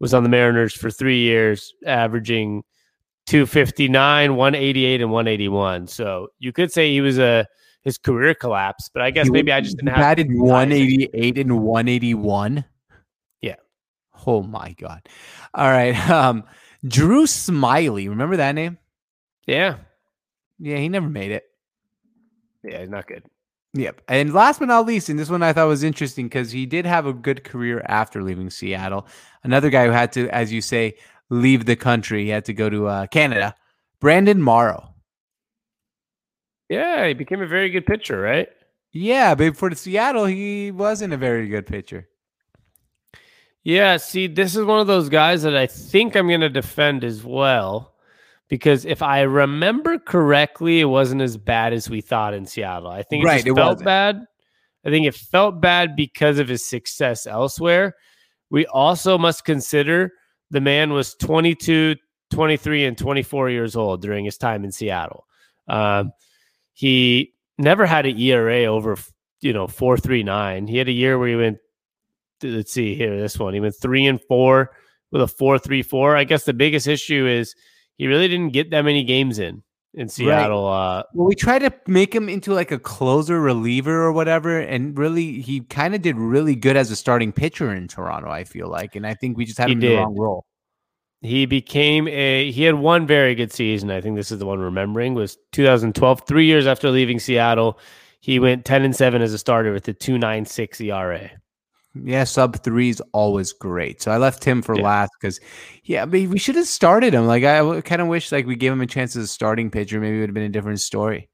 was 0.00 0.14
on 0.14 0.22
the 0.22 0.28
Mariners 0.28 0.74
for 0.74 0.90
three 0.90 1.20
years, 1.20 1.72
averaging 1.86 2.62
259, 3.26 4.36
188, 4.36 5.00
and 5.00 5.10
181. 5.10 5.86
So 5.88 6.28
you 6.38 6.52
could 6.52 6.72
say 6.72 6.92
he 6.92 7.00
was 7.00 7.18
a 7.18 7.46
his 7.82 7.98
career 7.98 8.34
collapse, 8.34 8.90
but 8.92 9.02
I 9.02 9.10
guess 9.10 9.26
He 9.26 9.32
maybe 9.32 9.52
I 9.52 9.60
just 9.60 9.76
didn't 9.76 9.90
have 9.90 9.98
batted 9.98 10.28
188 10.30 11.38
and 11.38 11.62
181. 11.62 12.64
Yeah. 13.42 13.54
Oh 14.26 14.42
my 14.42 14.74
god. 14.78 15.08
All 15.54 15.70
right. 15.70 15.94
Um, 16.10 16.44
Drew 16.86 17.24
Smyly. 17.24 18.08
Remember 18.08 18.36
that 18.36 18.54
name? 18.54 18.78
Yeah, 19.46 19.76
Yeah, 20.58 20.76
he 20.78 20.88
never 20.88 21.08
made 21.08 21.30
it. 21.30 21.44
yeah, 22.64 22.80
he's 22.80 22.88
not 22.88 23.06
good. 23.06 23.24
Yep. 23.74 24.00
And 24.08 24.32
last 24.32 24.58
but 24.58 24.68
not 24.68 24.86
least, 24.86 25.08
and 25.08 25.18
this 25.18 25.28
one 25.28 25.42
I 25.42 25.52
thought 25.52 25.68
was 25.68 25.82
interesting 25.82 26.26
because 26.26 26.50
he 26.50 26.64
did 26.64 26.86
have 26.86 27.04
a 27.06 27.12
good 27.12 27.44
career 27.44 27.84
after 27.86 28.22
leaving 28.22 28.48
Seattle. 28.48 29.06
Another 29.42 29.68
guy 29.68 29.84
who 29.84 29.92
had 29.92 30.12
to, 30.12 30.28
as 30.30 30.52
you 30.52 30.62
say, 30.62 30.94
leave 31.28 31.66
the 31.66 31.76
country. 31.76 32.24
He 32.24 32.30
had 32.30 32.46
to 32.46 32.54
go 32.54 32.70
to 32.70 32.86
uh, 32.86 33.06
Canada. 33.08 33.54
Brandon 34.00 34.40
Morrow. 34.40 34.94
Yeah, 36.68 37.06
he 37.06 37.14
became 37.14 37.42
a 37.42 37.46
very 37.46 37.70
good 37.70 37.86
pitcher, 37.86 38.20
right? 38.20 38.48
Yeah, 38.92 39.34
but 39.34 39.56
for 39.56 39.68
the 39.68 39.76
Seattle, 39.76 40.24
he 40.24 40.70
wasn't 40.70 41.12
a 41.12 41.18
very 41.18 41.48
good 41.48 41.66
pitcher. 41.66 42.08
Yeah, 43.62 43.96
see, 43.98 44.26
this 44.26 44.56
is 44.56 44.64
one 44.64 44.80
of 44.80 44.86
those 44.86 45.08
guys 45.08 45.42
that 45.42 45.56
I 45.56 45.66
think 45.66 46.16
I'm 46.16 46.28
going 46.28 46.40
to 46.40 46.48
defend 46.48 47.04
as 47.04 47.24
well. 47.24 47.92
Because 48.48 48.84
if 48.84 49.02
I 49.02 49.22
remember 49.22 49.98
correctly, 49.98 50.80
it 50.80 50.84
wasn't 50.84 51.22
as 51.22 51.36
bad 51.36 51.72
as 51.72 51.90
we 51.90 52.00
thought 52.00 52.32
in 52.34 52.46
Seattle. 52.46 52.88
I 52.88 53.02
think 53.02 53.24
it 53.24 53.26
Right, 53.26 53.40
it 53.46 53.54
felt 53.54 53.56
wasn't. 53.78 53.84
bad. 53.84 54.24
I 54.84 54.90
think 54.90 55.06
it 55.06 55.14
felt 55.14 55.60
bad 55.60 55.96
because 55.96 56.38
of 56.38 56.46
his 56.46 56.64
success 56.64 57.26
elsewhere. 57.26 57.94
We 58.50 58.66
also 58.66 59.18
must 59.18 59.44
consider 59.44 60.12
the 60.50 60.60
man 60.60 60.92
was 60.92 61.14
22, 61.16 61.96
23, 62.30 62.84
and 62.84 62.96
24 62.96 63.50
years 63.50 63.74
old 63.74 64.00
during 64.00 64.24
his 64.24 64.38
time 64.38 64.64
in 64.64 64.70
Seattle. 64.70 65.26
Um, 65.66 66.12
he 66.72 67.32
never 67.58 67.84
had 67.84 68.06
an 68.06 68.16
ERA 68.16 68.66
over, 68.66 68.96
you 69.40 69.52
know, 69.52 69.66
439. 69.66 70.68
He 70.68 70.78
had 70.78 70.88
a 70.88 70.92
year 70.92 71.18
where 71.18 71.28
he 71.28 71.36
went 71.36 71.58
let's 72.42 72.70
see 72.72 72.94
here 72.94 73.18
this 73.18 73.38
one 73.38 73.54
he 73.54 73.60
went 73.60 73.74
three 73.74 74.04
and 74.04 74.20
four 74.28 74.70
with 75.10 75.22
a 75.22 75.26
four 75.26 75.58
three 75.58 75.82
four 75.82 76.14
i 76.16 76.22
guess 76.22 76.44
the 76.44 76.52
biggest 76.52 76.86
issue 76.86 77.26
is 77.26 77.54
he 77.96 78.06
really 78.06 78.28
didn't 78.28 78.50
get 78.52 78.70
that 78.70 78.82
many 78.82 79.04
games 79.04 79.38
in 79.38 79.62
in 79.94 80.08
seattle 80.08 80.66
uh 80.68 81.02
Well, 81.14 81.26
we 81.26 81.34
tried 81.34 81.60
to 81.60 81.72
make 81.86 82.14
him 82.14 82.28
into 82.28 82.52
like 82.52 82.70
a 82.70 82.78
closer 82.78 83.40
reliever 83.40 84.02
or 84.04 84.12
whatever, 84.12 84.58
and 84.60 84.96
really, 84.98 85.40
he 85.40 85.60
kind 85.62 85.94
of 85.94 86.02
did 86.02 86.16
really 86.16 86.54
good 86.54 86.76
as 86.76 86.90
a 86.90 86.96
starting 86.96 87.32
pitcher 87.32 87.72
in 87.72 87.88
Toronto. 87.88 88.28
I 88.30 88.44
feel 88.44 88.68
like, 88.68 88.94
and 88.96 89.06
I 89.06 89.14
think 89.14 89.36
we 89.38 89.44
just 89.46 89.58
had 89.58 89.70
him 89.70 89.78
in 89.80 89.80
did. 89.80 89.90
the 89.90 89.94
wrong 89.94 90.16
role. 90.16 90.44
he 91.22 91.46
became 91.46 92.06
a 92.08 92.50
he 92.50 92.62
had 92.64 92.74
one 92.76 93.06
very 93.06 93.34
good 93.34 93.52
season 93.52 93.90
i 93.90 94.00
think 94.00 94.16
this 94.16 94.30
is 94.30 94.38
the 94.38 94.46
one 94.46 94.58
remembering 94.60 95.14
was 95.14 95.38
2012 95.52 96.22
three 96.26 96.46
years 96.46 96.66
after 96.66 96.90
leaving 96.90 97.18
seattle 97.18 97.78
he 98.20 98.38
went 98.38 98.64
10 98.64 98.82
and 98.84 98.94
7 98.96 99.22
as 99.22 99.32
a 99.32 99.38
starter 99.38 99.72
with 99.72 99.88
a 99.88 99.94
296 99.94 100.80
era 100.82 101.30
Yeah, 102.04 102.24
sub 102.24 102.62
three 102.62 102.88
is 102.90 103.00
always 103.12 103.52
great. 103.52 104.02
So 104.02 104.10
I 104.10 104.16
left 104.18 104.44
him 104.44 104.62
for 104.62 104.74
Yeah. 104.76 104.82
last 104.82 105.10
because, 105.20 105.40
yeah, 105.84 106.04
but 106.04 106.20
we 106.26 106.38
should 106.38 106.56
have 106.56 106.66
started 106.66 107.14
him. 107.14 107.26
Like 107.26 107.44
I 107.44 107.80
kind 107.82 108.02
of 108.02 108.08
wish 108.08 108.32
like 108.32 108.46
we 108.46 108.56
gave 108.56 108.72
him 108.72 108.80
a 108.80 108.86
chance 108.86 109.16
as 109.16 109.24
a 109.24 109.28
starting 109.28 109.70
pitcher. 109.70 110.00
Maybe 110.00 110.16
it 110.18 110.20
would 110.20 110.28
have 110.30 110.34
been 110.34 110.42
a 110.44 110.48
different 110.48 110.80
story. 110.80 111.28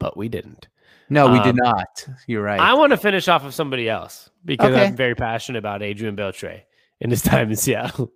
but 0.00 0.16
we 0.16 0.28
didn't 0.28 0.68
No, 1.10 1.26
we 1.32 1.38
Um, 1.38 1.44
did 1.44 1.56
not. 1.56 2.06
You're 2.26 2.42
right. 2.42 2.60
i 2.60 2.72
want 2.74 2.90
to 2.92 2.96
finish 2.96 3.26
off 3.28 3.44
of 3.44 3.52
somebody 3.54 3.88
else 3.88 4.30
because 4.44 4.70
Okay. 4.72 4.86
i'm 4.86 4.96
very 4.96 5.14
passionate 5.16 5.58
about 5.58 5.82
adrian 5.82 6.14
beltre 6.16 6.62
in 7.00 7.10
his 7.10 7.22
time 7.32 7.50
in 7.50 7.56
seattle 7.56 8.12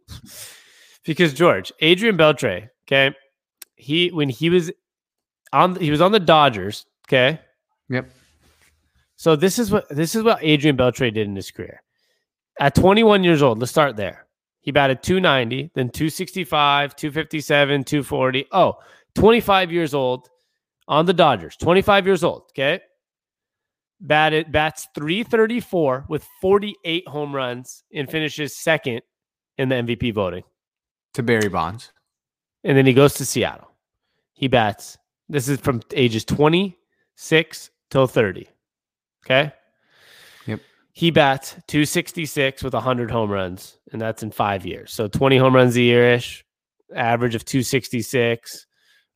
because 1.05 1.33
george 1.35 1.73
adrian 1.81 2.17
beltre 2.17 2.69
okay 2.87 3.15
he 3.75 4.09
when 4.11 4.29
he 4.29 4.49
was 4.51 4.71
on 5.53 5.75
he 5.77 5.91
was 5.91 6.01
on 6.01 6.13
the 6.13 6.21
dodgers 6.21 6.87
okay 7.09 7.41
yep. 7.89 8.09
So 9.23 9.37
this 9.37 9.61
is 9.61 9.71
what 9.71 9.89
this 9.89 10.17
is 10.17 10.25
what 10.25 10.41
Adrian 10.43 10.77
Beltre 10.77 11.15
did 11.15 11.29
in 11.29 11.37
his 11.37 11.53
career. 11.53 11.81
At 12.59 12.75
21 12.75 13.23
years 13.23 13.41
old, 13.41 13.61
let's 13.61 13.71
start 13.71 13.95
there. 13.95 14.27
He 14.63 14.73
batted 14.73 15.01
290, 15.05 15.71
then 15.77 15.91
265, 15.91 16.97
257, 16.97 17.85
240. 17.85 18.47
Oh, 18.51 18.79
25 19.15 19.71
years 19.71 19.95
old 19.95 20.29
on 20.89 21.07
the 21.07 21.13
Dodgers. 21.13 21.57
25 21.59 22.05
years 22.05 22.25
old, 22.25 22.47
okay? 22.51 22.81
Batted 24.01 24.51
bats 24.51 24.89
334 24.97 26.07
with 26.09 26.27
48 26.41 27.07
home 27.07 27.33
runs 27.33 27.85
and 27.95 28.11
finishes 28.11 28.57
second 28.57 29.03
in 29.57 29.69
the 29.69 29.77
MVP 29.77 30.13
voting. 30.15 30.43
To 31.15 31.23
Barry 31.23 31.49
Bonds. 31.49 31.93
And 32.65 32.77
then 32.77 32.87
he 32.87 32.93
goes 32.93 33.15
to 33.15 33.25
Seattle. 33.25 33.71
He 34.33 34.49
bats. 34.49 34.99
This 35.29 35.49
is 35.49 35.61
from 35.61 35.81
ages 35.93 36.25
26 36.25 37.71
till 37.89 38.09
30. 38.09 38.49
Okay. 39.25 39.53
Yep. 40.47 40.61
He 40.93 41.11
bats 41.11 41.53
266 41.69 42.63
with 42.63 42.75
100 42.75 43.11
home 43.11 43.31
runs, 43.31 43.79
and 43.93 44.01
that's 44.01 44.23
in 44.23 44.31
five 44.31 44.67
years. 44.67 44.93
So 44.93 45.09
20 45.09 45.37
home 45.39 45.55
runs 45.55 45.77
a 45.77 45.81
year 45.81 46.13
ish, 46.13 46.45
average 46.95 47.35
of 47.35 47.45
266, 47.45 48.67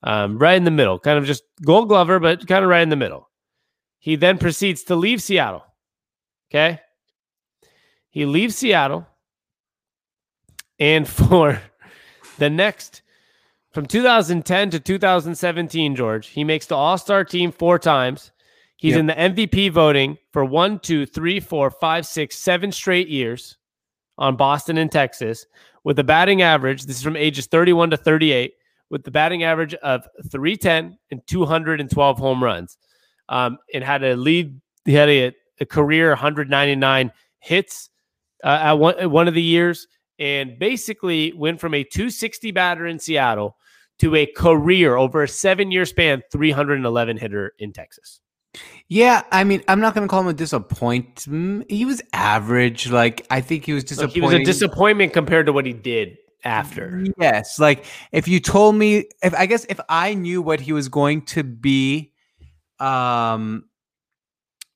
um, 0.03 0.39
right 0.39 0.57
in 0.57 0.65
the 0.65 0.71
middle, 0.71 0.99
kind 0.99 1.19
of 1.19 1.25
just 1.25 1.43
gold 1.65 1.89
glover, 1.89 2.21
but 2.21 2.47
kind 2.47 2.65
of 2.65 2.71
right 2.71 2.83
in 2.83 2.89
the 2.89 2.97
middle. 2.97 3.29
He 3.99 4.17
then 4.17 4.39
proceeds 4.39 4.85
to 4.85 4.97
leave 4.97 5.21
Seattle. 5.21 5.65
Okay. 6.51 6.81
He 8.11 8.25
leaves 8.25 8.57
Seattle. 8.57 9.07
And 10.79 11.09
for 11.09 11.61
the 12.39 12.51
next 12.51 13.03
from 13.73 13.85
2010 13.85 14.71
to 14.71 14.81
2017, 14.81 15.97
George, 15.97 16.29
he 16.29 16.45
makes 16.45 16.65
the 16.65 16.75
All 16.75 16.97
Star 16.97 17.25
team 17.25 17.53
four 17.53 17.79
times. 17.79 18.33
He's 18.77 18.93
Yep. 18.93 19.01
in 19.01 19.07
the 19.07 19.15
MVP 19.15 19.71
voting 19.71 20.19
for 20.33 20.45
one, 20.45 20.79
two, 20.79 21.07
three, 21.07 21.41
four, 21.41 21.71
five, 21.71 22.07
six, 22.07 22.37
seven 22.37 22.71
straight 22.71 23.09
years 23.09 23.57
on 24.19 24.37
Boston 24.37 24.79
and 24.79 24.93
Texas 24.93 25.47
with 25.85 25.99
a 25.99 26.05
batting 26.05 26.43
average. 26.43 26.85
This 26.85 26.97
is 26.97 27.03
from 27.03 27.17
ages 27.17 27.47
31 27.47 27.91
to 27.91 27.97
38 27.97 28.53
with 28.91 29.05
the 29.05 29.11
batting 29.11 29.45
average 29.45 29.75
of 29.75 30.07
310 30.31 30.99
and 31.11 31.27
212 31.27 32.19
home 32.19 32.45
runs. 32.45 32.77
Um, 33.29 33.59
and 33.75 33.83
had 33.83 34.05
a 34.05 34.15
lead, 34.15 34.61
he 34.85 34.93
had 34.93 35.09
a, 35.09 35.33
a 35.61 35.67
career 35.67 36.11
199 36.11 37.13
hits 37.41 37.91
uh, 38.45 38.59
at 38.63 38.73
one, 38.75 38.99
at 38.99 39.11
one 39.11 39.27
of 39.27 39.35
the 39.35 39.43
years 39.43 39.89
and 40.19 40.59
basically 40.59 41.33
went 41.33 41.61
from 41.61 41.75
a 41.75 41.83
260 41.83 42.51
batter 42.53 42.87
in 42.87 42.99
Seattle 42.99 43.57
to 43.99 44.15
a 44.15 44.27
career 44.27 44.97
over 44.97 45.23
a 45.23 45.29
seven 45.29 45.71
year 45.71 45.87
span 45.87 46.23
311 46.31 47.17
hitter 47.17 47.55
in 47.59 47.73
Texas. 47.73 48.21
Yeah, 48.89 49.23
I 49.33 49.45
mean, 49.45 49.63
I'm 49.67 49.81
not 49.81 49.95
going 49.95 50.07
to 50.07 50.11
call 50.11 50.21
him 50.21 50.29
a 50.29 50.33
disappointment. 50.33 51.71
He 51.71 51.85
was 51.85 52.01
average. 52.13 52.89
Like, 52.89 53.27
I 53.31 53.41
think 53.41 53.65
he 53.65 53.73
was 53.73 53.83
disappointing. 53.85 54.15
he 54.15 54.21
was 54.21 54.35
a 54.35 54.45
disappointment 54.45 55.13
compared 55.13 55.47
to 55.47 55.53
what 55.53 55.67
he 55.67 55.73
did 55.73 56.19
after. 56.45 57.05
Yes, 57.19 57.59
like 57.59 57.85
if 58.13 58.29
you 58.29 58.41
told 58.41 58.77
me, 58.77 59.09
if 59.23 59.35
I 59.35 59.47
guess 59.47 59.67
if 59.69 59.81
I 59.89 60.15
knew 60.15 60.41
what 60.41 60.61
he 60.61 60.73
was 60.73 60.89
going 60.89 61.23
to 61.27 61.43
be, 61.43 62.13
um, 62.79 63.65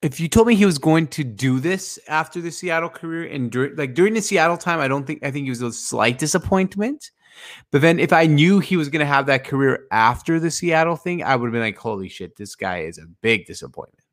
if 0.03 0.19
you 0.19 0.29
told 0.29 0.49
me 0.49 0.55
he 0.55 0.67
was 0.67 0.79
going 0.79 1.07
to 1.09 1.25
do 1.25 1.61
this 1.61 1.99
after 2.09 2.41
the 2.41 2.51
Seattle 2.51 2.89
career 2.89 3.31
and 3.31 3.51
during 3.51 3.77
like 3.77 3.95
during 3.95 4.15
the 4.15 4.23
Seattle 4.23 4.57
time, 4.57 4.81
I 4.81 4.89
don't 4.89 5.07
think 5.07 5.25
I 5.25 5.31
think 5.31 5.45
he 5.45 5.51
was 5.51 5.63
a 5.63 5.73
slight 5.73 6.19
disappointment. 6.19 7.11
But 7.71 7.83
then 7.83 7.99
if 7.99 8.13
I 8.13 8.27
knew 8.27 8.59
he 8.59 8.77
was 8.77 8.89
going 8.89 9.01
to 9.01 9.07
have 9.07 9.27
that 9.27 9.45
career 9.45 9.87
after 9.91 10.41
the 10.41 10.51
Seattle 10.51 10.97
thing, 10.97 11.23
I 11.23 11.37
would 11.37 11.47
have 11.47 11.53
been 11.53 11.63
like, 11.63 11.79
holy 11.79 12.09
shit, 12.09 12.37
this 12.37 12.55
guy 12.55 12.81
is 12.81 12.99
a 12.99 13.07
big 13.07 13.47
disappointment. 13.47 14.05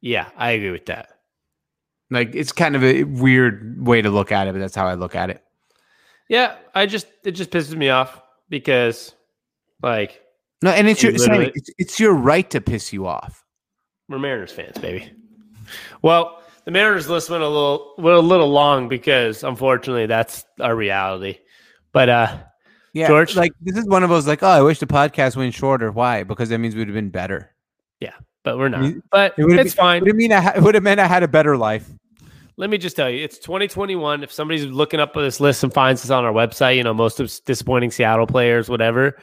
Yeah, 0.00 0.28
I 0.36 0.50
agree 0.50 0.70
with 0.70 0.86
that. 0.86 1.08
Like 2.10 2.34
it's 2.34 2.52
kind 2.52 2.76
of 2.76 2.84
a 2.84 3.04
weird 3.04 3.84
way 3.84 4.02
to 4.02 4.10
look 4.10 4.30
at 4.30 4.46
it, 4.46 4.52
but 4.52 4.60
that's 4.60 4.74
how 4.74 4.86
I 4.86 4.94
look 4.94 5.14
at 5.14 5.30
it. 5.30 5.42
Yeah, 6.28 6.56
I 6.74 6.86
just 6.86 7.06
it 7.24 7.32
just 7.32 7.50
pisses 7.50 7.74
me 7.74 7.88
off 7.88 8.20
because 8.48 9.14
like 9.82 10.22
no, 10.62 10.70
and 10.70 10.88
it's 10.88 11.02
your 11.02 11.12
it's, 11.14 11.70
it's 11.78 11.98
your 11.98 12.12
right 12.12 12.48
to 12.50 12.60
piss 12.60 12.92
you 12.92 13.06
off. 13.06 13.44
We're 14.08 14.18
Mariners 14.18 14.52
fans, 14.52 14.78
baby. 14.78 15.10
Well, 16.02 16.42
the 16.64 16.70
Mariners 16.70 17.08
list 17.08 17.30
went 17.30 17.42
a 17.42 17.48
little 17.48 17.94
went 17.98 18.16
a 18.16 18.20
little 18.20 18.50
long 18.50 18.88
because 18.88 19.42
unfortunately 19.44 20.06
that's 20.06 20.44
our 20.60 20.74
reality. 20.74 21.38
But 21.92 22.08
uh 22.08 22.38
yeah, 22.92 23.08
George, 23.08 23.34
like 23.34 23.52
this 23.60 23.76
is 23.76 23.88
one 23.88 24.04
of 24.04 24.10
those 24.10 24.26
like, 24.26 24.42
oh, 24.42 24.48
I 24.48 24.62
wish 24.62 24.78
the 24.78 24.86
podcast 24.86 25.34
went 25.34 25.52
shorter. 25.52 25.90
Why? 25.90 26.22
Because 26.22 26.48
that 26.50 26.58
means 26.58 26.76
we'd 26.76 26.86
have 26.86 26.94
been 26.94 27.10
better. 27.10 27.50
Yeah, 27.98 28.14
but 28.44 28.56
we're 28.56 28.68
not. 28.68 28.94
But 29.10 29.34
it 29.36 29.44
it's 29.46 29.74
been, 29.74 29.82
fine. 29.82 30.02
Would 30.02 30.10
it 30.10 30.16
mean 30.16 30.32
I 30.32 30.40
ha- 30.40 30.52
would 30.58 30.76
have 30.76 30.84
meant 30.84 31.00
I 31.00 31.06
had 31.08 31.24
a 31.24 31.28
better 31.28 31.56
life? 31.56 31.90
Let 32.56 32.70
me 32.70 32.78
just 32.78 32.94
tell 32.94 33.10
you, 33.10 33.24
it's 33.24 33.38
2021. 33.38 34.22
If 34.22 34.30
somebody's 34.30 34.64
looking 34.66 35.00
up 35.00 35.12
this 35.12 35.40
list 35.40 35.64
and 35.64 35.74
finds 35.74 36.04
us 36.04 36.10
on 36.10 36.24
our 36.24 36.32
website, 36.32 36.76
you 36.76 36.84
know, 36.84 36.94
most 36.94 37.18
of 37.18 37.32
disappointing 37.44 37.90
Seattle 37.90 38.28
players, 38.28 38.68
whatever. 38.68 39.18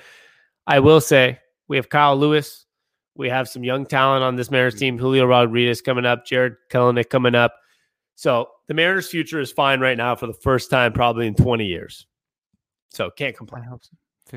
I 0.68 0.80
will 0.80 1.00
say 1.00 1.40
we 1.70 1.78
have 1.78 1.88
Kyle 1.88 2.18
Lewis, 2.18 2.66
we 3.16 3.30
have 3.30 3.50
some 3.50 3.64
young 3.64 3.86
talent 3.86 4.24
on 4.24 4.36
this 4.36 4.52
Mariners 4.52 4.76
team. 4.76 4.98
Julio 4.98 5.26
Rodriguez 5.26 5.82
coming 5.82 6.06
up, 6.06 6.26
Jarred 6.26 6.56
Kelenic 6.70 7.10
coming 7.10 7.36
up. 7.36 7.54
So 8.16 8.50
the 8.68 8.74
Mariners' 8.74 9.10
future 9.10 9.40
is 9.40 9.52
fine 9.52 9.80
right 9.80 9.98
now 9.98 10.16
for 10.16 10.28
the 10.28 10.34
first 10.34 10.70
time 10.70 10.94
probably 10.94 11.28
in 11.28 11.36
20 11.36 11.66
years. 11.66 12.06
So 12.90 13.10
can't 13.10 13.36
complain. 13.36 13.66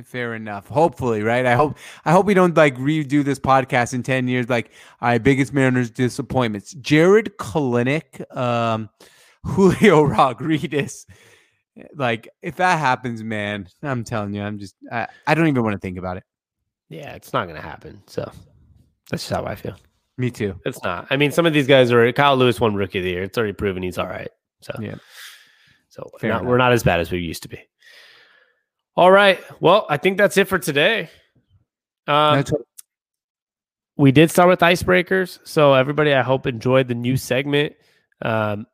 Fair 0.04 0.34
enough. 0.34 0.66
Hopefully, 0.66 1.22
right? 1.22 1.46
I 1.46 1.54
hope 1.54 1.76
I 2.04 2.10
hope 2.10 2.26
we 2.26 2.34
don't 2.34 2.56
like 2.56 2.76
redo 2.76 3.24
this 3.24 3.38
podcast 3.38 3.94
in 3.94 4.02
10 4.02 4.26
years 4.26 4.48
like 4.48 4.72
our 5.00 5.20
biggest 5.20 5.52
Mariners 5.52 5.90
disappointments. 5.90 6.72
Jarred 6.74 7.36
Kelenic, 7.38 8.36
um, 8.36 8.90
Julio 9.44 10.02
Rodriguez. 10.02 11.06
Like 11.94 12.28
if 12.42 12.56
that 12.56 12.78
happens, 12.78 13.22
man, 13.22 13.68
I'm 13.82 14.02
telling 14.02 14.34
you, 14.34 14.42
I'm 14.42 14.58
just 14.58 14.74
I, 14.90 15.06
I 15.26 15.34
don't 15.34 15.46
even 15.46 15.62
want 15.62 15.74
to 15.74 15.80
think 15.80 15.98
about 15.98 16.16
it. 16.16 16.24
Yeah, 16.88 17.14
it's 17.14 17.32
not 17.32 17.46
gonna 17.46 17.60
happen. 17.60 18.02
So 18.06 18.30
that's 19.10 19.22
just 19.22 19.32
how 19.32 19.44
I 19.44 19.54
feel. 19.54 19.76
Me 20.16 20.30
too. 20.30 20.58
It's 20.64 20.82
not. 20.82 21.06
I 21.10 21.16
mean, 21.16 21.32
some 21.32 21.46
of 21.46 21.52
these 21.52 21.66
guys 21.66 21.90
are 21.90 22.12
Kyle 22.12 22.36
Lewis 22.36 22.60
won 22.60 22.74
rookie 22.74 22.98
of 22.98 23.04
the 23.04 23.10
year. 23.10 23.22
It's 23.22 23.36
already 23.36 23.52
proven 23.52 23.82
he's 23.82 23.98
all 23.98 24.06
right. 24.06 24.30
So 24.60 24.74
yeah. 24.80 24.94
So 25.88 26.10
not, 26.22 26.44
we're 26.44 26.56
not 26.56 26.72
as 26.72 26.82
bad 26.82 27.00
as 27.00 27.10
we 27.10 27.18
used 27.18 27.42
to 27.44 27.48
be. 27.48 27.60
All 28.96 29.10
right. 29.10 29.40
Well, 29.60 29.86
I 29.88 29.96
think 29.96 30.18
that's 30.18 30.36
it 30.36 30.48
for 30.48 30.58
today. 30.58 31.10
Um, 32.06 32.44
we 33.96 34.12
did 34.12 34.30
start 34.30 34.48
with 34.48 34.60
icebreakers. 34.60 35.38
So 35.44 35.74
everybody, 35.74 36.12
I 36.12 36.22
hope 36.22 36.46
enjoyed 36.46 36.88
the 36.88 36.94
new 36.94 37.16
segment. 37.16 37.74
Um, 38.22 38.66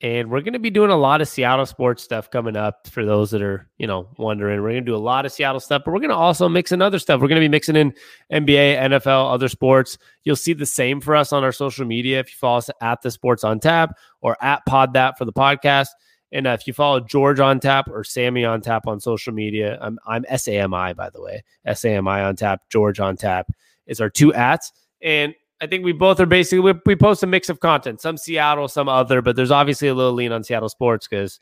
and 0.00 0.30
we're 0.30 0.42
going 0.42 0.52
to 0.52 0.60
be 0.60 0.70
doing 0.70 0.90
a 0.90 0.96
lot 0.96 1.20
of 1.20 1.28
Seattle 1.28 1.66
sports 1.66 2.04
stuff 2.04 2.30
coming 2.30 2.56
up 2.56 2.86
for 2.86 3.04
those 3.04 3.32
that 3.32 3.42
are, 3.42 3.68
you 3.78 3.86
know, 3.86 4.08
wondering. 4.16 4.62
We're 4.62 4.70
going 4.70 4.84
to 4.84 4.90
do 4.90 4.94
a 4.94 4.96
lot 4.96 5.26
of 5.26 5.32
Seattle 5.32 5.58
stuff, 5.58 5.82
but 5.84 5.92
we're 5.92 5.98
going 5.98 6.10
to 6.10 6.16
also 6.16 6.48
mix 6.48 6.70
in 6.70 6.80
other 6.80 7.00
stuff. 7.00 7.20
We're 7.20 7.28
going 7.28 7.40
to 7.40 7.44
be 7.44 7.48
mixing 7.48 7.74
in 7.74 7.92
NBA, 8.32 8.78
NFL, 8.78 9.32
other 9.32 9.48
sports. 9.48 9.98
You'll 10.22 10.36
see 10.36 10.52
the 10.52 10.66
same 10.66 11.00
for 11.00 11.16
us 11.16 11.32
on 11.32 11.42
our 11.42 11.50
social 11.50 11.84
media 11.84 12.20
if 12.20 12.30
you 12.30 12.36
follow 12.38 12.58
us 12.58 12.70
at 12.80 13.02
the 13.02 13.10
Sports 13.10 13.42
on 13.42 13.58
Tap 13.58 13.96
or 14.20 14.36
at 14.40 14.64
Pod 14.66 14.92
That 14.92 15.18
for 15.18 15.24
the 15.24 15.32
podcast. 15.32 15.88
And 16.30 16.46
uh, 16.46 16.50
if 16.50 16.66
you 16.66 16.72
follow 16.72 17.00
George 17.00 17.40
on 17.40 17.58
Tap 17.58 17.88
or 17.90 18.04
Sammy 18.04 18.44
on 18.44 18.60
Tap 18.60 18.86
on 18.86 19.00
social 19.00 19.32
media, 19.32 19.78
I'm 19.80 19.98
I'm 20.06 20.24
SAMI 20.24 20.92
by 20.92 21.10
the 21.10 21.22
way, 21.22 21.42
SAMI 21.72 22.20
on 22.20 22.36
Tap, 22.36 22.62
George 22.68 23.00
on 23.00 23.16
Tap 23.16 23.50
is 23.86 24.00
our 24.00 24.10
two 24.10 24.32
ats. 24.34 24.72
And 25.02 25.34
I 25.60 25.66
think 25.66 25.84
we 25.84 25.92
both 25.92 26.20
are 26.20 26.26
basically 26.26 26.60
we, 26.60 26.80
we 26.86 26.96
post 26.96 27.22
a 27.22 27.26
mix 27.26 27.48
of 27.48 27.60
content, 27.60 28.00
some 28.00 28.16
Seattle, 28.16 28.68
some 28.68 28.88
other, 28.88 29.20
but 29.22 29.36
there's 29.36 29.50
obviously 29.50 29.88
a 29.88 29.94
little 29.94 30.12
lean 30.12 30.32
on 30.32 30.44
Seattle 30.44 30.68
sports 30.68 31.08
because 31.08 31.40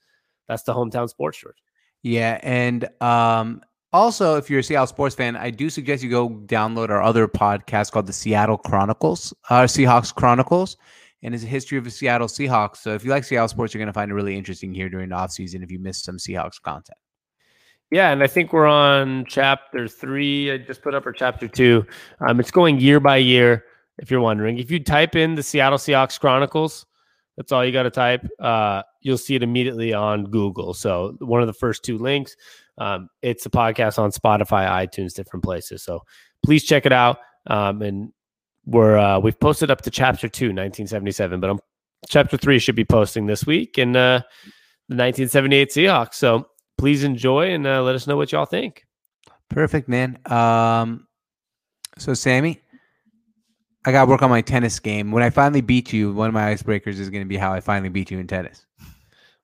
that's 0.49 0.63
the 0.63 0.73
hometown 0.73 1.09
sports 1.09 1.39
George. 1.39 1.57
Yeah, 2.03 2.39
and 2.43 2.89
um, 3.01 3.63
also 3.93 4.37
if 4.37 4.49
you're 4.49 4.61
a 4.61 4.63
Seattle 4.63 4.87
sports 4.87 5.15
fan, 5.15 5.37
I 5.37 5.51
do 5.51 5.69
suggest 5.69 6.03
you 6.03 6.11
go 6.11 6.31
download 6.31 6.89
our 6.89 7.03
other 7.03 7.29
podcast 7.29 7.93
called 7.93 8.07
the 8.07 8.13
Seattle 8.13 8.57
Chronicles, 8.57 9.35
uh, 9.51 9.63
Seahawks 9.63 10.15
Chronicles, 10.15 10.77
and 11.23 11.35
it's 11.35 11.45
a 11.45 11.49
history 11.49 11.77
of 11.77 11.85
the 11.85 11.91
Seattle 11.91 12.29
Seahawks. 12.29 12.79
So 12.79 12.95
if 12.95 13.05
you 13.05 13.11
like 13.11 13.25
Seattle 13.25 13.49
sports, 13.49 13.75
you're 13.75 13.81
going 13.81 13.89
to 13.89 13.93
find 13.93 14.11
it 14.11 14.15
really 14.15 14.37
interesting 14.37 14.73
here 14.73 14.89
during 14.89 15.11
the 15.11 15.17
off 15.17 15.33
season 15.33 15.63
if 15.63 15.71
you 15.71 15.79
missed 15.79 16.05
some 16.05 16.17
Seahawks 16.17 16.61
content. 16.61 16.99
Yeah, 17.91 18.11
and 18.11 18.23
I 18.23 18.27
think 18.27 18.53
we're 18.53 18.67
on 18.67 19.27
chapter 19.29 19.87
three. 19.87 20.51
I 20.51 20.59
just 20.59 20.83
put 20.83 20.95
up 20.95 21.07
our 21.07 21.13
chapter 21.13 21.47
two. 21.47 21.87
Um, 22.21 22.41
it's 22.41 22.51
going 22.51 22.81
year 22.81 22.99
by 22.99 23.19
year 23.19 23.65
if 23.99 24.11
you're 24.11 24.21
wondering. 24.21 24.59
If 24.59 24.71
you 24.71 24.83
type 24.83 25.17
in 25.17 25.35
the 25.35 25.43
Seattle 25.43 25.79
Seahawks 25.79 26.19
Chronicles, 26.19 26.87
that's 27.37 27.53
all 27.53 27.65
you 27.65 27.73
got 27.73 27.85
to 27.85 27.91
type. 27.91 28.27
Uh, 28.41 28.83
you'll 29.03 29.19
see 29.19 29.35
it 29.35 29.43
immediately 29.43 29.93
on 29.93 30.25
Google. 30.25 30.75
So 30.75 31.17
one 31.21 31.41
of 31.41 31.47
the 31.47 31.53
first 31.53 31.85
two 31.85 31.99
links. 31.99 32.37
Um, 32.79 33.09
it's 33.23 33.47
a 33.47 33.51
podcast 33.51 33.99
on 33.99 34.11
Spotify, 34.11 34.69
iTunes, 34.69 35.15
different 35.15 35.45
places. 35.45 35.83
So 35.83 36.03
please 36.45 36.65
check 36.65 36.87
it 36.87 36.93
out. 36.93 37.19
Um, 37.47 37.83
and 37.83 38.13
we're 38.65 38.99
uh, 38.99 39.19
we've 39.19 39.39
posted 39.39 39.71
up 39.71 39.83
to 39.83 39.91
chapter 39.91 40.29
two, 40.29 40.47
1977, 40.47 41.41
but 41.41 41.51
I'm, 41.51 41.61
chapter 42.09 42.37
three 42.37 42.59
should 42.59 42.75
be 42.75 42.85
posting 42.85 43.27
this 43.27 43.47
week 43.47 43.79
in 43.79 43.95
uh, 43.97 44.21
the 44.89 44.97
1978 44.97 45.71
Seahawks. 45.71 46.15
So 46.15 46.49
please 46.77 47.05
enjoy 47.05 47.53
and 47.53 47.67
uh, 47.67 47.83
let 47.83 47.95
us 47.95 48.07
know 48.07 48.17
what 48.17 48.33
y'all 48.33 48.47
think. 48.47 48.85
Perfect, 49.49 49.89
man. 49.89 50.19
Um, 50.27 51.07
so 51.99 52.15
Sammy, 52.15 52.61
I 53.87 53.93
got 53.93 54.05
to 54.05 54.11
work 54.11 54.23
on 54.23 54.31
my 54.31 54.41
tennis 54.41 54.81
game. 54.81 55.13
When 55.13 55.23
I 55.23 55.31
finally 55.31 55.61
beat 55.61 55.93
you, 55.93 56.13
one 56.13 56.27
of 56.27 56.35
my 56.35 56.53
icebreakers 56.53 56.99
is 56.99 57.09
going 57.09 57.23
to 57.23 57.29
be 57.29 57.37
how 57.37 57.53
I 57.53 57.61
finally 57.61 57.89
beat 57.89 58.11
you 58.11 58.19
in 58.19 58.27
tennis. 58.27 58.67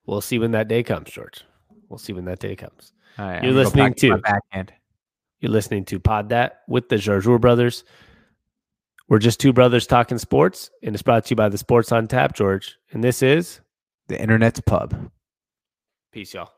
We'll 0.05 0.19
see 0.19 0.37
when 0.37 0.51
that 0.51 0.67
day 0.67 0.83
comes, 0.83 1.09
George. 1.09 1.45
We'll 1.87 1.97
see 1.97 2.11
when 2.11 2.25
that 2.25 2.39
day 2.39 2.57
comes. 2.57 2.91
you're 3.17 3.53
listening 3.53 3.93
to 3.95 4.17
backhand. 4.17 4.73
You're 5.39 5.51
listening 5.51 5.85
to 5.85 5.99
Pod 5.99 6.29
That 6.29 6.61
with 6.67 6.89
the 6.89 6.97
Jarjour 6.97 7.39
brothers. 7.39 7.85
We're 9.07 9.19
just 9.19 9.39
two 9.39 9.53
brothers 9.53 9.87
talking 9.87 10.17
sports, 10.17 10.69
and 10.81 10.93
it's 10.93 11.03
brought 11.03 11.25
to 11.25 11.29
you 11.31 11.35
by 11.35 11.47
the 11.47 11.57
Sports 11.57 11.91
on 11.91 12.07
Tap, 12.07 12.33
George. 12.33 12.77
And 12.91 13.03
this 13.03 13.21
is 13.21 13.61
the 14.07 14.19
Internet's 14.19 14.61
Pub. 14.61 15.09
Peace, 16.11 16.33
y'all. 16.33 16.51